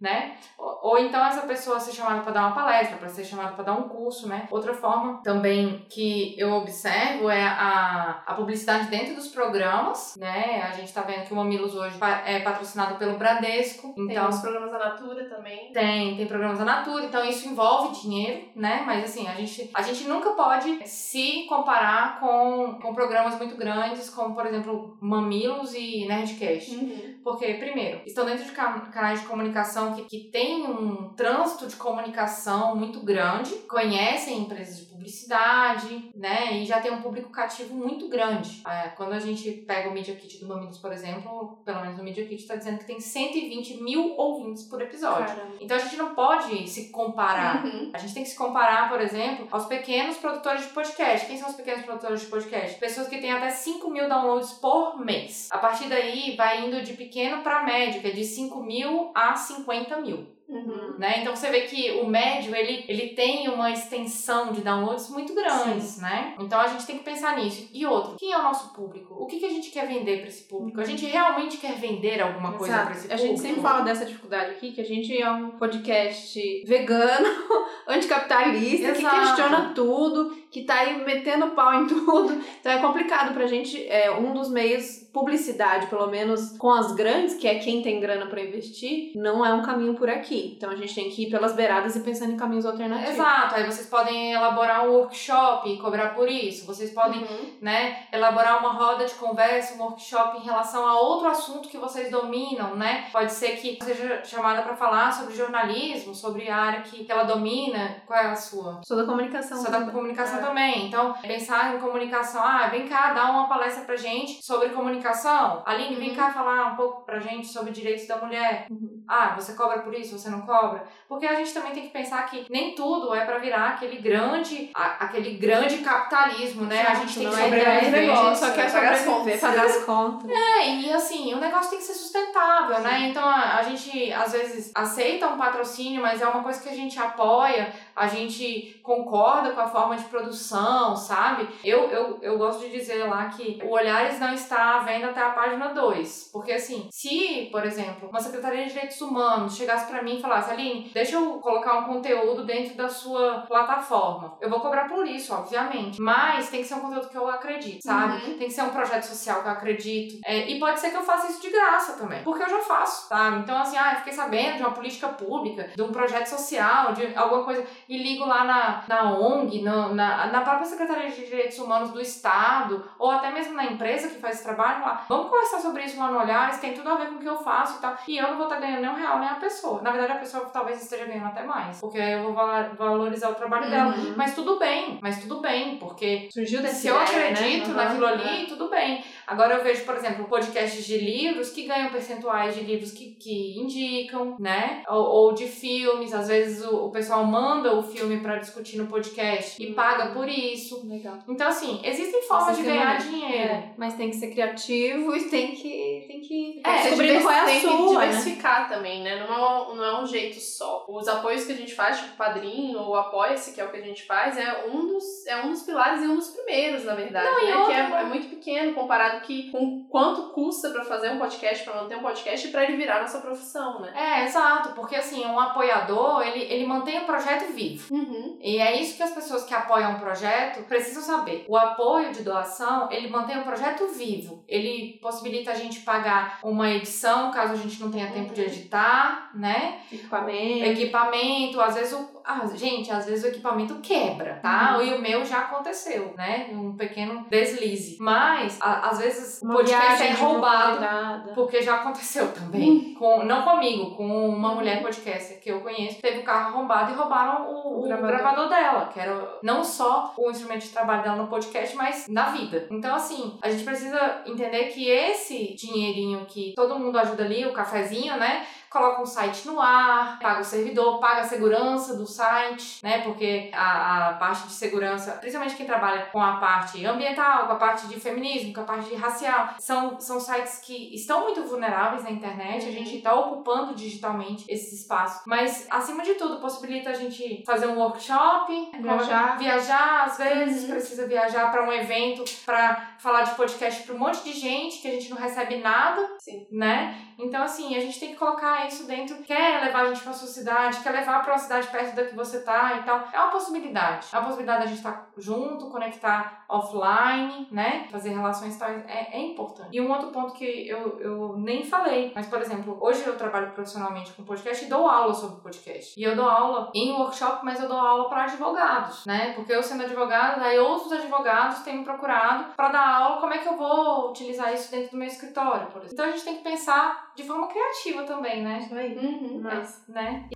né? 0.00 0.36
Ou, 0.56 0.78
ou 0.82 0.98
então 0.98 1.24
essa 1.24 1.42
pessoa 1.42 1.80
ser 1.80 1.92
chamada 1.92 2.22
para 2.22 2.32
dar 2.32 2.46
uma 2.46 2.54
palestra, 2.54 2.96
para 2.96 3.08
ser 3.08 3.24
chamada 3.24 3.52
para 3.52 3.64
dar 3.64 3.72
um 3.74 3.88
curso, 3.88 4.28
né? 4.28 4.46
Outra 4.50 4.74
forma 4.74 5.20
também 5.22 5.86
que 5.88 6.34
eu 6.38 6.52
observo 6.52 7.28
é 7.28 7.42
a, 7.42 8.22
a 8.26 8.34
publicidade 8.34 8.88
dentro 8.88 9.14
dos 9.14 9.28
programas, 9.28 10.14
né? 10.16 10.62
A 10.62 10.72
gente 10.72 10.92
tá 10.92 11.02
vendo 11.02 11.24
que 11.24 11.32
o 11.32 11.36
Mamilos 11.36 11.74
hoje 11.74 11.98
é 12.24 12.40
patrocinado 12.40 12.96
pelo 12.96 13.18
Bradesco, 13.18 13.94
Tem 13.94 14.04
então 14.04 14.28
os 14.28 14.40
programas 14.40 14.70
da 14.70 14.78
Natura 14.78 15.24
também. 15.28 15.72
tem, 15.72 16.16
tem 16.16 16.26
programas 16.26 16.58
da 16.58 16.64
Natura, 16.64 17.04
então 17.04 17.24
isso 17.24 17.48
envolve 17.48 18.00
dinheiro, 18.00 18.48
né? 18.54 18.82
Mas 18.86 19.04
assim, 19.04 19.26
a 19.26 19.34
gente, 19.34 19.70
a 19.74 19.82
gente 19.82 20.04
nunca 20.04 20.30
pode 20.30 20.86
se 20.86 21.46
comparar 21.48 22.20
com, 22.20 22.78
com 22.80 22.94
programas 22.94 23.36
muito 23.36 23.56
grandes, 23.56 24.10
como 24.10 24.34
por 24.34 24.46
exemplo 24.46 24.96
Mamilos 25.00 25.74
e 25.74 26.06
Nerdcast. 26.06 26.47
Uhum. 26.68 27.17
Porque, 27.28 27.54
primeiro, 27.54 28.00
estão 28.06 28.24
dentro 28.24 28.44
de 28.44 28.52
ca- 28.52 28.80
canais 28.92 29.20
de 29.20 29.26
comunicação 29.26 29.92
que, 29.94 30.02
que 30.04 30.30
têm 30.30 30.66
um 30.66 31.10
trânsito 31.14 31.66
de 31.66 31.76
comunicação 31.76 32.74
muito 32.74 33.00
grande, 33.00 33.50
conhecem 33.68 34.38
empresas 34.40 34.78
de 34.78 34.86
publicidade, 34.86 36.10
né? 36.16 36.54
E 36.54 36.64
já 36.64 36.80
tem 36.80 36.90
um 36.90 37.02
público 37.02 37.30
cativo 37.30 37.74
muito 37.74 38.08
grande. 38.08 38.62
É, 38.66 38.88
quando 38.96 39.12
a 39.12 39.18
gente 39.18 39.50
pega 39.50 39.88
o 39.90 39.92
Media 39.92 40.14
Kit 40.14 40.38
do 40.38 40.46
Mamilos, 40.46 40.78
por 40.78 40.92
exemplo, 40.92 41.58
pelo 41.64 41.80
menos 41.82 41.98
o 41.98 42.02
Media 42.02 42.24
Kit 42.26 42.40
está 42.42 42.56
dizendo 42.56 42.78
que 42.78 42.86
tem 42.86 42.98
120 43.00 43.82
mil 43.82 44.14
ouvintes 44.16 44.62
por 44.64 44.80
episódio. 44.80 45.26
Caramba. 45.26 45.56
Então 45.60 45.76
a 45.76 45.80
gente 45.80 45.96
não 45.96 46.14
pode 46.14 46.66
se 46.68 46.88
comparar. 46.90 47.64
Uhum. 47.64 47.90
A 47.92 47.98
gente 47.98 48.14
tem 48.14 48.22
que 48.22 48.30
se 48.30 48.36
comparar, 48.36 48.88
por 48.88 49.00
exemplo, 49.00 49.46
aos 49.50 49.66
pequenos 49.66 50.16
produtores 50.16 50.62
de 50.62 50.68
podcast. 50.68 51.26
Quem 51.26 51.36
são 51.36 51.50
os 51.50 51.56
pequenos 51.56 51.84
produtores 51.84 52.20
de 52.20 52.26
podcast? 52.26 52.78
Pessoas 52.78 53.08
que 53.08 53.18
têm 53.18 53.32
até 53.32 53.50
5 53.50 53.90
mil 53.90 54.08
downloads 54.08 54.52
por 54.54 54.98
mês. 55.04 55.48
A 55.50 55.58
partir 55.58 55.88
daí, 55.88 56.34
vai 56.36 56.64
indo 56.66 56.80
de 56.82 56.94
pequeno 56.94 57.17
para 57.42 57.64
médio, 57.64 58.00
que 58.00 58.08
é 58.08 58.10
de 58.10 58.24
5 58.24 58.62
mil 58.62 59.10
a 59.14 59.34
50 59.34 59.96
mil. 60.00 60.38
Uhum. 60.48 60.94
Né? 60.98 61.20
Então 61.20 61.36
você 61.36 61.50
vê 61.50 61.60
que 61.62 61.90
o 62.00 62.06
médio 62.06 62.56
ele, 62.56 62.84
ele 62.88 63.08
tem 63.10 63.48
uma 63.48 63.70
extensão 63.70 64.50
de 64.50 64.62
downloads 64.62 65.10
muito 65.10 65.34
grandes, 65.34 65.98
né? 65.98 66.34
Então 66.40 66.58
a 66.58 66.66
gente 66.66 66.86
tem 66.86 66.96
que 66.96 67.04
pensar 67.04 67.36
nisso. 67.36 67.68
E 67.70 67.84
outro, 67.84 68.16
quem 68.16 68.32
é 68.32 68.38
o 68.38 68.42
nosso 68.42 68.72
público? 68.72 69.14
O 69.14 69.26
que, 69.26 69.38
que 69.38 69.44
a 69.44 69.50
gente 69.50 69.70
quer 69.70 69.86
vender 69.86 70.20
para 70.20 70.28
esse 70.28 70.44
público? 70.44 70.80
A 70.80 70.84
gente 70.84 71.04
realmente 71.04 71.58
quer 71.58 71.74
vender 71.74 72.22
alguma 72.22 72.52
coisa 72.54 72.78
para 72.78 72.92
esse 72.92 73.06
A 73.06 73.10
público? 73.10 73.26
gente 73.26 73.40
sempre 73.40 73.60
fala 73.60 73.82
dessa 73.82 74.06
dificuldade 74.06 74.52
aqui, 74.52 74.72
que 74.72 74.80
a 74.80 74.84
gente 74.84 75.20
é 75.20 75.30
um 75.30 75.50
podcast 75.50 76.64
vegano, 76.66 77.28
anticapitalista, 77.86 78.92
que 78.92 78.98
Exato. 79.00 79.20
questiona 79.20 79.72
tudo, 79.74 80.34
que 80.50 80.62
tá 80.62 80.74
aí 80.80 81.04
metendo 81.04 81.48
pau 81.48 81.72
em 81.74 81.86
tudo. 81.88 82.40
Então 82.60 82.72
é 82.72 82.78
complicado 82.78 83.34
pra 83.34 83.46
gente, 83.46 83.86
é 83.88 84.10
um 84.10 84.32
dos 84.32 84.50
meios, 84.50 85.06
publicidade, 85.12 85.86
pelo 85.88 86.06
menos 86.06 86.56
com 86.58 86.70
as 86.70 86.92
grandes, 86.92 87.34
que 87.34 87.46
é 87.48 87.58
quem 87.58 87.82
tem 87.82 88.00
grana 88.00 88.26
pra 88.26 88.40
investir, 88.40 89.12
não 89.16 89.44
é 89.44 89.52
um 89.52 89.62
caminho 89.62 89.94
por 89.94 90.08
aqui. 90.08 90.54
Então 90.56 90.70
a 90.70 90.76
gente 90.76 90.94
tem 90.94 91.10
que 91.10 91.24
ir 91.24 91.30
pelas 91.30 91.54
beiradas 91.54 91.96
e 91.96 92.00
pensando 92.00 92.32
em 92.32 92.36
caminhos 92.36 92.64
alternativos. 92.66 93.14
Exato, 93.14 93.54
aí 93.54 93.64
vocês 93.64 93.88
podem 93.88 94.32
elaborar 94.32 94.86
um 94.86 94.92
workshop 94.92 95.68
e 95.68 95.78
cobrar 95.78 96.14
por 96.14 96.28
isso. 96.28 96.66
Vocês 96.66 96.92
podem, 96.92 97.18
Uhum. 97.18 97.52
né, 97.60 98.04
elaborar 98.12 98.58
uma 98.60 98.72
roda 98.72 99.04
de 99.04 99.14
conversa, 99.14 99.74
um 99.74 99.82
workshop 99.84 100.38
em 100.38 100.44
relação 100.44 100.86
a 100.86 101.00
outro 101.00 101.28
assunto 101.28 101.68
que 101.68 101.78
vocês 101.78 102.10
dominam, 102.10 102.76
né? 102.76 103.08
Pode 103.12 103.32
ser 103.32 103.56
que 103.56 103.78
seja 103.82 104.22
chamada 104.24 104.62
para 104.62 104.76
falar 104.76 105.12
sobre 105.12 105.34
jornalismo, 105.34 106.14
sobre 106.14 106.48
a 106.48 106.56
área 106.56 106.80
que, 106.82 107.10
ela 107.10 107.24
domina. 107.24 107.96
Qual 108.06 108.18
é 108.18 108.26
a 108.26 108.36
sua? 108.36 108.80
Sou 108.84 108.96
da 108.96 109.04
comunicação. 109.04 109.60
Sou 109.60 109.70
da 109.70 109.78
também. 109.78 109.92
Comunicação 110.38 110.48
também. 110.48 110.86
Então, 110.86 111.12
pensar 111.14 111.74
em 111.74 111.78
comunicação. 111.78 112.42
Ah, 112.42 112.66
vem 112.68 112.86
cá, 112.88 113.12
dá 113.12 113.30
uma 113.30 113.48
palestra 113.48 113.84
pra 113.84 113.96
gente 113.96 114.44
sobre 114.44 114.70
comunicação. 114.70 115.62
Aline, 115.66 115.96
vem 115.96 116.10
Uhum. 116.10 116.16
cá 116.16 116.30
falar 116.30 116.72
um 116.72 116.76
pouco 116.76 117.02
pra 117.04 117.18
gente 117.18 117.46
sobre 117.46 117.70
direitos 117.72 118.06
da 118.06 118.16
mulher. 118.16 118.66
Uhum. 118.70 119.02
Ah, 119.08 119.34
você 119.36 119.54
cobra 119.54 119.80
por 119.80 119.94
isso, 119.94 120.18
você 120.18 120.28
não 120.30 120.42
cobra? 120.42 120.84
Porque 121.08 121.26
a 121.26 121.34
gente 121.34 121.52
também 121.52 121.72
tem 121.72 121.82
que 121.84 121.90
pensar 121.90 122.22
que 122.26 122.46
nem 122.50 122.74
tudo 122.74 123.14
é 123.14 123.24
pra 123.24 123.38
virar 123.38 123.68
aquele 123.70 123.96
grande, 124.00 124.70
a- 124.74 125.04
aquele 125.04 125.36
grande 125.36 125.78
capitalismo, 125.78 126.64
né? 126.64 126.86
a 126.88 126.94
gente 126.94 127.18
tem 127.18 127.28
que 127.28 127.34
é 127.34 127.42
sobreviver. 127.44 127.64
grande 127.80 127.90
negócio, 127.90 128.46
só 128.46 128.52
quer 128.54 128.70
pagar 128.72 128.92
as 128.92 128.98
sobreviver, 129.00 129.40
contas. 129.40 129.40
Pagar 129.40 129.64
as 129.66 129.84
contas. 129.84 130.30
É, 130.30 130.68
e 130.76 130.92
assim, 130.92 131.34
o 131.34 131.38
negócio 131.38 131.70
tem 131.70 131.78
que 131.78 131.84
ser 131.84 131.94
sustentável, 131.94 132.80
né? 132.80 133.08
Então 133.08 133.24
a, 133.24 133.56
a 133.56 133.62
gente 133.62 134.12
às 134.12 134.32
vezes 134.32 134.70
aceita 134.74 135.28
um 135.28 135.38
patrocínio, 135.38 136.02
mas 136.02 136.20
é 136.20 136.26
uma 136.26 136.42
coisa 136.42 136.60
que 136.62 136.68
a 136.68 136.74
gente 136.74 136.98
apoia, 136.98 137.72
a 137.96 138.06
gente 138.06 138.78
concorda 138.82 139.50
com 139.52 139.60
a 139.60 139.68
forma 139.68 139.96
de 139.96 140.04
produção, 140.28 140.94
sabe? 140.94 141.48
Eu, 141.64 141.90
eu, 141.90 142.18
eu 142.22 142.38
gosto 142.38 142.60
de 142.60 142.70
dizer 142.70 143.04
lá 143.04 143.26
que 143.26 143.60
o 143.64 143.70
Olhares 143.70 144.20
não 144.20 144.32
está 144.32 144.76
à 144.76 144.78
venda 144.80 145.08
até 145.08 145.22
a 145.22 145.30
página 145.30 145.68
2. 145.68 146.30
Porque 146.32 146.52
assim, 146.52 146.88
se, 146.90 147.48
por 147.50 147.64
exemplo, 147.64 148.08
uma 148.08 148.20
Secretaria 148.20 148.64
de 148.64 148.72
Direitos 148.72 149.00
Humanos 149.00 149.56
chegasse 149.56 149.86
pra 149.90 150.02
mim 150.02 150.18
e 150.18 150.22
falasse, 150.22 150.50
Aline, 150.50 150.90
deixa 150.92 151.16
eu 151.16 151.38
colocar 151.40 151.78
um 151.78 151.84
conteúdo 151.84 152.44
dentro 152.44 152.76
da 152.76 152.88
sua 152.88 153.40
plataforma. 153.48 154.36
Eu 154.40 154.50
vou 154.50 154.60
cobrar 154.60 154.88
por 154.88 155.06
isso, 155.06 155.34
obviamente. 155.34 156.00
Mas 156.00 156.50
tem 156.50 156.60
que 156.62 156.68
ser 156.68 156.74
um 156.74 156.80
conteúdo 156.80 157.08
que 157.08 157.16
eu 157.16 157.28
acredito, 157.28 157.82
sabe? 157.82 158.14
Uhum. 158.14 158.38
Tem 158.38 158.48
que 158.48 158.50
ser 158.52 158.62
um 158.62 158.70
projeto 158.70 159.04
social 159.04 159.42
que 159.42 159.48
eu 159.48 159.52
acredito. 159.52 160.20
É, 160.24 160.48
e 160.50 160.58
pode 160.60 160.78
ser 160.78 160.90
que 160.90 160.96
eu 160.96 161.02
faça 161.02 161.30
isso 161.30 161.40
de 161.40 161.50
graça 161.50 161.94
também. 161.94 162.22
Porque 162.22 162.42
eu 162.42 162.48
já 162.50 162.60
faço, 162.60 163.08
sabe? 163.08 163.38
Então, 163.38 163.56
assim, 163.58 163.76
ah, 163.76 163.92
eu 163.92 163.96
fiquei 163.98 164.12
sabendo 164.12 164.56
de 164.56 164.62
uma 164.62 164.72
política 164.72 165.08
pública, 165.08 165.70
de 165.74 165.82
um 165.82 165.90
projeto 165.92 166.26
social, 166.26 166.92
de 166.92 167.14
alguma 167.16 167.44
coisa, 167.44 167.64
e 167.88 167.96
ligo 167.96 168.24
lá 168.26 168.44
na, 168.44 168.84
na 168.88 169.18
ONG, 169.18 169.62
no- 169.62 169.94
na, 169.94 170.17
na 170.26 170.40
própria 170.40 170.66
Secretaria 170.66 171.10
de 171.10 171.24
Direitos 171.24 171.58
Humanos 171.58 171.90
do 171.90 172.00
Estado, 172.00 172.84
ou 172.98 173.10
até 173.10 173.30
mesmo 173.30 173.54
na 173.54 173.64
empresa 173.64 174.08
que 174.08 174.20
faz 174.20 174.36
esse 174.36 174.44
trabalho, 174.44 174.84
lá, 174.84 175.04
vamos 175.08 175.30
conversar 175.30 175.60
sobre 175.60 175.84
isso 175.84 175.98
lá 175.98 176.10
no 176.10 176.18
Olhares, 176.18 176.58
tem 176.58 176.74
tudo 176.74 176.90
a 176.90 176.96
ver 176.96 177.06
com 177.08 177.14
o 177.16 177.18
que 177.18 177.28
eu 177.28 177.38
faço 177.38 177.78
e 177.78 177.80
tal. 177.80 177.96
E 178.06 178.18
eu 178.18 178.28
não 178.28 178.36
vou 178.36 178.46
estar 178.46 178.60
ganhando 178.60 178.80
nem 178.80 178.90
um 178.90 178.94
real, 178.94 179.18
nem 179.18 179.28
a 179.28 179.34
pessoa. 179.34 179.80
Na 179.82 179.90
verdade, 179.90 180.12
a 180.12 180.16
pessoa 180.16 180.46
talvez 180.46 180.82
esteja 180.82 181.04
ganhando 181.04 181.26
até 181.28 181.42
mais, 181.42 181.80
porque 181.80 181.98
aí 182.00 182.12
eu 182.12 182.22
vou 182.22 182.34
valorizar 182.34 183.30
o 183.30 183.34
trabalho 183.34 183.70
dela. 183.70 183.94
Uhum. 183.94 184.14
Mas 184.16 184.34
tudo 184.34 184.58
bem, 184.58 184.98
mas 185.02 185.20
tudo 185.20 185.40
bem, 185.40 185.78
porque 185.78 186.28
Surgiu 186.32 186.60
dessa 186.60 186.74
se 186.74 186.88
eu 186.88 187.00
ideia, 187.02 187.30
acredito 187.30 187.68
né? 187.70 187.84
naquilo 187.84 188.06
ali, 188.06 188.46
tudo 188.46 188.68
bem. 188.68 189.04
Agora 189.28 189.54
eu 189.56 189.62
vejo, 189.62 189.84
por 189.84 189.94
exemplo, 189.94 190.24
podcasts 190.24 190.84
de 190.86 190.96
livros 190.98 191.50
que 191.50 191.64
ganham 191.64 191.90
percentuais 191.90 192.54
de 192.54 192.62
livros 192.62 192.92
que, 192.92 193.10
que 193.14 193.58
indicam, 193.58 194.36
né? 194.40 194.82
Ou, 194.88 195.02
ou 195.04 195.32
de 195.34 195.46
filmes, 195.46 196.14
às 196.14 196.28
vezes 196.28 196.64
o, 196.66 196.86
o 196.86 196.90
pessoal 196.90 197.24
manda 197.24 197.74
o 197.76 197.82
filme 197.82 198.20
pra 198.20 198.36
discutir 198.38 198.78
no 198.78 198.86
podcast 198.86 199.62
e 199.62 199.72
paga 199.74 200.12
por 200.14 200.28
isso. 200.28 200.86
Legal. 200.88 201.18
Então, 201.28 201.46
assim, 201.48 201.80
existem 201.84 202.22
formas 202.22 202.56
de 202.56 202.62
tem 202.64 202.72
ganhar 202.72 202.92
uma- 202.92 202.96
dinheiro. 203.00 203.28
É, 203.52 203.72
mas 203.76 203.94
tem 203.94 204.08
que 204.10 204.16
ser 204.16 204.28
criativo 204.30 205.14
e 205.14 205.28
tem 205.28 205.52
que, 205.52 206.04
tem 206.08 206.20
que 206.20 206.60
É, 206.64 206.82
descobrindo 206.84 207.20
qual 207.22 207.34
é 207.34 207.40
a 207.40 207.44
tem 207.44 207.60
que 207.60 207.66
sua, 207.66 207.98
né? 208.00 208.06
diversificar 208.06 208.68
também, 208.68 209.02
né? 209.02 209.26
Não 209.28 209.34
é, 209.34 209.38
um, 209.70 209.74
não 209.76 209.84
é 209.84 210.02
um 210.02 210.06
jeito 210.06 210.40
só. 210.40 210.86
Os 210.88 211.06
apoios 211.06 211.44
que 211.44 211.52
a 211.52 211.56
gente 211.56 211.74
faz, 211.74 211.98
tipo 212.00 212.16
padrinho 212.16 212.78
ou 212.78 212.96
apoia-se, 212.96 213.52
que 213.54 213.60
é 213.60 213.64
o 213.64 213.70
que 213.70 213.76
a 213.76 213.82
gente 213.82 214.04
faz, 214.06 214.36
é 214.38 214.64
um 214.72 214.86
dos, 214.86 215.26
é 215.26 215.36
um 215.44 215.50
dos 215.50 215.62
pilares 215.62 216.02
e 216.02 216.06
um 216.06 216.16
dos 216.16 216.28
primeiros, 216.28 216.84
na 216.84 216.94
verdade, 216.94 217.26
Não, 217.30 217.42
e 217.42 217.46
né? 217.46 217.66
Que 217.66 217.72
é, 217.72 218.00
é 218.00 218.04
muito 218.04 218.28
pequeno 218.28 218.72
comparado 218.74 219.17
que, 219.20 219.50
com 219.50 219.84
quanto 219.88 220.30
custa 220.32 220.70
pra 220.70 220.84
fazer 220.84 221.10
um 221.10 221.18
podcast, 221.18 221.64
pra 221.64 221.82
manter 221.82 221.96
um 221.96 222.02
podcast 222.02 222.46
e 222.46 222.50
pra 222.50 222.64
ele 222.64 222.76
virar 222.76 223.00
nossa 223.00 223.20
profissão, 223.20 223.80
né? 223.80 223.92
É, 223.94 224.24
exato, 224.24 224.70
porque 224.70 224.96
assim, 224.96 225.24
um 225.24 225.38
apoiador, 225.38 226.22
ele, 226.22 226.40
ele 226.40 226.66
mantém 226.66 227.00
o 227.00 227.06
projeto 227.06 227.52
vivo. 227.52 227.94
Uhum. 227.94 228.38
E 228.40 228.58
é 228.58 228.80
isso 228.80 228.96
que 228.96 229.02
as 229.02 229.12
pessoas 229.12 229.44
que 229.44 229.54
apoiam 229.54 229.94
o 229.94 230.00
projeto 230.00 230.64
precisam 230.64 231.02
saber. 231.02 231.44
O 231.48 231.56
apoio 231.56 232.12
de 232.12 232.22
doação, 232.22 232.88
ele 232.90 233.08
mantém 233.08 233.38
o 233.38 233.44
projeto 233.44 233.86
vivo. 233.88 234.44
Ele 234.48 234.98
possibilita 235.00 235.50
a 235.50 235.54
gente 235.54 235.80
pagar 235.80 236.38
uma 236.42 236.70
edição, 236.70 237.30
caso 237.30 237.52
a 237.52 237.56
gente 237.56 237.80
não 237.80 237.90
tenha 237.90 238.10
tempo 238.10 238.34
de 238.34 238.42
editar, 238.42 239.30
né? 239.34 239.80
Equipamento. 239.90 240.64
Equipamento, 240.64 241.60
às 241.60 241.74
vezes 241.74 241.92
o. 241.92 242.17
Ah, 242.30 242.46
gente, 242.54 242.90
às 242.92 243.06
vezes 243.06 243.24
o 243.24 243.28
equipamento 243.28 243.76
quebra, 243.76 244.38
tá? 244.42 244.78
E 244.82 244.92
o 244.92 245.00
meu 245.00 245.24
já 245.24 245.38
aconteceu, 245.38 246.12
né? 246.14 246.48
Um 246.52 246.76
pequeno 246.76 247.24
deslize. 247.30 247.96
Mas, 247.98 248.58
a- 248.60 248.90
às 248.90 248.98
vezes, 248.98 249.40
Uma 249.40 249.54
é 249.62 250.10
roubado. 250.12 251.32
Porque 251.34 251.62
já 251.62 251.76
aconteceu 251.76 252.30
também. 252.36 252.92
Com, 252.98 253.24
não 253.24 253.42
comigo, 253.44 253.96
com 253.96 254.28
uma 254.28 254.54
mulher 254.54 254.82
podcaster 254.82 255.40
que 255.40 255.50
eu 255.50 255.60
conheço. 255.62 256.02
Teve 256.02 256.18
o 256.18 256.22
carro 256.24 256.48
arrombado 256.54 256.92
e 256.92 256.94
roubaram 256.94 257.50
o, 257.50 257.54
O 257.54 257.80
o 257.80 257.82
gravador. 257.84 258.08
gravador. 258.18 258.48
dela, 258.50 258.90
que 258.92 259.00
era 259.00 259.38
não 259.42 259.64
só 259.64 260.12
o 260.18 260.30
instrumento 260.30 260.62
de 260.62 260.68
trabalho 260.68 261.02
dela 261.02 261.16
no 261.16 261.28
podcast, 261.28 261.74
mas 261.76 262.06
na 262.08 262.26
vida. 262.30 262.66
Então, 262.70 262.94
assim, 262.94 263.38
a 263.40 263.48
gente 263.48 263.64
precisa 263.64 264.22
entender 264.26 264.64
que 264.66 264.86
esse 264.88 265.54
dinheirinho 265.54 266.26
que 266.26 266.52
todo 266.54 266.78
mundo 266.78 266.98
ajuda 266.98 267.24
ali, 267.24 267.46
o 267.46 267.52
cafezinho, 267.54 268.16
né? 268.18 268.44
Coloca 268.70 269.02
um 269.02 269.06
site 269.06 269.46
no 269.46 269.60
ar, 269.60 270.18
paga 270.20 270.40
o 270.40 270.44
servidor, 270.44 270.98
paga 271.00 271.22
a 271.22 271.24
segurança 271.24 271.96
do 271.96 272.06
site, 272.06 272.80
né? 272.82 273.02
Porque 273.02 273.50
a, 273.54 274.08
a 274.10 274.12
parte 274.14 274.46
de 274.46 274.52
segurança, 274.52 275.12
principalmente 275.12 275.56
quem 275.56 275.66
trabalha 275.66 276.06
com 276.06 276.20
a 276.22 276.36
parte 276.36 276.84
ambiental, 276.84 277.46
com 277.46 277.52
a 277.52 277.56
parte 277.56 277.86
de 277.86 277.98
feminismo, 277.98 278.52
com 278.52 278.60
a 278.60 278.64
parte 278.64 278.88
de 278.88 278.94
racial, 278.94 279.50
são, 279.58 279.98
são 280.00 280.20
sites 280.20 280.58
que 280.58 280.94
estão 280.94 281.22
muito 281.22 281.42
vulneráveis 281.44 282.04
na 282.04 282.10
internet, 282.10 282.66
a 282.66 282.72
gente 282.72 282.96
está 282.96 283.14
ocupando 283.14 283.74
digitalmente 283.74 284.44
esses 284.48 284.80
espaços. 284.82 285.22
Mas, 285.26 285.66
acima 285.70 286.02
de 286.02 286.14
tudo, 286.14 286.40
possibilita 286.40 286.90
a 286.90 286.94
gente 286.94 287.42
fazer 287.46 287.66
um 287.66 287.78
workshop, 287.78 288.70
Viajar. 288.78 289.38
viajar 289.38 290.04
às 290.04 290.18
vezes, 290.18 290.64
Uhum. 290.64 290.70
precisa 290.70 291.06
viajar 291.06 291.50
para 291.50 291.62
um 291.64 291.72
evento, 291.72 292.24
para 292.44 292.94
falar 292.98 293.22
de 293.22 293.34
podcast 293.34 293.82
para 293.84 293.94
um 293.94 293.98
monte 293.98 294.22
de 294.24 294.32
gente 294.32 294.78
que 294.80 294.88
a 294.88 294.92
gente 294.92 295.10
não 295.10 295.16
recebe 295.16 295.56
nada, 295.58 296.06
Sim. 296.18 296.46
né? 296.50 296.96
Então, 297.18 297.42
assim, 297.42 297.76
a 297.76 297.80
gente 297.80 297.98
tem 297.98 298.10
que 298.10 298.16
colocar 298.16 298.57
isso 298.66 298.86
dentro. 298.86 299.16
Quer 299.22 299.62
levar 299.64 299.82
a 299.82 299.88
gente 299.88 300.02
pra 300.02 300.12
sua 300.12 300.28
cidade, 300.28 300.80
quer 300.80 300.90
levar 300.90 301.22
pra 301.22 301.32
uma 301.32 301.38
cidade 301.38 301.68
perto 301.68 301.94
da 301.94 302.04
que 302.04 302.14
você 302.14 302.42
tá 302.42 302.78
e 302.78 302.82
tal. 302.82 303.08
É 303.12 303.18
uma 303.18 303.30
possibilidade. 303.30 304.06
É 304.12 304.16
uma 304.16 304.24
possibilidade 304.24 304.60
da 304.60 304.66
gente 304.66 304.78
estar 304.78 305.08
junto, 305.16 305.70
conectar 305.70 306.44
offline, 306.48 307.48
né? 307.50 307.86
Fazer 307.90 308.10
relações 308.10 308.56
tal. 308.56 308.68
É, 308.68 309.08
é 309.12 309.20
importante. 309.20 309.68
E 309.72 309.80
um 309.80 309.90
outro 309.90 310.08
ponto 310.08 310.32
que 310.32 310.68
eu, 310.68 310.98
eu 311.00 311.36
nem 311.38 311.64
falei, 311.64 312.12
mas, 312.14 312.26
por 312.26 312.40
exemplo, 312.40 312.78
hoje 312.80 313.04
eu 313.06 313.16
trabalho 313.16 313.52
profissionalmente 313.52 314.12
com 314.12 314.24
podcast 314.24 314.64
e 314.64 314.68
dou 314.68 314.88
aula 314.88 315.14
sobre 315.14 315.40
podcast. 315.40 315.98
E 315.98 316.02
eu 316.02 316.16
dou 316.16 316.28
aula 316.28 316.70
em 316.74 316.92
workshop, 316.92 317.44
mas 317.44 317.60
eu 317.60 317.68
dou 317.68 317.78
aula 317.78 318.08
para 318.08 318.24
advogados, 318.24 319.04
né? 319.06 319.32
Porque 319.34 319.52
eu 319.52 319.62
sendo 319.62 319.84
advogada, 319.84 320.44
aí 320.44 320.58
outros 320.58 320.92
advogados 320.92 321.60
têm 321.60 321.78
me 321.78 321.84
procurado 321.84 322.52
para 322.56 322.68
dar 322.68 322.88
aula. 322.88 323.20
Como 323.20 323.34
é 323.34 323.38
que 323.38 323.48
eu 323.48 323.56
vou 323.56 324.10
utilizar 324.10 324.52
isso 324.52 324.70
dentro 324.70 324.92
do 324.92 324.96
meu 324.96 325.08
escritório, 325.08 325.66
por 325.66 325.82
exemplo? 325.82 325.92
Então 325.92 326.06
a 326.06 326.10
gente 326.10 326.24
tem 326.24 326.36
que 326.36 326.44
pensar 326.44 327.07
de 327.18 327.24
forma 327.24 327.48
criativa 327.48 328.04
também, 328.04 328.44
né? 328.44 328.60
Isso 328.64 328.72
aí. 328.76 328.96
Uhum. 328.96 329.40
Mas- 329.42 329.82
né? 329.88 330.28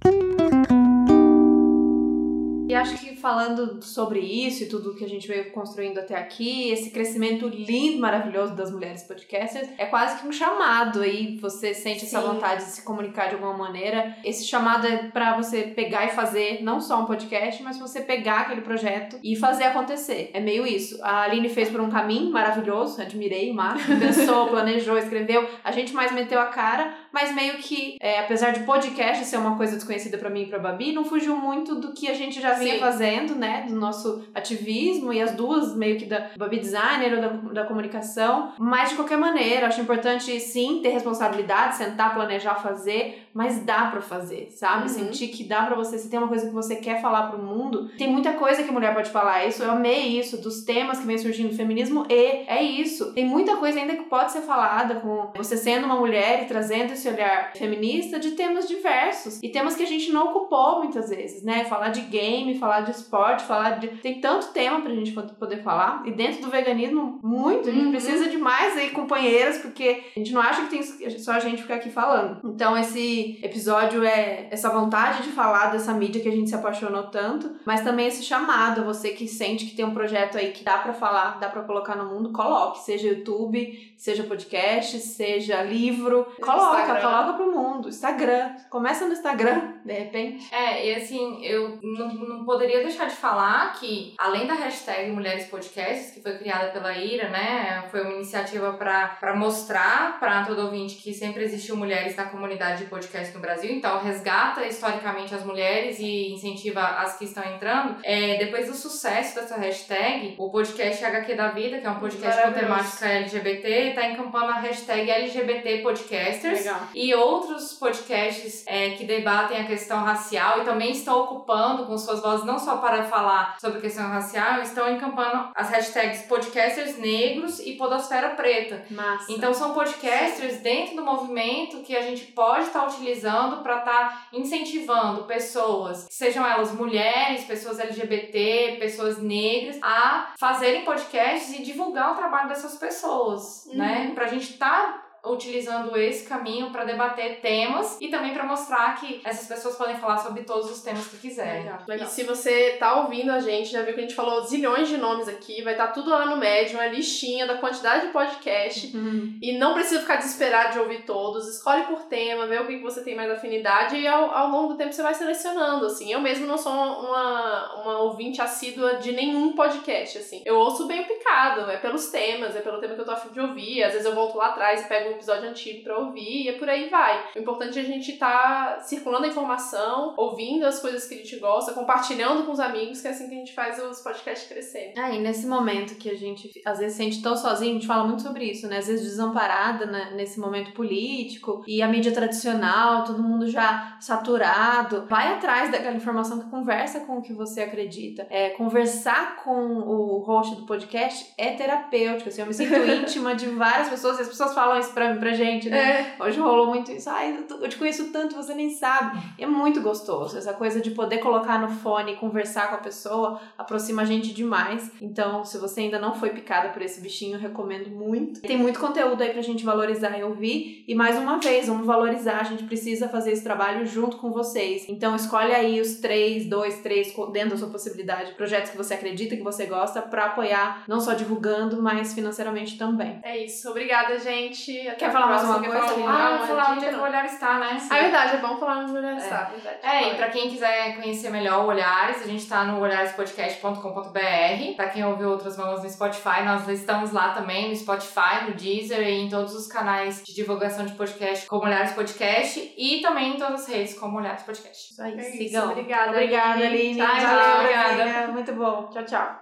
E 2.72 2.74
acho 2.74 2.96
que 2.96 3.14
falando 3.16 3.82
sobre 3.82 4.18
isso 4.20 4.62
e 4.62 4.66
tudo 4.66 4.94
que 4.94 5.04
a 5.04 5.08
gente 5.08 5.28
veio 5.28 5.50
construindo 5.50 5.98
até 5.98 6.16
aqui, 6.16 6.70
esse 6.70 6.90
crescimento 6.90 7.46
lindo, 7.46 8.00
maravilhoso 8.00 8.54
das 8.54 8.70
mulheres 8.70 9.02
podcasters, 9.02 9.68
é 9.76 9.84
quase 9.84 10.18
que 10.18 10.26
um 10.26 10.32
chamado 10.32 11.02
aí. 11.02 11.36
Você 11.36 11.74
sente 11.74 12.06
essa 12.06 12.18
Sim. 12.18 12.26
vontade 12.26 12.64
de 12.64 12.70
se 12.70 12.82
comunicar 12.82 13.28
de 13.28 13.34
alguma 13.34 13.52
maneira. 13.52 14.16
Esse 14.24 14.46
chamado 14.46 14.86
é 14.86 15.10
pra 15.10 15.36
você 15.36 15.64
pegar 15.64 16.06
e 16.06 16.12
fazer 16.12 16.62
não 16.62 16.80
só 16.80 17.02
um 17.02 17.04
podcast, 17.04 17.62
mas 17.62 17.78
você 17.78 18.00
pegar 18.00 18.40
aquele 18.40 18.62
projeto 18.62 19.18
e 19.22 19.36
fazer 19.36 19.64
acontecer. 19.64 20.30
É 20.32 20.40
meio 20.40 20.66
isso. 20.66 20.98
A 21.02 21.24
Aline 21.24 21.50
fez 21.50 21.68
por 21.68 21.80
um 21.80 21.90
caminho 21.90 22.32
maravilhoso, 22.32 23.02
admirei 23.02 23.50
o 23.50 23.54
Marco. 23.54 23.82
Pensou, 24.00 24.48
planejou, 24.48 24.96
escreveu. 24.96 25.46
A 25.62 25.72
gente 25.72 25.92
mais 25.92 26.10
meteu 26.10 26.40
a 26.40 26.46
cara, 26.46 26.94
mas 27.12 27.34
meio 27.34 27.54
que, 27.58 27.96
é, 28.00 28.20
apesar 28.20 28.52
de 28.52 28.60
podcast 28.60 29.24
ser 29.24 29.36
uma 29.36 29.56
coisa 29.56 29.76
desconhecida 29.76 30.18
pra 30.18 30.30
mim 30.30 30.42
e 30.42 30.46
pra 30.46 30.58
Babi, 30.58 30.92
não 30.92 31.04
fugiu 31.04 31.36
muito 31.36 31.74
do 31.74 31.92
que 31.92 32.08
a 32.08 32.14
gente 32.14 32.40
já 32.40 32.54
vinha 32.54 32.74
Sim. 32.74 32.80
fazendo, 32.80 33.34
né? 33.34 33.66
Do 33.68 33.74
nosso 33.74 34.24
ativismo 34.34 35.12
e 35.12 35.20
as 35.20 35.32
duas 35.32 35.74
meio 35.76 35.98
que 35.98 36.06
da 36.06 36.30
Babi 36.36 36.58
Designer 36.58 37.14
ou 37.14 37.20
da, 37.20 37.28
da 37.28 37.64
comunicação. 37.64 38.52
Mas 38.58 38.90
de 38.90 38.96
qualquer 38.96 39.18
maneira, 39.18 39.66
acho 39.66 39.80
importante 39.80 40.38
sim 40.40 40.80
ter 40.82 40.90
responsabilidade, 40.90 41.76
sentar, 41.76 42.14
planejar, 42.14 42.54
fazer, 42.56 43.26
mas 43.34 43.64
dá 43.64 43.86
pra 43.86 44.00
fazer, 44.00 44.48
sabe? 44.50 44.82
Uhum. 44.82 44.88
Sentir 44.88 45.28
que 45.28 45.44
dá 45.44 45.64
pra 45.64 45.74
você, 45.74 45.98
se 45.98 46.08
tem 46.08 46.18
uma 46.18 46.28
coisa 46.28 46.46
que 46.46 46.52
você 46.52 46.76
quer 46.76 47.00
falar 47.00 47.28
pro 47.28 47.42
mundo, 47.42 47.90
tem 47.98 48.08
muita 48.08 48.32
coisa 48.34 48.62
que 48.62 48.68
a 48.68 48.72
mulher 48.72 48.94
pode 48.94 49.10
falar. 49.10 49.46
Isso, 49.46 49.62
eu 49.62 49.70
amei 49.70 50.18
isso, 50.18 50.40
dos 50.40 50.64
temas 50.64 50.98
que 50.98 51.06
vem 51.06 51.18
surgindo 51.18 51.50
no 51.50 51.56
feminismo 51.56 52.06
e 52.08 52.44
é 52.46 52.62
isso. 52.62 53.12
Tem 53.12 53.24
muita 53.24 53.56
coisa 53.56 53.78
ainda 53.78 53.96
que 53.96 54.04
pode 54.04 54.32
ser 54.32 54.42
falada 54.42 54.96
com 54.96 55.30
você 55.36 55.56
sendo 55.56 55.86
uma 55.86 55.96
mulher 55.96 56.42
e 56.42 56.46
trazendo 56.46 56.92
esse 56.92 57.01
esse 57.02 57.08
olhar 57.08 57.52
feminista 57.54 58.18
de 58.18 58.32
temas 58.32 58.68
diversos 58.68 59.40
e 59.42 59.48
temas 59.48 59.74
que 59.74 59.82
a 59.82 59.86
gente 59.86 60.12
não 60.12 60.28
ocupou 60.28 60.78
muitas 60.78 61.10
vezes, 61.10 61.42
né? 61.42 61.64
Falar 61.64 61.88
de 61.88 62.02
game, 62.02 62.58
falar 62.58 62.82
de 62.82 62.92
esporte, 62.92 63.42
falar 63.42 63.80
de. 63.80 63.88
Tem 63.88 64.20
tanto 64.20 64.52
tema 64.52 64.80
pra 64.80 64.94
gente 64.94 65.12
poder 65.12 65.62
falar. 65.62 66.02
E 66.06 66.12
dentro 66.12 66.42
do 66.42 66.50
veganismo, 66.50 67.18
muito. 67.22 67.68
A 67.68 67.72
gente 67.72 67.86
uhum. 67.86 67.90
precisa 67.90 68.28
de 68.28 68.38
mais 68.38 68.76
aí 68.76 68.90
companheiras, 68.90 69.58
porque 69.58 70.04
a 70.14 70.18
gente 70.18 70.32
não 70.32 70.40
acha 70.40 70.62
que 70.62 70.70
tem 70.70 70.82
só 71.18 71.32
a 71.32 71.40
gente 71.40 71.62
ficar 71.62 71.74
aqui 71.74 71.90
falando. 71.90 72.40
Então, 72.44 72.76
esse 72.78 73.38
episódio 73.42 74.04
é 74.04 74.48
essa 74.50 74.70
vontade 74.70 75.22
de 75.22 75.30
falar 75.30 75.72
dessa 75.72 75.92
mídia 75.92 76.22
que 76.22 76.28
a 76.28 76.32
gente 76.32 76.48
se 76.48 76.54
apaixonou 76.54 77.04
tanto, 77.04 77.50
mas 77.64 77.82
também 77.82 78.06
esse 78.06 78.22
chamado, 78.22 78.84
você 78.84 79.10
que 79.10 79.26
sente 79.26 79.66
que 79.66 79.74
tem 79.74 79.84
um 79.84 79.94
projeto 79.94 80.38
aí 80.38 80.52
que 80.52 80.64
dá 80.64 80.78
para 80.78 80.92
falar, 80.92 81.38
dá 81.38 81.48
para 81.48 81.62
colocar 81.62 81.96
no 81.96 82.06
mundo, 82.06 82.32
coloque. 82.32 82.80
Seja 82.80 83.08
YouTube, 83.08 83.92
seja 83.96 84.22
podcast, 84.24 84.98
seja 84.98 85.62
livro. 85.62 86.26
Coloca, 86.40 86.91
Instagram. 86.94 87.10
coloca 87.10 87.32
pro 87.34 87.52
mundo. 87.52 87.88
Instagram. 87.88 88.50
Começa 88.70 89.06
no 89.06 89.12
Instagram, 89.12 89.74
de 89.84 89.92
repente. 89.92 90.54
É, 90.54 90.86
e 90.86 90.94
assim, 90.94 91.44
eu 91.44 91.78
não, 91.82 92.08
não 92.14 92.44
poderia 92.44 92.82
deixar 92.82 93.06
de 93.06 93.14
falar 93.14 93.72
que, 93.74 94.14
além 94.18 94.46
da 94.46 94.54
hashtag 94.54 95.10
Mulheres 95.10 95.46
Podcasts, 95.46 96.12
que 96.12 96.22
foi 96.22 96.38
criada 96.38 96.70
pela 96.70 96.92
Ira, 96.96 97.28
né? 97.28 97.84
Foi 97.90 98.02
uma 98.02 98.14
iniciativa 98.14 98.72
para 98.74 99.34
mostrar 99.36 100.18
para 100.18 100.44
todo 100.44 100.62
ouvinte 100.62 100.96
que 100.96 101.12
sempre 101.12 101.44
existiu 101.44 101.76
mulheres 101.76 102.16
na 102.16 102.24
comunidade 102.24 102.84
de 102.84 102.90
podcast 102.90 103.34
no 103.34 103.40
Brasil. 103.40 103.70
Então, 103.72 104.02
resgata 104.02 104.64
historicamente 104.66 105.34
as 105.34 105.44
mulheres 105.44 105.98
e 105.98 106.32
incentiva 106.32 106.80
as 106.80 107.16
que 107.16 107.24
estão 107.24 107.44
entrando. 107.44 107.96
É, 108.04 108.38
depois 108.38 108.68
do 108.68 108.74
sucesso 108.74 109.34
dessa 109.34 109.56
hashtag, 109.56 110.34
o 110.38 110.50
podcast 110.50 111.04
HQ 111.04 111.34
da 111.34 111.48
Vida, 111.48 111.78
que 111.78 111.86
é 111.86 111.90
um 111.90 111.98
podcast 111.98 112.42
com 112.42 112.52
temática 112.52 113.06
LGBT, 113.06 113.68
está 113.88 114.06
encampando 114.08 114.52
a 114.52 114.60
hashtag 114.60 115.10
LGBT 115.10 115.82
Podcasters. 115.82 116.60
Legal. 116.60 116.81
E 116.94 117.14
outros 117.14 117.74
podcasts 117.74 118.64
é, 118.66 118.90
que 118.90 119.04
debatem 119.04 119.58
a 119.58 119.66
questão 119.66 120.02
racial 120.04 120.60
e 120.60 120.64
também 120.64 120.92
estão 120.92 121.20
ocupando 121.22 121.86
com 121.86 121.96
suas 121.96 122.20
vozes, 122.20 122.44
não 122.44 122.58
só 122.58 122.76
para 122.76 123.04
falar 123.04 123.56
sobre 123.60 123.78
a 123.78 123.82
questão 123.82 124.08
racial, 124.08 124.60
estão 124.62 124.90
encampando 124.90 125.50
as 125.54 125.70
hashtags 125.70 126.22
podcasters 126.22 126.98
negros 126.98 127.60
e 127.60 127.72
podosfera 127.72 128.30
preta. 128.30 128.84
Massa. 128.90 129.32
Então 129.32 129.52
são 129.54 129.74
podcasters 129.74 130.58
dentro 130.58 130.96
do 130.96 131.04
movimento 131.04 131.82
que 131.82 131.96
a 131.96 132.02
gente 132.02 132.26
pode 132.32 132.66
estar 132.66 132.80
tá 132.80 132.86
utilizando 132.86 133.62
para 133.62 133.78
estar 133.78 134.08
tá 134.08 134.26
incentivando 134.32 135.24
pessoas, 135.24 136.06
sejam 136.10 136.46
elas 136.46 136.72
mulheres, 136.72 137.44
pessoas 137.44 137.78
LGBT, 137.78 138.76
pessoas 138.78 139.18
negras, 139.18 139.78
a 139.82 140.32
fazerem 140.38 140.84
podcasts 140.84 141.52
e 141.52 141.62
divulgar 141.62 142.12
o 142.12 142.16
trabalho 142.16 142.48
dessas 142.48 142.76
pessoas, 142.76 143.66
né? 143.72 143.72
uhum. 143.72 144.08
né? 144.08 144.12
Pra 144.14 144.26
gente 144.26 144.52
estar 144.52 144.68
tá 144.68 145.11
utilizando 145.24 145.96
esse 145.96 146.28
caminho 146.28 146.70
para 146.70 146.84
debater 146.84 147.40
temas 147.40 147.96
e 148.00 148.08
também 148.08 148.34
para 148.34 148.44
mostrar 148.44 148.98
que 149.00 149.20
essas 149.24 149.46
pessoas 149.46 149.76
podem 149.76 149.96
falar 149.96 150.18
sobre 150.18 150.42
todos 150.42 150.68
os 150.68 150.82
temas 150.82 151.06
que 151.06 151.16
quiserem. 151.16 151.62
Legal, 151.62 151.78
legal. 151.86 152.08
E 152.08 152.10
se 152.10 152.24
você 152.24 152.76
tá 152.78 153.00
ouvindo 153.00 153.30
a 153.30 153.38
gente, 153.38 153.70
já 153.70 153.82
viu 153.82 153.94
que 153.94 154.00
a 154.00 154.02
gente 154.02 154.16
falou 154.16 154.44
zilhões 154.44 154.88
de 154.88 154.96
nomes 154.96 155.28
aqui, 155.28 155.62
vai 155.62 155.74
estar 155.74 155.88
tá 155.88 155.92
tudo 155.92 156.10
lá 156.10 156.26
no 156.26 156.36
Medium, 156.36 156.80
a 156.80 156.88
listinha 156.88 157.46
da 157.46 157.58
quantidade 157.58 158.06
de 158.06 158.12
podcast. 158.12 158.96
Uhum. 158.96 159.38
E 159.40 159.56
não 159.56 159.74
precisa 159.74 160.00
ficar 160.00 160.16
desesperado 160.16 160.72
de 160.72 160.80
ouvir 160.80 161.04
todos. 161.04 161.48
Escolhe 161.48 161.84
por 161.84 162.02
tema, 162.02 162.46
vê 162.46 162.58
o 162.58 162.66
que 162.66 162.78
você 162.78 163.04
tem 163.04 163.14
mais 163.14 163.30
afinidade 163.30 163.96
e 163.96 164.06
ao, 164.06 164.28
ao 164.30 164.48
longo 164.48 164.72
do 164.72 164.76
tempo 164.76 164.92
você 164.92 165.02
vai 165.02 165.14
selecionando, 165.14 165.86
assim. 165.86 166.12
Eu 166.12 166.20
mesmo 166.20 166.46
não 166.46 166.58
sou 166.58 166.72
uma, 166.72 167.80
uma 167.80 167.98
ouvinte 168.00 168.42
assídua 168.42 168.96
de 168.96 169.12
nenhum 169.12 169.52
podcast, 169.52 170.18
assim. 170.18 170.42
Eu 170.44 170.56
ouço 170.56 170.86
bem 170.88 171.02
o 171.02 171.06
picado, 171.06 171.70
é 171.70 171.76
pelos 171.76 172.06
temas, 172.08 172.56
é 172.56 172.60
pelo 172.60 172.80
tema 172.80 172.94
que 172.94 173.00
eu 173.00 173.04
tô 173.04 173.12
afim 173.12 173.32
de 173.32 173.40
ouvir. 173.40 173.84
Às 173.84 173.92
vezes 173.92 174.06
eu 174.06 174.14
volto 174.16 174.36
lá 174.36 174.46
atrás 174.46 174.82
e 174.82 174.88
pego 174.88 175.11
um 175.12 175.16
episódio 175.16 175.48
antigo 175.48 175.82
para 175.82 175.98
ouvir 175.98 176.44
e 176.44 176.48
é 176.48 176.52
por 176.58 176.68
aí 176.68 176.88
vai. 176.88 177.24
O 177.36 177.38
importante 177.38 177.78
é 177.78 177.82
a 177.82 177.84
gente 177.84 178.12
estar 178.12 178.76
tá 178.76 178.80
circulando 178.80 179.24
a 179.24 179.28
informação, 179.28 180.14
ouvindo 180.16 180.64
as 180.64 180.80
coisas 180.80 181.06
que 181.06 181.14
a 181.14 181.18
gente 181.18 181.36
gosta, 181.36 181.72
compartilhando 181.72 182.44
com 182.44 182.52
os 182.52 182.60
amigos, 182.60 183.00
que 183.00 183.08
é 183.08 183.10
assim 183.10 183.28
que 183.28 183.34
a 183.34 183.38
gente 183.38 183.54
faz 183.54 183.82
os 183.82 184.00
podcasts 184.00 184.48
crescerem. 184.48 184.94
Ah, 184.96 185.10
e 185.10 185.20
nesse 185.20 185.46
momento 185.46 185.96
que 185.96 186.10
a 186.10 186.16
gente 186.16 186.50
às 186.64 186.78
vezes 186.78 186.96
sente 186.96 187.22
tão 187.22 187.36
sozinho, 187.36 187.72
a 187.72 187.74
gente 187.74 187.86
fala 187.86 188.04
muito 188.04 188.22
sobre 188.22 188.44
isso, 188.44 188.66
né? 188.66 188.78
Às 188.78 188.86
vezes 188.86 189.06
desamparada 189.06 189.86
né? 189.86 190.12
nesse 190.14 190.38
momento 190.38 190.72
político 190.72 191.62
e 191.66 191.82
a 191.82 191.88
mídia 191.88 192.12
tradicional, 192.12 193.04
todo 193.04 193.22
mundo 193.22 193.48
já 193.48 193.96
saturado. 194.00 195.06
Vai 195.08 195.34
atrás 195.34 195.70
daquela 195.70 195.96
informação 195.96 196.40
que 196.40 196.50
conversa 196.50 197.00
com 197.00 197.18
o 197.18 197.22
que 197.22 197.32
você 197.32 197.62
acredita. 197.62 198.26
É, 198.30 198.50
conversar 198.50 199.36
com 199.42 199.78
o 199.78 200.18
host 200.18 200.56
do 200.56 200.66
podcast 200.66 201.32
é 201.36 201.52
terapêutico. 201.52 202.28
Assim, 202.28 202.40
eu 202.40 202.46
me 202.46 202.54
sinto 202.54 202.74
íntima 202.84 203.34
de 203.34 203.46
várias 203.46 203.88
pessoas 203.88 204.18
e 204.18 204.22
as 204.22 204.28
pessoas 204.28 204.54
falam 204.54 204.78
isso 204.78 204.92
pra, 204.92 205.01
pra 205.18 205.32
gente, 205.32 205.68
né? 205.68 205.78
É. 206.18 206.22
Hoje 206.22 206.38
rolou 206.40 206.66
muito 206.66 206.90
isso. 206.92 207.08
Ai, 207.08 207.44
eu 207.48 207.68
te 207.68 207.76
conheço 207.76 208.12
tanto, 208.12 208.34
você 208.34 208.54
nem 208.54 208.70
sabe. 208.70 209.18
E 209.38 209.44
é 209.44 209.46
muito 209.46 209.80
gostoso. 209.80 210.38
Essa 210.38 210.52
coisa 210.52 210.80
de 210.80 210.90
poder 210.90 211.18
colocar 211.18 211.58
no 211.58 211.68
fone 211.68 212.12
e 212.12 212.16
conversar 212.16 212.68
com 212.68 212.76
a 212.76 212.78
pessoa 212.78 213.40
aproxima 213.56 214.02
a 214.02 214.04
gente 214.04 214.32
demais. 214.32 214.90
Então, 215.00 215.44
se 215.44 215.58
você 215.58 215.82
ainda 215.82 215.98
não 215.98 216.14
foi 216.14 216.30
picada 216.30 216.68
por 216.70 216.82
esse 216.82 217.00
bichinho, 217.00 217.38
recomendo 217.38 217.90
muito. 217.90 218.40
Tem 218.40 218.56
muito 218.56 218.78
conteúdo 218.78 219.22
aí 219.22 219.30
pra 219.30 219.42
gente 219.42 219.64
valorizar 219.64 220.18
e 220.18 220.22
ouvir. 220.22 220.84
E 220.86 220.94
mais 220.94 221.16
uma 221.16 221.38
vez, 221.38 221.66
vamos 221.66 221.86
valorizar. 221.86 222.40
A 222.40 222.44
gente 222.44 222.64
precisa 222.64 223.08
fazer 223.08 223.32
esse 223.32 223.42
trabalho 223.42 223.86
junto 223.86 224.16
com 224.18 224.30
vocês. 224.30 224.86
Então, 224.88 225.14
escolhe 225.14 225.52
aí 225.52 225.80
os 225.80 225.96
três, 225.96 226.46
dois, 226.46 226.78
três, 226.80 227.14
dentro 227.32 227.50
da 227.50 227.56
sua 227.56 227.68
possibilidade, 227.68 228.32
projetos 228.32 228.70
que 228.70 228.76
você 228.76 228.94
acredita, 228.94 229.36
que 229.36 229.42
você 229.42 229.66
gosta, 229.66 230.02
para 230.02 230.26
apoiar, 230.26 230.84
não 230.88 231.00
só 231.00 231.12
divulgando, 231.12 231.82
mas 231.82 232.12
financeiramente 232.14 232.76
também. 232.78 233.20
É 233.22 233.44
isso. 233.44 233.68
Obrigada, 233.70 234.18
gente. 234.18 234.72
Até 234.92 235.06
Quer 235.06 235.12
falar 235.12 235.26
mais 235.26 235.42
uma 235.44 235.62
coisa? 235.62 235.88
Falar 235.88 236.34
ah, 236.34 236.46
falar 236.46 236.72
onde 236.72 236.84
é 236.84 236.88
que 236.90 236.94
o 236.94 237.02
Olhar 237.02 237.24
está, 237.24 237.58
né? 237.58 237.78
Sim. 237.78 237.88
Ah, 237.90 237.96
é 237.96 238.02
verdade, 238.02 238.36
é 238.36 238.38
bom 238.40 238.56
falar 238.58 238.78
onde 238.80 238.92
o 238.92 238.96
Olhar 238.96 239.16
está. 239.16 239.50
É, 239.50 239.60
verdade. 239.60 239.78
é 239.82 240.12
e 240.12 240.14
pra 240.16 240.28
quem 240.28 240.50
quiser 240.50 240.96
conhecer 240.96 241.30
melhor 241.30 241.64
o 241.64 241.68
Olhares, 241.68 242.22
a 242.22 242.26
gente 242.26 242.46
tá 242.46 242.64
no 242.64 242.78
olharespodcast.com.br. 242.80 244.76
Pra 244.76 244.88
quem 244.88 245.04
ouviu 245.04 245.30
outras 245.30 245.56
vamos 245.56 245.82
no 245.82 245.88
Spotify, 245.88 246.42
nós 246.44 246.68
estamos 246.68 247.10
lá 247.10 247.30
também 247.30 247.70
no 247.70 247.76
Spotify, 247.76 248.44
no 248.46 248.54
Deezer 248.54 249.00
e 249.00 249.22
em 249.22 249.28
todos 249.30 249.54
os 249.54 249.66
canais 249.66 250.22
de 250.22 250.34
divulgação 250.34 250.84
de 250.84 250.92
podcast 250.92 251.46
como 251.46 251.64
Olhares 251.64 251.92
Podcast 251.92 252.74
e 252.76 253.00
também 253.00 253.34
em 253.34 253.38
todas 253.38 253.62
as 253.62 253.68
redes 253.68 253.98
como 253.98 254.18
Olhares 254.18 254.42
Podcast. 254.42 254.92
Isso 254.92 255.02
aí, 255.02 255.18
é 255.18 255.22
sigam. 255.22 255.70
Obrigada, 255.70 256.10
Obrigada, 256.10 256.64
Aline. 256.64 257.00
Aline. 257.00 257.20
Tchau, 257.20 257.60
obrigada. 257.60 258.32
Muito 258.32 258.52
bom. 258.52 258.90
Tchau, 258.92 259.04
tchau. 259.04 259.40